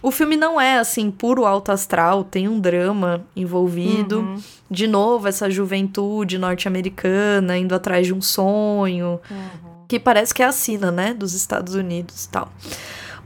O 0.03 0.11
filme 0.11 0.37
não 0.37 0.61
é, 0.61 0.79
assim, 0.79 1.11
puro 1.11 1.47
alto 1.47 1.73
astral, 1.73 2.25
tem 2.25 2.47
um 2.47 2.61
drama 2.61 3.25
envolvido. 3.35 4.21
Uhum. 4.21 4.37
De 4.71 4.87
novo, 4.87 5.27
essa 5.29 5.51
juventude 5.51 6.37
norte-americana 6.37 7.57
indo 7.57 7.75
atrás 7.75 8.07
de 8.07 8.13
um 8.13 8.21
sonho, 8.21 9.21
Uhum. 9.31 9.85
que 9.89 9.99
parece 9.99 10.35
que 10.35 10.43
é 10.43 10.47
a 10.47 10.53
sina, 10.53 10.91
né, 10.91 11.15
dos 11.15 11.33
Estados 11.33 11.75
Unidos 11.75 12.25
e 12.25 12.29
tal. 12.29 12.53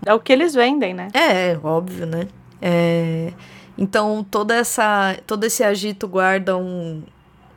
É 0.06 0.14
o 0.14 0.20
que 0.20 0.32
eles 0.32 0.54
vendem, 0.54 0.94
né? 0.94 1.08
É, 1.14 1.58
óbvio, 1.62 2.06
né? 2.06 2.28
É, 2.62 3.32
Então, 3.76 4.24
toda 4.28 4.54
essa, 4.54 5.16
todo 5.26 5.44
esse 5.44 5.62
agito 5.64 6.06
guarda 6.08 6.56
um, 6.56 7.02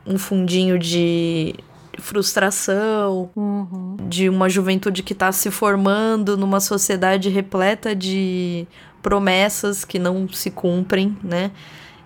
um 0.06 0.18
fundinho 0.18 0.78
de 0.78 1.54
frustração, 1.98 3.30
Uhum. 3.36 3.96
de 4.08 4.28
uma 4.28 4.48
juventude 4.48 5.02
que 5.02 5.12
está 5.12 5.30
se 5.32 5.50
formando 5.50 6.36
numa 6.36 6.60
sociedade 6.60 7.28
repleta 7.28 7.94
de 7.94 8.66
promessas 9.02 9.84
que 9.84 9.98
não 9.98 10.28
se 10.28 10.50
cumprem, 10.50 11.16
né? 11.22 11.50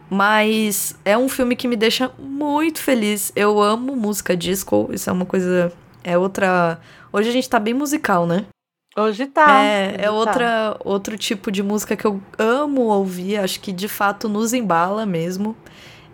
Mas 0.09 0.97
é 1.05 1.19
um 1.19 1.29
filme 1.29 1.57
que 1.57 1.67
me 1.69 1.77
deixa 1.77 2.11
muito 2.19 2.81
feliz. 2.81 3.33
Eu 3.35 3.61
amo 3.61 3.97
música 3.97 4.37
disco, 4.37 4.89
isso 4.93 5.11
é 5.11 5.13
uma 5.13 5.27
coisa. 5.27 5.73
É 6.05 6.17
outra. 6.17 6.81
Hoje 7.13 7.29
a 7.29 7.33
gente 7.33 7.49
tá 7.51 7.59
bem 7.59 7.75
musical, 7.75 8.27
né? 8.27 8.47
Hoje 8.97 9.27
tá. 9.27 9.63
É, 9.63 9.89
hoje 9.89 9.97
é 9.99 10.05
tá. 10.05 10.13
outra, 10.13 10.77
outro 10.85 11.19
tipo 11.19 11.51
de 11.51 11.63
música 11.63 11.97
que 11.97 12.07
eu 12.07 12.21
amo 12.39 12.83
ouvir, 12.83 13.37
acho 13.39 13.61
que 13.61 13.73
de 13.73 13.89
fato 13.89 14.29
nos 14.29 14.53
embala 14.53 15.05
mesmo. 15.05 15.57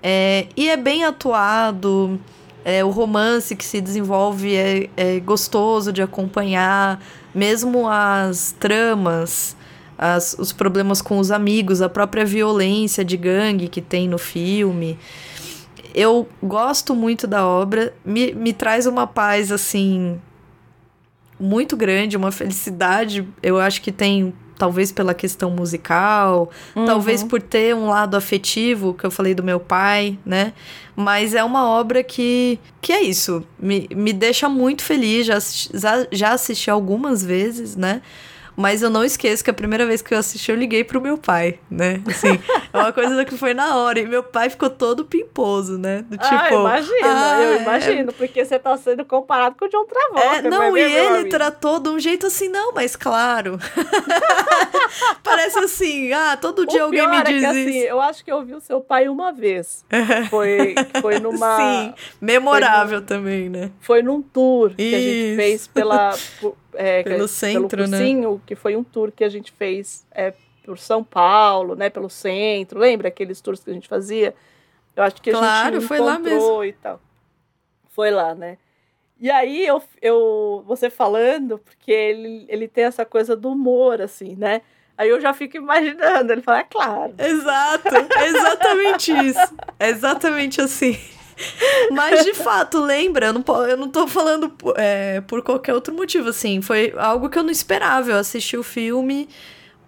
É, 0.02 0.48
e 0.56 0.68
é 0.68 0.76
bem 0.76 1.04
atuado, 1.04 2.18
é, 2.64 2.84
o 2.84 2.90
romance 2.90 3.54
que 3.54 3.64
se 3.64 3.80
desenvolve 3.80 4.54
é, 4.54 4.90
é 4.96 5.20
gostoso 5.20 5.92
de 5.92 6.02
acompanhar, 6.02 7.00
mesmo 7.34 7.88
as 7.88 8.52
tramas, 8.58 9.56
as, 9.96 10.34
os 10.38 10.52
problemas 10.52 11.00
com 11.00 11.18
os 11.18 11.30
amigos, 11.30 11.80
a 11.80 11.88
própria 11.88 12.24
violência 12.24 13.04
de 13.04 13.16
gangue 13.16 13.68
que 13.68 13.80
tem 13.80 14.08
no 14.08 14.18
filme. 14.18 14.98
Eu 15.94 16.28
gosto 16.42 16.94
muito 16.94 17.26
da 17.26 17.46
obra, 17.46 17.94
me, 18.04 18.32
me 18.32 18.52
traz 18.52 18.86
uma 18.86 19.06
paz 19.06 19.52
assim 19.52 20.18
muito 21.38 21.76
grande, 21.76 22.16
uma 22.16 22.30
felicidade. 22.30 23.28
Eu 23.42 23.58
acho 23.58 23.82
que 23.82 23.90
tem, 23.90 24.32
talvez 24.58 24.92
pela 24.92 25.14
questão 25.14 25.50
musical, 25.50 26.50
Uhum. 26.76 26.84
talvez 26.84 27.22
por 27.22 27.40
ter 27.42 27.74
um 27.74 27.86
lado 27.88 28.16
afetivo, 28.16 28.94
que 28.94 29.04
eu 29.04 29.10
falei 29.10 29.34
do 29.34 29.42
meu 29.42 29.58
pai, 29.60 30.18
né? 30.24 30.52
Mas 30.94 31.34
é 31.34 31.42
uma 31.42 31.66
obra 31.68 32.02
que, 32.04 32.58
que 32.80 32.92
é 32.92 33.02
isso, 33.02 33.42
me, 33.58 33.88
me 33.94 34.12
deixa 34.12 34.48
muito 34.48 34.82
feliz. 34.82 35.26
Já, 35.26 35.36
assisti- 35.36 35.70
já, 35.78 36.06
já 36.12 36.32
assisti 36.32 36.70
algumas 36.70 37.24
vezes, 37.24 37.76
né? 37.76 38.02
Mas 38.56 38.82
eu 38.82 38.90
não 38.90 39.02
esqueço 39.04 39.42
que 39.42 39.50
a 39.50 39.54
primeira 39.54 39.86
vez 39.86 40.02
que 40.02 40.12
eu 40.14 40.18
assisti, 40.18 40.50
eu 40.50 40.56
liguei 40.56 40.84
pro 40.84 41.00
meu 41.00 41.16
pai, 41.16 41.58
né? 41.70 42.02
Assim, 42.06 42.38
é 42.72 42.76
uma 42.78 42.92
coisa 42.92 43.24
que 43.24 43.36
foi 43.36 43.54
na 43.54 43.76
hora. 43.76 43.98
E 44.00 44.06
meu 44.06 44.22
pai 44.22 44.50
ficou 44.50 44.68
todo 44.68 45.04
pimposo, 45.04 45.78
né? 45.78 46.02
Do 46.02 46.16
tipo. 46.18 46.34
ah, 46.34 46.48
imagina, 46.52 46.98
"Ah, 47.04 47.40
eu 47.42 47.52
é, 47.54 47.62
imagino, 47.62 48.12
porque 48.12 48.44
você 48.44 48.58
tá 48.58 48.76
sendo 48.76 49.04
comparado 49.04 49.56
com 49.58 49.64
o 49.64 49.68
John 49.68 49.84
Travolta. 49.86 50.36
é, 50.36 50.42
não, 50.50 50.58
vai 50.58 50.72
e 50.72 50.80
ele 50.82 51.06
amigo? 51.06 51.30
tratou 51.30 51.80
de 51.80 51.88
um 51.88 51.98
jeito 51.98 52.26
assim, 52.26 52.48
não, 52.48 52.72
mas 52.72 52.94
claro. 52.94 53.58
Parece 55.22 55.58
assim, 55.58 56.12
ah, 56.12 56.36
todo 56.36 56.66
dia 56.66 56.82
o 56.82 56.84
alguém 56.86 57.08
me 57.08 57.16
é 57.16 57.22
que, 57.24 57.32
diz 57.32 57.44
assim, 57.44 57.68
isso. 57.78 57.86
eu 57.86 58.00
acho 58.00 58.24
que 58.24 58.30
eu 58.32 58.44
vi 58.44 58.54
o 58.54 58.60
seu 58.60 58.80
pai 58.80 59.08
uma 59.08 59.32
vez. 59.32 59.84
Foi, 60.30 60.74
foi 61.00 61.18
numa. 61.18 61.56
Sim, 61.56 61.94
memorável 62.20 63.02
também, 63.02 63.48
né? 63.48 63.70
Foi 63.80 64.02
num 64.02 64.20
tour 64.22 64.70
que 64.74 64.94
a 64.94 64.98
gente 64.98 65.26
Isso. 65.28 65.36
fez 65.36 65.66
pela. 65.66 66.14
por- 66.40 66.56
é, 66.74 67.02
Pelo 67.02 67.20
que- 67.24 67.28
centro, 67.28 67.86
né? 67.88 67.98
cursinho, 67.98 68.42
que 68.46 68.54
foi 68.54 68.76
um 68.76 68.84
tour 68.84 69.10
que 69.12 69.24
a 69.24 69.28
gente 69.28 69.52
fez 69.52 70.06
é, 70.12 70.32
por 70.64 70.78
São 70.78 71.02
Paulo, 71.04 71.74
né? 71.74 71.90
Pelo 71.90 72.08
centro. 72.10 72.78
Lembra 72.78 73.08
aqueles 73.08 73.40
tours 73.40 73.62
que 73.62 73.70
a 73.70 73.74
gente 73.74 73.88
fazia? 73.88 74.34
Eu 74.94 75.02
acho 75.02 75.20
que 75.22 75.30
a 75.30 75.32
Claro, 75.32 75.80
gente 75.80 75.88
foi 75.88 75.98
lá 76.00 76.14
encontrou 76.14 76.64
e 76.64 76.72
tal. 76.74 77.00
Foi 77.90 78.10
lá, 78.10 78.34
né? 78.34 78.58
E 79.20 79.30
aí 79.30 79.64
eu, 79.66 79.80
eu 80.00 80.64
você 80.66 80.90
falando, 80.90 81.58
porque 81.58 81.92
ele, 81.92 82.44
ele 82.48 82.66
tem 82.66 82.84
essa 82.84 83.04
coisa 83.04 83.36
do 83.36 83.50
humor, 83.52 84.00
assim, 84.02 84.34
né? 84.36 84.62
Aí 84.98 85.08
eu 85.08 85.20
já 85.20 85.32
fico 85.32 85.56
imaginando, 85.56 86.32
ele 86.32 86.42
fala, 86.42 86.58
é 86.60 86.64
claro. 86.64 87.14
Exato, 87.18 87.88
é 88.18 88.26
exatamente 88.28 89.12
isso. 89.12 89.54
É 89.78 89.88
exatamente 89.88 90.60
assim. 90.60 90.96
Mas 91.90 92.24
de 92.24 92.34
fato, 92.34 92.80
lembra, 92.80 93.26
eu 93.26 93.32
não, 93.32 93.44
eu 93.66 93.76
não 93.76 93.88
tô 93.88 94.06
falando 94.06 94.52
é, 94.76 95.20
por 95.22 95.42
qualquer 95.42 95.74
outro 95.74 95.94
motivo, 95.94 96.28
assim. 96.28 96.60
Foi 96.60 96.92
algo 96.96 97.28
que 97.28 97.38
eu 97.38 97.42
não 97.42 97.50
esperava. 97.50 98.10
Eu 98.10 98.16
assisti 98.16 98.56
o 98.56 98.62
filme 98.62 99.28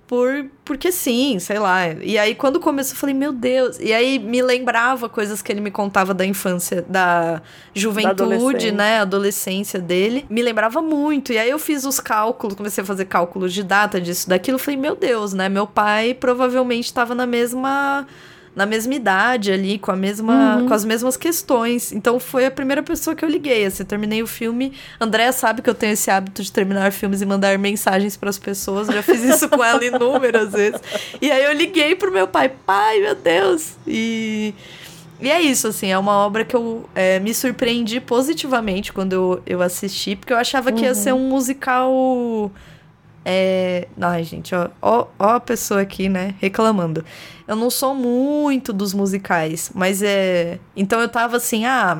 por 0.07 0.47
porque 0.65 0.93
sim, 0.93 1.39
sei 1.39 1.59
lá. 1.59 1.89
E 1.89 2.19
aí 2.19 2.35
quando 2.35 2.61
começou, 2.61 2.95
eu 2.95 2.99
falei, 2.99 3.15
meu 3.15 3.33
Deus. 3.33 3.79
E 3.79 3.93
aí 3.93 4.19
me 4.19 4.43
lembrava 4.43 5.09
coisas 5.09 5.43
que 5.43 5.51
ele 5.51 5.61
me 5.61 5.71
contava 5.71 6.15
da 6.15 6.25
infância, 6.25 6.85
da 6.89 7.43
juventude, 7.75 8.23
adolescência. 8.23 8.73
né, 8.73 8.99
adolescência 9.01 9.81
dele. 9.81 10.27
Me 10.29 10.43
lembrava 10.43 10.81
muito. 10.81 11.33
E 11.33 11.39
aí 11.39 11.51
eu 11.51 11.59
fiz 11.59 11.85
os 11.85 12.01
cálculos, 12.01 12.55
comecei 12.55 12.83
a 12.83 12.87
fazer 12.87 13.07
cálculos 13.07 13.53
de 13.53 13.63
data 13.63 14.01
disso, 14.01 14.29
daquilo. 14.29 14.59
Falei, 14.59 14.79
meu 14.79 14.95
Deus, 14.95 15.33
né? 15.33 15.49
Meu 15.49 15.67
pai 15.67 16.15
provavelmente 16.15 16.87
estava 16.87 17.15
na 17.15 17.27
mesma 17.27 18.07
na 18.55 18.65
mesma 18.67 18.95
idade 18.95 19.51
ali, 19.51 19.79
com 19.79 19.91
a 19.91 19.97
mesma 19.97 20.59
Uhum. 20.59 20.69
com 20.69 20.75
as 20.75 20.85
mesmas 20.85 21.17
questões. 21.17 21.93
Então 21.93 22.21
foi 22.21 22.47
a 22.47 22.51
primeira 22.51 22.83
pessoa 22.83 23.15
que 23.17 23.25
eu 23.25 23.29
liguei. 23.29 23.65
Assim, 23.67 23.83
eu 23.83 23.87
terminei 23.87 24.23
o 24.23 24.27
filme. 24.27 24.73
Andréa 25.01 25.33
sabe 25.33 25.61
que 25.63 25.69
eu 25.69 25.75
tenho 25.75 25.93
esse 25.93 26.11
hábito 26.11 26.43
de 26.43 26.53
terminar 26.53 26.93
filmes 26.93 27.21
e 27.21 27.27
mandar 27.27 27.59
mensagens 27.59 28.17
para 28.17 28.31
as 28.31 28.39
pessoas. 28.39 28.89
Eu 28.89 28.95
já 28.95 29.03
fiz 29.03 29.23
isso 29.23 29.49
com 29.49 29.63
ela 29.65 29.83
inúmeras 29.85 30.53
vezes. 30.53 30.81
E 31.21 31.31
aí 31.31 31.45
eu 31.45 31.53
liguei 31.53 31.95
pro 31.97 32.13
meu 32.13 32.29
pai, 32.29 32.49
pai, 32.65 33.01
meu 33.01 33.15
Deus. 33.15 33.73
E 33.87 34.55
e 35.21 35.31
é 35.31 35.41
isso, 35.41 35.69
assim, 35.69 35.87
é 35.89 35.97
uma 35.97 36.13
obra 36.13 36.45
que 36.45 36.55
eu 36.55 36.89
é, 36.95 37.19
me 37.21 37.33
surpreendi 37.33 38.01
positivamente 38.01 38.93
quando 38.93 39.13
eu, 39.13 39.43
eu 39.47 39.63
assisti, 39.63 40.17
porque 40.17 40.33
eu 40.33 40.37
achava 40.37 40.71
que 40.73 40.83
ia 40.83 40.95
ser 40.95 41.15
um 41.15 41.29
musical. 41.31 42.51
É... 43.25 43.89
Ai, 44.01 44.23
gente, 44.23 44.55
ó, 44.55 44.69
ó, 44.83 45.07
ó 45.19 45.29
a 45.31 45.41
pessoa 45.41 45.81
aqui, 45.81 46.09
né, 46.09 46.35
reclamando. 46.41 47.05
Eu 47.47 47.57
não 47.57 47.69
sou 47.71 47.95
muito 47.95 48.73
dos 48.73 48.95
musicais, 48.95 49.71
mas 49.75 50.03
é. 50.03 50.59
Então 50.77 51.01
eu 51.01 51.09
tava 51.09 51.37
assim, 51.37 51.65
ah. 51.67 51.99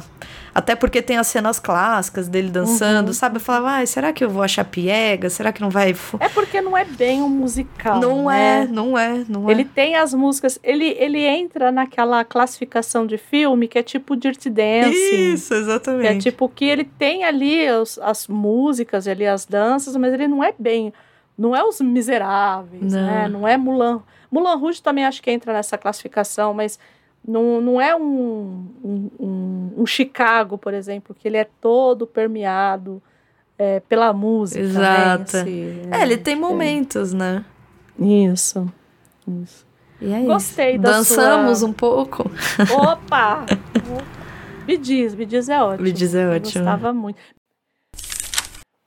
Até 0.55 0.77
porque 0.77 1.03
tem 1.03 1.17
as 1.19 1.27
cenas 1.27 1.59
clássicas 1.59 2.29
dele 2.29 2.49
dançando, 2.49 3.13
sabe? 3.13 3.37
Eu 3.37 3.41
falava, 3.41 3.71
ai, 3.71 3.87
será 3.89 4.13
que 4.13 4.23
eu 4.25 4.31
vou 4.31 4.41
achar 4.43 4.65
piega? 4.65 5.29
Será 5.29 5.53
que 5.53 5.61
não 5.61 5.69
vai. 5.69 5.93
fu-" 5.95 6.17
É 6.21 6.29
porque 6.29 6.61
não 6.61 6.77
é 6.79 6.85
bem 6.85 7.21
um 7.23 7.29
musical. 7.29 7.99
Não 8.01 8.27
né? 8.27 8.63
é, 8.63 8.67
não 8.69 8.97
é, 8.97 9.25
não 9.29 9.51
Ele 9.51 9.63
é. 9.63 9.67
tem 9.75 9.97
as 9.97 10.15
músicas, 10.15 10.57
ele, 10.63 10.95
ele 10.99 11.19
entra 11.27 11.73
naquela 11.73 12.25
classificação 12.25 13.05
de 13.05 13.19
filme 13.19 13.67
que 13.67 13.79
é 13.79 13.83
tipo 13.83 14.15
Dirty 14.15 14.49
Dancing. 14.49 15.33
Isso, 15.35 15.53
é 15.53 15.57
exatamente. 15.59 16.23
tipo 16.23 16.49
que 16.49 16.65
ele 16.65 16.85
tem 16.85 17.25
ali 17.25 17.69
os- 17.71 17.99
as 17.99 18.29
músicas, 18.29 19.09
ali 19.09 19.27
as 19.27 19.45
danças, 19.45 19.97
mas 19.97 20.13
ele 20.15 20.29
não 20.29 20.43
é 20.43 20.55
bem. 20.57 20.93
Não 21.37 21.55
é 21.55 21.65
os 21.65 21.81
miseráveis, 21.81 22.93
Não. 22.93 23.01
né? 23.07 23.29
Não 23.29 23.47
é 23.49 23.57
Mulan. 23.57 24.03
Mulan 24.31 24.55
Rouge 24.57 24.83
também 24.83 25.05
acho 25.05 25.23
que 25.23 25.31
entra 25.31 25.53
nessa 25.53 25.77
classificação, 25.77 26.55
mas 26.55 26.79
não, 27.27 27.61
não 27.61 27.81
é 27.81 27.95
um, 27.97 28.67
um, 28.85 29.11
um- 29.19 29.73
um 29.79 29.87
Chicago, 29.87 30.57
por 30.59 30.73
exemplo, 30.75 31.15
que 31.15 31.27
ele 31.27 31.37
é 31.37 31.45
todo 31.61 32.07
permeado 32.07 33.03
é, 33.59 33.81
pela 33.81 34.13
música. 34.13 34.63
né, 34.63 34.69
Exato. 34.69 35.31
si. 35.45 35.83
É, 35.91 36.03
ele 36.03 36.17
tem 36.17 36.37
momentos, 36.37 37.13
né? 37.13 37.45
Isso. 37.99 38.71
Isso. 39.43 39.65
E 40.01 40.13
é 40.13 40.21
Gostei 40.23 40.73
isso. 40.73 40.83
da 40.83 40.91
Dançamos 40.93 41.59
sua- 41.61 41.69
um 41.69 41.73
pouco. 41.73 42.31
Opa! 42.77 43.47
Me 44.67 44.77
diz, 44.77 45.15
me 45.15 45.25
diz 45.27 45.49
é 45.49 45.63
ótimo. 45.63 45.85
Me 45.85 45.93
diz 45.93 46.15
é 46.15 46.25
Eu 46.25 46.37
ótimo. 46.37 46.65
Gostava 46.65 46.93
muito. 46.93 47.19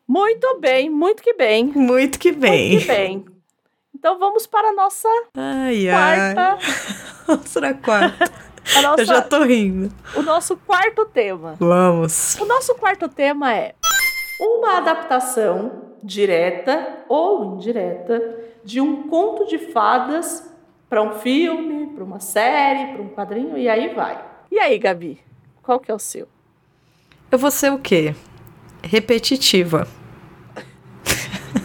Muito 0.08 0.60
bem, 0.60 0.90
muito 0.90 1.22
que 1.22 1.34
bem. 1.34 1.66
Muito 1.66 2.18
que 2.20 2.32
bem. 2.32 2.70
Muito 2.72 2.82
que 2.82 2.88
bem. 2.88 3.26
Então 3.94 4.18
vamos 4.20 4.46
para 4.48 4.70
a 4.70 4.74
nossa 4.74 5.10
Ai, 5.36 5.90
ai. 5.90 6.34
quarta. 6.36 6.58
Nossa, 7.28 7.74
quarta. 7.74 8.32
a 8.78 8.82
nossa- 8.82 9.02
Eu 9.02 9.06
já 9.06 9.22
tô 9.22 9.44
rindo. 9.44 9.92
O 10.16 10.22
nosso 10.22 10.56
quarto 10.58 11.06
tema. 11.06 11.56
Vamos. 11.60 12.36
O 12.40 12.46
nosso 12.46 12.76
quarto 12.76 13.10
tema 13.10 13.54
é 13.54 13.74
uma 14.40 14.78
adaptação 14.78 15.96
direta 16.04 17.04
ou 17.10 17.56
indireta 17.56 18.40
de 18.64 18.80
um 18.80 19.08
conto 19.10 19.46
de 19.48 19.58
fadas 19.58 20.48
para 20.88 21.02
um 21.02 21.14
filme, 21.20 21.88
para 21.88 22.04
uma 22.04 22.20
série, 22.20 22.94
para 22.94 23.02
um 23.02 23.10
quadrinho 23.10 23.58
e 23.58 23.68
aí 23.68 23.94
vai. 23.94 24.24
E 24.50 24.58
aí, 24.60 24.78
Gabi? 24.78 25.20
Qual 25.64 25.80
que 25.80 25.92
é 25.92 25.94
o 25.94 26.00
seu? 26.00 26.28
Eu 27.30 27.38
vou 27.38 27.52
ser 27.52 27.74
o 27.74 27.80
quê? 27.80 28.16
Repetitiva. 28.84 29.88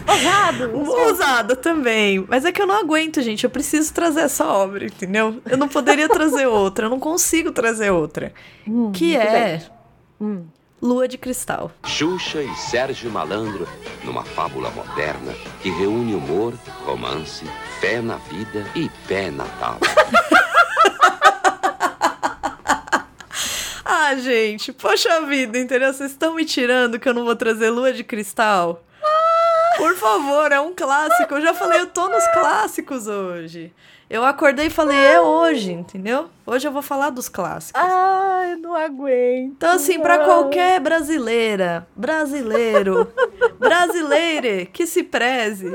Ousado! 0.07 0.71
Ousada 0.77 1.55
também. 1.55 2.25
Mas 2.27 2.45
é 2.45 2.51
que 2.51 2.61
eu 2.61 2.67
não 2.67 2.75
aguento, 2.79 3.21
gente. 3.21 3.43
Eu 3.43 3.49
preciso 3.49 3.93
trazer 3.93 4.21
essa 4.21 4.45
obra, 4.45 4.85
entendeu? 4.85 5.41
Eu 5.49 5.57
não 5.57 5.67
poderia 5.67 6.07
trazer 6.09 6.45
outra. 6.47 6.85
Eu 6.85 6.89
não 6.89 6.99
consigo 6.99 7.51
trazer 7.51 7.91
outra. 7.91 8.33
Hum, 8.67 8.91
Que 8.91 9.15
é. 9.15 9.61
Hum. 10.19 10.45
Lua 10.81 11.07
de 11.07 11.17
Cristal. 11.17 11.71
Xuxa 11.85 12.41
e 12.43 12.53
Sérgio 12.55 13.09
Malandro, 13.09 13.65
numa 14.03 14.25
fábula 14.25 14.69
moderna 14.71 15.33
que 15.61 15.69
reúne 15.69 16.13
humor, 16.13 16.53
romance, 16.85 17.45
fé 17.79 18.01
na 18.01 18.17
vida 18.17 18.65
e 18.75 18.89
pé 19.07 19.31
natal. 19.31 19.77
Ah, 23.85 24.15
gente, 24.15 24.71
poxa 24.71 25.21
vida, 25.25 25.57
entendeu? 25.57 25.93
Vocês 25.93 26.11
estão 26.11 26.35
me 26.35 26.45
tirando 26.45 26.99
que 26.99 27.07
eu 27.07 27.13
não 27.13 27.25
vou 27.25 27.35
trazer 27.35 27.69
Lua 27.69 27.91
de 27.91 28.03
Cristal? 28.03 28.83
Por 29.77 29.95
favor, 29.95 30.51
é 30.51 30.59
um 30.59 30.73
clássico. 30.73 31.33
Eu 31.33 31.41
já 31.41 31.53
falei, 31.53 31.81
eu 31.81 31.87
tô 31.87 32.07
nos 32.07 32.25
clássicos 32.27 33.07
hoje. 33.07 33.73
Eu 34.09 34.23
acordei 34.23 34.67
e 34.67 34.69
falei, 34.69 34.97
é 34.97 35.19
hoje, 35.19 35.71
entendeu? 35.71 36.29
Hoje 36.45 36.67
eu 36.67 36.71
vou 36.71 36.83
falar 36.83 37.09
dos 37.09 37.27
clássicos. 37.27 37.81
Ai, 37.81 38.55
não 38.57 38.75
aguento. 38.75 39.53
Então, 39.57 39.71
assim, 39.71 39.99
pra 39.99 40.19
não. 40.19 40.25
qualquer 40.25 40.79
brasileira, 40.79 41.87
brasileiro, 41.95 43.11
brasileire 43.57 44.67
que 44.67 44.85
se 44.85 45.01
preze, 45.03 45.73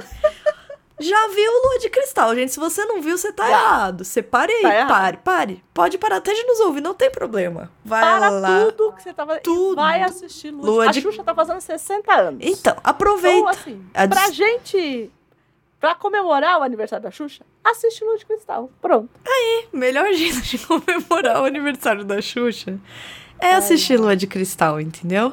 já 1.01 1.29
viu 1.29 1.51
Lua 1.65 1.79
de 1.81 1.89
Cristal, 1.91 2.35
gente. 2.35 2.53
Se 2.53 2.59
você 2.61 2.85
não 2.85 3.01
viu, 3.01 3.17
você 3.17 3.33
tá 3.33 3.49
errado. 3.49 4.05
Você 4.05 4.23
pare 4.23 4.53
aí, 4.53 4.63
Tá 4.63 4.87
pare, 4.87 5.17
pare. 5.19 5.65
Pode 5.73 5.99
parar 5.99 6.17
até 6.17 6.33
de 6.35 6.43
nos 6.45 6.61
ouvir, 6.61 6.81
não 6.81 6.95
tem 6.95 7.11
problema. 7.11 7.71
Vai 7.85 8.01
Para 8.03 8.29
lá. 8.31 8.65
tudo 8.65 8.93
que 8.95 9.03
você 9.03 9.13
tava. 9.13 9.39
Tudo. 9.41 9.73
E 9.81 9.83
vai 9.83 10.03
assistir 10.03 10.51
Lua. 10.51 10.67
Lua 10.67 10.89
a 10.89 10.93
de- 10.93 11.01
Xuxa 11.01 11.23
tá 11.23 11.35
fazendo 11.35 11.61
60 11.61 12.13
anos. 12.15 12.41
Então, 12.43 12.77
aproveita. 12.83 13.39
Então, 13.39 13.49
assim, 13.49 13.87
A 13.95 14.09
pra 14.09 14.31
gente. 14.31 15.11
Pra 15.81 15.95
comemorar 15.95 16.59
o 16.59 16.63
aniversário 16.65 17.05
da 17.05 17.11
Xuxa, 17.13 17.45
assiste 17.63 18.03
Lua 18.03 18.19
de 18.19 18.27
Cristal. 18.27 18.69
Pronto. 18.83 19.09
Melhor 19.73 20.13
jeito 20.13 20.41
de 20.41 20.59
comemorar 20.59 21.41
o 21.41 21.45
aniversário 21.45 22.05
da 22.05 22.21
Xuxa 22.21 22.81
é 23.39 23.55
assistir 23.55 23.97
Lua 23.97 24.17
de 24.17 24.27
Cristal, 24.27 24.81
entendeu? 24.81 25.33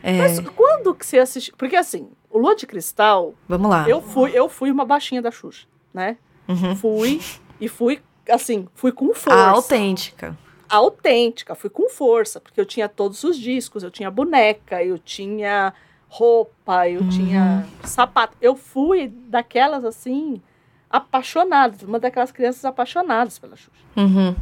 É, 0.00 0.16
Mas 0.16 0.38
quando 0.50 0.94
que 0.94 1.04
você 1.04 1.18
assistiu? 1.18 1.54
Porque 1.58 1.74
assim, 1.74 2.08
o 2.30 2.38
Lua 2.38 2.54
de 2.54 2.66
Cristal, 2.66 3.34
vamos 3.48 3.68
lá. 3.70 3.88
eu 3.88 4.00
fui, 4.00 4.30
eu 4.32 4.48
fui 4.48 4.70
uma 4.70 4.84
baixinha 4.84 5.20
da 5.20 5.30
Xuxa, 5.30 5.66
né? 5.92 6.16
Uhum. 6.48 6.74
Fui 6.76 7.20
e 7.60 7.68
fui, 7.68 8.00
assim, 8.28 8.68
fui 8.74 8.92
com 8.92 9.10
A 9.10 9.14
força. 9.14 9.48
autêntica. 9.50 10.38
autêntica, 10.68 11.54
fui 11.54 11.68
com 11.70 11.88
força, 11.88 12.40
porque 12.40 12.60
eu 12.60 12.64
tinha 12.66 12.88
todos 12.88 13.22
os 13.24 13.36
discos, 13.36 13.82
eu 13.82 13.90
tinha 13.90 14.10
boneca, 14.10 14.82
eu 14.82 14.98
tinha 14.98 15.72
roupa, 16.08 16.88
eu 16.88 17.08
tinha 17.08 17.66
sapato. 17.84 18.36
Eu 18.40 18.56
fui 18.56 19.08
daquelas 19.08 19.84
assim, 19.84 20.40
apaixonadas, 20.88 21.82
uma 21.82 21.98
daquelas 22.00 22.32
crianças 22.32 22.64
apaixonadas 22.64 23.38
pela 23.38 23.56
Xuxa. 23.56 23.70
Uhum. 23.96 24.34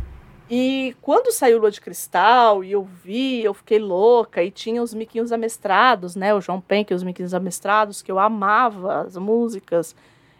E 0.50 0.96
quando 1.02 1.30
saiu 1.30 1.58
Lua 1.58 1.70
de 1.70 1.80
Cristal 1.80 2.64
e 2.64 2.72
eu 2.72 2.82
vi, 3.04 3.44
eu 3.44 3.52
fiquei 3.52 3.78
louca. 3.78 4.42
E 4.42 4.50
tinha 4.50 4.82
os 4.82 4.94
miquinhos 4.94 5.30
amestrados, 5.30 6.16
né? 6.16 6.34
O 6.34 6.40
João 6.40 6.60
Penck 6.60 6.92
e 6.92 6.94
os 6.94 7.02
miquinhos 7.02 7.34
amestrados, 7.34 8.00
que 8.00 8.10
eu 8.10 8.18
amava 8.18 9.02
as 9.02 9.16
músicas. 9.16 9.94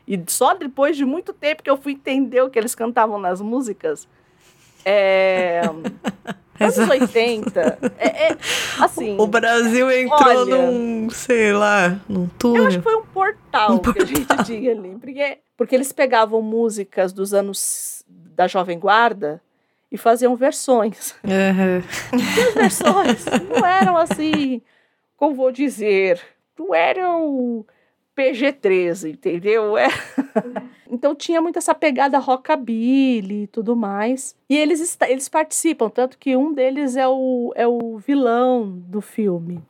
E 0.07 0.19
só 0.27 0.55
depois 0.55 0.97
de 0.97 1.05
muito 1.05 1.35
tempo 1.35 1.63
que 1.63 1.69
eu 1.69 1.77
fui 1.77 1.93
entender 1.93 2.41
o 2.41 2.49
que 2.49 2.59
eles 2.59 2.75
cantavam 2.75 3.19
nas 3.19 3.41
músicas. 3.41 4.09
É... 4.85 5.61
Anos 6.61 6.77
Exato. 6.77 6.91
80. 6.91 7.79
É, 7.99 8.33
é, 8.33 8.39
assim, 8.81 9.17
O 9.17 9.29
Brasil 9.29 9.89
entrou 9.93 10.21
Olha, 10.21 10.45
num, 10.45 11.09
sei 11.09 11.53
lá, 11.53 12.01
num 12.09 12.23
eu 12.23 12.25
acho 12.25 12.35
túnel. 12.39 12.69
que 12.71 12.81
foi 12.81 12.97
um 12.97 13.07
portal 13.07 13.75
Um 13.75 13.79
que 13.79 14.03
a 14.03 14.05
gente 14.05 14.45
tinha 14.45 14.73
ali. 14.73 14.97
Porque, 15.01 15.39
porque 15.57 15.75
eles 15.77 15.93
pegavam 15.93 16.43
músicas 16.43 17.13
dos 17.13 17.33
anos 17.33 18.03
da 18.09 18.49
Jovem 18.49 18.77
Guarda 18.77 19.41
e 19.91 19.97
faziam 19.97 20.37
versões. 20.37 21.15
Uhum. 21.25 22.19
E 22.19 22.41
as 22.41 22.55
versões 22.55 23.25
não 23.49 23.67
eram 23.67 23.97
assim, 23.97 24.63
como 25.17 25.35
vou 25.35 25.51
dizer, 25.51 26.21
não 26.59 26.75
eram 26.75 27.65
PG-13, 28.17 29.11
entendeu? 29.13 29.79
É. 29.79 29.89
Então 30.91 31.15
tinha 31.15 31.41
muito 31.41 31.59
essa 31.59 31.75
pegada 31.75 32.19
rockabilly 32.19 33.45
e 33.45 33.47
tudo 33.47 33.77
mais. 33.77 34.35
E 34.49 34.57
eles, 34.57 34.97
eles 35.07 35.29
participam, 35.29 35.89
tanto 35.89 36.19
que 36.19 36.35
um 36.37 36.53
deles 36.53 36.97
é 36.97 37.07
o, 37.07 37.53
é 37.55 37.67
o 37.67 37.99
vilão 37.99 38.69
do 38.87 39.01
filme, 39.01 39.63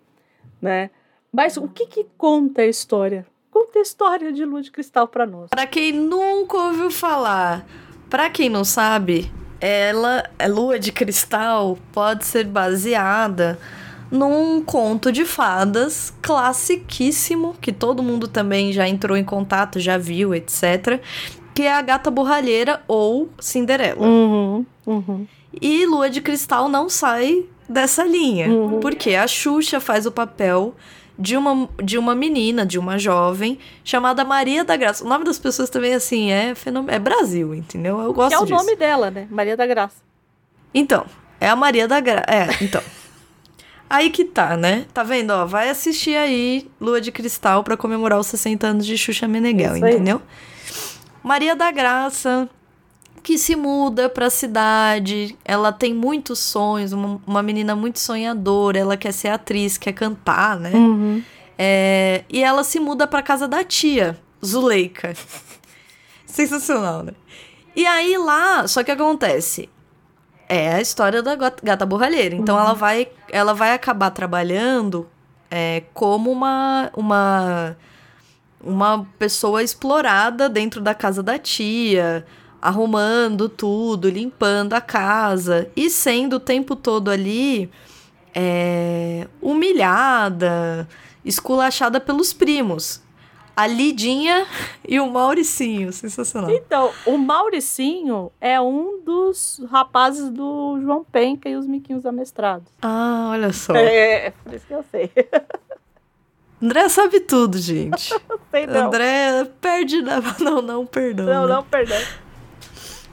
né? 0.62 0.90
Mas 1.32 1.57
o 1.57 1.69
que 1.69 1.86
que 1.86 2.07
conta 2.16 2.62
a 2.62 2.66
história? 2.66 3.27
Conta 3.51 3.81
a 3.81 3.82
história 3.82 4.32
de 4.32 4.45
Lua 4.45 4.62
de 4.62 4.70
Cristal 4.70 5.09
pra 5.09 5.27
nós. 5.27 5.51
Pra 5.51 5.66
quem 5.66 5.93
nunca 5.93 6.57
ouviu 6.57 6.90
falar, 6.90 7.66
pra 8.09 8.31
quem 8.31 8.49
não 8.49 8.65
sabe, 8.65 9.31
ela, 9.61 10.25
a 10.39 10.47
Lua 10.47 10.79
de 10.79 10.93
Cristal, 10.93 11.79
pode 11.93 12.25
ser 12.25 12.45
baseada 12.45 13.59
num 14.11 14.63
conto 14.63 15.13
de 15.13 15.25
fadas 15.25 16.13
classiquíssimo, 16.23 17.55
que 17.61 17.73
todo 17.73 18.03
mundo 18.03 18.27
também 18.27 18.73
já 18.73 18.89
entrou 18.89 19.17
em 19.17 19.25
contato, 19.25 19.79
já 19.79 19.99
viu, 19.99 20.35
etc. 20.35 21.01
Que 21.55 21.63
é 21.63 21.73
a 21.73 21.83
Gata 21.83 22.11
Borralheira 22.11 22.83
ou 22.89 23.29
Cinderela. 23.39 24.07
Uhum, 24.07 24.65
uhum. 24.87 25.27
E 25.61 25.85
Lua 25.87 26.09
de 26.09 26.21
Cristal 26.21 26.69
não 26.69 26.89
sai 26.89 27.45
dessa 27.69 28.05
linha. 28.05 28.49
Uhum. 28.49 28.81
Porque 28.81 29.15
a 29.15 29.27
Xuxa 29.27 29.81
faz 29.81 30.07
o 30.07 30.13
papel 30.13 30.75
de 31.19 31.36
uma, 31.36 31.69
de 31.82 31.99
uma 31.99 32.15
menina, 32.15 32.65
de 32.65 32.78
uma 32.78 32.99
jovem, 32.99 33.59
chamada 33.82 34.24
Maria 34.24 34.65
da 34.65 34.77
Graça. 34.77 35.05
O 35.05 35.09
nome 35.09 35.24
das 35.24 35.39
pessoas 35.39 35.69
também, 35.69 35.93
assim, 35.95 36.31
é, 36.31 36.55
é 36.86 36.99
Brasil, 36.99 37.55
entendeu? 37.55 38.01
Eu 38.01 38.12
gosto 38.12 38.28
Que 38.28 38.35
é 38.35 38.39
o 38.39 38.45
disso. 38.47 38.55
nome 38.55 38.77
dela, 38.77 39.11
né? 39.11 39.27
Maria 39.31 39.57
da 39.57 39.66
Graça. 39.66 39.97
Então, 40.73 41.05
é 41.40 41.49
a 41.49 41.57
Maria 41.57 41.89
da 41.89 41.99
Graça. 41.99 42.24
É, 42.28 42.49
então. 42.62 42.82
Aí 43.90 44.11
que 44.11 44.24
tá, 44.24 44.57
né? 44.57 44.85
Tá 44.93 45.03
vendo, 45.03 45.31
ó? 45.31 45.47
Vai 45.47 45.70
assistir 45.70 46.15
aí 46.15 46.70
Lua 46.78 47.01
de 47.01 47.11
Cristal 47.11 47.65
pra 47.65 47.74
comemorar 47.74 48.19
os 48.19 48.27
60 48.27 48.66
anos 48.66 48.86
de 48.86 48.99
Xuxa 48.99 49.27
Meneghel, 49.27 49.78
entendeu? 49.78 50.20
Maria 51.23 51.57
da 51.57 51.70
Graça, 51.70 52.47
que 53.19 53.39
se 53.39 53.55
muda 53.57 54.09
pra 54.09 54.31
cidade, 54.31 55.36
ela 55.45 55.73
tem 55.73 55.95
muitos 55.95 56.39
sonhos, 56.39 56.93
uma, 56.93 57.20
uma 57.27 57.43
menina 57.43 57.74
muito 57.77 57.99
sonhadora, 57.99 58.78
ela 58.78 58.97
quer 58.97 59.12
ser 59.12 59.28
atriz, 59.28 59.77
quer 59.77 59.93
cantar, 59.93 60.59
né? 60.59 60.70
Uhum. 60.73 61.23
É, 61.59 62.24
e 62.28 62.43
ela 62.43 62.62
se 62.62 62.78
muda 62.78 63.07
pra 63.07 63.23
casa 63.23 63.49
da 63.49 63.65
tia, 63.65 64.19
Zuleika. 64.45 65.15
Sensacional, 66.24 67.03
né? 67.03 67.12
E 67.74 67.85
aí 67.86 68.16
lá, 68.16 68.66
só 68.66 68.82
que 68.82 68.90
acontece? 68.90 69.69
É 70.49 70.74
a 70.74 70.81
história 70.81 71.23
da 71.23 71.35
gata 71.35 71.85
borralheira. 71.85 72.35
Então 72.35 72.59
ela 72.59 72.73
vai 72.73 73.09
ela 73.31 73.53
vai 73.53 73.73
acabar 73.73 74.11
trabalhando 74.11 75.07
é, 75.51 75.82
como 75.93 76.31
uma, 76.31 76.90
uma 76.97 77.77
uma 78.62 79.07
pessoa 79.19 79.62
explorada 79.62 80.49
dentro 80.49 80.81
da 80.81 80.95
casa 80.95 81.23
da 81.23 81.39
tia, 81.39 82.27
arrumando 82.61 83.49
tudo, 83.49 84.09
limpando 84.09 84.75
a 84.75 84.81
casa 84.81 85.71
e 85.77 85.89
sendo 85.91 86.37
o 86.37 86.41
tempo 86.41 86.75
todo 86.77 87.11
ali 87.11 87.71
é, 88.35 89.27
humilhada, 89.41 90.89
esculachada 91.25 92.01
pelos 92.01 92.33
primos. 92.33 93.03
A 93.57 93.67
Lidinha 93.67 94.47
e 94.87 95.01
o 95.01 95.11
Mauricinho, 95.11 95.93
sensacional. 95.93 96.51
Então, 96.51 96.93
o 97.05 97.19
Mauricinho 97.19 98.31
é 98.41 98.61
um 98.61 99.01
dos 99.05 99.61
rapazes 99.71 100.31
do 100.31 100.79
João 100.81 101.05
Penca 101.05 101.49
e 101.49 101.57
os 101.57 101.67
Miquinhos 101.67 102.07
Amestrados. 102.07 102.69
Ah, 102.81 103.31
olha 103.33 103.53
só. 103.53 103.75
É, 103.75 104.31
por 104.45 104.55
isso 104.55 104.67
que 104.67 104.75
eu 104.75 104.85
sei. 104.91 105.11
André 106.63 106.89
sabe 106.89 107.21
tudo, 107.21 107.57
gente. 107.59 108.13
sei 108.51 108.67
não. 108.67 108.87
André 108.87 109.45
perde. 109.61 110.03
na- 110.03 110.21
Não, 110.41 110.61
não, 110.61 110.87
perdão. 110.87 111.27
Não, 111.27 111.47
né? 111.47 111.55
não, 111.55 111.63
perdão. 111.65 111.99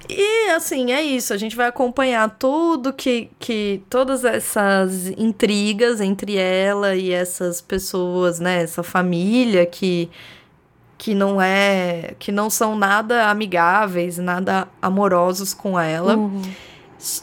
E 0.10 0.50
assim, 0.52 0.92
é 0.92 1.02
isso. 1.02 1.34
A 1.34 1.38
gente 1.38 1.56
vai 1.56 1.68
acompanhar 1.68 2.30
tudo 2.38 2.94
que, 2.94 3.30
que. 3.40 3.82
Todas 3.90 4.24
essas 4.24 5.08
intrigas 5.18 6.00
entre 6.02 6.38
ela 6.38 6.96
e 6.96 7.12
essas 7.12 7.62
pessoas, 7.62 8.40
né? 8.40 8.62
Essa 8.64 8.84
família 8.84 9.66
que. 9.66 10.10
Que 10.98 11.14
não 11.14 11.42
é. 11.42 12.14
Que 12.20 12.32
não 12.32 12.50
são 12.50 12.76
nada 12.76 13.30
amigáveis, 13.30 14.18
nada 14.18 14.68
amorosos 14.82 15.54
com 15.54 15.80
ela. 15.80 16.16
Uhum. 16.16 16.42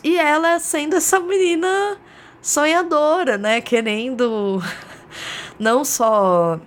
E 0.04 0.16
ela 0.18 0.59
sendo 0.59 0.96
essa 0.96 1.18
menina 1.20 1.96
sonhadora, 2.40 3.38
né? 3.38 3.60
Querendo 3.60 4.62
não 5.59 5.84
só 5.84 6.59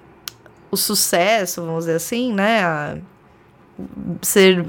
o 0.72 0.78
sucesso, 0.78 1.62
vamos 1.62 1.86
dizer 1.86 1.98
assim, 1.98 2.34
né? 2.34 2.64
a- 2.64 2.98
ser. 4.22 4.66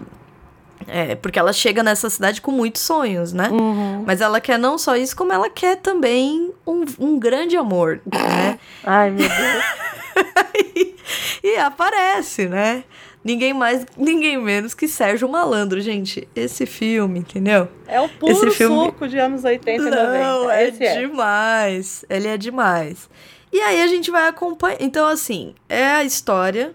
É, 0.89 1.15
porque 1.17 1.39
ela 1.39 1.53
chega 1.53 1.83
nessa 1.83 2.09
cidade 2.09 2.41
com 2.41 2.51
muitos 2.53 2.83
sonhos, 2.83 3.33
né? 3.33 3.49
Uhum. 3.51 4.05
Mas 4.07 4.21
ela 4.21 4.41
quer 4.41 4.59
não 4.59 4.79
só 4.79 4.97
isso, 4.97 5.17
como 5.17 5.33
ela 5.33 5.51
quer 5.51 5.77
também 5.77 6.53
um, 6.67 6.85
um 6.99 7.19
grande 7.19 7.57
amor, 7.57 8.01
né? 8.07 8.59
Ai, 8.85 9.11
meu 9.11 9.29
Deus. 9.29 10.95
e 11.43 11.57
aparece, 11.57 12.47
né? 12.47 12.85
Ninguém 13.25 13.53
mais, 13.53 13.85
ninguém 13.97 14.41
menos 14.41 14.73
que 14.73 14.87
Sérgio 14.87 15.29
Malandro, 15.29 15.81
gente. 15.81 16.29
Esse 16.37 16.65
filme, 16.65 17.19
entendeu? 17.19 17.69
É 17.89 18.01
o 18.01 18.09
puro 18.09 18.31
Esse 18.31 18.51
filme- 18.53 18.85
suco 18.87 19.09
de 19.09 19.19
anos 19.19 19.43
80 19.43 19.71
e 19.73 19.91
90. 19.91 19.97
Não, 19.97 20.51
é 20.51 20.69
Esse 20.69 20.85
é. 20.85 21.01
demais. 21.01 22.05
Ele 22.09 22.29
é 22.29 22.37
demais. 22.37 23.11
E 23.53 23.61
aí 23.61 23.83
a 23.83 23.87
gente 23.89 24.13
vai 24.13 24.29
acompanhar. 24.29 24.77
Então, 24.81 25.09
assim, 25.09 25.57
é 25.69 25.85
a 25.85 26.05
história 26.05 26.73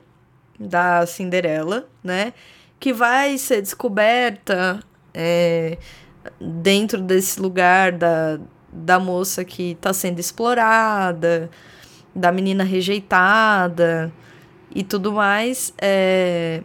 da 0.59 1.05
Cinderela, 1.05 1.87
né? 2.03 2.33
Que 2.81 2.91
vai 2.91 3.37
ser 3.37 3.61
descoberta 3.61 4.79
é, 5.13 5.77
dentro 6.39 6.99
desse 6.99 7.39
lugar 7.39 7.91
da, 7.91 8.39
da 8.73 8.99
moça 8.99 9.45
que 9.45 9.77
tá 9.79 9.93
sendo 9.93 10.19
explorada, 10.19 11.47
da 12.15 12.31
menina 12.31 12.63
rejeitada 12.63 14.11
e 14.73 14.83
tudo 14.83 15.11
mais. 15.13 15.73
É, 15.79 16.63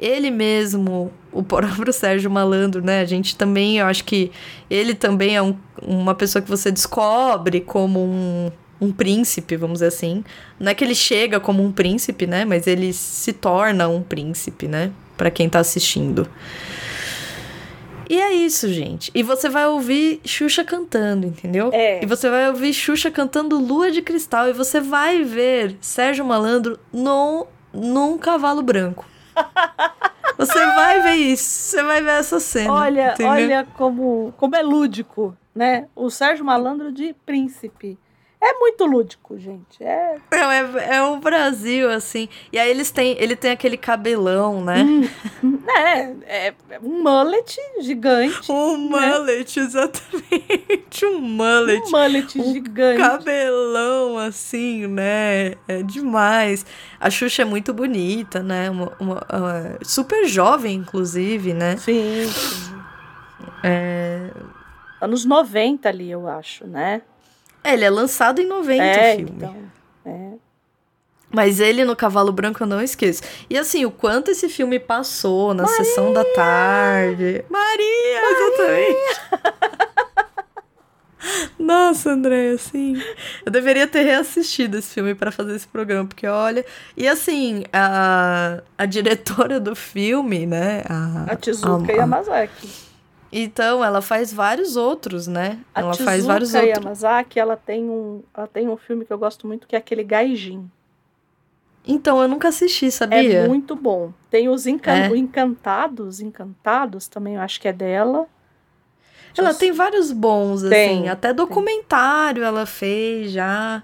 ele 0.00 0.30
mesmo, 0.30 1.12
o 1.30 1.42
próprio 1.44 1.92
Sérgio 1.92 2.30
Malandro, 2.30 2.82
né? 2.82 3.00
A 3.00 3.04
gente 3.04 3.36
também, 3.36 3.76
eu 3.78 3.84
acho 3.86 4.04
que 4.04 4.32
ele 4.70 4.94
também 4.94 5.36
é 5.36 5.42
um- 5.42 5.56
uma 5.82 6.14
pessoa 6.14 6.40
que 6.40 6.48
você 6.48 6.70
descobre 6.72 7.60
como 7.60 8.00
um, 8.00 8.50
um 8.80 8.90
príncipe, 8.90 9.54
vamos 9.54 9.74
dizer 9.80 9.88
assim. 9.88 10.24
Não 10.58 10.70
é 10.72 10.74
que 10.74 10.82
ele 10.82 10.94
chega 10.94 11.38
como 11.38 11.62
um 11.62 11.70
príncipe, 11.70 12.26
né? 12.26 12.46
Mas 12.46 12.66
ele 12.66 12.90
se 12.94 13.34
torna 13.34 13.86
um 13.86 14.02
príncipe, 14.02 14.66
né? 14.66 14.92
Pra 15.18 15.30
quem 15.30 15.50
tá 15.50 15.58
assistindo. 15.58 16.26
E 18.08 18.18
é 18.18 18.32
isso, 18.32 18.72
gente. 18.72 19.10
E 19.14 19.22
você 19.22 19.50
vai 19.50 19.66
ouvir 19.66 20.22
Xuxa 20.24 20.64
cantando, 20.64 21.26
entendeu? 21.26 21.68
É. 21.74 22.02
E 22.02 22.06
você 22.06 22.30
vai 22.30 22.48
ouvir 22.48 22.72
Xuxa 22.72 23.10
cantando 23.10 23.58
Lua 23.58 23.90
de 23.90 24.00
Cristal. 24.00 24.48
E 24.48 24.52
você 24.54 24.80
vai 24.80 25.22
ver 25.22 25.76
Sérgio 25.82 26.24
Malandro 26.24 26.78
no, 26.90 27.46
num 27.70 28.16
cavalo 28.16 28.62
branco. 28.62 29.04
Você 30.38 30.64
vai 30.66 31.02
ver 31.02 31.14
isso. 31.14 31.44
Você 31.44 31.82
vai 31.82 32.00
ver 32.00 32.12
essa 32.12 32.38
cena. 32.38 32.72
Olha, 32.72 33.12
entendeu? 33.12 33.32
olha 33.32 33.66
como, 33.76 34.32
como 34.36 34.54
é 34.54 34.62
lúdico, 34.62 35.36
né? 35.52 35.88
O 35.96 36.10
Sérgio 36.10 36.44
Malandro 36.44 36.92
de 36.92 37.12
príncipe. 37.26 37.98
É 38.40 38.52
muito 38.54 38.84
lúdico, 38.84 39.36
gente. 39.36 39.82
É. 39.82 40.16
Não, 40.30 40.50
é, 40.50 40.96
é 40.96 41.02
o 41.02 41.16
Brasil, 41.16 41.90
assim. 41.90 42.28
E 42.52 42.58
aí 42.58 42.70
eles 42.70 42.90
têm, 42.92 43.16
ele 43.18 43.34
tem 43.34 43.50
aquele 43.50 43.76
cabelão, 43.76 44.64
né? 44.64 44.84
É, 45.76 46.48
é 46.48 46.54
um 46.82 47.02
mullet 47.02 47.56
gigante. 47.80 48.50
Um 48.50 48.90
né? 48.90 49.08
mullet, 49.18 49.58
exatamente. 49.58 51.04
Um 51.04 51.20
mullet. 51.20 51.82
Um 51.86 51.90
mullet 51.90 52.42
gigante. 52.52 52.98
Cabelão, 53.00 54.18
assim, 54.18 54.86
né? 54.86 55.54
É 55.66 55.82
demais. 55.84 56.64
A 57.00 57.10
Xuxa 57.10 57.42
é 57.42 57.44
muito 57.44 57.74
bonita, 57.74 58.40
né? 58.40 58.70
Uma, 58.70 58.92
uma- 59.00 59.26
uma- 59.32 59.78
super 59.82 60.26
jovem, 60.26 60.76
inclusive, 60.76 61.52
né? 61.52 61.76
Sim. 61.76 62.26
É... 63.62 64.30
Anos 65.00 65.24
90 65.24 65.88
ali, 65.88 66.10
eu 66.10 66.28
acho, 66.28 66.66
né? 66.66 67.02
É, 67.64 67.72
ele 67.74 67.84
é 67.84 67.90
lançado 67.90 68.40
em 68.40 68.46
90 68.46 68.82
é, 68.82 69.12
o 69.12 69.16
filme. 69.16 69.32
então. 69.36 69.56
É. 70.06 70.28
Mas 71.30 71.60
ele 71.60 71.84
no 71.84 71.94
Cavalo 71.94 72.32
Branco 72.32 72.62
eu 72.62 72.66
não 72.66 72.80
esqueço. 72.80 73.22
E 73.50 73.58
assim, 73.58 73.84
o 73.84 73.90
quanto 73.90 74.30
esse 74.30 74.48
filme 74.48 74.78
passou 74.78 75.52
na 75.52 75.66
sessão 75.66 76.12
da 76.12 76.24
tarde. 76.24 77.44
Maria, 77.50 78.22
exatamente. 78.30 79.20
Nossa, 81.58 82.10
André, 82.12 82.52
assim. 82.52 82.94
Eu 83.44 83.50
deveria 83.52 83.86
ter 83.86 84.02
reassistido 84.02 84.78
esse 84.78 84.94
filme 84.94 85.14
pra 85.14 85.30
fazer 85.32 85.54
esse 85.56 85.66
programa, 85.66 86.06
porque 86.06 86.26
olha. 86.26 86.64
E 86.96 87.06
assim, 87.08 87.64
a, 87.72 88.62
a 88.78 88.86
diretora 88.86 89.58
do 89.60 89.74
filme, 89.76 90.46
né? 90.46 90.82
A, 90.88 91.32
A 91.32 91.36
Tizuka 91.36 91.92
a- 91.92 91.96
Yamazaki. 91.96 92.87
Então, 93.30 93.84
ela 93.84 94.00
faz 94.00 94.32
vários 94.32 94.76
outros, 94.76 95.26
né? 95.26 95.58
A 95.74 95.80
ela 95.80 95.90
Tizuka 95.92 96.10
faz 96.10 96.24
vários 96.24 96.54
outros. 96.54 96.70
Yamazaki, 96.72 97.38
ela 97.38 97.56
tem, 97.56 97.84
um, 97.84 98.22
ela 98.34 98.46
tem 98.46 98.68
um 98.68 98.76
filme 98.76 99.04
que 99.04 99.12
eu 99.12 99.18
gosto 99.18 99.46
muito, 99.46 99.66
que 99.66 99.76
é 99.76 99.78
aquele 99.78 100.02
Gaijin. 100.02 100.70
Então, 101.86 102.20
eu 102.20 102.28
nunca 102.28 102.48
assisti, 102.48 102.90
sabia? 102.90 103.40
É 103.40 103.48
muito 103.48 103.76
bom. 103.76 104.12
Tem 104.30 104.48
os 104.48 104.66
encan 104.66 104.92
É. 104.92 105.16
Encantados, 105.16 106.20
Encantados 106.20 107.06
também, 107.08 107.34
eu 107.36 107.40
acho 107.40 107.60
que 107.60 107.68
é 107.68 107.72
dela. 107.72 108.26
Ela 109.36 109.54
tem 109.54 109.72
vários 109.72 110.10
bons, 110.10 110.64
assim. 110.64 110.70
Tem, 110.70 111.08
até 111.08 111.32
documentário 111.32 112.42
ela 112.42 112.66
fez 112.66 113.30
já. 113.30 113.82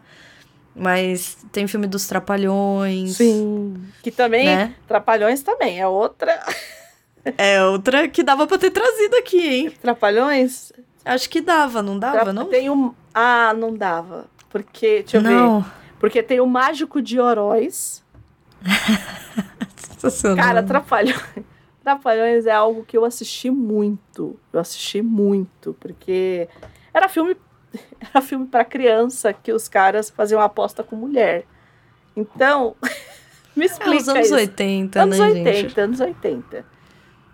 Mas 0.75 1.39
tem 1.53 1.69
filme 1.69 1.87
dos 1.87 2.07
Trapalhões. 2.09 3.17
Sim. 3.17 3.75
Que 4.03 4.11
também, 4.11 4.47
Né? 4.47 4.75
Trapalhões 4.89 5.43
também, 5.43 5.81
é 5.81 5.87
outra. 5.87 6.43
É 7.39 7.63
outra 7.65 8.09
que 8.09 8.23
dava 8.23 8.47
pra 8.47 8.59
ter 8.59 8.71
trazido 8.71 9.17
aqui, 9.17 9.39
hein? 9.47 9.71
Trapalhões? 9.71 10.73
Acho 11.05 11.29
que 11.29 11.41
dava, 11.41 11.83
não 11.83 11.99
dava, 11.99 12.21
Tra- 12.21 12.33
não? 12.33 12.47
Tem 12.47 12.71
um... 12.71 12.95
Ah, 13.13 13.53
não 13.57 13.75
dava. 13.75 14.27
Porque, 14.51 15.01
deixa 15.03 15.17
eu 15.19 15.23
Não. 15.23 15.61
ver. 15.61 15.71
Porque 15.99 16.23
tem 16.23 16.41
o 16.41 16.47
Mágico 16.47 17.01
de. 17.03 17.17
Sensacional. 19.77 20.45
Cara, 20.45 20.63
Trapalhões. 20.63 21.23
Trapalhões 21.83 22.47
é 22.47 22.53
algo 22.53 22.85
que 22.85 22.97
eu 22.97 23.05
assisti 23.05 23.51
muito. 23.51 24.39
Eu 24.53 24.61
assisti 24.61 25.03
muito, 25.03 25.77
porque 25.81 26.49
era 26.93 27.09
filme 27.09 27.37
era 28.13 28.23
filme 28.23 28.47
para 28.47 28.65
criança 28.65 29.33
que 29.33 29.53
os 29.53 29.69
caras 29.69 30.11
faziam 30.11 30.41
aposta 30.41 30.83
com 30.83 30.97
mulher. 30.97 31.45
Então, 32.17 32.77
me 33.57 33.65
É 33.65 33.67
explica 33.67 33.97
os 34.03 34.09
anos 34.09 34.27
isso. 34.27 34.35
80, 34.35 35.03
anos 35.03 35.19
né, 35.19 35.27
80, 35.27 35.53
gente? 35.53 35.81
anos 35.81 36.01
80. 36.01 36.74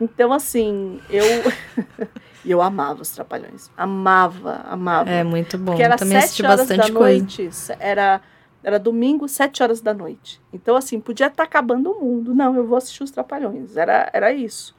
Então, 0.01 0.33
assim, 0.33 0.99
eu 1.11 1.25
e 2.45 2.51
eu 2.51 2.63
amava 2.63 3.03
os 3.03 3.11
Trapalhões. 3.11 3.71
Amava, 3.77 4.63
amava. 4.69 5.11
É 5.11 5.23
muito 5.23 5.59
bom. 5.59 5.73
Porque 5.73 5.83
era 5.83 5.97
Também 5.97 6.15
sete 6.21 6.25
assisti 6.27 6.43
horas 6.47 6.61
bastante 6.61 6.93
da 6.93 6.99
coisa. 6.99 7.19
noite. 7.25 7.51
Era, 7.79 8.21
era 8.65 8.79
domingo, 8.79 9.29
sete 9.29 9.63
horas 9.63 9.81
da 9.81 9.93
noite. 9.93 10.41
Então, 10.53 10.75
assim, 10.77 10.99
podia 11.01 11.27
estar 11.27 11.43
acabando 11.43 11.91
o 11.91 12.01
mundo. 12.03 12.35
Não, 12.35 12.55
eu 12.57 12.67
vou 12.67 12.79
assistir 12.79 13.03
os 13.03 13.11
Trapalhões. 13.11 13.77
Era, 13.77 14.09
era 14.13 14.33
isso. 14.33 14.75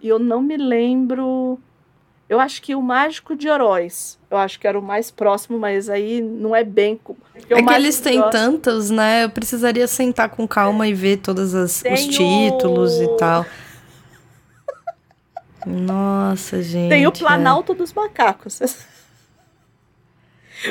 E 0.00 0.08
eu 0.08 0.18
não 0.18 0.40
me 0.40 0.56
lembro. 0.56 1.58
Eu 2.28 2.40
acho 2.40 2.62
que 2.62 2.74
o 2.74 2.80
Mágico 2.80 3.36
de 3.36 3.48
Oroz. 3.48 4.18
Eu 4.30 4.38
acho 4.38 4.58
que 4.58 4.66
era 4.66 4.78
o 4.78 4.82
mais 4.82 5.10
próximo, 5.10 5.58
mas 5.58 5.90
aí 5.90 6.22
não 6.22 6.56
é 6.56 6.64
bem. 6.64 6.98
É 7.50 7.62
que 7.62 7.74
eles 7.74 8.00
têm 8.00 8.20
Oz- 8.20 8.30
tantos, 8.30 8.88
né? 8.90 9.24
Eu 9.24 9.30
precisaria 9.30 9.86
sentar 9.86 10.30
com 10.30 10.48
calma 10.48 10.86
e 10.88 10.94
ver 10.94 11.18
todos 11.18 11.54
as- 11.54 11.82
os 11.92 12.06
títulos 12.06 12.98
o- 12.98 13.02
e 13.02 13.08
tal. 13.18 13.44
Nossa, 15.66 16.62
gente. 16.62 16.90
Tem 16.90 17.06
o 17.06 17.10
é. 17.10 17.12
Planalto 17.12 17.74
dos 17.74 17.92
Macacos. 17.92 18.60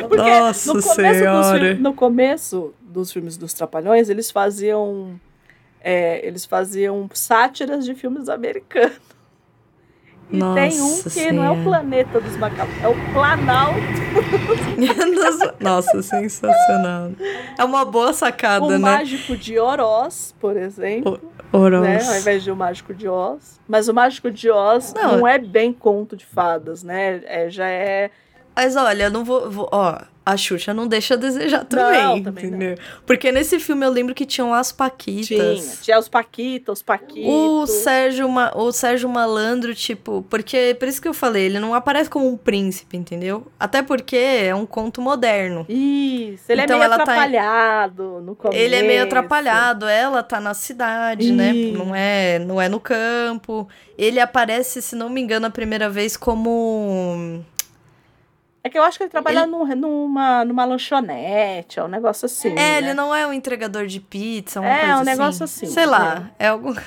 Porque 0.07 0.39
Nossa 0.39 0.73
no 0.73 0.81
começo, 0.81 1.53
filmes, 1.53 1.79
no 1.79 1.93
começo 1.93 2.73
dos 2.81 3.11
filmes 3.11 3.37
dos 3.37 3.53
Trapalhões, 3.53 4.09
eles 4.09 4.31
faziam. 4.31 5.19
é, 5.81 6.25
eles 6.25 6.45
faziam 6.45 7.09
sátiras 7.13 7.83
de 7.83 7.93
filmes 7.93 8.29
americanos. 8.29 8.99
E 10.31 10.39
tem 10.39 10.81
um 10.81 10.89
Nossa 10.89 11.09
que 11.09 11.31
não 11.31 11.43
é 11.43 11.51
o 11.51 11.55
Senhora. 11.55 11.63
planeta 11.63 12.21
dos 12.21 12.37
macacos, 12.37 12.73
é 12.81 12.87
o 12.87 12.95
Planalto. 13.11 13.79
Nossa, 15.59 16.01
sensacional. 16.01 17.11
É 17.57 17.63
uma 17.65 17.83
boa 17.83 18.13
sacada, 18.13 18.65
o 18.65 18.69
né? 18.69 18.77
Mágico 18.77 19.35
de 19.35 19.59
Oroz, 19.59 20.33
por 20.39 20.55
exemplo. 20.55 21.19
Oroz. 21.51 21.81
Né? 21.83 22.01
Ao 22.07 22.17
invés 22.17 22.43
de 22.43 22.51
o 22.51 22.55
Mágico 22.55 22.93
de 22.93 23.07
Oz. 23.07 23.59
Mas 23.67 23.89
o 23.89 23.93
Mágico 23.93 24.31
de 24.31 24.49
Oz 24.49 24.93
Não, 24.93 25.17
não, 25.17 25.27
é 25.27 25.37
bem 25.37 25.73
conto 25.73 26.15
de 26.15 26.25
fadas, 26.25 26.81
né? 26.81 27.21
É, 27.25 27.49
já 27.49 27.67
é. 27.67 28.09
Mas 28.55 28.75
olha, 28.75 29.03
eu 29.05 29.11
não 29.11 29.23
vou, 29.23 29.49
vou- 29.49 29.69
Ó, 29.71 29.97
a 30.23 30.37
Xuxa 30.37 30.71
não 30.73 30.87
deixa 30.87 31.15
a 31.15 31.17
desejar 31.17 31.65
também, 31.65 32.21
também 32.21 32.43
não. 32.45 32.57
entendeu? 32.57 32.77
Porque 33.07 33.31
nesse 33.31 33.59
filme 33.59 33.83
eu 33.85 33.89
lembro 33.89 34.13
que 34.13 34.23
tinham 34.25 34.53
as 34.53 34.71
Paquitas. 34.71 35.25
Tinha. 35.27 35.75
Tinha 35.81 35.99
os 35.99 36.07
Paquitas, 36.07 36.77
os 36.79 36.83
Paquitos. 36.83 37.25
O 37.27 37.65
Sérgio, 37.65 38.29
Ma- 38.29 38.51
o 38.55 38.71
Sérgio 38.71 39.09
Malandro, 39.09 39.73
tipo, 39.73 40.23
porque 40.29 40.75
por 40.77 40.87
isso 40.87 41.01
que 41.01 41.07
eu 41.07 41.13
falei, 41.13 41.45
ele 41.45 41.59
não 41.59 41.73
aparece 41.73 42.07
como 42.09 42.27
um 42.27 42.37
príncipe, 42.37 42.97
entendeu? 42.97 43.47
Até 43.59 43.81
porque 43.81 44.15
é 44.17 44.53
um 44.53 44.65
conto 44.65 45.01
moderno. 45.01 45.65
Isso, 45.67 46.43
ele 46.49 46.61
Então 46.61 46.75
é 46.75 46.79
meio 46.79 46.83
ela 46.85 46.97
tá- 46.97 47.03
atrapalhado 47.03 48.21
no 48.21 48.35
começo. 48.35 48.61
Ele 48.61 48.75
é 48.75 48.83
meio 48.83 49.03
atrapalhado, 49.03 49.87
ela 49.87 50.21
tá 50.21 50.39
na 50.39 50.53
cidade, 50.53 51.31
né? 51.31 51.51
Não 51.53 51.95
é, 51.95 52.37
não 52.37 52.61
é 52.61 52.69
no 52.69 52.79
campo. 52.79 53.67
Ele 53.97 54.19
aparece, 54.19 54.81
se 54.83 54.95
não 54.95 55.09
me 55.09 55.19
engano, 55.21 55.47
a 55.47 55.49
primeira 55.49 55.89
vez 55.89 56.15
como 56.15 57.43
É 58.63 58.69
que 58.69 58.77
eu 58.77 58.83
acho 58.83 58.97
que 58.97 59.03
ele 59.05 59.09
trabalha 59.09 59.47
num- 59.47 59.65
numa, 59.75 60.45
numa 60.45 60.65
lanchonete, 60.65 61.79
é 61.79 61.83
um 61.83 61.87
negócio 61.87 62.25
assim. 62.27 62.49
É, 62.49 62.53
né? 62.53 62.77
ele 62.77 62.93
não 62.93 63.13
é 63.13 63.25
um 63.25 63.33
entregador 63.33 63.87
de 63.87 63.99
pizza, 63.99 64.61
uma 64.61 64.69
É, 64.69 64.81
coisa 64.81 65.01
um 65.01 65.03
negócio 65.03 65.43
assim, 65.43 65.65
Sei 65.65 65.85
lá, 65.85 66.29
é 66.37 66.47
algum 66.47 66.73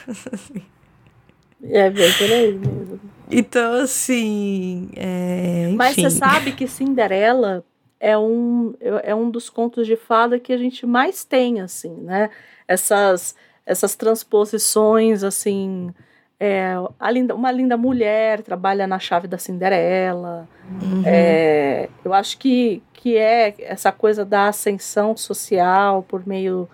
É, 1.71 1.91
bem 1.91 2.13
por 2.13 2.31
aí 2.31 2.53
mesmo. 2.53 3.01
Então, 3.31 3.73
assim, 3.75 4.91
é. 4.97 5.73
Mas 5.75 5.97
você 5.97 6.11
sabe 6.11 6.53
que 6.53 6.67
Cinderela 6.67 7.65
é 7.99 8.17
um, 8.19 8.75
é 9.03 9.15
um 9.15 9.31
dos 9.31 9.49
contos 9.49 9.87
de 9.87 9.97
fada 9.97 10.39
que 10.39 10.53
a 10.53 10.59
gente 10.59 10.85
mais 10.85 11.25
tem, 11.25 11.61
assim, 11.61 11.95
né? 12.03 12.29
Essas, 12.69 13.35
essas 13.65 13.95
transposições, 13.97 15.25
assim. 15.25 15.93
É, 16.47 16.75
a 17.01 17.11
linda, 17.11 17.35
uma 17.35 17.51
linda 17.51 17.75
mulher 17.77 18.43
trabalha 18.43 18.87
na 18.87 18.99
chave 18.99 19.27
da 19.27 19.39
Cinderela. 19.39 20.47
Uhum. 20.83 21.03
É, 21.07 21.89
eu 22.05 22.13
acho 22.13 22.37
que, 22.37 22.83
que 22.93 23.17
é 23.17 23.55
essa 23.61 23.91
coisa 23.91 24.25
da 24.27 24.49
ascensão 24.49 25.17
social 25.17 26.03
por 26.03 26.27
meio 26.27 26.69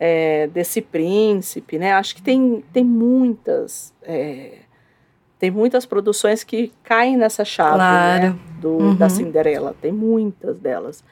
é, 0.00 0.46
desse 0.46 0.80
príncipe, 0.80 1.78
né? 1.78 1.92
Acho 1.92 2.14
que 2.14 2.22
tem, 2.22 2.64
tem 2.72 2.84
muitas. 2.84 3.92
é, 4.02 4.60
tem 5.38 5.50
muitas 5.50 5.84
produções 5.84 6.44
que 6.44 6.72
caem 6.84 7.16
nessa 7.16 7.44
chave 7.44 7.74
Claro. 7.74 8.22
né, 8.22 8.38
do, 8.60 8.68
Uhum. 8.78 8.94
da 8.94 9.08
Cinderela. 9.08 9.74
Tem 9.82 9.90
muitas 9.92 10.56
delas. 10.58 11.04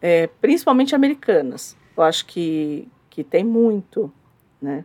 É, 0.00 0.28
principalmente 0.40 0.94
americanas. 0.94 1.76
Eu 1.96 2.02
acho 2.02 2.24
que, 2.26 2.88
que 3.10 3.22
tem 3.22 3.44
muito, 3.44 4.10
né? 4.60 4.82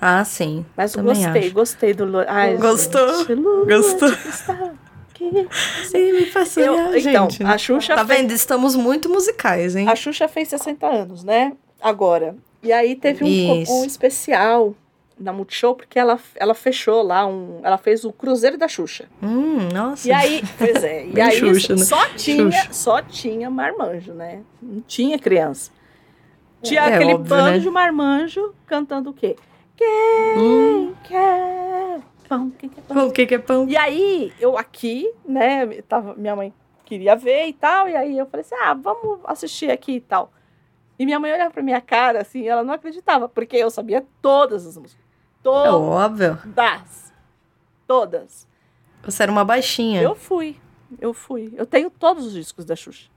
Ah, 0.00 0.24
sim. 0.24 0.64
Mas 0.76 0.94
gostei, 0.94 1.42
acho. 1.46 1.52
gostei 1.54 1.94
do... 1.94 2.04
Lu- 2.04 2.24
Ai, 2.26 2.56
Gostou? 2.56 3.18
gente, 3.18 3.34
Lua 3.34 3.66
Gostou? 3.66 4.10
de 4.10 5.48
Sim, 5.88 6.12
me 6.12 6.26
faz 6.26 6.56
Eu- 6.56 6.96
então, 6.96 7.28
gente. 7.28 7.42
a 7.42 7.58
Xuxa 7.58 7.94
Tá 7.96 8.06
fez- 8.06 8.20
vendo? 8.20 8.30
Estamos 8.32 8.76
muito 8.76 9.08
musicais, 9.08 9.74
hein? 9.74 9.88
A 9.88 9.96
Xuxa 9.96 10.28
fez 10.28 10.48
60 10.48 10.86
anos, 10.86 11.24
né? 11.24 11.52
Agora. 11.80 12.36
E 12.62 12.72
aí 12.72 12.94
teve 12.94 13.24
um, 13.24 13.64
um 13.80 13.84
especial 13.84 14.74
na 15.18 15.32
Multishow, 15.32 15.74
porque 15.74 15.98
ela, 15.98 16.18
ela 16.36 16.54
fechou 16.54 17.02
lá 17.02 17.26
um. 17.26 17.60
Ela 17.64 17.76
fez 17.78 18.04
o 18.04 18.12
Cruzeiro 18.12 18.56
da 18.56 18.68
Xuxa. 18.68 19.06
Hum, 19.20 19.68
nossa. 19.74 20.06
E 20.08 20.12
aí, 20.12 20.42
pois 20.56 20.84
é, 20.84 21.06
e 21.06 21.20
aí 21.20 21.36
Xuxa, 21.36 21.74
né? 21.74 21.84
só 21.84 22.06
tinha, 22.10 22.50
Xuxa. 22.52 22.68
só 22.72 23.02
tinha 23.02 23.50
marmanjo, 23.50 24.12
né? 24.12 24.42
Não 24.62 24.80
tinha 24.82 25.18
criança. 25.18 25.72
Tinha 26.62 26.82
É, 26.82 26.94
aquele 26.94 27.14
óbvio, 27.14 27.36
né? 27.36 27.42
banjo 27.52 27.72
marmanjo 27.72 28.54
cantando 28.66 29.10
o 29.10 29.12
quê? 29.12 29.36
Quem 29.78 30.38
Hum. 30.38 30.94
quer 31.04 32.00
pão? 32.28 32.50
Quem 32.50 32.68
quer 32.68 32.82
pão? 32.82 32.96
Pão, 32.96 33.08
o 33.08 33.12
que 33.12 33.32
é 33.34 33.38
pão? 33.38 33.68
E 33.68 33.76
aí, 33.76 34.32
eu 34.40 34.58
aqui, 34.58 35.08
né, 35.24 35.66
tava, 35.82 36.14
minha 36.16 36.34
mãe 36.34 36.52
queria 36.84 37.14
ver 37.14 37.46
e 37.46 37.52
tal, 37.52 37.88
e 37.88 37.94
aí 37.94 38.18
eu 38.18 38.26
falei 38.26 38.44
assim, 38.44 38.56
ah, 38.56 38.74
vamos 38.74 39.20
assistir 39.24 39.70
aqui 39.70 39.92
e 39.92 40.00
tal. 40.00 40.32
E 40.98 41.04
minha 41.06 41.20
mãe 41.20 41.32
olhava 41.32 41.52
pra 41.52 41.62
minha 41.62 41.80
cara, 41.80 42.20
assim, 42.22 42.46
ela 42.48 42.64
não 42.64 42.74
acreditava, 42.74 43.28
porque 43.28 43.56
eu 43.56 43.70
sabia 43.70 44.04
todas 44.20 44.66
as 44.66 44.76
músicas. 44.76 45.04
É 45.04 45.42
Todas. 45.44 45.72
óbvio. 45.74 46.38
Todas. 47.86 48.48
Você 49.04 49.22
era 49.22 49.30
uma 49.32 49.44
baixinha. 49.44 50.02
Eu 50.02 50.14
fui, 50.16 50.56
eu 51.00 51.14
fui. 51.14 51.52
Eu 51.56 51.64
tenho 51.64 51.88
todos 51.88 52.26
os 52.26 52.32
discos 52.32 52.64
da 52.64 52.74
Xuxa. 52.74 53.08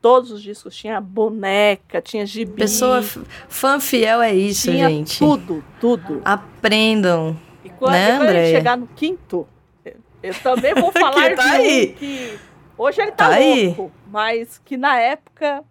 Todos 0.00 0.30
os 0.30 0.42
discos. 0.42 0.74
Tinha 0.74 1.00
boneca, 1.00 2.00
tinha 2.00 2.24
gibi. 2.24 2.52
Pessoa 2.52 3.02
fã 3.48 3.78
fiel 3.78 4.22
é 4.22 4.32
isso, 4.34 4.70
tinha 4.70 4.88
gente. 4.88 5.18
tudo, 5.18 5.62
tudo. 5.80 6.22
Aprendam. 6.24 7.38
E 7.64 7.68
quando, 7.68 7.92
Né, 7.92 8.10
quando 8.16 8.22
Andréia? 8.28 8.56
chegar 8.56 8.76
no 8.78 8.86
quinto, 8.86 9.46
eu- 9.84 9.96
eu 10.22 10.34
também 10.34 10.74
vou 10.74 10.90
falar 10.92 11.30
Que 11.30 11.36
tá 11.36 11.42
de 11.42 11.48
um 11.50 11.52
aí. 11.54 11.86
que 11.98 12.38
hoje 12.78 13.00
ele 13.02 13.12
tá, 13.12 13.28
Tá 13.28 13.34
aí. 13.34 13.66
louco, 13.66 13.92
mas 14.06 14.60
que 14.64 14.76
na 14.78 14.98
época 14.98 15.62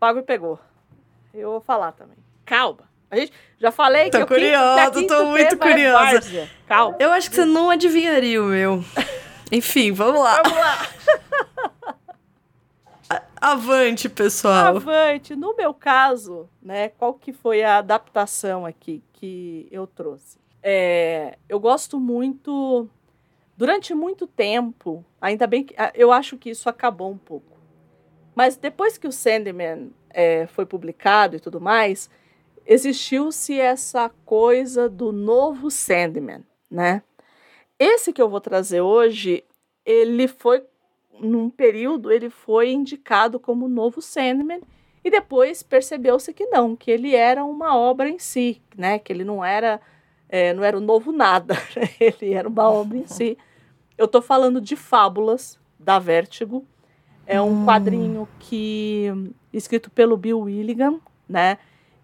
pago 0.00 0.18
e 0.18 0.22
pegou. 0.22 0.58
Eu 1.32 1.50
vou 1.52 1.60
falar 1.60 1.92
também. 1.92 2.16
Calma. 2.44 2.90
A 3.08 3.16
gente 3.16 3.32
já 3.60 3.70
falei 3.70 4.04
Tô 4.10 4.18
que 4.18 4.24
quinto- 4.24 4.34
curiosa, 4.34 4.82
a 4.82 4.90
quinto 4.90 5.06
tô 5.06 5.24
muito 5.26 5.48
tema 5.56 5.64
é 5.64 5.72
curiosa. 5.72 6.04
várzea. 6.12 6.50
Calma. 6.66 6.96
Eu 6.98 7.12
acho 7.12 7.30
que 7.30 7.36
você 7.36 7.44
não 7.44 7.70
adivinharia 7.70 8.42
o 8.42 8.46
meu. 8.46 8.84
Enfim, 9.52 9.92
vamos 9.92 10.20
lá. 10.20 10.40
Vamos 10.42 10.58
lá. 10.58 10.86
Avante, 13.42 14.08
pessoal. 14.08 14.76
Avante. 14.76 15.34
No 15.34 15.56
meu 15.56 15.74
caso, 15.74 16.48
né, 16.62 16.90
qual 16.90 17.12
que 17.14 17.32
foi 17.32 17.64
a 17.64 17.78
adaptação 17.78 18.64
aqui 18.64 19.02
que 19.14 19.66
eu 19.72 19.84
trouxe? 19.84 20.38
É, 20.62 21.36
eu 21.48 21.58
gosto 21.58 21.98
muito. 21.98 22.88
Durante 23.56 23.94
muito 23.94 24.28
tempo, 24.28 25.04
ainda 25.20 25.48
bem 25.48 25.64
que. 25.64 25.74
ah, 25.76 25.90
Eu 25.92 26.12
acho 26.12 26.38
que 26.38 26.50
isso 26.50 26.68
acabou 26.68 27.10
um 27.10 27.18
pouco. 27.18 27.58
Mas 28.32 28.56
depois 28.56 28.96
que 28.96 29.08
o 29.08 29.12
Sandman 29.12 29.90
é, 30.10 30.46
foi 30.46 30.64
publicado 30.64 31.34
e 31.34 31.40
tudo 31.40 31.60
mais, 31.60 32.08
existiu-se 32.64 33.58
essa 33.58 34.08
coisa 34.24 34.88
do 34.88 35.10
novo 35.10 35.68
Sandman, 35.68 36.44
né? 36.70 37.02
Esse 37.76 38.12
que 38.12 38.22
eu 38.22 38.28
vou 38.28 38.40
trazer 38.40 38.80
hoje, 38.82 39.42
ele 39.84 40.28
foi 40.28 40.64
num 41.22 41.48
período 41.48 42.10
ele 42.10 42.28
foi 42.28 42.72
indicado 42.72 43.38
como 43.38 43.68
novo 43.68 44.02
Sandman 44.02 44.60
e 45.04 45.10
depois 45.10 45.62
percebeu-se 45.62 46.32
que 46.32 46.46
não, 46.46 46.76
que 46.76 46.90
ele 46.90 47.14
era 47.14 47.44
uma 47.44 47.76
obra 47.76 48.08
em 48.08 48.18
si, 48.18 48.60
né? 48.76 48.98
Que 48.98 49.12
ele 49.12 49.24
não 49.24 49.44
era 49.44 49.80
é, 50.28 50.54
não 50.54 50.64
era 50.64 50.76
o 50.76 50.80
novo 50.80 51.12
nada, 51.12 51.54
ele 52.00 52.32
era 52.32 52.48
uma 52.48 52.70
obra 52.70 52.96
em 52.96 53.06
si. 53.06 53.36
Eu 53.98 54.08
tô 54.08 54.22
falando 54.22 54.60
de 54.60 54.76
Fábulas 54.76 55.58
da 55.78 55.98
Vértigo. 55.98 56.64
É 57.26 57.40
um 57.40 57.64
quadrinho 57.64 58.28
que 58.40 59.06
escrito 59.52 59.90
pelo 59.90 60.16
Bill 60.16 60.40
Willigan, 60.40 60.98
né? 61.28 61.58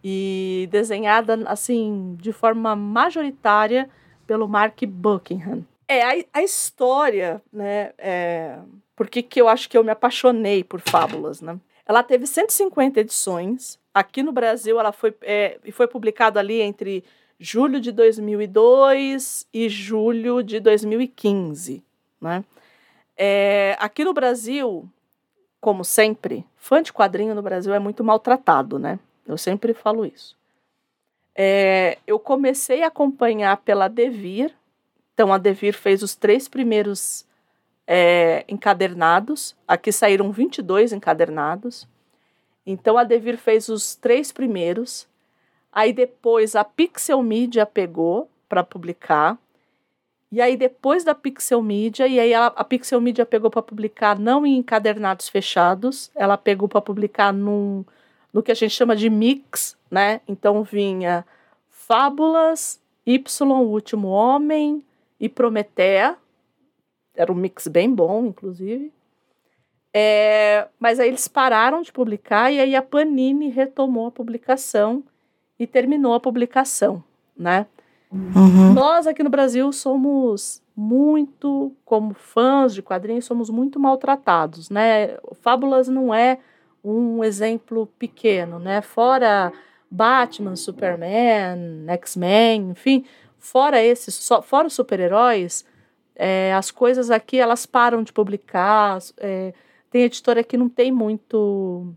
E 0.05 0.69
desenhada 0.71 1.43
assim 1.47 2.17
de 2.21 2.33
forma 2.33 2.77
majoritária 2.77 3.89
pelo 4.27 4.47
Mark 4.47 4.81
Buckingham. 4.87 5.65
É 5.89 6.03
a, 6.03 6.25
a 6.35 6.43
história, 6.43 7.43
né? 7.53 7.93
É, 7.97 8.59
por 8.99 9.09
que 9.09 9.23
que 9.23 9.41
eu 9.41 9.49
acho 9.49 9.71
que 9.71 9.79
eu 9.79 9.85
me 9.85 9.93
apaixonei 9.93 10.65
por 10.65 10.81
fábulas, 10.81 11.41
né? 11.41 11.57
Ela 11.87 12.03
teve 12.03 12.27
150 12.27 12.99
edições. 12.99 13.79
Aqui 13.95 14.25
no 14.25 14.33
Brasil, 14.33 14.79
ela 14.79 14.91
foi, 14.91 15.15
é, 15.23 15.57
foi 15.71 15.87
publicado 15.87 16.37
ali 16.37 16.61
entre 16.61 17.05
julho 17.39 17.81
de 17.81 17.93
2002 17.93 19.47
e 19.55 19.69
julho 19.69 20.43
de 20.43 20.59
2015, 20.59 21.81
né? 22.21 22.45
É, 23.17 23.77
aqui 23.79 24.05
no 24.05 24.13
Brasil, 24.13 24.89
como 25.61 25.85
sempre, 25.85 26.45
fã 26.57 26.83
de 26.83 26.93
quadrinho 26.93 27.37
no 27.37 27.43
Brasil 27.43 27.73
é 27.73 27.79
muito 27.79 28.03
maltratado, 28.03 28.81
né? 28.81 28.99
Eu 29.25 29.39
sempre 29.39 29.75
falo 29.75 30.05
isso. 30.05 30.37
É, 31.37 31.99
eu 32.05 32.19
comecei 32.19 32.83
a 32.83 32.89
acompanhar 32.89 33.59
pela 33.59 33.87
Devir. 33.87 34.53
Então, 35.15 35.33
a 35.33 35.39
Devir 35.39 35.75
fez 35.75 36.03
os 36.03 36.17
três 36.17 36.49
primeiros 36.49 37.28
é, 37.91 38.45
encadernados. 38.47 39.57
Aqui 39.67 39.91
saíram 39.91 40.31
22 40.31 40.93
encadernados. 40.93 41.89
Então, 42.67 42.99
a 42.99 43.03
Devir 43.03 43.39
fez 43.39 43.71
os 43.71 43.97
três 43.97 44.31
primeiros. 44.31 45.09
Aí, 45.73 45.91
depois, 45.91 46.55
a 46.55 46.63
Pixel 46.63 47.23
Media 47.23 47.65
pegou 47.65 48.29
para 48.47 48.63
publicar. 48.63 49.39
E 50.31 50.43
aí, 50.43 50.55
depois 50.55 51.03
da 51.03 51.15
Pixel 51.15 51.63
Media, 51.63 52.07
e 52.07 52.21
aí 52.21 52.35
a, 52.35 52.49
a 52.49 52.63
Pixel 52.63 53.01
Media 53.01 53.25
pegou 53.25 53.51
para 53.51 53.63
publicar 53.63 54.19
não 54.19 54.45
em 54.45 54.59
encadernados 54.59 55.27
fechados, 55.31 56.11
ela 56.15 56.37
pegou 56.37 56.69
para 56.69 56.83
publicar 56.83 57.33
num, 57.33 57.83
no 58.31 58.43
que 58.43 58.53
a 58.53 58.55
gente 58.55 58.75
chama 58.75 58.95
de 58.95 59.09
mix, 59.09 59.75
né? 59.91 60.21
Então 60.29 60.63
vinha 60.63 61.25
Fábulas, 61.71 62.79
Y, 63.07 63.51
o 63.51 63.69
Último 63.69 64.09
Homem 64.09 64.85
e 65.19 65.31
Prometeia. 65.31 66.19
Era 67.19 67.33
um 67.33 67.35
mix 67.35 67.67
bem 67.67 67.93
bom, 67.93 68.27
inclusive. 68.27 68.93
É, 69.93 70.69
mas 70.79 71.01
aí 71.01 71.09
eles 71.09 71.27
pararam 71.27 71.83
de 71.83 71.93
publicar 71.93 72.53
e 72.53 72.61
aí 72.61 72.77
a 72.77 72.83
Panini 72.83 73.49
retomou 73.49 74.07
a 74.07 74.13
publicação 74.13 75.03
e 75.59 75.67
terminou 75.67 76.15
a 76.15 76.21
publicação, 76.21 77.03
né? 77.37 77.67
Nós 78.75 79.07
aqui 79.07 79.23
no 79.23 79.31
Brasil 79.31 79.71
somos 79.73 80.63
muito, 80.77 81.73
como 81.85 82.15
fãs 82.15 82.73
de 82.73 82.83
quadrinhos, 82.83 83.25
somos 83.25 83.51
muito 83.51 83.81
maltratados, 83.81 84.71
né? 84.71 85.19
Fábulas 85.41 85.89
não 85.89 86.15
é 86.15 86.39
um 86.85 87.25
exemplo 87.25 87.87
pequeno, 87.99 88.59
né? 88.59 88.81
Fora 88.81 89.53
Batman, 89.91 90.55
Superman, 90.55 91.85
X-Men, 91.89 92.71
enfim, 92.71 93.05
fora 93.39 93.83
esses, 93.83 94.15
só, 94.15 94.41
fora 94.41 94.69
os 94.69 94.75
super-heróis, 94.75 95.65
é, 96.19 96.53
as 96.53 96.71
coisas 96.71 97.11
aqui 97.11 97.39
elas 97.39 97.65
param 97.65 98.03
de 98.03 98.13
publicar. 98.13 98.99
é, 99.19 99.55
tem 99.91 100.03
editora 100.03 100.45
que 100.45 100.59
não 100.59 100.69
tem 100.69 100.93
muito, 100.93 101.95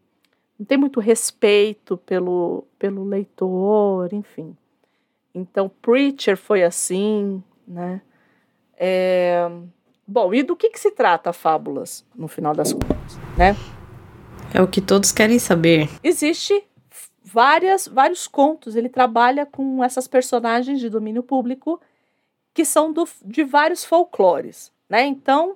não 0.58 0.66
tem 0.66 0.78
muito 0.78 1.02
respeito 1.02 1.98
pelo, 1.98 2.64
pelo 2.80 3.04
leitor, 3.04 4.14
enfim. 4.14 4.56
Então, 5.36 5.70
Preacher 5.82 6.38
foi 6.38 6.64
assim, 6.64 7.44
né? 7.68 8.02
É, 8.78 9.50
Bom, 10.12 10.34
e 10.34 10.44
do 10.44 10.58
que, 10.58 10.70
que 10.70 10.80
se 10.80 10.92
trata 10.92 11.32
Fábulas, 11.32 12.06
no 12.14 12.28
final 12.28 12.54
das 12.54 12.74
contas, 12.74 13.18
né? 13.38 13.56
É 14.54 14.62
o 14.62 14.68
que 14.68 14.82
todos 14.82 15.10
querem 15.10 15.40
saber. 15.40 15.90
Existe 16.04 16.62
várias, 17.24 17.88
vários 17.88 18.28
contos, 18.28 18.76
ele 18.76 18.90
trabalha 18.90 19.46
com 19.46 19.82
essas 19.82 20.10
personagens 20.10 20.82
de 20.82 20.90
domínio 20.90 21.24
público 21.24 21.80
que 22.54 22.66
são 22.66 22.92
do, 22.92 23.08
de 23.24 23.44
vários 23.44 23.84
folclores, 23.86 24.72
né? 24.90 25.06
Então, 25.06 25.56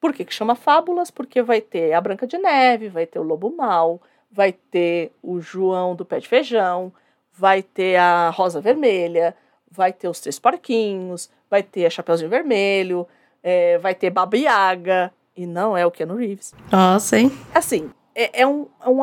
por 0.00 0.12
que, 0.12 0.24
que 0.24 0.34
chama 0.34 0.54
Fábulas? 0.54 1.10
Porque 1.10 1.42
vai 1.42 1.60
ter 1.60 1.92
a 1.92 2.00
Branca 2.00 2.26
de 2.26 2.38
Neve, 2.38 2.88
vai 2.88 3.06
ter 3.06 3.18
o 3.18 3.22
Lobo 3.22 3.54
Mal, 3.54 4.00
vai 4.30 4.52
ter 4.52 5.12
o 5.22 5.40
João 5.40 5.94
do 5.94 6.04
Pé 6.04 6.18
de 6.18 6.28
Feijão, 6.28 6.92
vai 7.32 7.62
ter 7.62 7.96
a 7.96 8.30
Rosa 8.30 8.60
Vermelha, 8.60 9.36
vai 9.70 9.92
ter 9.92 10.08
os 10.08 10.20
Três 10.20 10.38
Porquinhos, 10.38 11.30
vai 11.50 11.62
ter 11.62 11.86
a 11.86 11.90
Chapeuzinho 11.90 12.30
Vermelho, 12.30 13.06
é, 13.42 13.78
vai 13.78 13.94
ter 13.94 14.10
Baba 14.10 14.36
Yaga, 14.36 15.12
e 15.36 15.46
não 15.46 15.76
é 15.76 15.86
o 15.86 15.90
Keanu 15.90 16.16
Reeves. 16.16 16.54
Nossa, 16.70 17.18
hein? 17.18 17.30
Assim, 17.54 17.90
é, 18.14 18.42
é 18.42 18.46
um, 18.46 18.66
é 18.80 18.88
um 18.88 19.02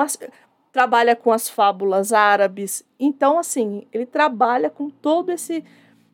trabalha 0.71 1.15
com 1.15 1.31
as 1.31 1.49
fábulas 1.49 2.13
árabes. 2.13 2.83
Então, 2.99 3.39
assim, 3.39 3.87
ele 3.91 4.05
trabalha 4.05 4.69
com 4.69 4.89
todo 4.89 5.31
esse 5.31 5.63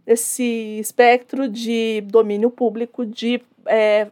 esse 0.05 0.79
espectro 0.79 1.47
de 1.47 2.01
domínio 2.01 2.49
público 2.51 3.05
de 3.05 3.41
é, 3.65 4.11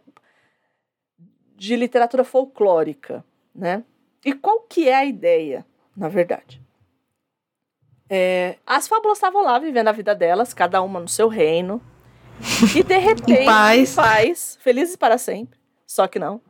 de 1.56 1.76
literatura 1.76 2.24
folclórica, 2.24 3.24
né? 3.54 3.84
E 4.26 4.34
qual 4.34 4.62
que 4.62 4.90
é 4.90 4.96
a 4.96 5.06
ideia, 5.06 5.66
na 5.96 6.10
verdade? 6.10 6.62
É, 8.10 8.58
as 8.66 8.88
fábulas 8.88 9.18
estavam 9.18 9.44
lá 9.44 9.58
vivendo 9.60 9.88
a 9.88 9.92
vida 9.92 10.14
delas, 10.14 10.54
cada 10.54 10.82
uma 10.82 11.00
no 11.00 11.08
seu 11.08 11.28
reino. 11.28 11.82
E 12.76 12.84
de 12.84 12.98
repente, 13.00 13.46
paz. 13.46 13.96
paz, 13.96 14.58
felizes 14.62 14.96
para 14.96 15.18
sempre. 15.18 15.60
Só 15.86 16.08
que 16.08 16.20
não. 16.20 16.42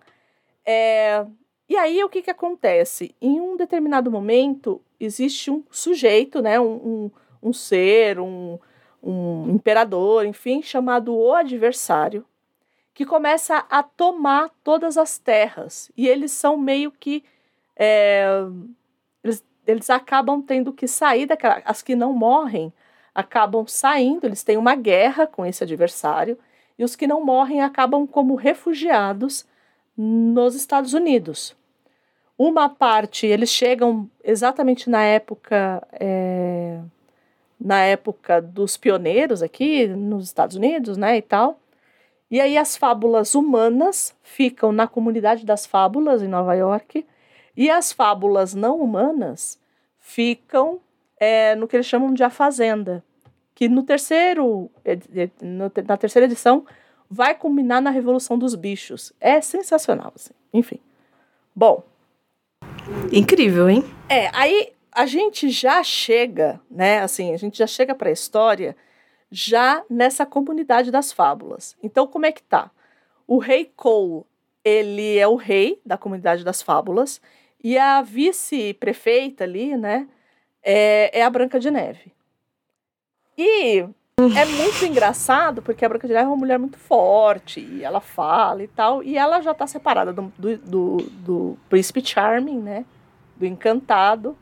É, 0.65 1.25
e 1.67 1.75
aí 1.75 2.03
o 2.03 2.09
que, 2.09 2.21
que 2.21 2.31
acontece? 2.31 3.15
Em 3.21 3.39
um 3.39 3.55
determinado 3.55 4.09
momento, 4.11 4.81
existe 4.99 5.51
um 5.51 5.63
sujeito, 5.69 6.41
né, 6.41 6.59
um, 6.59 6.73
um, 6.73 7.11
um 7.41 7.53
ser, 7.53 8.19
um, 8.19 8.57
um 9.03 9.49
imperador, 9.49 10.25
enfim, 10.25 10.61
chamado 10.61 11.13
o 11.13 11.33
adversário, 11.33 12.25
que 12.93 13.05
começa 13.05 13.65
a 13.69 13.83
tomar 13.83 14.49
todas 14.63 14.97
as 14.97 15.17
terras. 15.17 15.91
E 15.97 16.07
eles 16.07 16.31
são 16.31 16.57
meio 16.57 16.91
que. 16.91 17.23
é, 17.75 18.25
eles, 19.23 19.43
eles 19.67 19.89
acabam 19.89 20.41
tendo 20.41 20.71
que 20.71 20.87
sair 20.87 21.25
daquela. 21.25 21.61
As 21.65 21.81
que 21.81 21.95
não 21.95 22.13
morrem 22.13 22.71
acabam 23.13 23.67
saindo, 23.67 24.25
eles 24.25 24.43
têm 24.43 24.57
uma 24.57 24.75
guerra 24.75 25.27
com 25.27 25.45
esse 25.45 25.63
adversário, 25.63 26.37
e 26.77 26.83
os 26.83 26.95
que 26.95 27.05
não 27.05 27.23
morrem 27.23 27.61
acabam 27.61 28.07
como 28.07 28.35
refugiados 28.35 29.45
nos 29.95 30.55
Estados 30.55 30.93
Unidos. 30.93 31.55
Uma 32.37 32.67
parte, 32.67 33.27
eles 33.27 33.49
chegam 33.49 34.09
exatamente 34.23 34.89
na 34.89 35.03
época. 35.03 35.85
é, 35.93 36.79
na 37.63 37.81
época 37.81 38.41
dos 38.41 38.75
pioneiros 38.75 39.41
aqui 39.41 39.87
nos 39.87 40.25
Estados 40.25 40.57
Unidos, 40.57 40.97
né, 40.97 41.17
e 41.17 41.21
tal. 41.21 41.57
E 42.29 42.41
aí 42.41 42.57
as 42.57 42.75
fábulas 42.75 43.35
humanas 43.35 44.13
ficam 44.21 44.73
na 44.73 44.85
comunidade 44.85 45.45
das 45.45 45.65
fábulas 45.65 46.21
em 46.21 46.27
Nova 46.27 46.53
York 46.55 47.05
e 47.55 47.69
as 47.69 47.93
fábulas 47.93 48.53
não 48.53 48.81
humanas 48.81 49.57
ficam 49.97 50.81
é, 51.17 51.55
no 51.55 51.67
que 51.67 51.77
eles 51.77 51.85
chamam 51.85 52.13
de 52.13 52.23
a 52.23 52.29
fazenda, 52.29 53.01
que 53.55 53.69
no 53.69 53.83
terceiro 53.83 54.69
na 55.85 55.95
terceira 55.95 56.25
edição 56.25 56.65
vai 57.09 57.33
culminar 57.35 57.81
na 57.81 57.91
Revolução 57.91 58.37
dos 58.37 58.55
Bichos. 58.55 59.13
É 59.21 59.39
sensacional, 59.39 60.11
assim. 60.15 60.33
Enfim. 60.51 60.79
Bom, 61.55 61.83
Incrível, 63.11 63.69
hein? 63.69 63.85
é, 64.09 64.29
aí 64.33 64.72
a 64.93 65.05
gente 65.05 65.49
já 65.49 65.83
chega, 65.83 66.59
né? 66.69 66.99
Assim, 66.99 67.33
a 67.33 67.37
gente 67.37 67.57
já 67.57 67.67
chega 67.67 67.95
para 67.95 68.09
a 68.09 68.13
história 68.13 68.75
já 69.31 69.83
nessa 69.89 70.25
comunidade 70.25 70.91
das 70.91 71.11
fábulas. 71.11 71.75
Então, 71.81 72.05
como 72.05 72.25
é 72.25 72.31
que 72.31 72.43
tá? 72.43 72.69
O 73.27 73.39
rei 73.39 73.71
Cole, 73.75 74.23
ele 74.63 75.17
é 75.17 75.27
o 75.27 75.35
rei 75.35 75.81
da 75.85 75.97
comunidade 75.97 76.43
das 76.43 76.61
fábulas 76.61 77.19
e 77.63 77.77
a 77.77 78.01
vice-prefeita 78.01 79.43
ali, 79.43 79.75
né, 79.75 80.07
é, 80.61 81.19
é 81.19 81.23
a 81.23 81.29
Branca 81.29 81.59
de 81.59 81.71
Neve. 81.71 82.13
E 83.37 83.79
é 84.19 84.45
muito 84.45 84.85
engraçado 84.85 85.61
porque 85.61 85.83
a 85.83 85.89
Branca 85.89 86.07
de 86.07 86.13
Neve 86.13 86.25
é 86.25 86.29
uma 86.29 86.37
mulher 86.37 86.59
muito 86.59 86.77
forte 86.77 87.59
e 87.59 87.83
ela 87.83 88.01
fala 88.01 88.61
e 88.63 88.67
tal, 88.67 89.01
e 89.01 89.17
ela 89.17 89.41
já 89.41 89.53
tá 89.53 89.65
separada 89.65 90.13
do, 90.13 90.31
do, 90.37 90.57
do, 90.57 90.97
do 90.97 91.57
Príncipe 91.69 92.05
Charming, 92.05 92.59
né, 92.59 92.85
do 93.35 93.45
Encantado, 93.45 94.37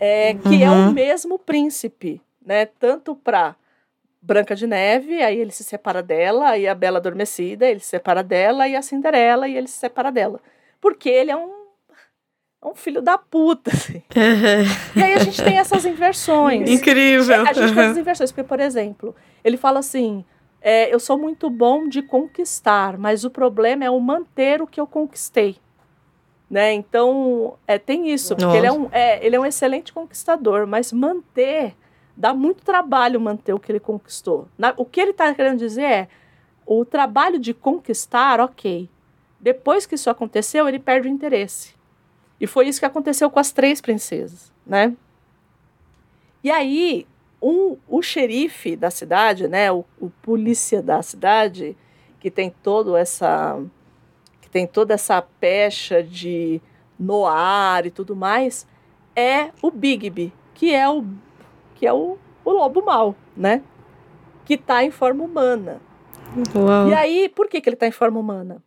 é, 0.00 0.34
que 0.34 0.62
é 0.62 0.70
o 0.70 0.74
Uhum. 0.74 0.92
mesmo 0.92 1.38
príncipe, 1.38 2.20
né, 2.44 2.66
tanto 2.66 3.14
para 3.14 3.54
Branca 4.22 4.54
de 4.56 4.66
Neve, 4.66 5.22
aí 5.22 5.38
ele 5.38 5.50
se 5.52 5.62
separa 5.62 6.02
dela, 6.02 6.50
aí 6.50 6.66
a 6.66 6.74
Bela 6.74 6.98
Adormecida, 6.98 7.66
ele 7.66 7.80
se 7.80 7.86
separa 7.86 8.22
dela, 8.22 8.66
e 8.66 8.74
a 8.74 8.82
Cinderela, 8.82 9.46
e 9.46 9.56
ele 9.56 9.68
se 9.68 9.78
separa 9.78 10.10
dela. 10.10 10.40
Porque 10.80 11.08
ele 11.08 11.30
é 11.30 11.36
um, 11.36 11.50
é 12.62 12.66
um 12.68 12.74
filho 12.74 13.00
da 13.00 13.16
puta, 13.16 13.70
assim. 13.70 14.02
E 14.96 15.02
aí 15.02 15.14
a 15.14 15.18
gente 15.20 15.42
tem 15.42 15.58
essas 15.58 15.84
inversões. 15.86 16.68
Incrível. 16.68 17.42
A 17.46 17.52
gente 17.52 17.72
tem 17.74 17.82
essas 17.84 17.96
inversões, 17.98 18.32
porque, 18.32 18.46
por 18.48 18.60
exemplo, 18.60 19.14
ele 19.44 19.56
fala 19.56 19.78
assim: 19.78 20.24
é, 20.60 20.92
eu 20.92 20.98
sou 21.00 21.18
muito 21.18 21.48
bom 21.48 21.88
de 21.88 22.02
conquistar, 22.02 22.98
mas 22.98 23.24
o 23.24 23.30
problema 23.30 23.84
é 23.84 23.90
o 23.90 23.98
manter 24.00 24.60
o 24.60 24.66
que 24.66 24.80
eu 24.80 24.86
conquistei. 24.86 25.56
Né? 26.50 26.72
Então, 26.72 27.56
é, 27.64 27.78
tem 27.78 28.10
isso, 28.10 28.34
porque 28.34 28.56
ele 28.56 28.66
é, 28.66 28.72
um, 28.72 28.88
é, 28.90 29.24
ele 29.24 29.36
é 29.36 29.40
um 29.40 29.46
excelente 29.46 29.92
conquistador, 29.92 30.66
mas 30.66 30.92
manter, 30.92 31.76
dá 32.16 32.34
muito 32.34 32.64
trabalho 32.64 33.20
manter 33.20 33.52
o 33.54 33.60
que 33.60 33.70
ele 33.70 33.78
conquistou. 33.78 34.48
Na- 34.58 34.74
o 34.76 34.84
que 34.84 35.00
ele 35.00 35.12
está 35.12 35.32
querendo 35.32 35.58
dizer 35.58 35.82
é, 35.84 36.08
o 36.66 36.84
trabalho 36.84 37.38
de 37.38 37.54
conquistar, 37.54 38.40
ok. 38.40 38.88
Depois 39.38 39.86
que 39.86 39.94
isso 39.94 40.10
aconteceu, 40.10 40.68
ele 40.68 40.80
perde 40.80 41.06
o 41.06 41.10
interesse. 41.10 41.74
E 42.40 42.46
foi 42.48 42.66
isso 42.68 42.80
que 42.80 42.86
aconteceu 42.86 43.30
com 43.30 43.38
as 43.38 43.52
três 43.52 43.80
princesas, 43.80 44.52
né? 44.66 44.92
E 46.42 46.50
aí, 46.50 47.06
um, 47.40 47.76
o 47.86 48.02
xerife 48.02 48.74
da 48.74 48.90
cidade, 48.90 49.46
né, 49.46 49.70
o, 49.70 49.84
o 50.00 50.10
polícia 50.22 50.82
da 50.82 51.00
cidade, 51.02 51.76
que 52.18 52.30
tem 52.30 52.50
todo 52.62 52.96
essa 52.96 53.62
tem 54.50 54.66
toda 54.66 54.94
essa 54.94 55.22
pecha 55.22 56.02
de 56.02 56.60
noir 56.98 57.86
e 57.86 57.90
tudo 57.90 58.14
mais, 58.14 58.66
é 59.16 59.50
o 59.62 59.70
Bigby, 59.70 60.32
que 60.54 60.74
é 60.74 60.88
o 60.88 61.04
que 61.74 61.86
é 61.86 61.92
o, 61.92 62.18
o 62.44 62.50
lobo 62.50 62.84
mau, 62.84 63.14
né? 63.34 63.62
Que 64.44 64.54
está 64.54 64.84
em 64.84 64.90
forma 64.90 65.24
humana. 65.24 65.80
Uau. 66.54 66.88
E 66.88 66.94
aí, 66.94 67.28
por 67.28 67.48
que, 67.48 67.60
que 67.60 67.68
ele 67.68 67.74
está 67.74 67.86
em 67.86 67.92
forma 67.92 68.20
humana? 68.20 68.62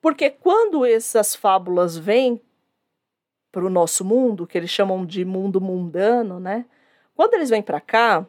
Porque 0.00 0.30
quando 0.30 0.86
essas 0.86 1.34
fábulas 1.34 1.98
vêm 1.98 2.40
para 3.52 3.66
o 3.66 3.70
nosso 3.70 4.04
mundo, 4.04 4.46
que 4.46 4.56
eles 4.56 4.70
chamam 4.70 5.04
de 5.04 5.24
mundo 5.24 5.60
mundano, 5.60 6.40
né? 6.40 6.64
Quando 7.14 7.34
eles 7.34 7.50
vêm 7.50 7.60
para 7.60 7.80
cá, 7.80 8.24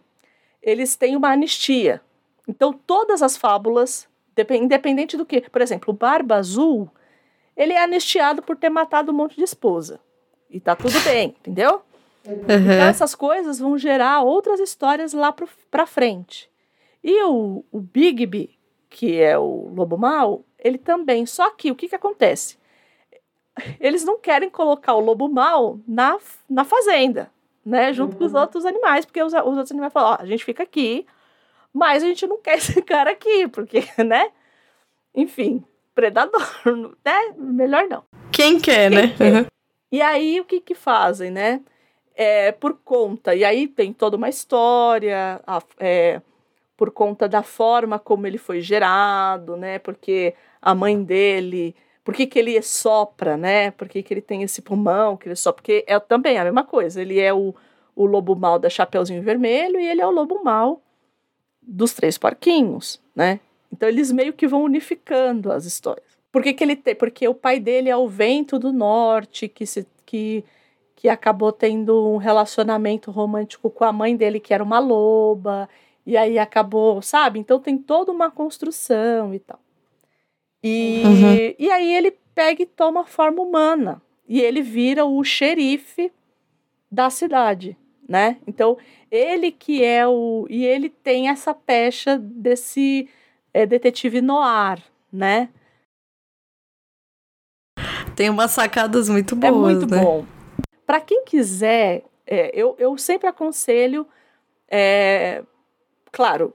eles 0.61 0.95
têm 0.95 1.15
uma 1.15 1.29
anistia. 1.29 2.01
Então, 2.47 2.73
todas 2.73 3.21
as 3.21 3.37
fábulas, 3.37 4.08
independente 4.51 5.17
do 5.17 5.25
que, 5.25 5.41
por 5.41 5.61
exemplo, 5.61 5.93
o 5.93 5.97
Barba 5.97 6.35
Azul, 6.35 6.89
ele 7.55 7.73
é 7.73 7.83
anistiado 7.83 8.41
por 8.41 8.55
ter 8.55 8.69
matado 8.69 9.11
um 9.11 9.15
monte 9.15 9.35
de 9.35 9.43
esposa. 9.43 9.99
E 10.49 10.59
tá 10.59 10.75
tudo 10.75 10.99
bem, 11.03 11.35
entendeu? 11.39 11.81
Então, 12.25 12.55
Aham. 12.55 12.89
essas 12.89 13.15
coisas 13.15 13.59
vão 13.59 13.77
gerar 13.77 14.21
outras 14.21 14.59
histórias 14.59 15.13
lá 15.13 15.31
pro, 15.31 15.47
pra 15.71 15.85
frente. 15.85 16.49
E 17.03 17.23
o, 17.23 17.63
o 17.71 17.79
Bigby, 17.79 18.57
que 18.89 19.19
é 19.19 19.37
o 19.37 19.71
lobo 19.73 19.97
mau, 19.97 20.43
ele 20.57 20.77
também. 20.77 21.25
Só 21.25 21.49
que 21.51 21.71
o 21.71 21.75
que, 21.75 21.87
que 21.87 21.95
acontece? 21.95 22.57
Eles 23.79 24.03
não 24.03 24.19
querem 24.19 24.49
colocar 24.49 24.93
o 24.93 24.99
lobo 24.99 25.27
mau 25.29 25.79
na, 25.87 26.17
na 26.49 26.63
fazenda, 26.63 27.29
né? 27.65 27.91
Junto 27.93 28.15
com 28.15 28.25
os 28.25 28.33
outros 28.33 28.65
animais, 28.65 29.05
porque 29.05 29.21
os, 29.21 29.33
os 29.33 29.43
outros 29.43 29.71
animais 29.71 29.93
falam: 29.93 30.11
ó, 30.13 30.17
a 30.21 30.25
gente 30.25 30.45
fica 30.45 30.63
aqui, 30.63 31.05
mas 31.73 32.03
a 32.03 32.07
gente 32.07 32.25
não 32.27 32.41
quer 32.41 32.57
esse 32.59 32.81
cara 32.81 33.11
aqui, 33.11 33.47
porque, 33.47 33.83
né? 34.03 34.31
Enfim, 35.15 35.63
predador, 35.95 36.41
né? 37.05 37.33
Melhor 37.37 37.87
não. 37.87 38.03
Quem 38.31 38.59
quer, 38.59 38.89
né? 38.91 39.15
Aham. 39.19 39.45
E 39.91 40.01
aí, 40.01 40.39
o 40.39 40.45
que 40.45 40.61
que 40.61 40.75
fazem, 40.75 41.31
né? 41.31 41.61
É, 42.15 42.51
por 42.51 42.77
conta, 42.83 43.33
e 43.33 43.43
aí 43.43 43.67
tem 43.67 43.91
toda 43.93 44.17
uma 44.17 44.29
história, 44.29 45.41
a- 45.47 45.63
é, 45.79 46.21
por 46.77 46.91
conta 46.91 47.27
da 47.27 47.41
forma 47.41 47.97
como 47.97 48.27
ele 48.27 48.37
foi 48.37 48.61
gerado, 48.61 49.55
né? 49.57 49.79
Porque 49.79 50.33
a 50.61 50.75
mãe 50.75 51.01
dele, 51.01 51.75
por 52.03 52.13
que, 52.13 52.27
que 52.27 52.37
ele 52.37 52.61
sopra, 52.61 53.35
né? 53.37 53.71
Por 53.71 53.87
que, 53.87 54.03
que 54.03 54.13
ele 54.13 54.21
tem 54.21 54.43
esse 54.43 54.61
pulmão, 54.61 55.15
que 55.17 55.27
ele 55.27 55.35
sopra? 55.35 55.61
Porque 55.61 55.83
é 55.87 55.97
também 55.99 56.37
a 56.37 56.43
mesma 56.43 56.63
coisa, 56.63 57.01
ele 57.01 57.19
é 57.19 57.33
o, 57.33 57.55
o 57.95 58.05
lobo 58.05 58.35
mau 58.35 58.59
da 58.59 58.69
Chapeuzinho 58.69 59.23
Vermelho 59.23 59.79
e 59.79 59.87
ele 59.87 60.01
é 60.01 60.05
o 60.07 60.11
lobo 60.11 60.43
mau 60.43 60.81
dos 61.61 61.93
Três 61.93 62.17
Porquinhos, 62.17 62.99
né? 63.15 63.39
Então 63.71 63.87
eles 63.87 64.11
meio 64.11 64.33
que 64.33 64.47
vão 64.47 64.63
unificando 64.63 65.51
as 65.51 65.65
histórias. 65.65 66.17
Por 66.31 66.43
que, 66.43 66.53
que 66.53 66.63
ele 66.63 66.75
tem? 66.75 66.95
Porque 66.95 67.27
o 67.27 67.33
pai 67.33 67.59
dele 67.59 67.89
é 67.89 67.95
o 67.97 68.07
vento 68.07 68.57
do 68.59 68.71
norte, 68.71 69.47
que, 69.47 69.65
se, 69.65 69.85
que, 70.05 70.43
que 70.95 71.09
acabou 71.09 71.51
tendo 71.51 72.07
um 72.09 72.17
relacionamento 72.17 73.11
romântico 73.11 73.69
com 73.69 73.83
a 73.83 73.91
mãe 73.91 74.15
dele, 74.15 74.39
que 74.39 74.53
era 74.53 74.63
uma 74.63 74.79
loba, 74.79 75.67
e 76.05 76.15
aí 76.17 76.37
acabou, 76.39 77.01
sabe? 77.01 77.39
Então 77.39 77.59
tem 77.59 77.77
toda 77.77 78.11
uma 78.11 78.29
construção 78.31 79.33
e 79.33 79.39
tal. 79.39 79.59
E, 80.63 81.03
Uhum. 81.05 81.55
e 81.57 81.71
aí 81.71 81.93
ele 81.93 82.11
pega 82.35 82.61
e 82.63 82.65
toma 82.65 83.05
forma 83.05 83.41
humana. 83.41 84.01
E 84.27 84.39
ele 84.41 84.61
vira 84.61 85.05
o 85.05 85.23
xerife 85.23 86.11
da 86.91 87.09
cidade, 87.09 87.77
né? 88.09 88.37
Então, 88.47 88.75
ele 89.11 89.51
que 89.51 89.83
é 89.83 90.07
o. 90.07 90.47
E 90.49 90.65
ele 90.65 90.89
tem 90.89 91.29
essa 91.29 91.53
pecha 91.53 92.17
desse 92.17 93.07
é, 93.53 93.67
detetive 93.67 94.19
noir, 94.19 94.81
né? 95.13 95.49
Tem 98.15 98.31
umas 98.31 98.49
sacadas 98.49 99.07
muito 99.07 99.35
É 99.35 99.51
boas, 99.51 99.77
muito 99.77 99.95
né? 99.95 100.01
bom. 100.01 100.25
Para 100.87 100.99
quem 100.99 101.23
quiser, 101.23 102.03
é, 102.25 102.51
eu, 102.53 102.75
eu 102.79 102.97
sempre 102.97 103.27
aconselho, 103.29 104.07
é, 104.67 105.43
claro, 106.11 106.51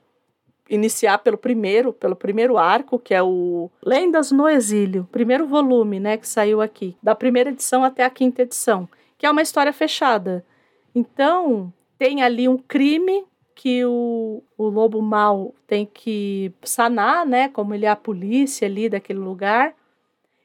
iniciar 0.69 1.19
pelo 1.19 1.39
primeiro, 1.39 1.93
pelo 1.93 2.17
primeiro 2.17 2.59
arco, 2.59 2.99
que 2.99 3.15
é 3.15 3.23
o 3.23 3.71
Lendas 3.81 4.33
no 4.33 4.49
Exílio, 4.49 5.09
primeiro 5.13 5.47
volume, 5.47 6.01
né, 6.01 6.17
que 6.17 6.27
saiu 6.27 6.61
aqui, 6.61 6.97
da 7.01 7.15
primeira 7.15 7.51
edição 7.51 7.85
até 7.85 8.05
a 8.05 8.11
quinta 8.11 8.43
edição, 8.43 8.89
que 9.17 9.25
é 9.25 9.31
uma 9.31 9.43
história 9.43 9.73
fechada. 9.73 10.45
Então, 10.95 11.73
tem 11.99 12.23
ali 12.23 12.49
um 12.49 12.57
crime 12.57 13.25
que 13.55 13.85
o, 13.85 14.43
o 14.59 14.69
lobo 14.69 15.01
mau 15.01 15.55
tem 15.67 15.87
que 15.87 16.53
sanar, 16.63 17.25
né, 17.25 17.49
como 17.49 17.75
ele 17.75 17.87
é 17.87 17.89
a 17.89 17.97
polícia 17.97 18.67
ali 18.67 18.89
daquele 18.89 19.19
lugar. 19.19 19.75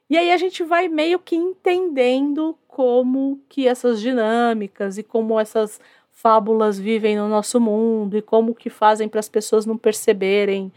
E 0.08 0.16
aí 0.16 0.32
a 0.32 0.36
gente 0.36 0.64
vai 0.64 0.88
meio 0.88 1.18
que 1.18 1.36
entendendo 1.36 2.56
como 2.66 3.40
que 3.48 3.68
essas 3.68 4.00
dinâmicas 4.00 4.98
e 4.98 5.02
como 5.02 5.38
essas 5.38 5.80
fábulas 6.10 6.78
vivem 6.78 7.16
no 7.16 7.28
nosso 7.28 7.60
mundo 7.60 8.16
e 8.16 8.22
como 8.22 8.54
que 8.54 8.68
fazem 8.68 9.08
para 9.08 9.20
as 9.20 9.28
pessoas 9.28 9.64
não 9.64 9.78
perceberem 9.78 10.72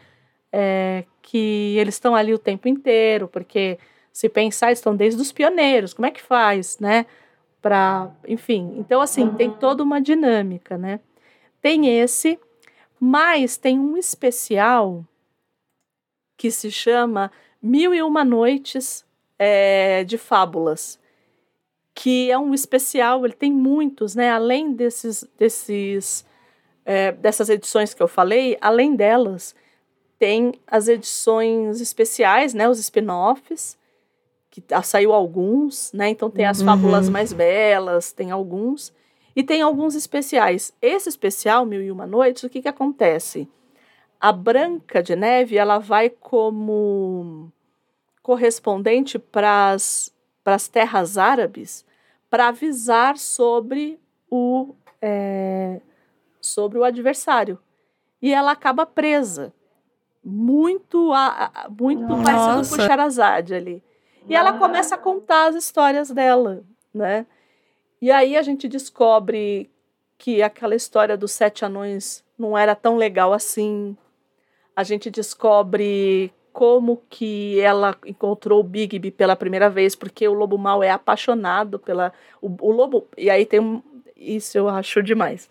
é, 0.51 1.03
que 1.21 1.75
eles 1.77 1.95
estão 1.95 2.15
ali 2.15 2.33
o 2.33 2.39
tempo 2.39 2.67
inteiro, 2.67 3.27
porque 3.27 3.79
se 4.11 4.29
pensar, 4.29 4.71
estão 4.71 4.95
desde 4.95 5.19
os 5.19 5.31
pioneiros, 5.31 5.93
como 5.93 6.05
é 6.05 6.11
que 6.11 6.21
faz, 6.21 6.77
né? 6.79 7.05
Para, 7.63 8.11
enfim, 8.27 8.75
então 8.77 8.99
assim, 8.99 9.29
tem 9.35 9.49
toda 9.49 9.81
uma 9.81 10.01
dinâmica, 10.01 10.77
né? 10.77 10.99
Tem 11.61 11.97
esse, 11.97 12.37
mas 12.99 13.55
tem 13.55 13.79
um 13.79 13.95
especial 13.95 15.05
que 16.35 16.51
se 16.51 16.69
chama 16.69 17.31
Mil 17.61 17.93
e 17.93 18.03
Uma 18.03 18.25
Noites 18.25 19.05
é, 19.39 20.03
de 20.03 20.17
Fábulas, 20.17 20.99
que 21.95 22.29
é 22.29 22.37
um 22.37 22.53
especial, 22.53 23.23
ele 23.23 23.33
tem 23.33 23.49
muitos, 23.51 24.13
né? 24.13 24.29
Além 24.29 24.73
desses, 24.73 25.25
desses 25.37 26.25
é, 26.83 27.13
dessas 27.13 27.49
edições 27.49 27.93
que 27.93 28.03
eu 28.03 28.09
falei, 28.09 28.57
além 28.59 28.93
delas, 28.93 29.55
tem 30.19 30.53
as 30.67 30.89
edições 30.89 31.79
especiais, 31.79 32.53
né? 32.53 32.67
Os 32.67 32.79
spin-offs, 32.79 33.77
que 34.53 34.63
saiu 34.83 35.11
alguns, 35.11 35.91
né? 35.93 36.09
Então 36.09 36.29
tem 36.29 36.45
as 36.45 36.59
Uhum. 36.59 36.65
fábulas 36.65 37.09
mais 37.09 37.33
belas, 37.33 38.11
tem 38.11 38.29
alguns. 38.29 38.93
E 39.35 39.41
tem 39.43 39.63
alguns 39.63 39.95
especiais. 39.95 40.71
Esse 40.79 41.09
especial, 41.09 41.65
Mil 41.65 41.81
e 41.81 41.89
Uma 41.91 42.05
Noites, 42.05 42.43
o 42.43 42.49
que, 42.49 42.61
que 42.61 42.67
acontece? 42.67 43.49
A 44.21 44.31
Branca 44.31 45.01
de 45.01 45.15
Neve, 45.15 45.57
ela 45.57 45.79
vai 45.79 46.07
como 46.11 47.51
correspondente 48.21 49.17
para 49.17 49.71
as 49.71 50.67
terras 50.71 51.17
árabes 51.17 51.83
para 52.29 52.49
avisar 52.49 53.17
sobre 53.17 53.99
o, 54.29 54.75
é, 55.01 55.81
sobre 56.39 56.77
o 56.77 56.83
adversário. 56.83 57.57
E 58.21 58.31
ela 58.31 58.51
acaba 58.51 58.85
presa. 58.85 59.51
Muito, 60.23 61.11
a, 61.11 61.67
muito 61.77 62.05
parecido 62.23 62.55
Nossa. 62.57 62.77
com 62.77 62.83
Sherazade 62.83 63.53
ali. 63.55 63.83
E 64.27 64.35
ela 64.35 64.53
começa 64.53 64.95
a 64.95 64.97
contar 64.97 65.49
as 65.49 65.55
histórias 65.55 66.09
dela, 66.09 66.63
né? 66.93 67.25
E 68.01 68.11
aí 68.11 68.35
a 68.37 68.41
gente 68.41 68.67
descobre 68.67 69.69
que 70.17 70.41
aquela 70.41 70.75
história 70.75 71.17
dos 71.17 71.31
sete 71.31 71.65
anões 71.65 72.23
não 72.37 72.57
era 72.57 72.75
tão 72.75 72.95
legal 72.95 73.33
assim. 73.33 73.97
A 74.75 74.83
gente 74.83 75.09
descobre 75.09 76.33
como 76.51 77.01
que 77.09 77.59
ela 77.59 77.97
encontrou 78.05 78.59
o 78.59 78.63
Bigby 78.63 79.11
pela 79.11 79.35
primeira 79.35 79.69
vez, 79.69 79.95
porque 79.95 80.27
o 80.27 80.33
lobo 80.33 80.57
mau 80.57 80.83
é 80.83 80.91
apaixonado 80.91 81.79
pela 81.79 82.13
o, 82.41 82.47
o 82.61 82.71
lobo 82.71 83.07
e 83.17 83.29
aí 83.29 83.45
tem 83.45 83.59
um, 83.59 83.81
isso 84.15 84.57
eu 84.57 84.69
acho 84.69 85.01
demais. 85.01 85.49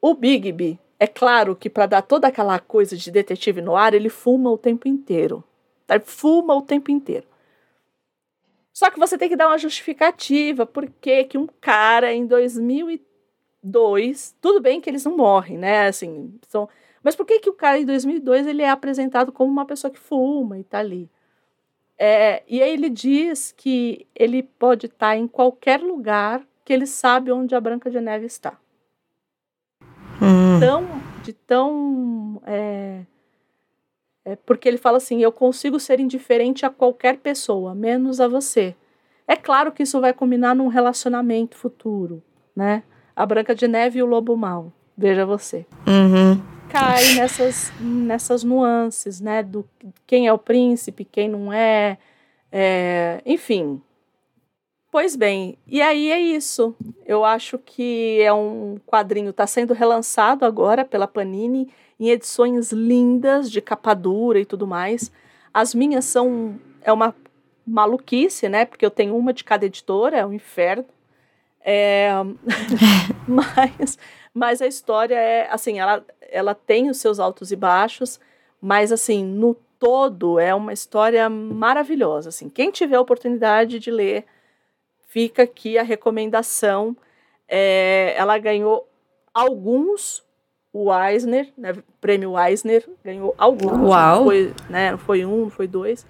O 0.00 0.14
Bigby, 0.14 0.80
é 0.98 1.06
claro 1.06 1.54
que 1.54 1.68
para 1.68 1.86
dar 1.86 2.02
toda 2.02 2.28
aquela 2.28 2.58
coisa 2.58 2.96
de 2.96 3.10
detetive 3.10 3.60
no 3.60 3.76
ar, 3.76 3.94
ele 3.94 4.08
fuma 4.08 4.50
o 4.50 4.58
tempo 4.58 4.88
inteiro. 4.88 5.44
Fuma 6.04 6.54
o 6.54 6.62
tempo 6.62 6.90
inteiro. 6.90 7.26
Só 8.72 8.90
que 8.90 8.98
você 8.98 9.18
tem 9.18 9.28
que 9.28 9.36
dar 9.36 9.48
uma 9.48 9.58
justificativa 9.58 10.64
por 10.64 10.88
que 10.88 11.36
um 11.36 11.46
cara 11.60 12.12
em 12.12 12.26
2002, 12.26 14.36
tudo 14.40 14.60
bem 14.60 14.80
que 14.80 14.88
eles 14.88 15.04
não 15.04 15.16
morrem, 15.16 15.58
né? 15.58 15.88
Assim, 15.88 16.38
são, 16.48 16.68
mas 17.02 17.14
por 17.14 17.26
que 17.26 17.40
que 17.40 17.50
o 17.50 17.54
cara 17.54 17.78
em 17.78 17.84
2002 17.84 18.46
ele 18.46 18.62
é 18.62 18.70
apresentado 18.70 19.30
como 19.30 19.50
uma 19.50 19.66
pessoa 19.66 19.90
que 19.90 19.98
fuma 19.98 20.58
e 20.58 20.64
tá 20.64 20.78
ali? 20.78 21.10
É, 21.98 22.42
e 22.48 22.62
aí 22.62 22.72
ele 22.72 22.88
diz 22.88 23.52
que 23.56 24.06
ele 24.14 24.42
pode 24.42 24.86
estar 24.86 25.16
em 25.16 25.28
qualquer 25.28 25.80
lugar 25.80 26.42
que 26.64 26.72
ele 26.72 26.86
sabe 26.86 27.30
onde 27.30 27.54
a 27.54 27.60
Branca 27.60 27.90
de 27.90 28.00
Neve 28.00 28.26
está. 28.26 28.58
Hum. 30.20 30.60
Tão, 30.60 30.86
de 31.22 31.32
tão. 31.32 32.40
é, 32.46 33.02
é, 34.24 34.36
porque 34.36 34.68
ele 34.68 34.78
fala 34.78 34.98
assim: 34.98 35.20
eu 35.22 35.32
consigo 35.32 35.78
ser 35.80 36.00
indiferente 36.00 36.64
a 36.64 36.70
qualquer 36.70 37.18
pessoa, 37.18 37.74
menos 37.74 38.20
a 38.20 38.28
você. 38.28 38.74
É 39.26 39.36
claro 39.36 39.72
que 39.72 39.82
isso 39.82 40.00
vai 40.00 40.12
combinar 40.12 40.54
num 40.54 40.68
relacionamento 40.68 41.56
futuro, 41.56 42.22
né? 42.54 42.82
A 43.14 43.24
Branca 43.26 43.54
de 43.54 43.66
Neve 43.68 43.98
e 43.98 44.02
o 44.02 44.06
Lobo 44.06 44.36
Mau. 44.36 44.72
Veja 44.96 45.24
você. 45.24 45.66
Uhum. 45.86 46.40
Cai 46.68 47.14
nessas, 47.14 47.72
nessas 47.80 48.44
nuances, 48.44 49.20
né? 49.20 49.42
Do 49.42 49.68
quem 50.06 50.26
é 50.26 50.32
o 50.32 50.38
príncipe, 50.38 51.04
quem 51.04 51.28
não 51.28 51.52
é. 51.52 51.98
é, 52.50 53.20
enfim. 53.26 53.80
Pois 54.90 55.16
bem, 55.16 55.56
e 55.66 55.80
aí 55.80 56.10
é 56.10 56.20
isso. 56.20 56.76
Eu 57.06 57.24
acho 57.24 57.58
que 57.58 58.20
é 58.20 58.32
um 58.32 58.76
quadrinho, 58.86 59.30
está 59.30 59.46
sendo 59.46 59.72
relançado 59.72 60.44
agora 60.44 60.84
pela 60.84 61.08
Panini 61.08 61.70
em 62.02 62.10
edições 62.10 62.72
lindas, 62.72 63.48
de 63.48 63.60
capa 63.60 63.94
dura 63.94 64.40
e 64.40 64.44
tudo 64.44 64.66
mais. 64.66 65.12
As 65.54 65.72
minhas 65.72 66.04
são. 66.04 66.58
É 66.82 66.92
uma 66.92 67.14
maluquice, 67.64 68.48
né? 68.48 68.64
Porque 68.64 68.84
eu 68.84 68.90
tenho 68.90 69.16
uma 69.16 69.32
de 69.32 69.44
cada 69.44 69.66
editora, 69.66 70.18
é 70.18 70.26
um 70.26 70.32
inferno. 70.32 70.84
É, 71.64 72.10
mas, 73.28 73.98
mas 74.34 74.60
a 74.60 74.66
história 74.66 75.14
é 75.14 75.48
assim, 75.48 75.78
ela, 75.78 76.04
ela 76.28 76.56
tem 76.56 76.90
os 76.90 76.96
seus 76.96 77.20
altos 77.20 77.52
e 77.52 77.56
baixos, 77.56 78.18
mas 78.60 78.90
assim, 78.90 79.24
no 79.24 79.54
todo 79.78 80.40
é 80.40 80.52
uma 80.52 80.72
história 80.72 81.28
maravilhosa. 81.28 82.30
Assim, 82.30 82.48
quem 82.48 82.72
tiver 82.72 82.96
a 82.96 83.00
oportunidade 83.00 83.78
de 83.78 83.92
ler, 83.92 84.24
fica 85.06 85.44
aqui 85.44 85.78
a 85.78 85.84
recomendação. 85.84 86.96
É, 87.46 88.12
ela 88.16 88.36
ganhou 88.38 88.88
alguns 89.32 90.24
o 90.72 90.90
Eisner, 90.92 91.52
né, 91.56 91.74
prêmio 92.00 92.38
Eisner, 92.38 92.88
ganhou 93.04 93.34
alguns. 93.36 93.72
Uau. 93.72 94.16
Não 94.16 94.24
foi, 94.24 94.54
né, 94.70 94.96
foi 94.96 95.24
um, 95.24 95.50
foi 95.50 95.66
dois. 95.66 96.06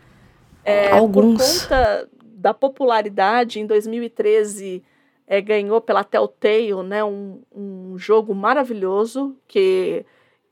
É, 0.64 0.90
Alguns. 0.92 1.42
Por 1.42 1.62
conta 1.62 2.08
da 2.22 2.54
popularidade, 2.54 3.60
em 3.60 3.66
2013 3.66 4.82
é, 5.26 5.40
ganhou 5.40 5.80
pela 5.80 6.04
Telltale 6.04 6.82
né, 6.84 7.02
um, 7.02 7.40
um 7.54 7.98
jogo 7.98 8.34
maravilhoso 8.34 9.36
que, 9.48 10.04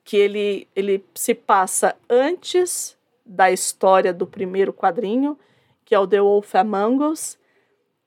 que 0.03 0.17
ele, 0.17 0.67
ele 0.75 1.05
se 1.15 1.35
passa 1.35 1.97
antes 2.09 2.97
da 3.25 3.51
história 3.51 4.13
do 4.13 4.27
primeiro 4.27 4.73
quadrinho, 4.73 5.39
que 5.85 5.95
é 5.95 5.99
o 5.99 6.07
The 6.07 6.21
Wolf 6.21 6.55
Among 6.55 7.05
Us. 7.05 7.39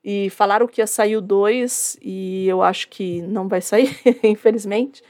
E 0.02 0.28
falaram 0.28 0.66
que 0.66 0.82
ia 0.82 0.86
sair 0.86 1.16
o 1.16 1.22
2 1.22 1.98
e 2.02 2.46
eu 2.46 2.60
acho 2.60 2.88
que 2.88 3.22
não 3.22 3.48
vai 3.48 3.62
sair, 3.62 3.96
infelizmente. 4.22 5.02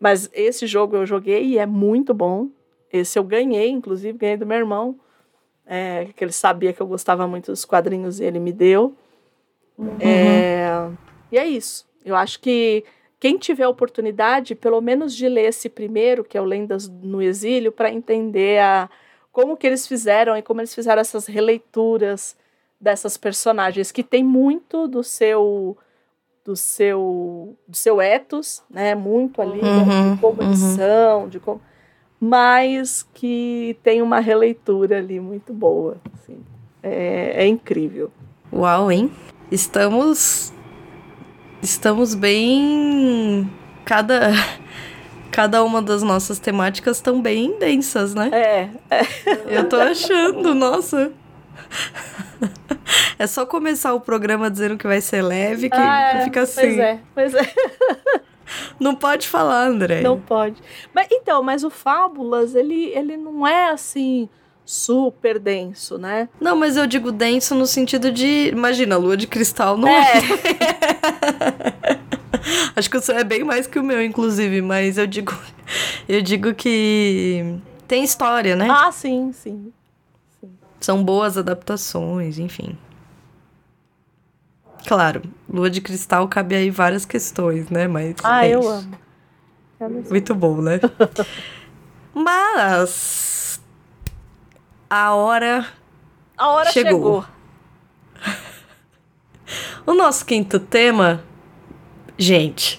Mas 0.00 0.30
esse 0.32 0.66
jogo 0.66 0.96
eu 0.96 1.06
joguei 1.06 1.44
e 1.44 1.58
é 1.58 1.66
muito 1.66 2.14
bom. 2.14 2.48
Esse 2.92 3.18
eu 3.18 3.24
ganhei, 3.24 3.68
inclusive, 3.68 4.16
ganhei 4.16 4.36
do 4.36 4.46
meu 4.46 4.58
irmão, 4.58 4.98
é, 5.66 6.08
que 6.16 6.24
ele 6.24 6.32
sabia 6.32 6.72
que 6.72 6.80
eu 6.80 6.86
gostava 6.86 7.26
muito 7.26 7.50
dos 7.50 7.64
quadrinhos 7.64 8.20
e 8.20 8.24
ele 8.24 8.38
me 8.38 8.52
deu. 8.52 8.94
É, 10.00 10.88
e 11.30 11.38
é 11.38 11.46
isso. 11.46 11.86
Eu 12.04 12.16
acho 12.16 12.40
que 12.40 12.84
quem 13.20 13.36
tiver 13.36 13.64
a 13.64 13.68
oportunidade, 13.68 14.54
pelo 14.54 14.80
menos 14.80 15.14
de 15.14 15.28
ler 15.28 15.46
esse 15.46 15.68
primeiro, 15.68 16.24
que 16.24 16.38
é 16.38 16.40
o 16.40 16.44
Lendas 16.44 16.88
no 16.88 17.20
Exílio, 17.20 17.72
para 17.72 17.92
entender 17.92 18.60
a, 18.60 18.88
como 19.32 19.56
que 19.56 19.66
eles 19.66 19.86
fizeram 19.86 20.36
e 20.36 20.42
como 20.42 20.60
eles 20.60 20.74
fizeram 20.74 21.00
essas 21.00 21.26
releituras 21.26 22.36
dessas 22.80 23.16
personagens, 23.16 23.90
que 23.90 24.04
tem 24.04 24.22
muito 24.22 24.86
do 24.86 25.02
seu 25.02 25.76
do 26.48 26.56
seu 26.56 27.58
do 27.68 27.76
seu 27.76 28.00
ethos, 28.00 28.62
né? 28.70 28.94
Muito 28.94 29.42
ali 29.42 29.60
né, 29.60 29.68
Uhum, 29.68 30.14
de 30.14 30.20
como 30.22 30.42
eles 30.42 30.62
uhum. 30.62 30.76
são, 30.76 31.28
de 31.28 31.38
como 31.38 31.60
mas 32.18 33.06
que 33.12 33.76
tem 33.82 34.00
uma 34.00 34.18
releitura 34.18 34.96
ali 34.96 35.20
muito 35.20 35.52
boa. 35.52 35.98
assim. 36.14 36.38
É, 36.82 37.44
é 37.44 37.46
incrível. 37.46 38.10
Uau, 38.50 38.90
hein? 38.90 39.12
Estamos. 39.52 40.54
Estamos 41.62 42.14
bem. 42.14 43.48
Cada. 43.84 44.30
Cada 45.30 45.62
uma 45.62 45.82
das 45.82 46.02
nossas 46.02 46.38
temáticas 46.40 46.96
estão 46.96 47.20
bem 47.20 47.58
densas, 47.58 48.14
né? 48.14 48.30
É, 48.32 48.70
Eu 49.46 49.68
tô 49.68 49.76
achando, 49.76 50.54
nossa. 50.54 51.12
É 53.18 53.26
só 53.26 53.44
começar 53.44 53.94
o 53.94 54.00
programa 54.00 54.50
dizendo 54.50 54.76
que 54.76 54.86
vai 54.86 55.00
ser 55.00 55.22
leve 55.22 55.68
que, 55.68 55.76
Ah, 55.76 56.10
que 56.12 56.18
é, 56.18 56.24
fica 56.24 56.42
assim. 56.42 56.60
Pois 56.60 56.78
é, 56.78 56.98
pois 57.14 57.34
é. 57.34 57.52
Não 58.80 58.94
pode 58.94 59.28
falar, 59.28 59.66
André. 59.66 60.00
Não 60.00 60.18
pode. 60.18 60.62
Mas 60.94 61.08
então, 61.10 61.42
mas 61.42 61.64
o 61.64 61.70
Fábulas, 61.70 62.54
ele, 62.54 62.86
ele 62.94 63.16
não 63.16 63.46
é 63.46 63.70
assim 63.70 64.28
super 64.64 65.38
denso, 65.38 65.98
né? 65.98 66.28
Não, 66.40 66.56
mas 66.56 66.76
eu 66.76 66.86
digo 66.86 67.12
denso 67.12 67.54
no 67.54 67.66
sentido 67.66 68.10
de. 68.10 68.48
Imagina, 68.48 68.96
lua 68.96 69.16
de 69.16 69.26
cristal 69.26 69.76
não 69.76 69.88
é. 69.88 70.12
Acho 72.76 72.90
que 72.90 72.96
o 72.96 73.00
seu 73.00 73.16
é 73.16 73.24
bem 73.24 73.44
mais 73.44 73.66
que 73.66 73.78
o 73.78 73.82
meu, 73.82 74.02
inclusive, 74.02 74.62
mas 74.62 74.98
eu 74.98 75.06
digo. 75.06 75.36
Eu 76.08 76.22
digo 76.22 76.54
que. 76.54 77.56
Tem 77.86 78.04
história, 78.04 78.54
né? 78.54 78.68
Ah, 78.70 78.92
sim, 78.92 79.32
sim. 79.32 79.72
São 80.80 81.02
boas 81.04 81.36
adaptações, 81.36 82.38
enfim. 82.38 82.76
Claro, 84.86 85.22
lua 85.48 85.68
de 85.68 85.80
cristal 85.80 86.28
cabe 86.28 86.54
aí 86.54 86.70
várias 86.70 87.04
questões, 87.04 87.68
né? 87.68 87.86
Mas. 87.88 88.14
Ah, 88.22 88.46
é 88.46 88.50
eu 88.54 88.60
isso. 88.60 88.68
amo. 88.70 88.98
Eu. 89.80 89.90
Muito 90.10 90.34
bom, 90.34 90.60
né? 90.62 90.80
Mas. 92.14 93.60
A 94.90 95.14
hora 95.14 95.66
A 96.36 96.48
hora 96.48 96.70
Chegou. 96.70 97.22
chegou. 97.22 97.24
O 99.86 99.94
nosso 99.94 100.26
quinto 100.26 100.60
tema, 100.60 101.24
gente, 102.18 102.78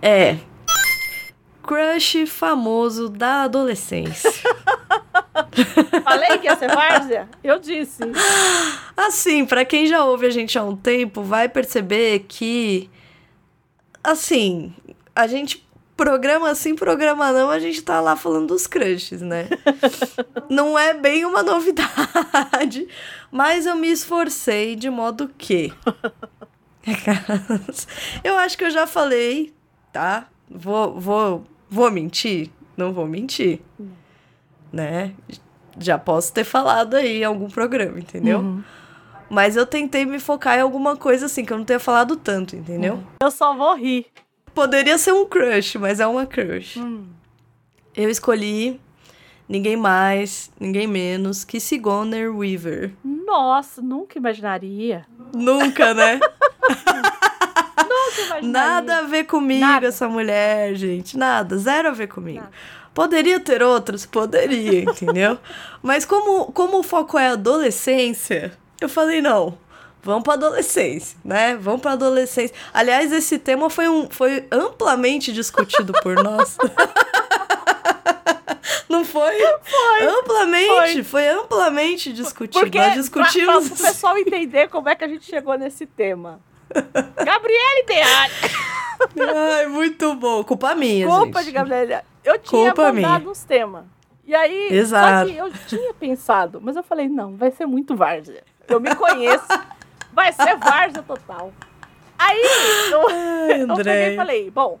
é 0.00 0.38
crush 1.62 2.26
famoso 2.26 3.10
da 3.10 3.42
adolescência. 3.42 4.32
Falei 6.02 6.38
que 6.38 6.46
ia 6.46 6.56
ser 6.56 6.68
várzea? 6.68 7.28
Eu 7.42 7.58
disse. 7.58 8.02
Assim, 8.96 9.44
pra 9.44 9.64
quem 9.64 9.86
já 9.86 10.04
ouve 10.04 10.26
a 10.26 10.30
gente 10.30 10.58
há 10.58 10.64
um 10.64 10.76
tempo, 10.76 11.22
vai 11.22 11.48
perceber 11.48 12.26
que 12.28 12.90
assim, 14.02 14.74
a 15.14 15.26
gente 15.26 15.64
programa 15.96 16.50
assim, 16.50 16.74
programa 16.74 17.32
não, 17.32 17.50
a 17.50 17.58
gente 17.58 17.80
tá 17.82 18.00
lá 18.00 18.16
falando 18.16 18.48
dos 18.48 18.66
crushes, 18.66 19.22
né? 19.22 19.48
não 20.50 20.78
é 20.78 20.92
bem 20.92 21.24
uma 21.24 21.42
novidade, 21.42 22.86
mas 23.30 23.64
eu 23.64 23.76
me 23.76 23.90
esforcei 23.90 24.76
de 24.76 24.90
modo 24.90 25.30
que 25.38 25.72
eu 28.22 28.36
acho 28.38 28.58
que 28.58 28.64
eu 28.64 28.70
já 28.70 28.86
falei, 28.86 29.54
tá? 29.92 30.28
Vou, 30.50 31.00
vou, 31.00 31.44
vou 31.70 31.90
mentir? 31.90 32.50
Não 32.76 32.92
vou 32.92 33.06
mentir. 33.06 33.60
Né? 34.72 35.14
Já 35.78 35.98
posso 35.98 36.32
ter 36.32 36.44
falado 36.44 36.94
aí 36.94 37.20
em 37.20 37.24
algum 37.24 37.48
programa, 37.48 37.98
entendeu? 37.98 38.40
Uhum. 38.40 38.62
Mas 39.28 39.56
eu 39.56 39.66
tentei 39.66 40.04
me 40.04 40.18
focar 40.18 40.58
em 40.58 40.62
alguma 40.62 40.96
coisa 40.96 41.26
assim, 41.26 41.44
que 41.44 41.52
eu 41.52 41.58
não 41.58 41.64
tenha 41.64 41.80
falado 41.80 42.16
tanto, 42.16 42.54
entendeu? 42.54 43.02
Eu 43.22 43.30
só 43.30 43.54
vou 43.54 43.74
rir. 43.74 44.06
Poderia 44.54 44.96
ser 44.98 45.12
um 45.12 45.26
crush, 45.26 45.76
mas 45.76 45.98
é 45.98 46.06
uma 46.06 46.26
crush. 46.26 46.78
Eu 47.96 48.08
escolhi 48.08 48.80
ninguém 49.48 49.76
mais, 49.76 50.50
ninguém 50.58 50.86
menos 50.86 51.44
que 51.44 51.58
Sigourney 51.58 52.28
Weaver. 52.28 52.92
Nossa, 53.04 53.82
nunca 53.82 54.18
imaginaria. 54.18 55.06
Nunca, 55.34 55.92
né? 55.94 56.20
Nunca 57.76 58.20
imaginaria. 58.20 58.48
Nada 58.48 58.98
a 58.98 59.02
ver 59.02 59.24
comigo 59.24 59.60
Nada. 59.60 59.86
essa 59.86 60.08
mulher, 60.08 60.74
gente. 60.74 61.16
Nada, 61.16 61.56
zero 61.58 61.88
a 61.88 61.92
ver 61.92 62.06
comigo. 62.06 62.44
Poderia 62.94 63.40
ter 63.40 63.62
outros? 63.62 64.06
Poderia, 64.06 64.82
entendeu? 64.88 65.36
Mas 65.82 66.04
como, 66.04 66.46
como 66.52 66.78
o 66.78 66.82
foco 66.82 67.18
é 67.18 67.28
adolescência, 67.28 68.56
eu 68.80 68.88
falei, 68.88 69.20
não, 69.20 69.58
vamos 70.02 70.22
pra 70.22 70.34
adolescência, 70.34 71.18
né? 71.24 71.56
Vamos 71.60 71.80
pra 71.80 71.92
adolescência. 71.92 72.54
Aliás, 72.72 73.12
esse 73.12 73.38
tema 73.38 73.68
foi, 73.68 73.88
um, 73.88 74.08
foi 74.08 74.46
amplamente 74.50 75.32
discutido 75.32 75.92
por 76.02 76.22
nós. 76.22 76.56
Não 78.88 79.04
foi? 79.04 79.34
Foi. 79.62 80.06
Amplamente, 80.06 81.02
foi, 81.02 81.28
amplamente 81.28 82.12
discutido. 82.12 82.60
Porque, 82.60 82.78
Nós 82.78 82.94
discutimos. 82.94 83.68
pra 83.68 83.74
o 83.74 83.78
pessoal 83.78 84.16
entender 84.16 84.68
como 84.68 84.88
é 84.88 84.94
que 84.94 85.02
a 85.02 85.08
gente 85.08 85.24
chegou 85.24 85.58
nesse 85.58 85.84
tema. 85.84 86.40
Gabriele 86.72 87.84
Deane. 87.86 88.32
Ai, 89.56 89.66
muito 89.66 90.14
bom. 90.14 90.44
Culpa 90.44 90.74
minha, 90.74 91.06
Culpa 91.06 91.38
gente. 91.38 91.46
de 91.46 91.52
Gabriele. 91.52 91.96
Eu 92.24 92.38
tinha 92.38 92.72
Culpa 92.72 92.92
mandado 92.92 93.20
minha. 93.20 93.30
uns 93.30 93.44
temas. 93.44 93.84
E 94.26 94.34
aí, 94.34 94.68
Exato. 94.72 95.28
só 95.28 95.32
que 95.32 95.36
eu 95.36 95.52
tinha 95.66 95.94
pensado, 95.94 96.58
mas 96.60 96.76
eu 96.76 96.82
falei, 96.82 97.08
não, 97.08 97.36
vai 97.36 97.50
ser 97.50 97.66
muito 97.66 97.94
várzea. 97.94 98.42
Eu 98.66 98.80
me 98.80 98.94
conheço, 98.94 99.46
vai 100.12 100.32
ser 100.32 100.56
várzea 100.56 101.02
total. 101.02 101.52
Aí, 102.18 102.42
eu, 102.90 103.08
Ai, 103.10 103.62
eu 103.68 103.76
peguei 103.76 104.14
e 104.14 104.16
falei, 104.16 104.50
bom, 104.50 104.80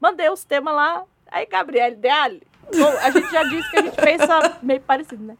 mandei 0.00 0.30
os 0.30 0.42
temas 0.44 0.74
lá, 0.74 1.02
aí 1.30 1.44
Gabriele 1.44 1.96
Deali, 1.96 2.42
bom, 2.74 2.96
a 3.02 3.10
gente 3.10 3.30
já 3.30 3.42
disse 3.42 3.70
que 3.70 3.76
a 3.78 3.82
gente 3.82 3.96
pensa 3.96 4.58
meio 4.62 4.80
parecido, 4.80 5.22
né? 5.22 5.36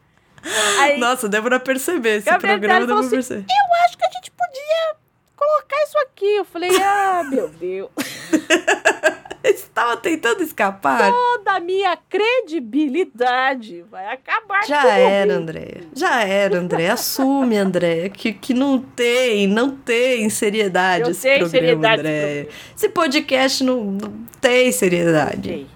Aí, 0.81 0.99
Nossa, 0.99 1.27
deu 1.27 1.41
pra 1.41 1.59
perceber 1.59 2.17
esse 2.17 2.29
Gabriel 2.29 2.59
programa, 2.59 2.85
pra 2.85 2.99
assim, 2.99 3.09
perceber. 3.11 3.45
eu 3.49 3.85
acho 3.85 3.97
que 3.97 4.05
a 4.05 4.11
gente 4.11 4.29
podia 4.31 4.95
colocar 5.37 5.83
isso 5.83 5.97
aqui. 5.99 6.35
Eu 6.35 6.45
falei, 6.45 6.69
ah, 6.83 7.23
meu 7.23 7.47
Deus. 7.47 7.89
Você 9.53 9.65
tava 9.73 9.97
tentando 9.97 10.41
escapar? 10.41 11.11
Toda 11.11 11.51
a 11.51 11.59
minha 11.59 11.97
credibilidade 12.09 13.83
vai 13.91 14.13
acabar 14.13 14.65
Já 14.65 14.87
era, 14.97 15.35
Andréia. 15.35 15.83
Já 15.93 16.23
era, 16.23 16.59
Andréia. 16.59 16.93
Assume, 16.93 17.57
Andréia, 17.57 18.09
que, 18.09 18.31
que 18.33 18.53
não 18.53 18.79
tem, 18.79 19.45
não 19.47 19.71
tem 19.71 20.29
seriedade 20.29 21.05
Eu 21.05 21.11
esse 21.11 21.27
programa, 21.27 21.49
seriedade 21.49 22.01
esse 22.01 22.09
Andréia. 22.09 22.47
Esse 22.75 22.89
podcast 22.89 23.63
não, 23.63 23.83
não 23.83 24.13
tem 24.39 24.71
seriedade. 24.71 25.49
Ok. 25.49 25.67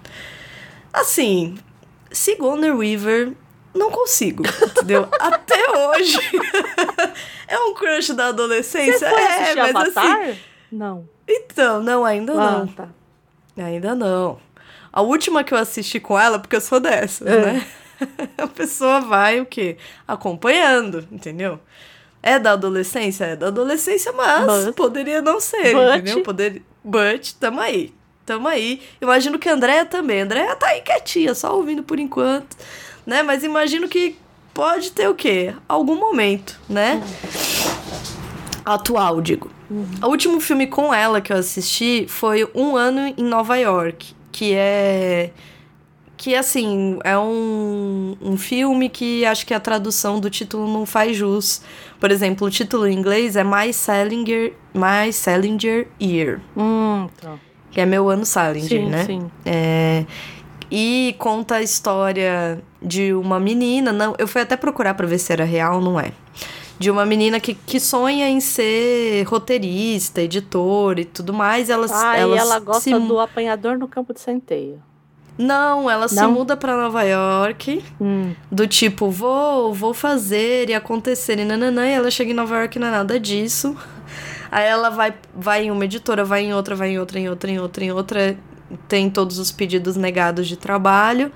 Assim, 0.92 1.58
Sigourney 2.10 2.70
Weaver, 2.70 3.32
não 3.74 3.90
consigo, 3.90 4.42
entendeu? 4.46 5.06
Até 5.20 5.70
hoje. 5.70 6.18
é 7.46 7.58
um 7.58 7.74
crush 7.74 8.14
da 8.14 8.28
adolescência? 8.28 8.98
Você 8.98 9.10
foi 9.10 9.22
é, 9.22 9.54
mas 9.54 9.74
Avatar? 9.76 10.20
assim... 10.22 10.38
Não. 10.72 11.08
Então, 11.26 11.82
não, 11.82 12.04
ainda 12.04 12.32
Ah, 12.32 12.36
não. 12.58 12.66
tá. 12.66 12.88
Ainda 13.64 13.94
não. 13.94 14.38
A 14.92 15.02
última 15.02 15.44
que 15.44 15.52
eu 15.52 15.58
assisti 15.58 16.00
com 16.00 16.18
ela, 16.18 16.38
porque 16.38 16.56
eu 16.56 16.60
sou 16.60 16.80
dessas, 16.80 17.26
É. 17.26 17.40
né? 17.52 17.66
A 18.38 18.46
pessoa 18.46 19.00
vai 19.00 19.40
o 19.40 19.46
quê? 19.46 19.76
Acompanhando, 20.06 21.06
entendeu? 21.10 21.58
É 22.22 22.38
da 22.38 22.52
adolescência? 22.52 23.24
É 23.24 23.36
da 23.36 23.48
adolescência, 23.48 24.12
mas 24.12 24.64
But- 24.66 24.74
poderia 24.76 25.20
não 25.20 25.40
ser, 25.40 25.74
but- 25.74 25.94
entendeu? 25.96 26.22
Poder... 26.22 26.62
But, 26.84 27.32
tamo 27.40 27.60
aí. 27.60 27.92
Tamo 28.24 28.46
aí. 28.48 28.82
Imagino 29.00 29.38
que 29.38 29.48
a 29.48 29.52
Andréia 29.54 29.84
também. 29.84 30.20
A 30.20 30.24
Andréia 30.24 30.56
tá 30.56 30.68
aí 30.68 30.80
quietinha, 30.82 31.34
só 31.34 31.56
ouvindo 31.56 31.82
por 31.82 31.98
enquanto, 31.98 32.56
né? 33.06 33.22
Mas 33.22 33.42
imagino 33.42 33.88
que 33.88 34.16
pode 34.54 34.92
ter 34.92 35.08
o 35.08 35.14
quê? 35.14 35.54
Algum 35.68 35.96
momento, 35.96 36.58
né? 36.68 37.02
Atual, 38.64 39.20
digo. 39.20 39.50
O 40.02 40.06
último 40.06 40.40
filme 40.40 40.66
com 40.66 40.92
ela 40.94 41.20
que 41.20 41.32
eu 41.32 41.36
assisti 41.36 42.06
foi 42.08 42.48
Um 42.54 42.76
Ano 42.76 43.12
em 43.16 43.22
Nova 43.22 43.56
York, 43.56 44.14
que 44.32 44.54
é. 44.54 45.30
Que, 46.16 46.34
assim, 46.34 46.98
é 47.04 47.16
um, 47.16 48.16
um 48.20 48.36
filme 48.36 48.88
que 48.88 49.24
acho 49.24 49.46
que 49.46 49.54
a 49.54 49.60
tradução 49.60 50.18
do 50.18 50.28
título 50.28 50.66
não 50.66 50.84
faz 50.84 51.16
jus. 51.16 51.62
Por 52.00 52.10
exemplo, 52.10 52.46
o 52.48 52.50
título 52.50 52.88
em 52.88 52.98
inglês 52.98 53.36
é 53.36 53.44
My 53.44 53.72
Salinger, 53.72 54.52
My 54.74 55.12
Salinger 55.12 55.86
Year, 56.02 56.40
Hum, 56.56 57.08
tá. 57.20 57.34
que 57.70 57.80
é 57.80 57.86
Meu 57.86 58.08
Ano 58.08 58.26
Salinger, 58.26 58.68
Sim, 58.82 58.88
né? 58.88 59.04
sim. 59.04 59.30
É, 59.46 60.04
e 60.70 61.14
conta 61.18 61.56
a 61.56 61.62
história 61.62 62.60
de 62.82 63.14
uma 63.14 63.38
menina. 63.38 63.92
Não, 63.92 64.14
eu 64.18 64.26
fui 64.26 64.40
até 64.40 64.56
procurar 64.56 64.94
pra 64.94 65.06
ver 65.06 65.18
se 65.18 65.32
era 65.32 65.44
real, 65.44 65.80
não 65.80 66.00
é. 66.00 66.10
De 66.78 66.90
uma 66.90 67.04
menina 67.04 67.40
que, 67.40 67.54
que 67.54 67.80
sonha 67.80 68.28
em 68.28 68.40
ser 68.40 69.24
roteirista, 69.24 70.22
editora 70.22 71.00
e 71.00 71.04
tudo 71.04 71.32
mais. 71.32 71.68
Ela, 71.68 71.86
Ah, 71.90 72.16
ela, 72.16 72.36
e 72.36 72.38
ela 72.38 72.58
gosta 72.60 72.82
se, 72.82 72.94
do 72.94 73.18
apanhador 73.18 73.76
no 73.78 73.88
campo 73.88 74.14
de 74.14 74.20
centeio. 74.20 74.80
Não, 75.36 75.88
ela 75.88 76.08
se 76.08 76.16
Não? 76.16 76.32
muda 76.32 76.56
pra 76.56 76.76
Nova 76.76 77.02
York. 77.02 77.82
Hum. 78.00 78.32
Do 78.50 78.66
tipo, 78.66 79.08
vou, 79.10 79.72
vou 79.72 79.94
fazer 79.94 80.68
e 80.68 80.74
acontecer 80.74 81.38
e 81.38 81.44
nananã. 81.44 81.86
E 81.86 81.92
ela 81.92 82.10
chega 82.10 82.30
em 82.32 82.34
Nova 82.34 82.56
York 82.58 82.76
e 82.76 82.80
não 82.80 82.88
é 82.88 82.90
nada 82.90 83.18
disso. 83.20 83.76
Aí 84.50 84.66
ela 84.66 84.88
vai, 84.90 85.14
vai 85.34 85.64
em 85.66 85.70
uma 85.70 85.84
editora, 85.84 86.24
vai 86.24 86.44
em 86.44 86.54
outra, 86.54 86.74
vai 86.74 86.90
em 86.90 86.98
outra, 86.98 87.18
em 87.20 87.28
outra, 87.28 87.50
em 87.50 87.58
outra, 87.60 87.84
em 87.84 87.92
outra. 87.92 88.36
Tem 88.88 89.08
todos 89.08 89.38
os 89.38 89.50
pedidos 89.52 89.96
negados 89.96 90.46
de 90.48 90.56
trabalho. 90.56 91.30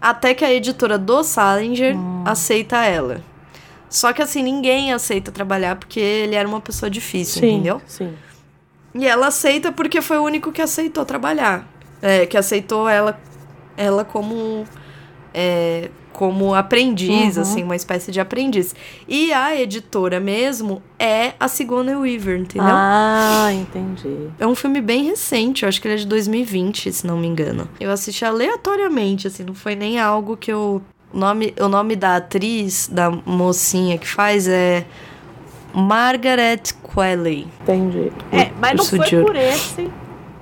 Até 0.00 0.34
que 0.34 0.44
a 0.44 0.52
editora 0.52 0.96
do 0.98 1.22
Salinger 1.24 1.94
aceita 2.24 2.84
ela. 2.84 3.20
Só 3.90 4.12
que 4.12 4.20
assim, 4.22 4.42
ninguém 4.42 4.92
aceita 4.92 5.30
trabalhar 5.32 5.76
porque 5.76 5.98
ele 6.00 6.34
era 6.34 6.46
uma 6.48 6.60
pessoa 6.60 6.90
difícil, 6.90 7.40
Sim, 7.40 7.54
entendeu? 7.54 7.80
sim. 7.86 8.12
E 8.94 9.06
ela 9.06 9.28
aceita 9.28 9.70
porque 9.70 10.00
foi 10.02 10.18
o 10.18 10.22
único 10.24 10.50
que 10.52 10.60
aceitou 10.62 11.04
trabalhar. 11.04 11.66
É, 12.00 12.26
que 12.26 12.36
aceitou 12.36 12.88
ela, 12.88 13.20
ela 13.76 14.04
como, 14.04 14.64
é, 15.34 15.90
como 16.12 16.54
aprendiz, 16.54 17.36
Uhum. 17.36 17.42
assim, 17.42 17.62
uma 17.64 17.76
espécie 17.76 18.10
de 18.10 18.20
aprendiz. 18.20 18.74
E 19.06 19.32
a 19.32 19.54
editora 19.60 20.18
mesmo 20.20 20.82
é 20.98 21.32
a 21.38 21.48
Sigourney 21.48 21.94
Weaver, 21.96 22.38
entendeu? 22.40 22.70
Ah, 22.72 23.50
entendi. 23.52 24.28
É 24.38 24.46
um 24.46 24.54
filme 24.54 24.80
bem 24.80 25.04
recente, 25.04 25.62
eu 25.64 25.68
acho 25.68 25.80
que 25.80 25.86
ele 25.88 25.94
é 25.94 25.98
de 25.98 26.06
2020, 26.06 26.92
se 26.92 27.06
não 27.06 27.16
me 27.18 27.26
engano. 27.26 27.68
Eu 27.80 27.90
assisti 27.90 28.24
aleatoriamente, 28.24 29.26
assim, 29.26 29.44
não 29.44 29.54
foi 29.54 29.74
nem 29.74 29.98
algo 30.00 30.36
que 30.36 30.52
eu... 30.52 30.82
O 31.12 31.18
nome, 31.18 31.54
o 31.58 31.68
nome 31.68 31.96
da 31.96 32.16
atriz, 32.16 32.88
da 32.88 33.10
mocinha 33.10 33.96
que 33.96 34.06
faz 34.06 34.46
é 34.46 34.84
Margaret 35.74 36.62
Qualley. 36.82 37.46
Entendi. 37.62 38.12
É, 38.32 38.50
mas 38.60 38.76
não 38.76 38.84
foi 38.84 39.24
por 39.24 39.36
esse 39.36 39.90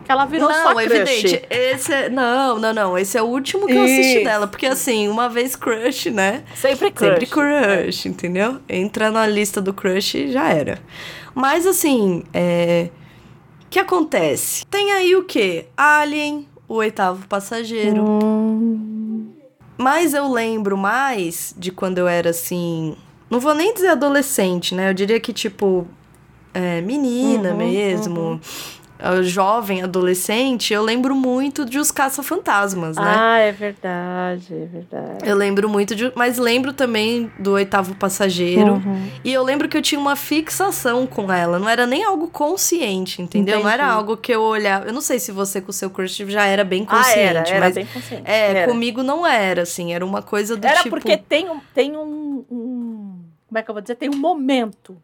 que 0.06 0.12
ela 0.12 0.24
virou 0.24 0.48
não, 0.48 0.70
sua 0.72 0.82
é 0.82 0.86
evidente. 0.86 1.42
Esse 1.50 1.92
é, 1.92 2.08
não, 2.08 2.58
não, 2.60 2.72
não. 2.72 2.96
Esse 2.96 3.18
é 3.18 3.22
o 3.22 3.26
último 3.26 3.66
que 3.66 3.72
eu 3.72 3.82
assisti 3.82 4.16
Isso. 4.18 4.24
dela. 4.24 4.46
Porque, 4.46 4.66
assim, 4.66 5.08
uma 5.08 5.28
vez 5.28 5.56
crush, 5.56 6.10
né? 6.10 6.44
Sempre 6.54 6.92
crush. 6.92 7.10
Sempre 7.10 7.26
crush, 7.26 8.06
entendeu? 8.06 8.60
Entra 8.68 9.10
na 9.10 9.26
lista 9.26 9.60
do 9.60 9.74
crush 9.74 10.14
e 10.14 10.32
já 10.32 10.48
era. 10.48 10.78
Mas, 11.34 11.66
assim, 11.66 12.22
é... 12.32 12.88
O 13.64 13.68
que 13.68 13.80
acontece? 13.80 14.64
Tem 14.66 14.92
aí 14.92 15.16
o 15.16 15.24
quê? 15.24 15.66
Alien, 15.76 16.46
o 16.68 16.74
oitavo 16.74 17.26
passageiro. 17.26 18.00
Hum, 18.00 19.05
Mas 19.78 20.14
eu 20.14 20.30
lembro 20.32 20.76
mais 20.76 21.54
de 21.56 21.70
quando 21.70 21.98
eu 21.98 22.08
era, 22.08 22.30
assim... 22.30 22.96
Não 23.28 23.40
vou 23.40 23.54
nem 23.54 23.74
dizer 23.74 23.88
adolescente, 23.88 24.74
né? 24.74 24.90
Eu 24.90 24.94
diria 24.94 25.18
que, 25.20 25.32
tipo... 25.32 25.86
é, 26.54 26.80
menina 26.80 27.50
Uhum, 27.50 27.56
mesmo... 27.56 28.40
é, 28.42 28.85
Jovem, 29.22 29.82
adolescente, 29.82 30.72
eu 30.72 30.82
lembro 30.82 31.14
muito 31.14 31.64
de 31.64 31.78
Os 31.78 31.90
Caça-Fantasmas, 31.90 32.96
né? 32.96 33.02
Ah, 33.04 33.38
é 33.38 33.52
verdade, 33.52 34.54
é 34.54 34.66
verdade. 34.66 35.28
Eu 35.28 35.36
lembro 35.36 35.68
muito 35.68 35.94
de. 35.94 36.10
Mas 36.14 36.38
lembro 36.38 36.72
também 36.72 37.30
do 37.38 37.52
Oitavo 37.52 37.94
Passageiro. 37.94 38.74
Uhum. 38.74 39.10
E 39.24 39.32
eu 39.32 39.42
lembro 39.42 39.68
que 39.68 39.76
eu 39.76 39.82
tinha 39.82 40.00
uma 40.00 40.16
fixação 40.16 41.06
com 41.06 41.30
ela. 41.32 41.58
Não 41.58 41.68
era 41.68 41.86
nem 41.86 42.04
algo 42.04 42.28
consciente, 42.28 43.20
entendeu? 43.20 43.60
Não 43.60 43.68
era 43.68 43.82
Entendi. 43.84 43.96
algo 43.98 44.16
que 44.16 44.32
eu 44.32 44.40
olhava. 44.42 44.86
Eu 44.86 44.92
não 44.92 45.00
sei 45.00 45.18
se 45.18 45.30
você 45.32 45.60
com 45.60 45.70
o 45.70 45.74
seu 45.74 45.90
crush 45.90 46.16
já 46.28 46.44
era 46.46 46.64
bem 46.64 46.84
Ah, 46.88 46.96
consciente. 46.96 47.18
era, 47.18 47.48
era 47.48 47.60
mas 47.60 47.74
bem 47.74 47.86
consciente. 47.86 48.22
É, 48.24 48.50
Era. 48.50 48.72
comigo 48.72 49.02
não 49.02 49.26
era, 49.26 49.62
assim. 49.62 49.92
Era 49.92 50.04
uma 50.04 50.22
coisa 50.22 50.56
do 50.56 50.66
Era 50.66 50.82
tipo. 50.82 50.90
porque 50.96 51.16
tem 51.16 51.48
um, 51.50 51.60
tem 51.74 51.96
um, 51.96 52.44
um- 52.50 53.20
Como 53.48 53.58
é 53.58 53.62
que 53.62 53.70
eu 53.70 53.74
vou 53.74 53.82
dizer? 53.82 53.94
Tem 53.96 54.08
um 54.08 54.16
momento. 54.16 54.96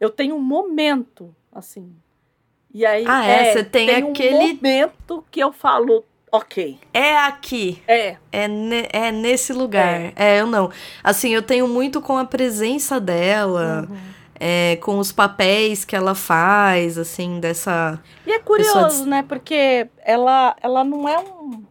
Eu 0.00 0.10
tenho 0.10 0.34
um 0.34 0.40
momento, 0.40 1.34
assim. 1.52 1.88
E 2.74 2.84
aí. 2.86 3.04
Ah, 3.06 3.24
é? 3.26 3.52
Você 3.52 3.64
tem 3.64 4.04
um 4.04 4.10
aquele- 4.10 4.54
momento 4.54 5.24
que 5.30 5.40
eu 5.40 5.52
falo, 5.52 6.04
ok. 6.30 6.78
É 6.94 7.16
aqui. 7.18 7.82
É. 7.86 8.16
É, 8.32 8.48
ne- 8.48 8.88
é 8.92 9.12
nesse 9.12 9.52
lugar. 9.52 10.12
É. 10.16 10.40
eu 10.40 10.46
não. 10.46 10.70
Assim, 11.04 11.30
eu 11.34 11.42
tenho 11.42 11.68
muito 11.68 12.00
com 12.00 12.16
a 12.16 12.24
presença 12.24 12.98
dela. 13.00 13.86
Uhum. 13.90 13.96
é, 14.44 14.74
com 14.82 14.98
os 14.98 15.12
papéis 15.12 15.84
que 15.84 15.94
ela 15.94 16.16
faz, 16.16 16.98
assim, 16.98 17.38
dessa. 17.38 18.00
E 18.26 18.32
é 18.32 18.38
curioso, 18.40 19.04
de- 19.04 19.08
né? 19.08 19.22
Porque 19.22 19.86
ela, 20.04 20.56
ela 20.60 20.82
não 20.82 21.08
é 21.08 21.16
um. 21.20 21.62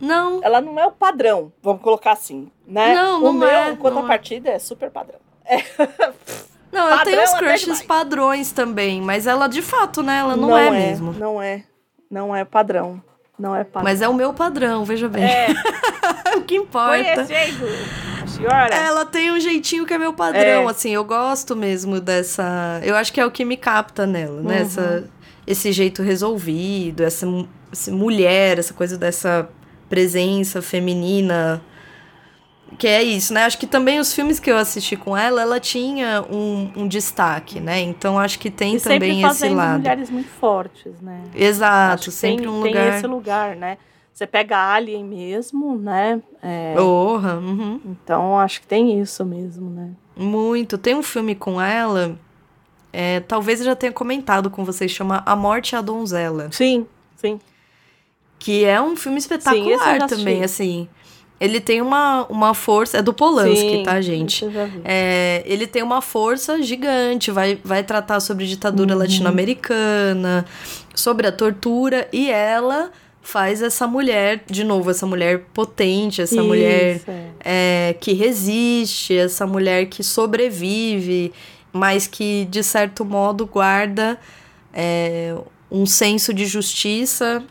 Não. 0.00 0.40
Ela 0.42 0.62
não 0.62 0.78
é 0.80 0.86
o 0.86 0.92
padrão, 0.92 1.52
vamos 1.62 1.82
colocar 1.82 2.12
assim, 2.12 2.50
né? 2.66 2.94
Não, 2.94 3.18
o 3.20 3.24
não 3.24 3.32
meu, 3.34 3.48
é, 3.50 3.70
em 3.72 3.76
contrapartida, 3.76 4.48
é 4.48 4.58
super 4.58 4.90
padrão. 4.90 5.18
Não, 6.72 6.88
eu 6.88 6.98
tenho 7.04 7.16
Padrão 7.16 7.24
os 7.24 7.30
até 7.30 7.38
crushes 7.46 7.62
demais. 7.64 7.82
padrões 7.82 8.52
também, 8.52 9.00
mas 9.02 9.26
ela 9.26 9.46
de 9.48 9.60
fato, 9.62 10.02
né? 10.02 10.18
Ela 10.18 10.36
não, 10.36 10.56
é, 10.56 10.70
mesmo. 10.70 11.12
Não 11.12 11.42
é. 11.42 11.64
Não 12.10 12.34
é 12.34 12.44
padrão. 12.44 13.02
Não 13.38 13.56
é 13.56 13.64
padrão. 13.64 13.84
Mas 13.84 14.02
é 14.02 14.08
o 14.08 14.14
meu 14.14 14.32
padrão, 14.34 14.84
veja 14.84 15.08
bem. 15.08 15.24
É, 15.24 15.48
o 16.36 16.42
que 16.42 16.56
importa. 16.56 17.24
conhecendo 17.26 17.66
a 18.22 18.26
senhora. 18.26 18.74
Ela 18.74 19.04
tem 19.06 19.32
um 19.32 19.40
jeitinho 19.40 19.86
que 19.86 19.94
é 19.94 19.98
meu 19.98 20.12
padrão, 20.12 20.40
É. 20.68 20.70
assim, 20.70 20.90
eu 20.90 21.04
gosto 21.04 21.56
mesmo 21.56 22.00
dessa. 22.00 22.80
Eu 22.84 22.94
acho 22.96 23.12
que 23.12 23.20
é 23.20 23.24
o 23.26 23.30
que 23.30 23.44
me 23.44 23.56
capta 23.56 24.06
nela, 24.06 24.40
né? 24.42 24.56
Uhum. 24.56 24.62
Essa, 24.62 25.04
esse 25.46 25.72
jeito 25.72 26.02
resolvido, 26.02 27.02
essa, 27.02 27.26
essa 27.72 27.90
mulher, 27.90 28.58
essa 28.58 28.74
coisa 28.74 28.96
dessa 28.98 29.48
presença 29.88 30.60
feminina. 30.62 31.62
Que 32.78 32.86
é 32.86 33.02
isso, 33.02 33.34
né? 33.34 33.44
Acho 33.44 33.58
que 33.58 33.66
também 33.66 33.98
os 33.98 34.14
filmes 34.14 34.38
que 34.38 34.50
eu 34.50 34.56
assisti 34.56 34.96
com 34.96 35.16
ela, 35.16 35.42
ela 35.42 35.60
tinha 35.60 36.24
um, 36.30 36.70
um 36.76 36.88
destaque, 36.88 37.60
né? 37.60 37.80
Então 37.80 38.18
acho 38.18 38.38
que 38.38 38.50
tem 38.50 38.76
e 38.76 38.80
sempre 38.80 39.08
também 39.08 39.24
esse 39.24 39.48
lado. 39.48 39.78
mulheres 39.78 40.10
muito 40.10 40.30
fortes, 40.30 41.00
né? 41.00 41.22
Exato, 41.34 42.10
sempre 42.10 42.44
tem, 42.44 42.48
um 42.48 42.62
tem 42.62 42.72
lugar. 42.72 42.96
esse 42.96 43.06
lugar, 43.06 43.56
né? 43.56 43.78
Você 44.12 44.26
pega 44.26 44.56
Alien 44.56 45.04
mesmo, 45.04 45.76
né? 45.76 46.20
É, 46.42 46.74
uhum. 46.78 47.80
Então 47.84 48.38
acho 48.38 48.60
que 48.60 48.66
tem 48.66 49.00
isso 49.00 49.24
mesmo, 49.24 49.70
né? 49.70 49.90
Muito. 50.16 50.76
Tem 50.76 50.94
um 50.94 51.02
filme 51.02 51.34
com 51.34 51.60
ela, 51.60 52.18
é, 52.92 53.20
talvez 53.20 53.60
eu 53.60 53.66
já 53.66 53.76
tenha 53.76 53.92
comentado 53.92 54.50
com 54.50 54.64
vocês, 54.64 54.90
chama 54.90 55.22
A 55.24 55.36
Morte 55.36 55.72
e 55.72 55.76
a 55.76 55.80
Donzela. 55.80 56.48
Sim, 56.50 56.86
sim. 57.16 57.40
Que 58.38 58.64
é 58.64 58.80
um 58.80 58.96
filme 58.96 59.18
espetacular 59.18 60.00
já 60.00 60.06
também, 60.06 60.42
assim. 60.42 60.88
Ele 61.40 61.58
tem 61.58 61.80
uma, 61.80 62.26
uma 62.28 62.52
força. 62.52 62.98
É 62.98 63.02
do 63.02 63.14
Polanski, 63.14 63.78
Sim, 63.78 63.82
tá, 63.82 64.00
gente? 64.00 64.44
É, 64.84 65.42
ele 65.46 65.66
tem 65.66 65.82
uma 65.82 66.02
força 66.02 66.60
gigante, 66.62 67.30
vai, 67.30 67.58
vai 67.64 67.82
tratar 67.82 68.20
sobre 68.20 68.46
ditadura 68.46 68.92
Uhum. 68.92 68.98
latino-americana, 68.98 70.44
sobre 70.94 71.26
a 71.26 71.32
tortura, 71.32 72.06
e 72.12 72.30
ela 72.30 72.90
faz 73.22 73.62
essa 73.62 73.86
mulher, 73.86 74.42
de 74.46 74.64
novo, 74.64 74.90
essa 74.90 75.06
mulher 75.06 75.44
potente, 75.54 76.20
essa 76.20 76.34
Isso, 76.34 76.44
mulher 76.44 77.00
é. 77.08 77.88
é, 77.90 77.94
que 77.98 78.12
resiste, 78.12 79.16
essa 79.16 79.46
mulher 79.46 79.86
que 79.86 80.02
sobrevive, 80.02 81.32
mas 81.72 82.06
que, 82.06 82.46
de 82.50 82.62
certo 82.62 83.04
modo, 83.04 83.46
guarda 83.46 84.18
é, 84.74 85.34
um 85.70 85.86
senso 85.86 86.34
de 86.34 86.44
justiça 86.44 87.42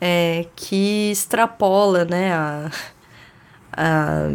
é, 0.00 0.46
que 0.54 1.10
extrapola 1.10 2.04
né, 2.04 2.32
a, 2.32 2.70
a- 3.78 4.30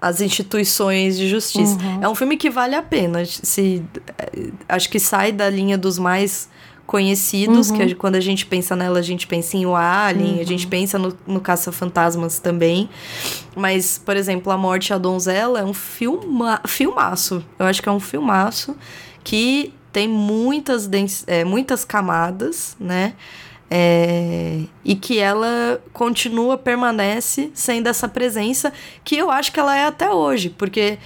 as 0.00 0.20
instituições 0.20 1.16
de 1.16 1.28
justiça. 1.28 1.76
Uhum. 1.82 2.02
É 2.04 2.08
um 2.08 2.14
filme 2.14 2.36
que 2.36 2.50
vale 2.50 2.74
a 2.74 2.82
pena. 2.82 3.24
Se, 3.24 3.82
é, 4.18 4.50
acho 4.68 4.88
que 4.90 5.00
sai 5.00 5.32
da 5.32 5.48
linha 5.50 5.76
dos 5.78 5.98
mais 5.98 6.48
conhecidos, 6.86 7.70
Uhum. 7.70 7.78
que 7.78 7.94
quando 7.96 8.14
a 8.14 8.20
gente 8.20 8.46
pensa 8.46 8.76
nela, 8.76 9.00
a 9.00 9.02
gente 9.02 9.26
pensa 9.26 9.56
em 9.56 9.66
O 9.66 9.74
Alien, 9.74 10.38
a 10.40 10.44
gente 10.44 10.66
pensa 10.68 10.96
no, 10.98 11.16
no 11.26 11.40
Caça-Fantasmas 11.40 12.38
também. 12.38 12.88
Mas, 13.56 13.98
por 14.04 14.16
exemplo, 14.16 14.52
A 14.52 14.56
Morte 14.56 14.90
e 14.90 14.92
a 14.92 14.98
Donzela 14.98 15.58
é 15.60 15.64
um 15.64 15.74
filma, 15.74 16.60
filmaço. 16.66 17.42
Eu 17.58 17.66
acho 17.66 17.82
que 17.82 17.88
é 17.88 17.92
um 17.92 17.98
filmaço 17.98 18.76
que 19.24 19.74
tem 19.92 20.06
muitas, 20.06 20.88
é, 21.26 21.42
muitas 21.44 21.84
camadas, 21.84 22.76
né? 22.78 23.14
É, 23.68 24.62
e 24.84 24.94
que 24.94 25.18
ela 25.18 25.82
continua, 25.92 26.56
permanece 26.56 27.50
sendo 27.52 27.88
essa 27.88 28.08
presença 28.08 28.72
que 29.02 29.16
eu 29.16 29.28
acho 29.28 29.50
que 29.50 29.58
ela 29.58 29.76
é 29.76 29.86
até 29.86 30.08
hoje, 30.08 30.50
porque 30.50 30.98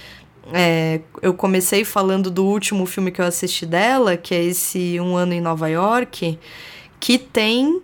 é, 0.53 1.01
eu 1.23 1.33
comecei 1.33 1.83
falando 1.83 2.29
do 2.29 2.45
último 2.45 2.85
filme 2.85 3.11
que 3.11 3.19
eu 3.19 3.25
assisti 3.25 3.65
dela, 3.65 4.15
que 4.15 4.35
é 4.35 4.43
esse 4.43 4.99
Um 4.99 5.15
Ano 5.15 5.33
em 5.33 5.41
Nova 5.41 5.69
York, 5.69 6.37
que 6.99 7.17
tem. 7.17 7.81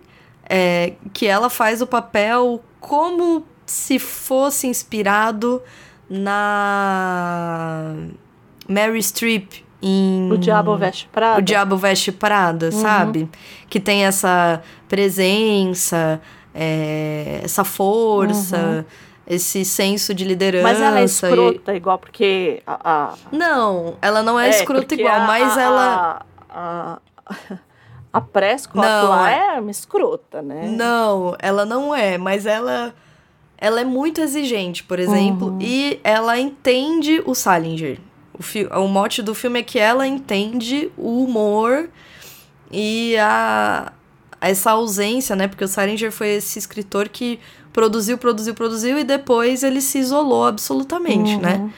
é, 0.48 0.94
que 1.12 1.26
ela 1.26 1.50
faz 1.50 1.82
o 1.82 1.86
papel 1.86 2.62
como 2.80 3.44
se 3.66 3.98
fosse 3.98 4.66
inspirado 4.66 5.60
na 6.08 7.94
Mary 8.66 9.02
Streep 9.02 9.67
em 9.80 10.30
O 10.32 10.36
Diabo 10.38 10.76
Veste 10.76 11.08
Prada. 11.12 11.38
o 11.38 11.42
Diabo 11.42 11.76
Veste 11.76 12.10
Prada, 12.12 12.66
Uhum. 12.66 12.72
sabe? 12.82 13.28
Que 13.68 13.78
tem 13.78 14.04
essa 14.04 14.60
presença, 14.88 16.20
é, 16.54 17.40
essa 17.44 17.64
força, 17.64 18.56
Uhum. 18.56 18.84
esse 19.26 19.64
senso 19.64 20.14
de 20.14 20.24
liderança. 20.24 20.62
Mas 20.64 20.80
ela 20.80 20.98
é 20.98 21.02
e- 21.02 21.04
escrota, 21.04 21.74
igual 21.74 21.98
porque 21.98 22.62
a. 22.66 22.78
a- 23.12 23.14
Não, 23.30 23.94
ela 24.02 24.22
não 24.22 24.38
é, 24.38 24.50
escrota 24.50 24.86
porque 24.86 25.02
igual, 25.02 25.14
a- 25.14 25.26
mas 25.26 25.56
ela. 25.56 26.22
A, 26.50 26.98
a, 27.30 27.58
a 28.12 28.20
Prescott 28.20 28.78
Não, 28.78 29.08
lá 29.10 29.30
é- 29.30 29.56
é 29.56 29.60
uma 29.60 29.70
escrota, 29.70 30.40
né? 30.42 30.66
Não, 30.68 31.36
ela 31.38 31.64
não 31.64 31.94
é, 31.94 32.16
mas 32.18 32.46
ela. 32.46 32.94
Ela 33.60 33.80
é 33.80 33.84
muito 33.84 34.20
exigente, 34.20 34.84
por 34.84 35.00
exemplo, 35.00 35.48
Uhum. 35.48 35.58
e 35.60 35.98
ela 36.04 36.38
entende 36.38 37.20
o 37.26 37.34
Salinger. 37.34 37.98
O, 38.38 38.42
fi- 38.42 38.66
o 38.70 38.86
mote 38.86 39.20
do 39.22 39.34
filme 39.34 39.60
é 39.60 39.62
que 39.62 39.78
ela 39.78 40.06
entende 40.06 40.90
o 40.96 41.24
humor 41.24 41.88
e 42.70 43.16
a, 43.18 43.92
essa 44.40 44.70
ausência, 44.72 45.34
né? 45.34 45.48
Porque 45.48 45.64
o 45.64 45.68
Salinger 45.68 46.12
foi 46.12 46.28
esse 46.28 46.58
escritor 46.58 47.08
que 47.08 47.40
produziu, 47.72 48.16
produziu, 48.18 48.54
produziu 48.54 48.98
e 48.98 49.04
depois 49.04 49.62
ele 49.62 49.80
se 49.80 49.98
isolou 49.98 50.46
absolutamente, 50.46 51.34
Uhum. 51.34 51.40
né? 51.40 51.70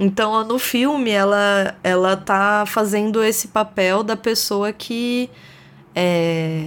Então, 0.00 0.44
no 0.44 0.58
filme, 0.60 1.10
ela, 1.10 1.74
ela 1.82 2.16
tá 2.16 2.64
fazendo 2.66 3.22
esse 3.24 3.48
papel 3.48 4.04
da 4.04 4.16
pessoa 4.16 4.72
que 4.72 5.28
é, 5.94 6.62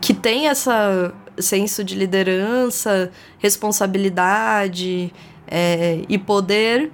que 0.00 0.14
tem 0.14 0.48
essa 0.48 1.12
senso 1.38 1.84
de 1.84 1.94
liderança, 1.94 3.10
responsabilidade 3.38 5.12
é, 5.46 6.00
e 6.08 6.16
poder, 6.16 6.90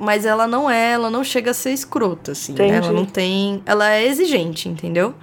mas 0.00 0.24
ela 0.24 0.46
não 0.46 0.70
é, 0.70 0.92
ela 0.92 1.10
não 1.10 1.22
chega 1.24 1.50
a 1.50 1.54
ser 1.54 1.70
escrota, 1.72 2.32
assim, 2.32 2.52
né? 2.52 2.68
Ela 2.68 2.92
não 2.92 3.04
tem, 3.04 3.62
ela 3.66 3.90
é 3.92 4.06
exigente, 4.06 4.68
entendeu? 4.68 5.14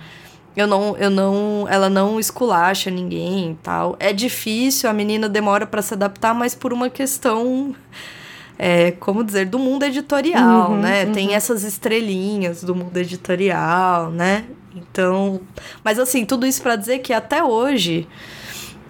Eu 0.56 0.68
não, 0.68 0.96
eu 0.98 1.10
não, 1.10 1.68
ela 1.70 1.90
não 1.90 2.18
esculacha 2.20 2.90
ninguém 2.90 3.52
e 3.52 3.56
tal. 3.62 3.96
É 4.00 4.14
difícil, 4.14 4.90
a 4.90 4.94
menina 4.94 5.28
demora 5.28 5.66
pra 5.68 5.82
se 5.82 5.94
adaptar, 5.94 6.34
mas 6.34 6.56
por 6.56 6.72
uma 6.72 6.90
questão 6.90 7.76
é, 8.58 8.92
como 8.92 9.22
dizer, 9.24 9.48
do 9.48 9.60
mundo 9.60 9.84
editorial, 9.84 10.72
Uhum, 10.72 10.78
né? 10.80 11.04
uhum. 11.06 11.12
Tem 11.12 11.34
essas 11.36 11.64
estrelinhas 11.64 12.64
do 12.64 12.74
mundo 12.74 12.96
editorial, 12.96 14.10
né? 14.12 14.46
Então, 14.74 15.42
mas 15.84 16.00
assim, 16.00 16.26
tudo 16.26 16.46
isso 16.46 16.62
pra 16.62 16.76
dizer 16.78 17.00
que 17.00 17.12
até 17.14 17.44
hoje 17.44 18.08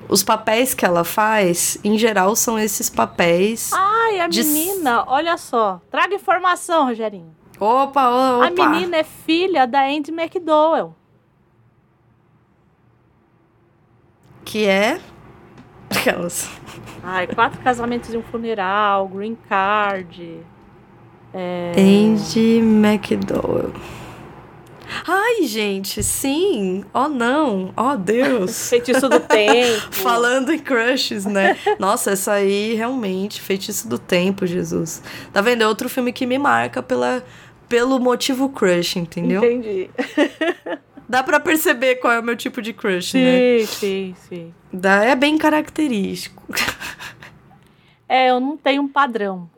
os 0.10 0.24
papéis 0.24 0.74
que 0.74 0.86
ela 0.86 1.04
faz, 1.04 1.78
em 1.84 1.98
geral, 1.98 2.36
são 2.36 2.58
esses 2.60 2.90
papéis. 2.90 3.72
Ai, 3.74 4.20
a 4.20 4.28
de- 4.28 4.44
menina, 4.44 5.04
olha 5.08 5.38
só. 5.38 5.82
Traga 5.90 6.16
informação, 6.16 6.86
Rogerinho. 6.86 7.36
Opa, 7.60 8.10
opa. 8.10 8.46
A 8.48 8.50
menina 8.52 8.98
é 8.98 9.04
filha 9.04 9.66
da 9.66 9.86
Andy 9.86 10.12
McDowell. 10.12 10.96
que 14.44 14.68
é 14.68 15.00
aquelas. 15.90 16.48
Ai, 17.04 17.28
quatro 17.28 17.60
casamentos 17.62 18.14
e 18.14 18.18
um 18.18 18.22
funeral, 18.24 19.08
green 19.08 19.36
card. 19.50 20.40
É... 21.34 21.74
Andy 21.76 22.60
McDowell. 22.60 23.74
Ai, 25.08 25.44
gente, 25.44 26.02
sim. 26.04 26.84
Oh, 26.94 27.08
não. 27.08 27.74
Oh, 27.76 27.96
Deus. 27.98 28.70
Feitiço 28.70 29.08
do 29.10 29.20
tempo. 29.20 29.82
Falando 29.92 30.52
em 30.54 30.60
crushes, 30.60 31.26
né? 31.26 31.58
Nossa, 31.80 32.12
essa 32.12 32.34
aí 32.34 32.74
realmente, 32.76 33.42
Feitiço 33.42 33.88
do 33.88 33.98
Tempo, 33.98 34.46
Jesus. 34.46 35.02
Tá 35.34 35.42
vendo? 35.42 35.62
É 35.64 35.68
outro 35.68 35.90
filme 35.90 36.12
que 36.14 36.26
me 36.26 36.38
marca 36.38 36.82
pela, 36.84 37.24
pelo 37.68 38.00
motivo 38.00 38.50
crush, 38.50 38.96
entendeu? 38.98 39.44
Entendi. 39.44 39.90
Dá 41.08 41.22
pra 41.22 41.40
perceber 41.40 41.96
qual 41.98 42.14
é 42.14 42.20
o 42.20 42.24
meu 42.24 42.36
tipo 42.36 42.62
de 42.62 42.74
crush, 42.74 43.14
né? 43.14 43.60
Sim, 43.60 43.66
sim, 43.68 44.16
sim. 44.28 44.54
Dá, 44.74 45.04
é 45.06 45.16
bem 45.16 45.38
característico. 45.38 46.44
É, 48.10 48.30
eu 48.32 48.40
não 48.40 48.58
tenho 48.58 48.82
um 48.84 48.88
padrão. 48.88 49.50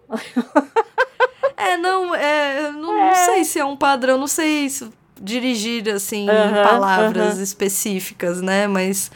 É, 1.55 1.75
não, 1.77 2.13
é, 2.13 2.71
não, 2.71 2.81
não 2.95 3.03
É. 3.03 3.13
sei 3.15 3.43
se 3.45 3.59
é 3.59 3.65
um 3.65 3.75
padrão, 3.75 4.17
não 4.17 4.27
sei 4.27 4.69
se 4.69 4.89
dirigir, 5.21 5.89
assim, 5.89 6.23
em 6.23 6.63
palavras 6.63 7.37
específicas, 7.39 8.41
né? 8.41 8.67
Mas 8.67 9.11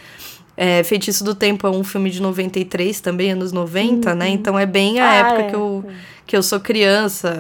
é, 0.58 0.84
Feitiço 0.84 1.24
do 1.24 1.34
Tempo 1.34 1.66
é 1.66 1.70
um 1.70 1.84
filme 1.84 2.10
de 2.10 2.22
93 2.22 3.00
também, 3.02 3.32
anos 3.32 3.52
90, 3.52 4.14
né? 4.16 4.30
Então 4.30 4.58
é 4.58 4.66
bem 4.66 5.00
a 5.00 5.10
Ah, 5.10 5.14
época 5.16 5.42
é. 5.42 5.50
que, 5.50 5.56
eu, 5.56 5.86
que 6.28 6.38
eu 6.38 6.44
sou 6.44 6.60
criança, 6.60 7.34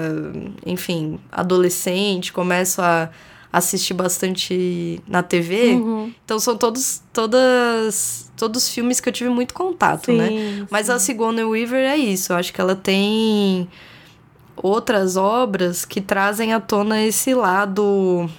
enfim, 0.66 1.20
adolescente, 1.32 2.32
começo 2.34 2.82
a 2.82 3.10
assistir 3.54 3.94
bastante 3.94 5.02
na 5.06 5.22
TV. 5.22 5.74
Uhum. 5.74 6.14
Então 6.24 6.40
são 6.40 6.56
todos, 6.56 7.02
todas, 7.12 8.32
todos 8.38 8.70
filmes 8.70 9.02
que 9.02 9.10
eu 9.10 9.14
tive 9.14 9.30
muito 9.30 9.54
contato, 9.54 10.12
né? 10.14 10.30
Sim, 10.30 10.68
Mas 10.72 10.86
sim. 10.86 10.94
a 10.94 11.00
Sigourney 11.00 11.44
Weaver 11.44 11.86
é 11.92 11.98
isso. 11.98 12.32
Eu 12.32 12.38
acho 12.38 12.54
que 12.54 12.62
ela 12.62 12.76
tem 12.78 13.68
outras 14.56 15.18
obras 15.18 15.84
que 15.84 16.00
trazem 16.00 16.54
à 16.54 16.60
tona 16.62 17.02
esse 17.04 17.34
lado. 17.34 18.30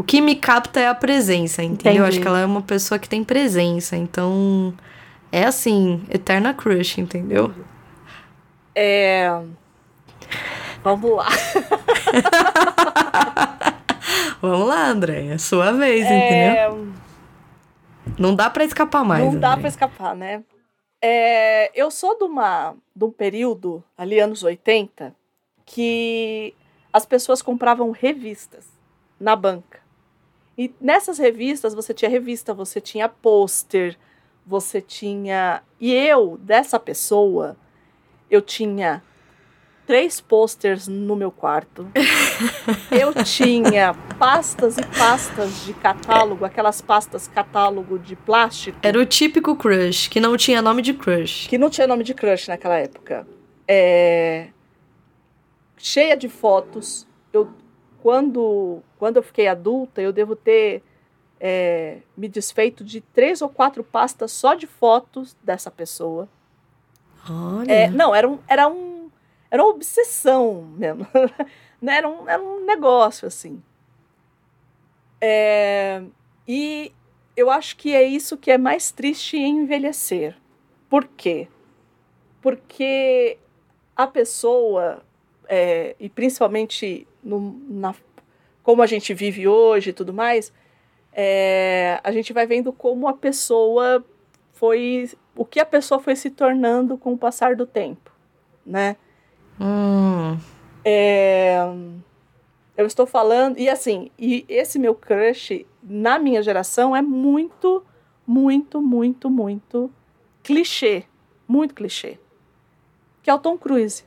O 0.00 0.02
que 0.02 0.22
me 0.22 0.34
capta 0.34 0.80
é 0.80 0.88
a 0.88 0.94
presença, 0.94 1.62
entendeu? 1.62 2.04
Eu 2.04 2.04
Entendi. 2.04 2.08
Acho 2.08 2.20
que 2.22 2.26
ela 2.26 2.40
é 2.40 2.46
uma 2.46 2.62
pessoa 2.62 2.98
que 2.98 3.06
tem 3.06 3.22
presença. 3.22 3.98
Então, 3.98 4.72
é 5.30 5.44
assim, 5.44 6.02
eterna 6.08 6.54
crush, 6.54 6.96
entendeu? 6.96 7.52
É... 8.74 9.28
Vamos 10.82 11.10
lá. 11.10 11.26
Vamos 14.40 14.68
lá, 14.68 14.86
André. 14.86 15.34
É 15.34 15.36
sua 15.36 15.70
vez, 15.72 16.06
É, 16.06 16.16
entendeu? 16.16 16.88
Não 18.18 18.34
dá 18.34 18.48
pra 18.48 18.64
escapar 18.64 19.04
mais. 19.04 19.22
não 19.22 19.38
dá 19.38 19.54
pra 19.54 19.68
escapar, 19.68 20.16
né? 20.16 20.42
É, 21.02 21.70
eu 21.78 21.90
sou 21.90 22.16
de, 22.16 22.24
uma, 22.24 22.74
de 22.96 23.04
um 23.04 23.10
período, 23.10 23.84
ali 23.98 24.18
anos 24.18 24.42
80, 24.42 25.14
que 25.66 26.54
as 26.90 27.04
pessoas 27.04 27.42
compravam 27.42 27.90
revistas 27.90 28.64
na 29.20 29.36
banca. 29.36 29.79
E 30.60 30.70
nessas 30.78 31.16
revistas, 31.16 31.72
você 31.72 31.94
tinha 31.94 32.10
revista, 32.10 32.52
você 32.52 32.82
tinha 32.82 33.08
pôster, 33.08 33.96
você 34.46 34.78
tinha. 34.78 35.62
E 35.80 35.90
eu, 35.90 36.36
dessa 36.36 36.78
pessoa, 36.78 37.56
eu 38.30 38.42
tinha 38.42 39.02
três 39.86 40.20
posters 40.20 40.86
no 40.86 41.16
meu 41.16 41.32
quarto. 41.32 41.90
eu 42.92 43.24
tinha 43.24 43.94
pastas 44.18 44.76
e 44.76 44.82
pastas 44.98 45.64
de 45.64 45.72
catálogo, 45.72 46.44
aquelas 46.44 46.82
pastas 46.82 47.26
catálogo 47.26 47.98
de 47.98 48.14
plástico. 48.14 48.78
Era 48.82 48.98
o 48.98 49.06
típico 49.06 49.56
crush, 49.56 50.08
que 50.08 50.20
não 50.20 50.36
tinha 50.36 50.60
nome 50.60 50.82
de 50.82 50.92
crush. 50.92 51.48
Que 51.48 51.56
não 51.56 51.70
tinha 51.70 51.86
nome 51.86 52.04
de 52.04 52.12
crush 52.12 52.48
naquela 52.48 52.76
época. 52.76 53.26
É... 53.66 54.48
Cheia 55.78 56.18
de 56.18 56.28
fotos. 56.28 57.08
Quando, 58.02 58.82
quando 58.98 59.16
eu 59.16 59.22
fiquei 59.22 59.46
adulta, 59.46 60.00
eu 60.00 60.12
devo 60.12 60.34
ter 60.34 60.82
é, 61.40 61.98
me 62.16 62.28
desfeito 62.28 62.84
de 62.84 63.00
três 63.00 63.40
ou 63.40 63.48
quatro 63.48 63.82
pastas 63.82 64.30
só 64.30 64.54
de 64.54 64.66
fotos 64.66 65.36
dessa 65.42 65.70
pessoa. 65.70 66.28
Olha. 67.28 67.72
É, 67.72 67.90
não, 67.90 68.14
era 68.14 68.28
um, 68.28 68.38
era 68.46 68.68
um. 68.68 69.10
Era 69.50 69.64
uma 69.64 69.72
obsessão 69.72 70.62
mesmo. 70.76 71.06
Né, 71.82 71.96
era, 71.96 72.06
um, 72.06 72.28
era 72.28 72.42
um 72.42 72.66
negócio, 72.66 73.26
assim. 73.26 73.62
É, 75.18 76.02
e 76.46 76.92
eu 77.34 77.50
acho 77.50 77.74
que 77.78 77.94
é 77.94 78.02
isso 78.02 78.36
que 78.36 78.50
é 78.50 78.58
mais 78.58 78.92
triste 78.92 79.38
em 79.38 79.60
envelhecer. 79.60 80.36
Por 80.90 81.06
quê? 81.06 81.48
Porque 82.42 83.38
a 83.96 84.06
pessoa, 84.06 85.02
é, 85.48 85.96
e 85.98 86.10
principalmente 86.10 87.08
no, 87.22 87.60
na, 87.68 87.94
como 88.62 88.82
a 88.82 88.86
gente 88.86 89.12
vive 89.14 89.46
hoje 89.46 89.90
e 89.90 89.92
tudo 89.92 90.12
mais, 90.12 90.52
é, 91.12 92.00
a 92.02 92.12
gente 92.12 92.32
vai 92.32 92.46
vendo 92.46 92.72
como 92.72 93.08
a 93.08 93.12
pessoa 93.12 94.04
foi. 94.52 95.10
o 95.34 95.44
que 95.44 95.60
a 95.60 95.66
pessoa 95.66 96.00
foi 96.00 96.14
se 96.14 96.30
tornando 96.30 96.96
com 96.96 97.12
o 97.12 97.18
passar 97.18 97.56
do 97.56 97.66
tempo, 97.66 98.10
né? 98.64 98.96
Hum. 99.60 100.38
É, 100.84 101.58
eu 102.76 102.86
estou 102.86 103.06
falando, 103.06 103.58
e 103.58 103.68
assim, 103.68 104.10
e 104.18 104.44
esse 104.48 104.78
meu 104.78 104.94
crush 104.94 105.66
na 105.82 106.18
minha 106.18 106.42
geração 106.42 106.94
é 106.94 107.02
muito, 107.02 107.84
muito, 108.26 108.80
muito, 108.80 109.28
muito 109.28 109.90
clichê. 110.42 111.04
Muito 111.46 111.74
clichê. 111.74 112.18
Que 113.22 113.28
é 113.28 113.34
o 113.34 113.38
Tom 113.38 113.58
Cruise. 113.58 114.04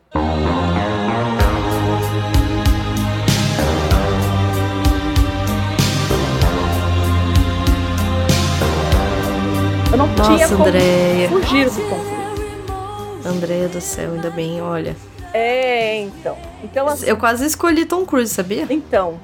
Tinha 10.23 10.37
Nossa, 10.37 10.55
como 10.55 10.67
Andréia. 10.67 11.29
fugir 11.29 11.69
do 11.69 11.89
Tom 11.89 11.99
Cruise. 11.99 13.27
Andréia 13.27 13.67
do 13.69 13.81
céu, 13.81 14.11
ainda 14.13 14.29
bem, 14.29 14.61
olha. 14.61 14.95
É, 15.33 15.97
então. 15.97 16.37
Então, 16.63 16.87
assim, 16.87 17.05
Eu 17.07 17.17
quase 17.17 17.45
escolhi 17.45 17.85
Tom 17.85 18.05
Cruise, 18.05 18.33
sabia? 18.33 18.65
então, 18.69 19.19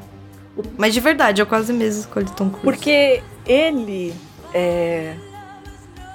Mas 0.77 0.93
de 0.93 0.99
verdade, 0.99 1.41
eu 1.41 1.45
quase 1.45 1.71
mesmo 1.71 2.01
escolhi 2.01 2.25
Tom 2.31 2.49
Cruise. 2.49 2.63
Porque 2.63 3.21
ele. 3.45 4.13
é, 4.53 5.15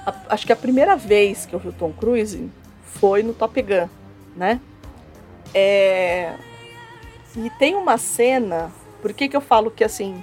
a- 0.05 0.13
acho 0.29 0.45
que 0.45 0.51
a 0.53 0.55
primeira 0.55 0.95
vez 0.95 1.45
que 1.45 1.53
eu 1.55 1.59
vi 1.59 1.69
o 1.69 1.73
Tom 1.73 1.91
Cruise 1.93 2.49
foi 2.83 3.23
no 3.23 3.33
Top 3.33 3.59
Gun, 3.61 3.87
né? 4.35 4.59
É, 5.53 6.33
e 7.37 7.49
tem 7.51 7.75
uma 7.75 7.97
cena. 7.97 8.71
Por 9.01 9.13
que, 9.13 9.27
que 9.29 9.37
eu 9.37 9.41
falo 9.41 9.71
que 9.71 9.83
assim. 9.83 10.21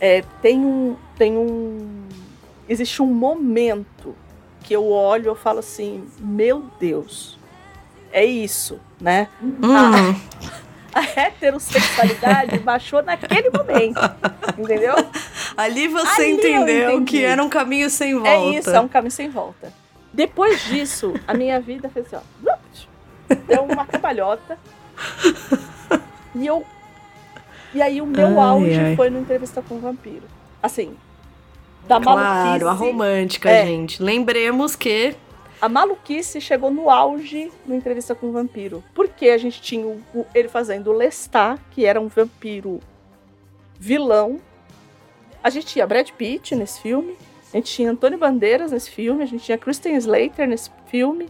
é, 0.00 0.22
tem 0.42 0.58
um. 0.58 0.96
Tem 1.16 1.36
um. 1.36 2.02
Existe 2.68 3.00
um 3.02 3.06
momento 3.06 4.14
que 4.62 4.74
eu 4.74 4.90
olho 4.90 5.24
e 5.24 5.28
eu 5.28 5.34
falo 5.34 5.60
assim: 5.60 6.04
Meu 6.18 6.64
Deus, 6.78 7.38
é 8.12 8.24
isso, 8.24 8.80
né? 9.00 9.28
Hum, 9.42 10.14
A 10.94 11.02
heterossexualidade 11.20 12.58
baixou 12.60 13.02
naquele 13.02 13.50
momento, 13.50 14.00
entendeu? 14.58 14.94
ali 15.56 15.88
você 15.88 16.22
Ali 16.22 16.30
eu 16.30 16.36
entendeu 16.36 17.04
que 17.04 17.24
era 17.24 17.42
um 17.42 17.48
caminho 17.48 17.88
sem 17.90 18.14
volta. 18.14 18.28
É 18.30 18.58
isso, 18.58 18.70
é 18.70 18.80
um 18.80 18.88
caminho 18.88 19.10
sem 19.12 19.28
volta. 19.28 19.72
Depois 20.12 20.64
disso, 20.64 21.14
a 21.26 21.34
minha 21.34 21.60
vida 21.60 21.88
fez 21.88 22.12
assim, 22.12 22.24
ó. 22.46 22.54
Deu 23.46 23.62
uma 23.64 23.86
cambalhota. 23.86 24.58
E 26.34 26.46
eu. 26.46 26.64
E 27.74 27.82
aí 27.82 28.00
o 28.00 28.06
meu 28.06 28.40
Ai, 28.40 28.48
auge 28.48 28.80
ai. 28.80 28.96
foi 28.96 29.10
no 29.10 29.20
entrevista 29.20 29.62
com 29.62 29.76
o 29.76 29.80
vampiro. 29.80 30.24
Assim. 30.62 30.96
Da 31.86 32.00
Claro, 32.00 32.20
maluquice. 32.20 32.64
a 32.66 32.72
romântica, 32.72 33.50
É. 33.50 33.64
gente. 33.66 34.02
Lembremos 34.02 34.74
que 34.76 35.14
A 35.60 35.68
maluquice 35.68 36.40
chegou 36.40 36.70
no 36.70 36.88
auge 36.88 37.50
no 37.66 37.74
entrevista 37.74 38.14
com 38.14 38.28
o 38.28 38.32
vampiro. 38.32 38.84
Porque 38.94 39.28
a 39.28 39.36
gente 39.38 39.60
tinha 39.60 39.84
o- 39.84 40.00
o- 40.14 40.24
ele 40.32 40.46
fazendo 40.48 40.88
o 40.88 40.92
Lestat, 40.92 41.60
que 41.72 41.84
era 41.84 42.00
um 42.00 42.06
vampiro 42.06 42.78
vilão. 43.78 44.38
A 45.42 45.50
gente 45.50 45.66
tinha 45.66 45.84
Brad 45.86 46.08
Pitt 46.10 46.54
nesse 46.54 46.80
filme. 46.80 47.16
A 47.52 47.56
gente 47.56 47.72
tinha 47.72 47.90
Antônio 47.90 48.18
Bandeiras 48.18 48.70
nesse 48.70 48.88
filme. 48.90 49.22
A 49.22 49.26
gente 49.26 49.42
tinha 49.44 49.58
Kristen 49.58 49.96
Slater 49.96 50.46
nesse 50.46 50.70
filme. 50.86 51.28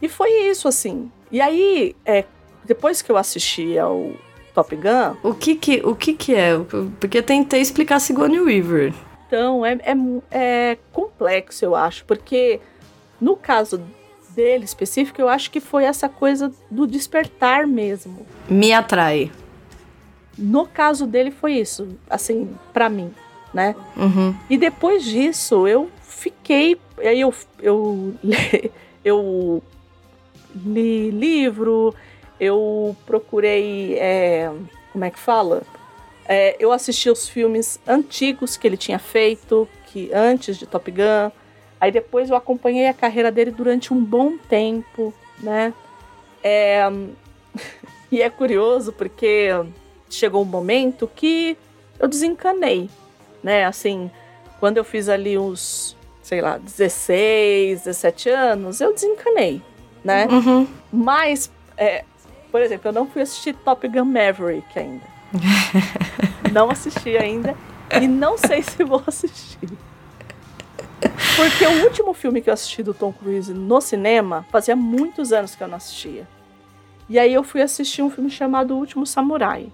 E 0.00 0.08
foi 0.08 0.30
isso, 0.48 0.68
assim. 0.68 1.10
E 1.32 1.40
aí, 1.40 1.96
é, 2.04 2.24
depois 2.64 3.02
que 3.02 3.10
eu 3.10 3.16
assisti 3.16 3.76
ao 3.78 4.12
Top 4.54 4.76
Gun, 4.76 5.16
o 5.28 5.34
que 5.34 5.56
que, 5.56 5.80
o 5.84 5.96
que, 5.96 6.12
que 6.12 6.34
é? 6.34 6.52
Porque 7.00 7.18
eu 7.18 7.22
tentei 7.22 7.60
explicar 7.60 7.98
Sigourney 7.98 8.38
Weaver. 8.40 8.92
Então, 9.26 9.64
é, 9.66 9.72
é, 9.82 9.94
é 10.30 10.78
complexo, 10.92 11.64
eu 11.64 11.74
acho, 11.74 12.04
porque 12.04 12.60
no 13.20 13.36
caso 13.36 13.82
dele 14.30 14.64
específico, 14.64 15.20
eu 15.20 15.28
acho 15.28 15.50
que 15.50 15.60
foi 15.60 15.84
essa 15.84 16.08
coisa 16.08 16.52
do 16.70 16.86
despertar 16.86 17.66
mesmo. 17.66 18.26
Me 18.48 18.72
atrai. 18.72 19.32
No 20.36 20.66
caso 20.66 21.06
dele 21.06 21.30
foi 21.30 21.54
isso, 21.54 21.88
assim, 22.08 22.54
pra 22.72 22.88
mim, 22.88 23.12
né? 23.52 23.74
Uhum. 23.96 24.34
E 24.50 24.58
depois 24.58 25.02
disso, 25.02 25.66
eu 25.66 25.90
fiquei, 26.02 26.78
aí 26.98 27.20
eu 27.22 27.34
eu 27.60 28.14
eu 29.02 29.62
li 30.54 31.10
livro, 31.10 31.94
eu 32.38 32.94
procurei, 33.06 33.94
é, 33.98 34.52
como 34.92 35.04
é 35.04 35.10
que 35.10 35.18
fala? 35.18 35.62
É, 36.28 36.56
eu 36.58 36.72
assisti 36.72 37.08
os 37.08 37.28
filmes 37.28 37.80
antigos 37.86 38.56
que 38.56 38.66
ele 38.66 38.76
tinha 38.76 38.98
feito, 38.98 39.68
que 39.86 40.10
antes 40.12 40.56
de 40.56 40.66
Top 40.66 40.90
Gun. 40.90 41.30
Aí 41.80 41.92
depois 41.92 42.30
eu 42.30 42.36
acompanhei 42.36 42.88
a 42.88 42.94
carreira 42.94 43.30
dele 43.30 43.50
durante 43.50 43.92
um 43.92 44.04
bom 44.04 44.36
tempo, 44.36 45.14
né? 45.40 45.72
É, 46.42 46.82
e 48.10 48.20
é 48.20 48.28
curioso 48.28 48.92
porque 48.92 49.48
chegou 50.10 50.42
um 50.42 50.46
momento 50.46 51.08
que 51.14 51.56
eu 51.98 52.08
desencanei, 52.08 52.90
né? 53.42 53.64
Assim, 53.64 54.10
quando 54.58 54.78
eu 54.78 54.84
fiz 54.84 55.08
ali 55.08 55.38
uns, 55.38 55.96
sei 56.22 56.40
lá, 56.40 56.58
16, 56.58 57.84
17 57.84 58.30
anos, 58.30 58.80
eu 58.80 58.92
desencanei, 58.92 59.62
né? 60.02 60.26
Uhum. 60.26 60.66
Mas, 60.92 61.50
é, 61.76 62.04
por 62.50 62.60
exemplo, 62.60 62.88
eu 62.88 62.92
não 62.92 63.06
fui 63.06 63.22
assistir 63.22 63.54
Top 63.54 63.86
Gun 63.86 64.04
Maverick 64.04 64.78
ainda. 64.78 65.15
não 66.52 66.70
assisti 66.70 67.16
ainda 67.16 67.56
e 68.00 68.06
não 68.06 68.36
sei 68.38 68.62
se 68.62 68.82
vou 68.84 69.02
assistir. 69.06 69.68
Porque 71.36 71.66
o 71.66 71.84
último 71.84 72.14
filme 72.14 72.40
que 72.40 72.48
eu 72.48 72.54
assisti 72.54 72.82
do 72.82 72.94
Tom 72.94 73.12
Cruise 73.12 73.52
no 73.52 73.80
cinema 73.80 74.46
fazia 74.50 74.74
muitos 74.74 75.32
anos 75.32 75.54
que 75.54 75.62
eu 75.62 75.68
não 75.68 75.76
assistia. 75.76 76.26
E 77.08 77.18
aí 77.18 77.32
eu 77.32 77.44
fui 77.44 77.62
assistir 77.62 78.02
um 78.02 78.10
filme 78.10 78.30
chamado 78.30 78.74
O 78.74 78.78
Último 78.78 79.06
Samurai. 79.06 79.70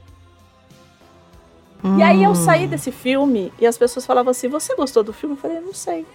E 1.99 2.03
aí 2.03 2.23
eu 2.23 2.35
saí 2.35 2.69
desse 2.69 2.93
filme 2.93 3.53
e 3.59 3.67
as 3.67 3.77
pessoas 3.77 4.07
falavam 4.07 4.31
assim: 4.31 4.49
Você 4.49 4.75
gostou 4.77 5.03
do 5.03 5.13
filme? 5.13 5.35
Eu 5.35 5.41
falei: 5.41 5.61
Não 5.61 5.75
sei. 5.75 6.07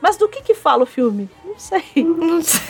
Mas 0.00 0.16
do 0.16 0.28
que 0.28 0.42
que 0.42 0.54
fala 0.54 0.84
o 0.84 0.86
filme? 0.86 1.28
Não 1.44 1.58
sei. 1.58 1.82
Não 1.96 2.42
sei. 2.42 2.60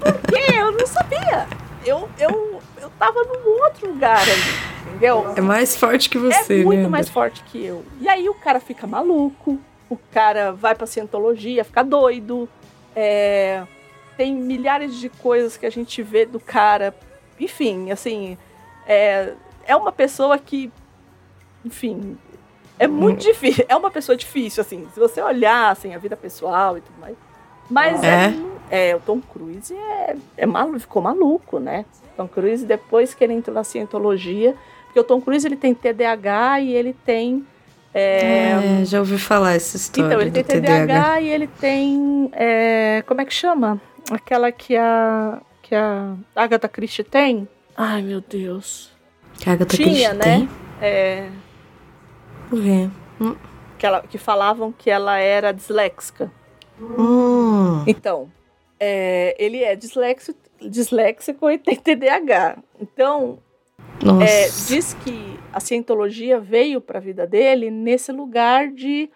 Porque 0.00 0.52
eu 0.58 0.72
não 0.72 0.86
sabia. 0.86 1.46
Eu, 1.84 2.08
eu 2.18 2.62
tava 3.00 3.24
num 3.24 3.62
outro 3.64 3.88
lugar 3.88 4.20
ali, 4.20 4.88
entendeu? 4.90 5.32
É 5.34 5.40
mais 5.40 5.74
forte 5.74 6.10
que 6.10 6.18
você, 6.18 6.60
é 6.60 6.64
muito 6.64 6.82
né? 6.82 6.88
mais 6.88 7.08
forte 7.08 7.42
que 7.44 7.64
eu. 7.64 7.82
E 7.98 8.06
aí 8.06 8.28
o 8.28 8.34
cara 8.34 8.60
fica 8.60 8.86
maluco, 8.86 9.58
o 9.88 9.96
cara 10.12 10.52
vai 10.52 10.74
pra 10.74 10.86
cientologia, 10.86 11.64
fica 11.64 11.82
doido. 11.82 12.46
é, 12.94 13.62
tem 14.18 14.34
milhares 14.34 14.96
de 14.96 15.08
coisas 15.08 15.56
que 15.56 15.64
a 15.64 15.70
gente 15.70 16.02
vê 16.02 16.26
do 16.26 16.38
cara. 16.38 16.94
Enfim, 17.38 17.90
assim, 17.90 18.36
é, 18.86 19.32
é 19.66 19.74
uma 19.74 19.90
pessoa 19.90 20.36
que, 20.36 20.70
enfim, 21.64 22.18
é 22.78 22.86
muito 22.86 23.22
difícil. 23.22 23.64
É 23.66 23.74
uma 23.74 23.90
pessoa 23.90 24.14
difícil, 24.14 24.60
assim, 24.60 24.86
se 24.92 25.00
você 25.00 25.22
olhar 25.22 25.70
assim, 25.70 25.94
a 25.94 25.98
vida 25.98 26.16
pessoal 26.18 26.76
e 26.76 26.82
tudo 26.82 27.00
mais. 27.00 27.16
Mas 27.70 28.02
é, 28.02 28.34
é, 28.70 28.96
o 28.96 29.00
Tom 29.00 29.20
Cruise 29.20 29.72
é, 29.72 30.16
é 30.36 30.44
maluco, 30.44 30.80
ficou 30.80 31.00
maluco, 31.00 31.58
né? 31.58 31.86
Tom 32.20 32.28
Cruise, 32.28 32.66
depois 32.66 33.14
que 33.14 33.24
ele 33.24 33.32
entrou 33.32 33.54
na 33.54 33.64
cientologia, 33.64 34.54
porque 34.84 35.00
o 35.00 35.04
Tom 35.04 35.20
Cruise 35.20 35.46
ele 35.46 35.56
tem 35.56 35.72
TDAH 35.74 36.60
e 36.60 36.74
ele 36.74 36.92
tem 36.92 37.46
É, 37.94 38.84
já 38.84 38.98
ouvi 39.00 39.18
falar 39.18 39.54
essa 39.54 39.76
história. 39.76 40.08
Então, 40.08 40.20
ele 40.20 40.30
do 40.30 40.34
tem 40.34 40.44
TDAH, 40.60 41.20
e 41.22 41.28
ele 41.28 41.46
tem. 41.46 42.30
é, 42.32 43.02
como 43.06 43.20
é 43.20 43.24
que 43.24 43.32
chama? 43.34 43.80
Aquela 44.10 44.52
que 44.52 44.76
a. 44.76 45.40
que 45.62 45.74
a 45.74 46.14
Agatha 46.36 46.68
Christie 46.68 47.04
tem. 47.04 47.48
Ai, 47.76 48.02
meu 48.02 48.20
Deus. 48.20 48.92
Que 49.38 49.48
a 49.48 49.52
Agatha 49.54 49.76
Tinha, 49.76 49.88
Christie 49.88 50.14
né? 50.14 50.22
tem? 50.22 50.48
É, 50.82 51.28
Por 52.48 52.62
quê? 52.62 52.88
Hum. 53.20 53.34
que, 53.78 53.86
ela, 53.86 54.02
que 54.02 54.18
falavam 54.18 54.72
que 54.72 54.90
ela 54.90 55.18
era 55.18 55.52
disléxica. 55.52 56.30
Hum. 56.80 57.82
Então, 57.86 58.30
é, 58.78 59.34
ele 59.38 59.62
é 59.62 59.74
disléxico, 59.76 60.38
disléxico 60.62 61.50
e 61.50 61.58
tem 61.58 61.76
TDAH. 61.76 62.58
Então, 62.80 63.38
é, 64.22 64.48
diz 64.68 64.94
que 64.94 65.38
a 65.52 65.60
cientologia 65.60 66.38
veio 66.40 66.80
para 66.80 66.98
a 66.98 67.02
vida 67.02 67.26
dele 67.26 67.70
nesse 67.70 68.12
lugar 68.12 68.68
de 68.68 69.10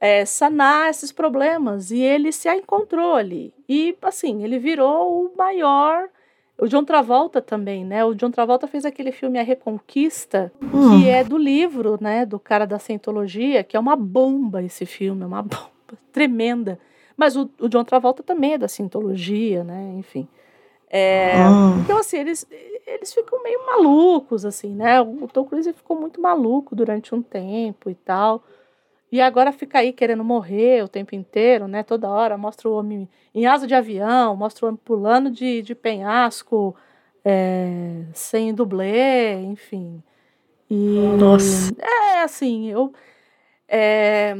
é, 0.00 0.24
sanar 0.24 0.90
esses 0.90 1.12
problemas. 1.12 1.90
E 1.90 2.00
ele 2.00 2.32
se 2.32 2.52
encontrou 2.52 3.14
ali. 3.14 3.52
E, 3.68 3.96
assim, 4.02 4.42
ele 4.42 4.58
virou 4.58 5.24
o 5.24 5.36
maior. 5.36 6.08
O 6.58 6.66
John 6.68 6.84
Travolta 6.84 7.40
também, 7.42 7.84
né? 7.84 8.04
O 8.04 8.14
John 8.14 8.30
Travolta 8.30 8.66
fez 8.66 8.84
aquele 8.84 9.10
filme 9.10 9.38
A 9.38 9.42
Reconquista, 9.42 10.52
Hum. 10.62 11.00
que 11.00 11.08
é 11.08 11.24
do 11.24 11.36
livro, 11.36 11.98
né? 12.00 12.24
Do 12.24 12.38
cara 12.38 12.64
da 12.64 12.78
cientologia, 12.78 13.64
que 13.64 13.76
é 13.76 13.80
uma 13.80 13.96
bomba 13.96 14.62
esse 14.62 14.86
filme, 14.86 15.22
é 15.22 15.26
uma 15.26 15.42
bomba 15.42 15.70
tremenda. 16.12 16.78
Mas 17.16 17.36
o, 17.36 17.48
o 17.60 17.68
John 17.68 17.84
Travolta 17.84 18.22
também 18.22 18.54
é 18.54 18.58
da 18.58 18.68
cientologia, 18.68 19.64
né? 19.64 19.94
Enfim. 19.96 20.28
É, 20.96 21.32
Ah. 21.34 21.76
Então, 21.82 21.98
assim, 21.98 22.18
eles, 22.18 22.46
eles 22.86 23.12
ficam 23.12 23.42
meio 23.42 23.66
malucos, 23.66 24.44
assim, 24.44 24.72
né? 24.72 25.00
O 25.00 25.26
Tom 25.26 25.44
Cruise 25.44 25.72
ficou 25.72 25.98
muito 25.98 26.20
maluco 26.20 26.76
durante 26.76 27.12
um 27.12 27.20
tempo 27.20 27.90
e 27.90 27.96
tal. 27.96 28.44
E 29.10 29.20
agora 29.20 29.50
fica 29.50 29.80
aí 29.80 29.92
querendo 29.92 30.22
morrer 30.22 30.84
o 30.84 30.88
tempo 30.88 31.12
inteiro, 31.16 31.66
né? 31.66 31.82
Toda 31.82 32.08
hora 32.08 32.38
mostra 32.38 32.68
o 32.68 32.74
homem 32.74 33.08
em 33.34 33.44
asa 33.44 33.66
de 33.66 33.74
avião, 33.74 34.36
mostra 34.36 34.64
o 34.64 34.68
homem 34.68 34.80
pulando 34.84 35.30
de, 35.30 35.62
de 35.62 35.74
penhasco, 35.74 36.76
é, 37.24 38.04
sem 38.12 38.54
dublê, 38.54 39.34
enfim. 39.42 40.00
E, 40.70 40.96
Nossa. 41.18 41.74
É, 41.76 42.22
assim, 42.22 42.70
eu. 42.70 42.92
é, 43.68 44.32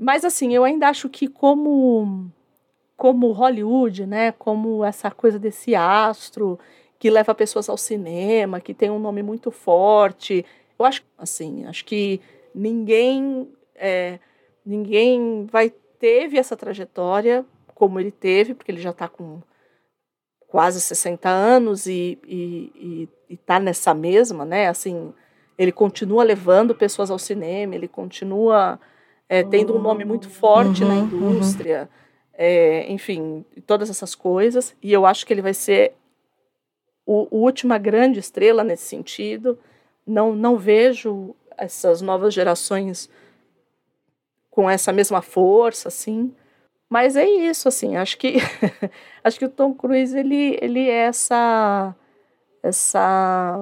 mas 0.00 0.24
assim, 0.24 0.52
eu 0.52 0.64
ainda 0.64 0.88
acho 0.88 1.08
que 1.08 1.28
como 1.28 2.26
como 2.96 3.32
Hollywood, 3.32 4.06
né, 4.06 4.32
como 4.32 4.84
essa 4.84 5.10
coisa 5.10 5.38
desse 5.38 5.74
astro 5.74 6.58
que 6.98 7.10
leva 7.10 7.34
pessoas 7.34 7.68
ao 7.68 7.76
cinema, 7.76 8.60
que 8.60 8.72
tem 8.74 8.90
um 8.90 8.98
nome 8.98 9.22
muito 9.22 9.50
forte. 9.50 10.44
Eu 10.78 10.84
acho, 10.84 11.02
assim, 11.18 11.64
acho 11.66 11.84
que 11.84 12.20
ninguém 12.54 13.48
é, 13.74 14.18
ninguém 14.64 15.46
vai 15.50 15.70
teve 15.98 16.38
essa 16.38 16.56
trajetória 16.56 17.44
como 17.74 17.98
ele 17.98 18.10
teve, 18.12 18.54
porque 18.54 18.70
ele 18.70 18.80
já 18.80 18.90
está 18.90 19.08
com 19.08 19.40
quase 20.48 20.80
60 20.80 21.28
anos 21.28 21.86
e, 21.86 22.18
e, 22.26 22.72
e, 22.74 23.08
e 23.30 23.36
tá 23.36 23.58
nessa 23.58 23.94
mesma, 23.94 24.44
né? 24.44 24.68
Assim, 24.68 25.12
ele 25.56 25.72
continua 25.72 26.22
levando 26.22 26.74
pessoas 26.74 27.10
ao 27.10 27.18
cinema, 27.18 27.74
ele 27.74 27.88
continua 27.88 28.78
é, 29.28 29.42
tendo 29.42 29.74
um 29.74 29.78
nome 29.80 30.04
muito 30.04 30.28
forte 30.28 30.84
na 30.84 30.94
Uhum, 30.94 31.06
indústria, 31.06 31.88
é, 32.44 32.90
enfim, 32.90 33.44
todas 33.68 33.88
essas 33.88 34.16
coisas. 34.16 34.74
E 34.82 34.92
eu 34.92 35.06
acho 35.06 35.24
que 35.24 35.32
ele 35.32 35.40
vai 35.40 35.54
ser 35.54 35.92
o, 37.06 37.28
o 37.30 37.44
última 37.44 37.78
grande 37.78 38.18
estrela 38.18 38.64
nesse 38.64 38.82
sentido. 38.82 39.56
Não, 40.04 40.34
não 40.34 40.58
vejo 40.58 41.36
essas 41.56 42.02
novas 42.02 42.34
gerações 42.34 43.08
com 44.50 44.68
essa 44.68 44.92
mesma 44.92 45.22
força, 45.22 45.86
assim. 45.86 46.34
Mas 46.90 47.14
é 47.14 47.24
isso, 47.24 47.68
assim, 47.68 47.94
acho 47.94 48.18
que 48.18 48.38
acho 49.22 49.38
que 49.38 49.44
o 49.44 49.48
Tom 49.48 49.72
Cruise 49.72 50.18
ele, 50.18 50.58
ele 50.60 50.90
é 50.90 51.04
essa 51.04 51.94
essa 52.60 53.56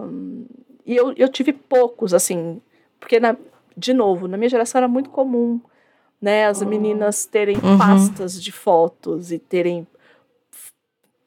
e 0.86 0.96
eu, 0.96 1.12
eu 1.18 1.28
tive 1.28 1.52
poucos, 1.52 2.14
assim, 2.14 2.62
porque 2.98 3.20
na, 3.20 3.36
de 3.76 3.92
novo, 3.92 4.26
na 4.26 4.38
minha 4.38 4.48
geração 4.48 4.78
era 4.78 4.88
muito 4.88 5.10
comum, 5.10 5.60
né, 6.20 6.46
as 6.46 6.62
meninas 6.62 7.24
terem 7.24 7.56
Uhum. 7.56 7.78
pastas 7.78 8.42
de 8.42 8.52
fotos 8.52 9.32
e 9.32 9.38
terem 9.38 9.86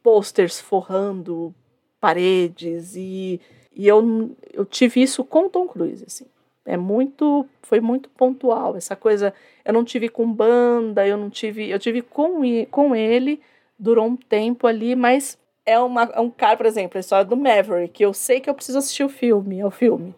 posters 0.03 0.59
forrando 0.59 1.53
paredes 1.99 2.95
e, 2.95 3.39
e 3.73 3.87
eu, 3.87 4.35
eu 4.51 4.65
tive 4.65 5.01
isso 5.01 5.23
com 5.23 5.47
Tom 5.49 5.67
Cruise, 5.67 6.03
assim. 6.05 6.25
É 6.65 6.77
muito, 6.77 7.45
foi 7.61 7.79
muito 7.81 8.09
pontual 8.09 8.75
essa 8.77 8.95
coisa. 8.95 9.33
Eu 9.65 9.73
não 9.73 9.83
tive 9.83 10.07
com 10.09 10.31
banda, 10.31 11.05
eu 11.05 11.17
não 11.17 11.29
tive, 11.29 11.69
eu 11.69 11.79
tive 11.79 12.01
com, 12.01 12.41
com 12.71 12.95
ele, 12.95 13.41
durou 13.77 14.05
um 14.05 14.15
tempo 14.15 14.65
ali, 14.67 14.95
mas 14.95 15.37
é, 15.65 15.77
uma, 15.79 16.03
é 16.03 16.19
um 16.19 16.29
cara, 16.29 16.55
por 16.55 16.65
exemplo, 16.65 16.97
a 16.97 17.01
história 17.01 17.25
do 17.25 17.35
Maverick, 17.35 18.01
eu 18.01 18.13
sei 18.13 18.39
que 18.39 18.49
eu 18.49 18.53
preciso 18.53 18.77
assistir 18.77 19.03
o 19.03 19.09
filme, 19.09 19.59
é 19.59 19.65
o 19.65 19.71
filme. 19.71 20.13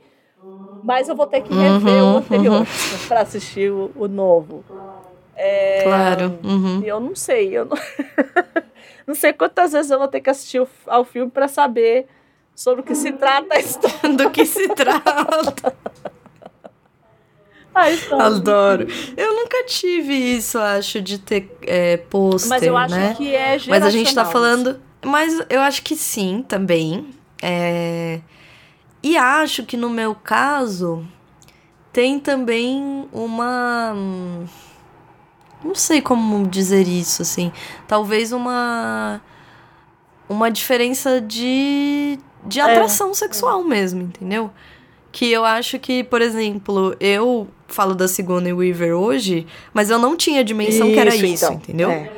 Mas 0.84 1.07
eu 1.09 1.15
vou 1.15 1.26
ter 1.26 1.41
que 1.41 1.53
rever 1.53 2.03
Uhum, 2.03 2.13
o 2.13 2.17
anterior 2.17 2.67
para 3.07 3.22
assistir 3.22 3.72
o, 3.72 3.91
o 3.95 4.07
novo. 4.07 4.63
É, 5.35 5.84
Claro. 5.84 6.39
Uhum. 6.43 6.81
eu 6.84 6.99
não 6.99 7.15
sei, 7.15 7.57
eu 7.57 7.65
não, 7.65 7.77
não 9.07 9.15
sei 9.15 9.34
quantas 9.34 9.72
vezes 9.73 9.91
eu 9.91 9.99
vou 9.99 10.07
ter 10.07 10.22
que 10.22 10.30
assistir 10.30 10.61
o- 10.61 10.67
ao 10.88 11.03
filme 11.03 11.30
para 11.31 11.47
saber 11.47 12.07
sobre 12.55 12.81
o 12.81 12.84
que 12.84 12.95
se 12.95 13.11
trata 13.11 13.55
a 13.55 13.59
história. 13.59 14.09
Do 14.15 14.30
que 14.30 14.45
se 14.45 14.67
trata. 14.69 15.76
A 17.73 17.89
história. 17.91 18.26
Adoro. 18.27 18.88
Eu 19.17 19.35
nunca 19.35 19.65
tive 19.65 20.13
isso, 20.13 20.57
acho, 20.57 21.01
de 21.01 21.19
ter 21.19 21.51
é, 21.63 21.97
pôster, 21.97 22.49
Mas 22.49 22.63
eu 22.63 22.77
acho 22.77 22.95
né? 22.95 23.13
que 23.17 23.35
é 23.35 23.57
Mas 23.67 23.84
a 23.84 23.89
gente 23.89 24.13
tá 24.15 24.23
geracional. 24.23 24.31
falando. 24.31 24.81
Mas 25.03 25.45
eu 25.49 25.59
acho 25.61 25.81
que 25.84 25.95
sim, 25.95 26.43
também. 26.47 27.09
É, 27.43 28.22
E 29.06 29.18
acho 29.18 29.64
que 29.64 29.77
no 29.77 29.88
meu 29.88 30.15
caso 30.15 31.06
tem 31.94 32.19
também 32.19 33.07
uma. 33.14 33.94
Não 35.64 35.76
sei 35.76 36.02
como 36.02 36.48
dizer 36.48 36.88
isso, 36.88 37.22
assim. 37.22 37.52
Talvez 37.88 38.32
uma. 38.32 39.22
Uma 40.27 40.49
diferença 40.49 41.22
de. 41.22 42.18
De 42.44 42.60
atração 42.60 43.14
sexual 43.14 43.64
mesmo, 43.64 44.02
entendeu? 44.02 44.49
Que 45.11 45.32
eu 45.32 45.45
acho 45.45 45.77
que, 45.77 46.03
por 46.03 46.19
exemplo, 46.19 46.95
eu 46.99 47.48
falo 47.68 47.94
da 47.94 48.07
Sigourney 48.07 48.53
Weaver 48.53 48.95
hoje, 48.95 49.45
mas 49.72 49.91
eu 49.91 49.99
não 49.99 50.18
tinha 50.18 50.44
dimensão 50.44 50.91
que 50.91 50.99
era 50.99 51.14
Isso, 51.14 51.26
isso, 51.26 51.45
então. 51.45 51.56
entendeu? 51.57 51.90
É. 51.91 52.11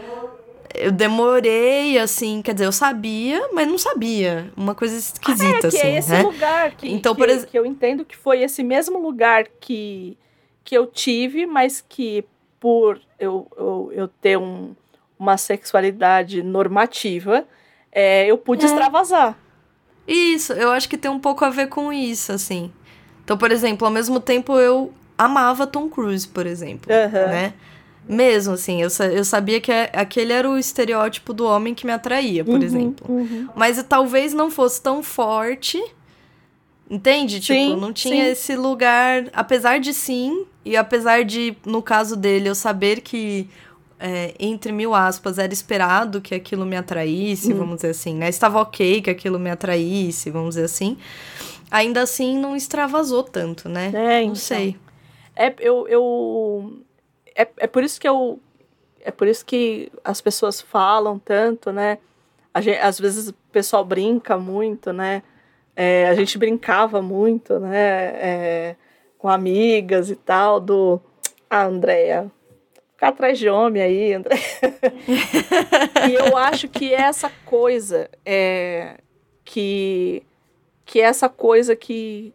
Eu 0.77 0.91
demorei, 0.91 1.97
assim, 1.97 2.41
quer 2.41 2.53
dizer, 2.53 2.65
eu 2.65 2.71
sabia, 2.71 3.49
mas 3.53 3.67
não 3.67 3.77
sabia. 3.77 4.51
Uma 4.55 4.75
coisa 4.75 4.95
esquisita, 4.95 5.47
é, 5.55 5.59
que 5.59 5.65
assim, 5.77 5.77
é 5.87 5.97
esse 5.97 6.09
né? 6.11 6.21
lugar 6.21 6.71
que, 6.71 6.89
Então, 6.89 7.15
que, 7.15 7.21
por 7.21 7.29
ex- 7.29 7.45
que 7.45 7.57
eu 7.57 7.65
entendo 7.65 8.05
que 8.05 8.15
foi 8.15 8.41
esse 8.41 8.63
mesmo 8.63 8.99
lugar 8.99 9.45
que, 9.59 10.17
que 10.63 10.75
eu 10.77 10.85
tive, 10.85 11.45
mas 11.45 11.83
que 11.87 12.23
por 12.59 12.99
eu, 13.19 13.47
eu, 13.57 13.91
eu 13.93 14.07
ter 14.07 14.37
um, 14.37 14.75
uma 15.17 15.37
sexualidade 15.37 16.43
normativa, 16.43 17.45
é, 17.91 18.25
eu 18.27 18.37
pude 18.37 18.63
É. 18.63 18.67
extravasar. 18.67 19.37
Isso, 20.07 20.53
eu 20.53 20.71
acho 20.71 20.87
que 20.87 20.97
tem 20.97 21.09
um 21.11 21.19
pouco 21.19 21.43
a 21.43 21.49
ver 21.49 21.67
com 21.67 21.91
isso, 21.91 22.31
assim. 22.31 22.71
Então, 23.23 23.37
por 23.37 23.51
exemplo, 23.51 23.85
ao 23.85 23.91
mesmo 23.91 24.19
tempo 24.19 24.57
eu 24.57 24.93
amava 25.17 25.67
Tom 25.67 25.89
Cruise, 25.89 26.27
por 26.27 26.45
exemplo, 26.45 26.91
né? 27.29 27.53
Mesmo, 28.07 28.53
assim, 28.53 28.81
eu, 28.81 28.89
eu 29.11 29.25
sabia 29.25 29.59
que 29.59 29.71
a- 29.71 29.89
aquele 29.93 30.31
era 30.31 30.49
o 30.49 30.57
estereótipo 30.57 31.33
do 31.33 31.45
homem 31.45 31.73
que 31.75 31.85
me 31.85 31.91
atraía, 31.91 32.43
por 32.45 32.55
Uhum, 32.55 32.63
exemplo. 32.63 33.05
uhum. 33.09 33.47
Mas 33.55 33.81
talvez 33.83 34.33
não 34.33 34.49
fosse 34.49 34.81
tão 34.81 35.03
forte, 35.03 35.81
entende? 36.89 37.39
Tipo, 37.39 37.53
Sim, 37.53 37.75
não 37.75 37.91
tinha 37.93 38.25
sim. 38.25 38.31
esse 38.31 38.55
lugar, 38.55 39.25
apesar 39.33 39.79
de 39.79 39.93
sim, 39.93 40.45
e 40.63 40.75
apesar 40.77 41.23
de, 41.23 41.55
no 41.65 41.81
caso 41.81 42.15
dele, 42.15 42.49
eu 42.49 42.55
saber 42.55 43.01
que, 43.01 43.49
é, 43.99 44.33
entre 44.39 44.71
mil 44.71 44.93
aspas, 44.93 45.37
era 45.37 45.51
esperado 45.53 46.21
que 46.21 46.33
aquilo 46.35 46.65
me 46.65 46.77
atraísse, 46.77 47.53
Hum. 47.53 47.57
vamos 47.57 47.75
dizer 47.77 47.89
assim, 47.89 48.13
né? 48.15 48.29
Estava 48.29 48.61
ok 48.61 49.01
que 49.01 49.09
aquilo 49.09 49.37
me 49.39 49.49
atraísse, 49.49 50.29
vamos 50.29 50.55
dizer 50.55 50.65
assim. 50.65 50.97
Ainda 51.69 52.01
assim, 52.03 52.37
não 52.37 52.55
extravasou 52.55 53.23
tanto, 53.23 53.67
né? 53.67 53.91
É, 53.93 54.19
não 54.19 54.23
então. 54.27 54.35
sei. 54.35 54.77
É, 55.35 55.53
eu, 55.59 55.87
eu, 55.87 56.79
é, 57.37 57.47
é 57.57 57.67
por 57.67 57.83
isso 57.83 58.01
que 58.01 58.09
eu. 58.09 58.39
É 59.01 59.11
por 59.11 59.27
isso 59.27 59.45
que 59.45 59.91
as 60.03 60.19
pessoas 60.19 60.59
falam 60.59 61.19
tanto, 61.19 61.71
né? 61.71 61.99
Gente, 62.59 62.79
às 62.79 62.99
vezes 62.99 63.29
o 63.29 63.33
pessoal 63.51 63.85
brinca 63.85 64.37
muito, 64.37 64.91
né? 64.91 65.21
É, 65.75 66.07
a 66.07 66.15
gente 66.15 66.39
brincava 66.39 67.01
muito, 67.01 67.59
né? 67.59 67.79
É, 67.79 68.75
com 69.19 69.29
amigas 69.29 70.09
e 70.09 70.15
tal, 70.15 70.59
do. 70.59 70.99
Ah, 71.47 71.65
Andréia, 71.65 72.29
ficar 72.93 73.09
atrás 73.09 73.37
de 73.37 73.47
homem 73.47 73.81
aí, 73.81 74.13
André. 74.13 74.35
e 76.09 76.13
eu 76.15 76.35
acho 76.35 76.67
que 76.67 76.93
essa 76.93 77.31
coisa 77.45 78.09
é 78.25 78.95
que 79.45 80.23
que 80.83 81.01
é 81.01 81.03
essa 81.03 81.29
coisa 81.29 81.75
que 81.75 82.33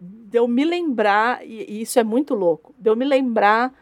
de 0.00 0.38
eu 0.38 0.48
me 0.48 0.64
lembrar, 0.64 1.46
e, 1.46 1.64
e 1.68 1.82
isso 1.82 1.98
é 1.98 2.02
muito 2.02 2.34
louco, 2.34 2.74
de 2.76 2.90
eu 2.90 2.96
me 2.96 3.04
lembrar 3.04 3.72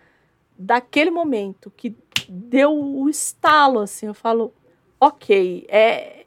daquele 0.61 1.11
momento 1.11 1.73
que 1.75 1.97
deu 2.29 2.73
o 2.73 3.09
estalo, 3.09 3.81
assim, 3.81 4.07
eu 4.07 4.15
falo, 4.15 4.53
ok, 5.01 5.67
é, 5.69 6.27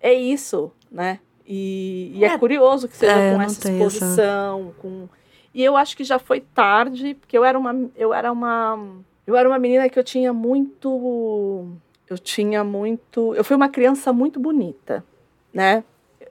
é 0.00 0.12
isso, 0.12 0.70
né? 0.90 1.18
E, 1.46 2.12
e 2.14 2.24
é, 2.24 2.28
É, 2.34 2.38
curioso 2.38 2.86
que 2.86 2.96
seja 2.96 3.12
é, 3.18 3.34
com 3.34 3.40
essa 3.42 3.62
tem 3.62 3.72
essa- 3.82 3.96
exposição, 3.96 4.74
com... 4.78 5.08
E 5.52 5.64
eu 5.64 5.76
acho 5.76 5.96
que 5.96 6.04
já 6.04 6.18
foi 6.18 6.40
tarde, 6.40 7.14
porque 7.14 7.36
eu 7.36 7.44
era 7.44 7.58
uma, 7.58 7.90
eu 7.96 8.14
era 8.14 8.30
uma, 8.30 8.78
eu 9.26 9.34
era 9.34 9.48
uma 9.48 9.58
menina 9.58 9.88
que 9.88 9.98
eu 9.98 10.04
tinha 10.04 10.32
muito, 10.32 11.66
eu 12.08 12.16
tinha 12.18 12.62
muito, 12.62 13.34
eu 13.34 13.42
fui 13.42 13.56
uma 13.56 13.68
criança 13.68 14.12
muito 14.12 14.38
bonita, 14.38 15.04
né? 15.52 15.82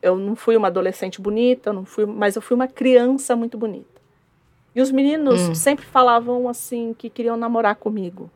Eu 0.02 0.16
não 0.18 0.36
fui 0.38 0.56
uma 0.56 0.68
adolescente 0.70 1.20
bonita, 1.20 1.72
eu 1.72 1.74
não 1.74 1.84
fui, 1.84 2.06
mas 2.06 2.38
eu 2.38 2.42
fui 2.42 2.56
uma 2.56 2.68
criança 2.70 3.36
muito 3.36 3.58
bonita. 3.58 3.99
E 4.76 4.82
os 4.82 4.92
meninos 4.92 5.50
Hum. 5.50 5.56
sempre 5.56 5.86
falavam 5.86 6.48
assim 6.48 6.94
que 6.98 7.10
queriam 7.10 7.36
namorar 7.36 7.76
comigo. 7.76 8.30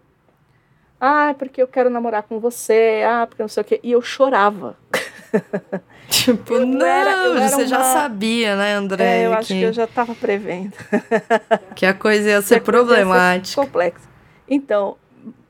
Ah, 1.00 1.36
porque 1.38 1.62
eu 1.62 1.68
quero 1.68 1.90
namorar 1.90 2.24
com 2.24 2.40
você. 2.40 3.04
Ah, 3.06 3.28
porque 3.28 3.44
não 3.44 3.50
sei 3.50 3.62
o 3.62 3.66
quê. 3.66 3.80
E 3.84 3.92
eu 3.92 4.02
chorava. 4.02 4.78
Tipo, 6.10 6.54
Eu 6.54 6.66
não, 6.66 6.86
era- 6.86 7.26
eu 7.26 7.36
era 7.38 7.50
você 7.50 7.66
já 7.68 7.78
uma- 7.78 7.84
sabia, 7.86 8.56
né, 8.56 8.74
André? 8.74 9.22
É, 9.24 9.26
eu 9.26 9.34
acho 9.34 9.48
que, 9.48 9.60
que 9.60 9.66
eu 9.66 9.74
já 9.74 9.86
estava 9.86 10.14
prevendo. 10.14 10.74
que 11.76 11.86
a 11.86 11.94
coisa 11.94 12.30
ia 12.30 12.36
Que 12.38 12.44
ser 12.48 12.62
coisa 12.62 12.80
ia 12.80 12.86
ser 12.86 12.96
problemática. 12.96 13.62
complexa. 13.62 14.10
Então, 14.48 14.98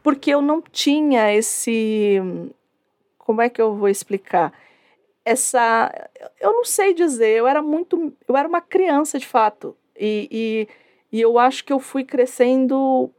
porque 0.01 0.31
eu 0.31 0.41
não 0.41 0.61
tinha 0.61 1.33
esse. 1.35 2.21
Como 3.17 3.41
é 3.41 3.49
que 3.49 3.61
eu 3.61 3.75
vou 3.75 3.89
explicar? 3.89 4.53
Essa. 5.25 5.91
Eu 6.39 6.53
não 6.53 6.63
sei 6.65 6.93
dizer, 6.93 7.29
eu 7.37 7.47
era 7.47 7.61
muito. 7.61 8.13
Eu 8.27 8.37
era 8.37 8.47
uma 8.47 8.61
criança 8.61 9.19
de 9.19 9.27
fato. 9.27 9.75
E, 9.99 10.27
e, 11.11 11.17
e 11.17 11.21
eu 11.21 11.37
acho 11.37 11.63
que 11.63 11.71
eu 11.73 11.79
fui 11.79 12.03
crescendo 12.03 13.11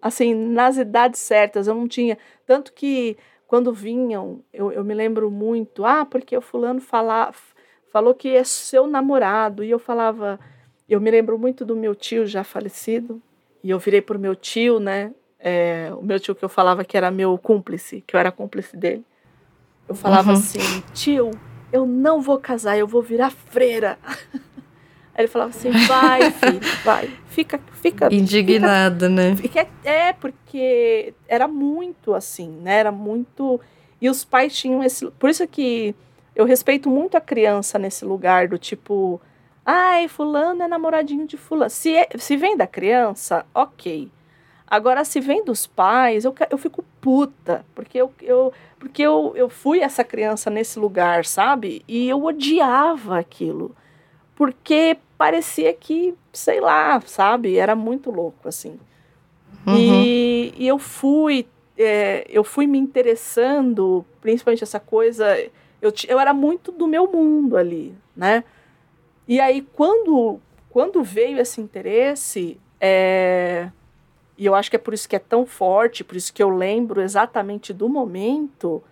assim, 0.00 0.34
nas 0.34 0.76
idades 0.76 1.20
certas. 1.20 1.66
Eu 1.66 1.74
não 1.74 1.88
tinha. 1.88 2.18
Tanto 2.46 2.72
que 2.72 3.16
quando 3.46 3.72
vinham, 3.72 4.42
eu, 4.52 4.72
eu 4.72 4.84
me 4.84 4.94
lembro 4.94 5.30
muito, 5.30 5.84
ah, 5.84 6.04
porque 6.04 6.36
o 6.36 6.40
fulano 6.40 6.80
fala, 6.80 7.32
falou 7.90 8.14
que 8.14 8.34
é 8.34 8.44
seu 8.44 8.86
namorado. 8.86 9.62
E 9.64 9.70
eu 9.70 9.78
falava, 9.78 10.38
eu 10.88 11.00
me 11.00 11.10
lembro 11.10 11.38
muito 11.38 11.64
do 11.64 11.76
meu 11.76 11.94
tio 11.94 12.26
já 12.26 12.44
falecido. 12.44 13.20
E 13.62 13.70
eu 13.70 13.78
virei 13.78 14.00
pro 14.00 14.18
meu 14.18 14.34
tio, 14.34 14.80
né? 14.80 15.12
é, 15.44 15.90
o 15.98 16.02
meu 16.02 16.20
tio 16.20 16.36
que 16.36 16.44
eu 16.44 16.48
falava 16.48 16.84
que 16.84 16.96
era 16.96 17.10
meu 17.10 17.36
cúmplice, 17.36 18.00
que 18.06 18.14
eu 18.14 18.20
era 18.20 18.30
cúmplice 18.30 18.76
dele. 18.76 19.04
Eu 19.88 19.94
falava 19.94 20.30
Uhum. 20.30 20.38
assim, 20.38 20.58
tio, 20.94 21.30
eu 21.72 21.84
não 21.84 22.20
vou 22.20 22.38
casar, 22.38 22.78
eu 22.78 22.86
vou 22.86 23.02
virar 23.02 23.30
freira. 23.30 23.98
Aí 25.14 25.22
ele 25.24 25.28
falava 25.28 25.50
assim, 25.50 25.70
vai, 25.86 26.30
filho, 26.32 26.60
vai. 26.84 27.10
Fica, 27.28 27.60
fica. 27.80 28.08
Indignada, 28.12 29.08
né? 29.08 29.36
Fica, 29.36 29.66
é, 29.84 30.12
porque 30.12 31.14
era 31.28 31.46
muito 31.46 32.14
assim, 32.14 32.48
né? 32.62 32.78
Era 32.78 32.92
muito. 32.92 33.60
E 34.00 34.08
os 34.08 34.24
pais 34.24 34.56
tinham 34.56 34.82
esse. 34.82 35.10
Por 35.12 35.28
isso 35.30 35.46
que 35.46 35.94
eu 36.34 36.44
respeito 36.44 36.88
muito 36.88 37.16
a 37.16 37.20
criança 37.20 37.78
nesse 37.78 38.04
lugar 38.04 38.48
do 38.48 38.58
tipo. 38.58 39.20
Ai, 39.64 40.08
fulano 40.08 40.62
é 40.62 40.68
namoradinho 40.68 41.26
de 41.26 41.36
fulano. 41.36 41.70
Se, 41.70 41.94
é- 41.94 42.08
se 42.18 42.36
vem 42.36 42.56
da 42.56 42.66
criança, 42.66 43.46
ok. 43.54 44.10
Agora, 44.66 45.04
se 45.04 45.20
vem 45.20 45.44
dos 45.44 45.66
pais, 45.66 46.24
eu, 46.24 46.34
eu 46.50 46.56
fico 46.58 46.82
puta. 47.00 47.64
Porque, 47.74 47.98
eu, 47.98 48.10
eu, 48.22 48.52
porque 48.78 49.02
eu, 49.02 49.32
eu 49.36 49.48
fui 49.50 49.80
essa 49.80 50.02
criança 50.02 50.48
nesse 50.50 50.78
lugar, 50.78 51.24
sabe? 51.26 51.84
E 51.86 52.08
eu 52.08 52.24
odiava 52.24 53.18
aquilo. 53.18 53.76
Porque 54.34 54.96
parecia 55.16 55.72
que, 55.72 56.14
sei 56.32 56.60
lá, 56.60 57.00
sabe? 57.02 57.56
Era 57.56 57.74
muito 57.74 58.10
louco, 58.10 58.48
assim. 58.48 58.78
Uhum. 59.66 59.76
E, 59.76 60.54
e 60.56 60.66
eu 60.66 60.78
fui, 60.78 61.46
é, 61.78 62.26
eu 62.28 62.42
fui 62.42 62.66
me 62.66 62.78
interessando, 62.78 64.04
principalmente 64.20 64.64
essa 64.64 64.80
coisa. 64.80 65.38
Eu, 65.80 65.92
eu 66.08 66.18
era 66.18 66.34
muito 66.34 66.72
do 66.72 66.86
meu 66.86 67.10
mundo 67.10 67.56
ali, 67.56 67.94
né? 68.16 68.44
E 69.28 69.40
aí, 69.40 69.62
quando, 69.74 70.40
quando 70.70 71.02
veio 71.02 71.38
esse 71.38 71.60
interesse, 71.60 72.58
é, 72.80 73.70
e 74.36 74.46
eu 74.46 74.54
acho 74.54 74.68
que 74.70 74.76
é 74.76 74.78
por 74.78 74.92
isso 74.92 75.08
que 75.08 75.14
é 75.14 75.20
tão 75.20 75.46
forte, 75.46 76.02
por 76.02 76.16
isso 76.16 76.32
que 76.32 76.42
eu 76.42 76.50
lembro 76.50 77.00
exatamente 77.00 77.72
do 77.72 77.88
momento, 77.88 78.82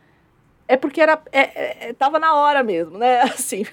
é 0.72 0.76
porque 0.76 1.01
era, 1.01 1.20
é, 1.32 1.40
é, 1.40 1.88
é, 1.88 1.92
tava 1.92 2.18
na 2.18 2.34
hora 2.36 2.62
mesmo, 2.62 2.97
né? 2.97 3.22
Assim, 3.34 3.64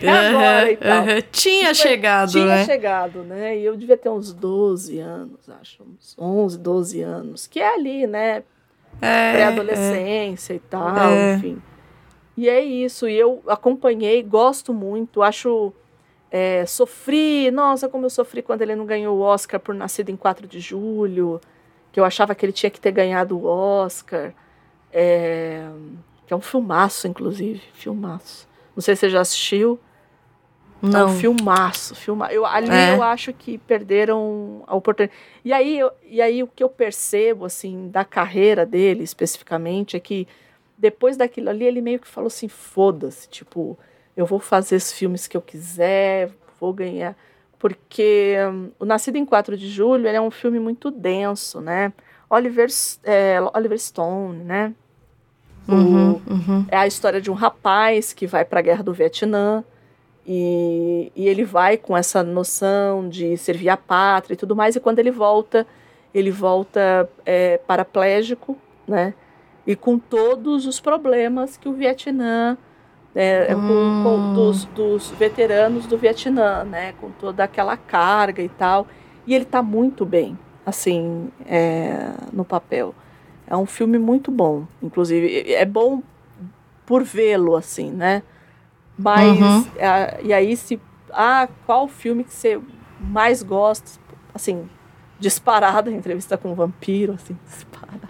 é 0.00 0.08
agora 0.08 0.70
e 0.72 0.76
tal. 0.76 1.04
Tinha 1.30 1.72
chegado, 1.72 2.32
tinha 2.32 2.46
né? 2.46 2.64
chegado, 2.64 3.22
né? 3.22 3.56
E 3.56 3.64
eu 3.64 3.76
devia 3.76 3.96
ter 3.96 4.08
uns 4.08 4.32
12 4.32 4.98
anos, 4.98 5.48
acho, 5.60 5.82
uns 5.84 6.16
11, 6.18 6.58
12 6.58 7.00
anos, 7.02 7.46
que 7.46 7.60
é 7.60 7.74
ali, 7.74 8.06
né? 8.06 8.42
É, 9.00 9.32
Pré-adolescência 9.32 10.54
e 10.54 10.58
tal, 10.58 10.96
É. 10.96 11.34
enfim. 11.34 11.62
E 12.36 12.48
é 12.48 12.60
isso, 12.60 13.08
e 13.08 13.14
eu 13.14 13.42
acompanhei, 13.46 14.22
gosto 14.22 14.72
muito, 14.72 15.22
acho. 15.22 15.72
é, 16.30 16.64
sofri, 16.66 17.50
nossa, 17.50 17.88
como 17.90 18.06
eu 18.06 18.10
sofri 18.10 18.40
quando 18.42 18.62
ele 18.62 18.74
não 18.74 18.86
ganhou 18.86 19.18
o 19.18 19.20
Oscar 19.20 19.60
por 19.60 19.74
Nascido 19.74 20.08
em 20.10 20.16
4 20.16 20.46
de 20.46 20.60
Julho, 20.60 21.38
que 21.92 22.00
eu 22.00 22.04
achava 22.06 22.34
que 22.34 22.44
ele 22.46 22.52
tinha 22.52 22.70
que 22.70 22.80
ter 22.80 22.90
ganhado 22.90 23.38
o 23.38 23.44
Oscar. 23.44 24.32
É, 24.90 25.68
que 26.26 26.32
é 26.32 26.36
um 26.36 26.40
filmaço, 26.40 27.06
inclusive, 27.08 27.60
filmaço. 27.72 28.48
Não 28.74 28.82
sei 28.82 28.94
se 28.96 29.00
você 29.00 29.10
já 29.10 29.20
assistiu. 29.20 29.78
É 30.82 30.86
Não. 30.86 31.06
um 31.10 31.16
filmaço, 31.16 31.94
filma. 31.94 32.32
Eu, 32.32 32.44
ali 32.44 32.70
É. 32.70 32.94
eu 32.96 33.02
acho 33.02 33.32
que 33.32 33.56
perderam 33.56 34.64
a 34.66 34.74
oportunidade. 34.74 35.16
E 35.44 35.52
aí, 35.52 35.78
eu- 35.78 35.92
e 36.04 36.20
aí 36.20 36.42
o 36.42 36.48
que 36.48 36.62
eu 36.64 36.68
percebo, 36.68 37.44
assim, 37.44 37.88
da 37.88 38.04
carreira 38.04 38.66
dele 38.66 39.04
especificamente, 39.04 39.96
é 39.96 40.00
que 40.00 40.26
depois 40.76 41.16
daquilo 41.16 41.50
ali, 41.50 41.64
ele 41.64 41.80
meio 41.80 42.00
que 42.00 42.08
falou 42.08 42.26
assim, 42.26 42.48
foda-se, 42.48 43.28
tipo, 43.28 43.78
eu 44.16 44.26
vou 44.26 44.40
fazer 44.40 44.74
os 44.74 44.90
filmes 44.92 45.28
que 45.28 45.36
eu 45.36 45.40
quiser, 45.42 46.32
vou 46.58 46.72
ganhar. 46.72 47.16
Porque 47.60 48.34
hum, 48.50 48.70
o 48.80 48.84
Nascido 48.84 49.16
em 49.16 49.24
4 49.24 49.56
de 49.56 49.68
Julho 49.68 50.08
ele 50.08 50.16
é 50.16 50.20
um 50.20 50.32
filme 50.32 50.58
muito 50.58 50.90
denso, 50.90 51.60
né? 51.60 51.92
Oliver, 52.28 52.68
é, 53.04 53.36
Oliver 53.54 53.78
Stone, 53.78 54.42
né? 54.42 54.74
O- 55.68 55.72
Uhum, 55.74 56.20
uhum. 56.28 56.66
é 56.68 56.76
a 56.76 56.86
história 56.86 57.20
de 57.20 57.30
um 57.30 57.34
rapaz 57.34 58.12
que 58.12 58.26
vai 58.26 58.44
para 58.44 58.58
a 58.58 58.62
guerra 58.62 58.82
do 58.82 58.92
Vietnã 58.92 59.62
e, 60.26 61.10
e 61.14 61.28
ele 61.28 61.44
vai 61.44 61.76
com 61.76 61.96
essa 61.96 62.22
noção 62.22 63.08
de 63.08 63.36
servir 63.36 63.68
a 63.68 63.76
pátria 63.76 64.34
e 64.34 64.36
tudo 64.36 64.54
mais. 64.56 64.76
E 64.76 64.80
quando 64.80 64.98
ele 64.98 65.10
volta, 65.10 65.66
ele 66.14 66.30
volta 66.30 67.08
é, 67.24 67.58
paraplégico, 67.58 68.56
né? 68.86 69.14
E 69.66 69.76
com 69.76 69.98
todos 69.98 70.66
os 70.66 70.80
problemas 70.80 71.56
que 71.56 71.68
o 71.68 71.72
Vietnã, 71.72 72.56
né, 73.14 73.46
com, 73.54 73.60
com 74.02 74.16
Hum. 74.16 74.34
dos, 74.34 74.64
dos 74.66 75.10
veteranos 75.12 75.86
do 75.86 75.96
Vietnã, 75.96 76.64
né? 76.64 76.94
Com 77.00 77.10
toda 77.10 77.44
aquela 77.44 77.76
carga 77.76 78.42
e 78.42 78.48
tal. 78.48 78.86
E 79.26 79.34
ele 79.34 79.44
está 79.44 79.62
muito 79.62 80.04
bem, 80.04 80.36
assim, 80.66 81.28
é, 81.46 82.10
no 82.32 82.44
papel. 82.44 82.92
É 83.52 83.56
um 83.56 83.66
filme 83.66 83.98
muito 83.98 84.30
bom, 84.30 84.66
inclusive. 84.82 85.52
É 85.52 85.66
bom 85.66 86.02
por 86.86 87.02
vê-lo, 87.04 87.54
assim, 87.54 87.90
né? 87.90 88.22
Mas, 88.96 89.66
Uhum. 89.66 89.66
e 90.24 90.32
aí, 90.32 90.56
se. 90.56 90.80
Ah, 91.12 91.46
qual 91.66 91.86
filme 91.86 92.24
que 92.24 92.32
você 92.32 92.58
mais 92.98 93.42
gosta? 93.42 94.00
Assim, 94.34 94.66
disparada, 95.20 95.90
entrevista 95.92 96.38
com 96.38 96.52
um 96.52 96.54
vampiro, 96.54 97.12
assim, 97.12 97.36
disparada. 97.44 98.08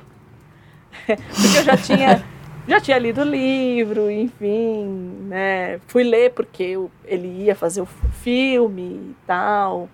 Porque 1.41 1.59
eu 1.59 1.65
já 1.65 1.77
tinha. 1.77 2.23
Já 2.69 2.79
tinha 2.81 2.97
lido 2.97 3.23
o 3.23 3.25
livro, 3.25 4.09
enfim, 4.09 4.85
né? 5.29 5.81
Fui 5.89 6.05
ler 6.05 6.31
porque 6.33 6.63
eu- 6.63 6.93
ele 7.05 7.27
ia 7.43 7.57
fazer 7.57 7.81
o 7.81 7.87
filme 7.87 8.83
e 9.11 9.17
tal. 9.27 9.89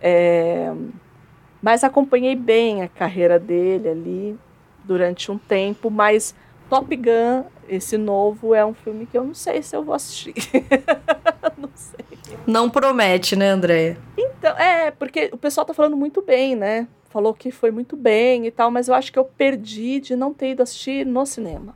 É, 0.00 0.72
mas 1.60 1.84
acompanhei 1.84 2.34
bem 2.34 2.80
a 2.80 2.88
carreira 2.88 3.38
dele 3.38 3.86
ali 3.90 4.38
durante 4.84 5.30
um 5.30 5.38
tempo, 5.38 5.90
mas 5.90 6.34
Top 6.68 6.94
Gun, 6.94 7.44
esse 7.68 7.96
novo, 7.98 8.54
é 8.54 8.64
um 8.64 8.74
filme 8.74 9.06
que 9.06 9.16
eu 9.18 9.24
não 9.24 9.34
sei 9.34 9.62
se 9.62 9.74
eu 9.76 9.82
vou 9.84 9.94
assistir. 9.94 10.34
não 11.58 11.70
sei. 11.74 12.04
Não 12.46 12.70
promete, 12.70 13.34
né, 13.36 13.50
Andréia? 13.50 13.98
Então, 14.16 14.56
é, 14.56 14.90
porque 14.90 15.30
o 15.32 15.36
pessoal 15.36 15.64
tá 15.64 15.74
falando 15.74 15.96
muito 15.96 16.22
bem, 16.22 16.54
né? 16.54 16.86
Falou 17.10 17.34
que 17.34 17.50
foi 17.50 17.70
muito 17.72 17.96
bem 17.96 18.46
e 18.46 18.50
tal, 18.50 18.70
mas 18.70 18.86
eu 18.88 18.94
acho 18.94 19.12
que 19.12 19.18
eu 19.18 19.24
perdi 19.24 20.00
de 20.00 20.14
não 20.14 20.32
ter 20.32 20.52
ido 20.52 20.62
assistir 20.62 21.04
no 21.04 21.26
cinema. 21.26 21.74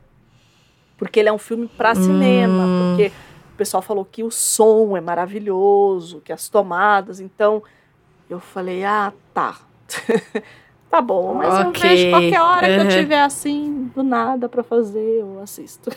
Porque 0.97 1.19
ele 1.19 1.27
é 1.27 1.33
um 1.33 1.37
filme 1.37 1.67
para 1.67 1.93
cinema, 1.93 2.63
Hum. 2.65 2.95
porque 2.95 3.11
o 3.53 3.57
pessoal 3.57 3.83
falou 3.83 4.05
que 4.05 4.23
o 4.23 4.31
som 4.31 4.95
é 4.95 5.01
maravilhoso, 5.01 6.21
que 6.21 6.31
as 6.31 6.47
tomadas, 6.47 7.19
então 7.19 7.61
eu 8.29 8.39
falei, 8.39 8.85
ah, 8.85 9.11
tá. 9.33 9.59
tá 10.89 11.01
bom, 11.01 11.33
mas 11.35 11.59
eu 11.59 11.67
Ok, 11.69 11.81
vejo 11.81 12.09
qualquer 12.09 12.41
hora 12.41 12.67
que 12.67 12.73
uhum. 12.79 12.83
eu 12.83 12.89
tiver 12.89 13.21
assim, 13.21 13.91
do 13.95 14.03
nada 14.03 14.47
para 14.49 14.63
fazer, 14.63 15.19
eu 15.21 15.39
assisto. 15.41 15.89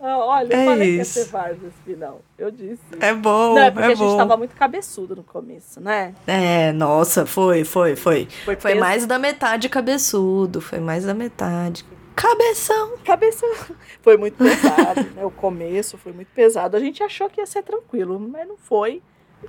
Ah, 0.00 0.18
Olha, 0.18 0.52
eu 0.52 0.58
É 0.58 0.64
falei 0.66 0.88
que 0.90 0.96
ia 0.96 1.02
isso. 1.02 1.12
ser 1.14 1.24
Vargas 1.30 1.72
final. 1.84 2.20
Eu 2.36 2.50
disse. 2.50 2.82
É 3.00 3.14
bom, 3.14 3.54
Não, 3.54 3.62
é 3.62 3.70
porque 3.70 3.90
é 3.90 3.92
a 3.92 3.94
gente 3.94 4.10
bom. 4.10 4.16
tava 4.16 4.36
muito 4.36 4.54
cabeçudo 4.54 5.16
no 5.16 5.22
começo, 5.22 5.80
né? 5.80 6.14
É, 6.26 6.72
nossa, 6.72 7.24
foi, 7.24 7.64
foi, 7.64 7.96
foi. 7.96 8.28
Foi, 8.44 8.56
Foi 8.56 8.74
mais 8.74 9.06
da 9.06 9.18
metade 9.18 9.68
cabeçudo, 9.68 10.60
foi 10.60 10.80
mais 10.80 11.04
da 11.04 11.14
metade. 11.14 11.84
Cabeção. 12.14 12.98
Cabeça 13.04 13.46
foi 14.02 14.16
muito 14.16 14.36
pesado, 14.36 15.10
né? 15.14 15.24
O 15.24 15.30
começo 15.30 15.96
foi 15.96 16.12
muito 16.12 16.28
pesado. 16.34 16.76
A 16.76 16.80
gente 16.80 17.02
achou 17.02 17.30
que 17.30 17.40
ia 17.40 17.46
ser 17.46 17.62
tranquilo, 17.62 18.18
mas 18.20 18.46
não 18.46 18.56
foi. 18.56 19.02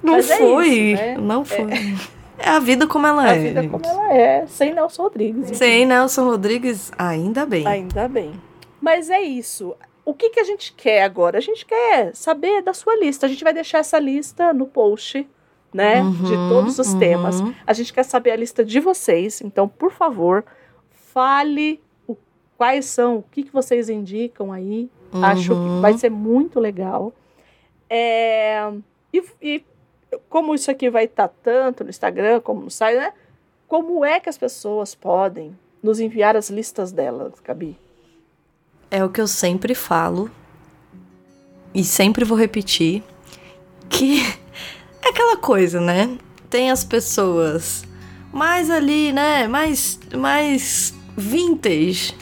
Não 0.04 0.14
Mas 0.14 0.30
é 0.30 0.38
foi, 0.38 0.68
isso, 0.70 1.02
né? 1.02 1.18
não 1.18 1.46
foi. 1.46 1.68
É. 2.38 2.50
a 2.50 2.60
vida 2.60 2.86
como 2.88 3.08
ela 3.08 3.24
A 3.24 3.36
é. 3.36 3.40
vida 3.40 3.62
gente. 3.62 3.72
como 3.72 3.86
ela 3.86 4.14
é, 4.14 4.46
sem 4.48 4.74
Nelson 4.74 5.04
Rodrigues. 5.04 5.58
Sem 5.58 5.86
Nelson 5.86 6.26
Rodrigues, 6.26 6.92
ainda 6.98 7.46
bem. 7.46 7.66
Ainda 7.66 8.08
bem. 8.08 8.34
Mas 8.82 9.10
é 9.10 9.22
isso. 9.22 9.76
O 10.04 10.14
que, 10.14 10.30
que 10.30 10.40
a 10.40 10.44
gente 10.44 10.74
quer 10.74 11.04
agora? 11.04 11.38
A 11.38 11.42
gente 11.42 11.66
quer 11.66 12.14
saber 12.16 12.62
da 12.62 12.74
sua 12.74 12.96
lista. 12.98 13.26
A 13.26 13.30
gente 13.30 13.44
vai 13.44 13.54
deixar 13.54 13.80
essa 13.80 13.98
lista 13.98 14.54
no 14.54 14.68
post, 14.68 15.28
né? 15.74 16.02
de 16.02 16.34
Uhum, 16.34 16.50
todos 16.50 16.78
os 16.78 16.94
uhum. 16.94 17.00
temas. 17.00 17.36
A 17.66 17.74
gente 17.74 17.92
quer 17.92 18.04
saber 18.04 18.32
a 18.32 18.36
lista 18.36 18.64
de 18.64 18.80
vocês. 18.80 19.42
Então, 19.42 19.68
por 19.68 19.92
favor, 19.92 20.46
fale 20.92 21.82
o, 22.08 22.16
quais 22.58 22.86
são, 22.86 23.18
o 23.18 23.24
que, 23.32 23.44
que 23.44 23.52
vocês 23.52 23.90
indicam 23.90 24.52
aí. 24.52 24.90
Acho 25.24 25.50
que 25.50 25.56
Uhum. 25.56 25.82
vai 25.82 25.98
ser 25.98 26.12
muito 26.12 26.60
legal. 26.60 27.12
É, 27.90 28.72
e, 29.14 29.24
e 29.42 29.64
como 30.30 30.54
isso 30.56 30.70
aqui 30.70 30.90
vai 30.90 31.06
estar 31.06 31.28
tanto 31.28 31.84
no 31.84 31.90
Instagram 31.90 32.42
como 32.42 32.62
no 32.62 32.72
site, 32.72 32.98
né? 32.98 33.14
Como 33.68 34.06
é 34.06 34.20
que 34.20 34.30
as 34.30 34.38
pessoas 34.38 34.94
podem 34.94 35.58
nos 35.82 36.00
enviar 36.00 36.36
as 36.36 36.50
listas 36.50 36.92
delas, 36.92 37.34
Gabi? 37.44 37.78
É 38.90 39.04
o 39.04 39.10
que 39.10 39.20
eu 39.20 39.28
sempre 39.28 39.74
falo 39.74 40.30
e 41.74 41.84
sempre 41.84 42.24
vou 42.24 42.38
repetir 42.38 43.04
que 43.90 44.22
é 45.04 45.10
aquela 45.10 45.38
coisa, 45.38 45.82
né? 45.82 46.18
Tem 46.50 46.72
as 46.72 46.84
pessoas 46.84 47.84
mais 48.32 48.70
ali, 48.70 49.12
né? 49.12 49.48
Mais 49.48 50.00
mais 50.16 50.94
vintage 51.18 52.16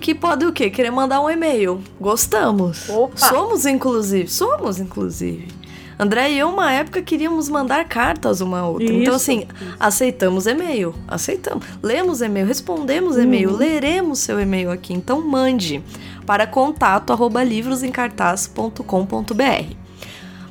que 0.00 0.14
podem 0.14 0.48
o 0.48 0.52
quê? 0.52 0.70
Querer 0.70 0.90
mandar 0.90 1.20
um 1.20 1.30
e-mail. 1.30 1.82
Gostamos. 2.00 2.88
Opa! 2.88 3.16
Somos 3.16 3.66
inclusive, 3.66 4.28
somos 4.28 4.80
inclusive. 4.80 5.59
André 6.02 6.30
e 6.32 6.38
eu, 6.38 6.48
uma 6.48 6.72
época, 6.72 7.02
queríamos 7.02 7.50
mandar 7.50 7.84
cartas 7.86 8.40
uma 8.40 8.60
à 8.60 8.66
outra. 8.66 8.86
então, 8.86 9.14
Isso, 9.16 9.30
assim, 9.30 9.44
aceitamos 9.78 10.46
e-mail. 10.46 10.94
Aceitamos. 11.06 11.62
Lemos 11.82 12.22
e-mail, 12.22 12.46
respondemos 12.46 13.18
e-mail, 13.18 13.50
Uhum. 13.50 13.56
leremos 13.56 14.20
seu 14.20 14.40
e-mail 14.40 14.70
aqui. 14.70 14.94
Então, 14.94 15.20
mande 15.20 15.82
para 16.24 16.46
contato 16.46 17.12
arroba 17.12 17.44
livrosencartaz.com.br. 17.44 19.74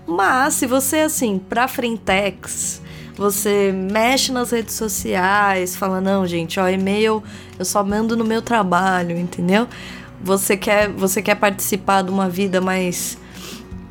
Mas, 0.08 0.54
se 0.56 0.66
você, 0.66 0.98
assim, 1.00 1.40
pra 1.40 1.68
frentex, 1.68 2.82
você 3.16 3.72
mexe 3.72 4.32
nas 4.32 4.52
redes 4.52 4.76
sociais, 4.76 5.76
fala, 5.76 6.00
não, 6.02 6.26
gente, 6.28 6.60
ó, 6.60 6.68
e-mail 6.68 7.24
eu 7.58 7.66
só 7.66 7.84
mando 7.84 8.16
no 8.16 8.24
meu 8.24 8.42
trabalho, 8.42 9.18
entendeu? 9.18 9.68
Você 10.22 10.58
quer, 10.58 10.90
você 10.90 11.22
quer 11.22 11.36
participar 11.36 12.04
de 12.04 12.12
uma 12.12 12.30
vida 12.30 12.60
mais 12.62 13.18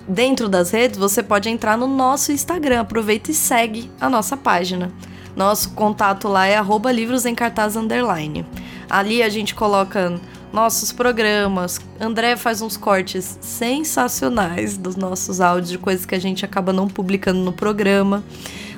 dentro 0.09 0.49
das 0.49 0.71
redes, 0.71 0.99
você 0.99 1.23
pode 1.23 1.49
entrar 1.49 1.77
no 1.77 1.87
nosso 1.87 2.33
Instagram. 2.33 2.81
Aproveita 2.81 3.31
e 3.31 3.35
segue 3.35 3.91
a 4.01 4.09
nossa 4.09 4.37
página. 4.37 4.91
Nosso 5.37 5.71
contato 5.71 6.27
lá 6.27 6.47
é 6.47 6.57
arroba 6.57 6.91
livros 6.91 7.25
em 7.25 7.35
cartaz 7.35 7.77
underline. 7.77 8.45
Ali 8.91 9.23
a 9.23 9.29
gente 9.29 9.55
coloca 9.55 10.19
nossos 10.53 10.91
programas. 10.91 11.81
André 12.01 12.37
faz 12.37 12.63
uns 12.63 12.77
cortes 12.77 13.39
sensacionais 13.41 14.77
dos 14.77 14.97
nossos 14.97 15.41
áudios, 15.41 15.71
de 15.71 15.79
coisas 15.79 16.07
que 16.07 16.15
a 16.15 16.21
gente 16.21 16.45
acaba 16.45 16.73
não 16.73 16.89
publicando 16.89 17.41
no 17.41 17.53
programa. 17.53 18.25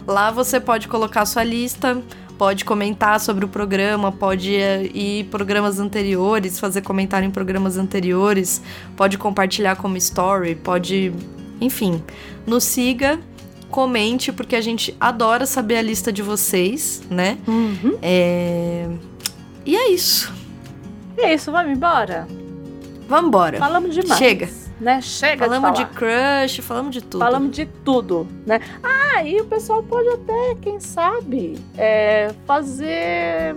Lá 0.06 0.30
você 0.30 0.58
pode 0.58 0.88
colocar 0.88 1.24
sua 1.24 1.44
lista, 1.44 2.02
pode 2.40 2.64
comentar 2.64 3.20
sobre 3.20 3.44
o 3.44 3.48
programa, 3.48 4.10
pode 4.10 4.54
eh, 4.54 4.90
ir 4.94 5.24
programas 5.24 5.78
anteriores, 5.78 6.58
fazer 6.58 6.80
comentário 6.80 7.26
em 7.26 7.30
programas 7.30 7.76
anteriores, 7.76 8.62
pode 8.96 9.18
compartilhar 9.18 9.76
como 9.76 9.94
story, 9.98 10.54
pode. 10.54 11.12
Enfim, 11.60 12.02
nos 12.46 12.64
siga, 12.64 13.20
comente, 13.68 14.32
porque 14.32 14.56
a 14.56 14.60
gente 14.62 14.96
adora 14.98 15.44
saber 15.44 15.76
a 15.76 15.82
lista 15.82 16.10
de 16.10 16.22
vocês, 16.22 17.02
né? 17.10 17.36
Uhum. 17.46 17.98
É... 18.00 18.88
E 19.66 19.76
é 19.76 19.90
isso. 19.90 20.32
E 21.18 21.20
é 21.20 21.34
isso, 21.34 21.52
vamos 21.52 21.76
embora? 21.76 22.26
Vambora. 23.06 23.58
Falamos 23.58 23.94
demais. 23.94 24.18
Chega. 24.18 24.48
Né? 24.80 25.00
Chega 25.02 25.44
Falamos 25.44 25.78
de 25.78 25.84
de, 25.84 25.90
crush, 25.90 26.62
falamos 26.62 26.94
de 26.94 27.02
tudo. 27.02 27.20
Falamos 27.22 27.50
de 27.54 27.66
tudo, 27.84 28.26
né? 28.46 28.60
Ah, 28.82 29.22
e 29.22 29.38
o 29.40 29.44
pessoal 29.44 29.82
pode 29.82 30.08
até, 30.08 30.56
quem 30.62 30.80
sabe, 30.80 31.58
é, 31.76 32.32
fazer 32.46 33.54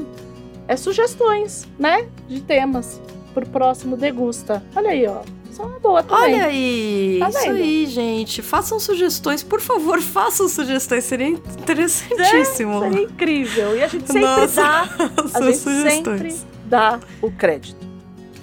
é, 0.68 0.76
sugestões, 0.76 1.66
né? 1.80 2.08
De 2.28 2.42
temas 2.42 3.02
pro 3.34 3.46
próximo 3.48 3.96
Degusta. 3.96 4.62
Olha 4.76 4.90
aí, 4.90 5.08
ó. 5.08 5.22
Isso 5.50 5.62
é 5.62 5.66
uma 5.66 5.80
boa 5.80 6.02
também. 6.02 6.34
Olha 6.34 6.46
aí, 6.46 7.18
Tá 7.20 7.30
isso 7.30 7.50
aí, 7.50 7.86
gente. 7.86 8.42
Façam 8.42 8.80
sugestões, 8.80 9.44
por 9.44 9.62
favor, 9.62 10.02
façam 10.02 10.50
sugestões. 10.50 11.04
Seria 11.04 11.28
interessantíssimo. 11.28 12.80
Seria 12.82 13.04
incrível. 13.04 13.78
E 13.78 13.84
a 13.84 13.88
gente 13.88 14.08
sempre 14.08 14.22
Nossa, 14.24 14.62
dá, 14.62 14.82
a 15.36 15.42
gente 15.44 15.58
sugestões. 15.58 16.34
sempre 16.34 16.36
dá 16.66 17.00
o 17.22 17.32
crédito. 17.32 17.83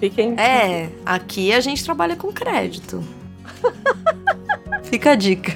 Fiquem. 0.00 0.34
É, 0.40 0.88
aqui 1.06 1.52
a 1.52 1.60
gente 1.60 1.84
trabalha 1.84 2.16
com 2.16 2.32
crédito. 2.32 3.02
Fica 4.84 5.12
a 5.12 5.14
dica. 5.14 5.52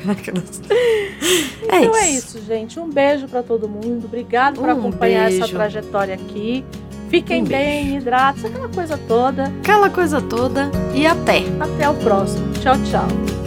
É 1.68 1.76
Então 1.78 1.96
é 1.96 2.10
isso. 2.10 2.36
isso, 2.38 2.46
gente. 2.46 2.78
Um 2.78 2.88
beijo 2.88 3.26
pra 3.26 3.42
todo 3.42 3.68
mundo. 3.68 4.04
Obrigado 4.04 4.56
por 4.60 4.68
Um 4.68 4.72
acompanhar 4.72 5.28
essa 5.28 5.38
beijo. 5.40 5.54
trajetória 5.54 6.14
aqui. 6.14 6.64
Fiquem 7.08 7.42
Um 7.42 7.46
bem, 7.46 7.96
hidratos, 7.96 8.44
aquela 8.44 8.68
coisa 8.68 8.98
toda. 9.08 9.44
Aquela 9.60 9.88
coisa 9.90 10.20
toda 10.20 10.70
e 10.94 11.06
até. 11.06 11.42
Até 11.60 11.88
o 11.88 11.94
próximo. 11.94 12.52
Tchau, 12.54 12.76
tchau. 12.84 13.43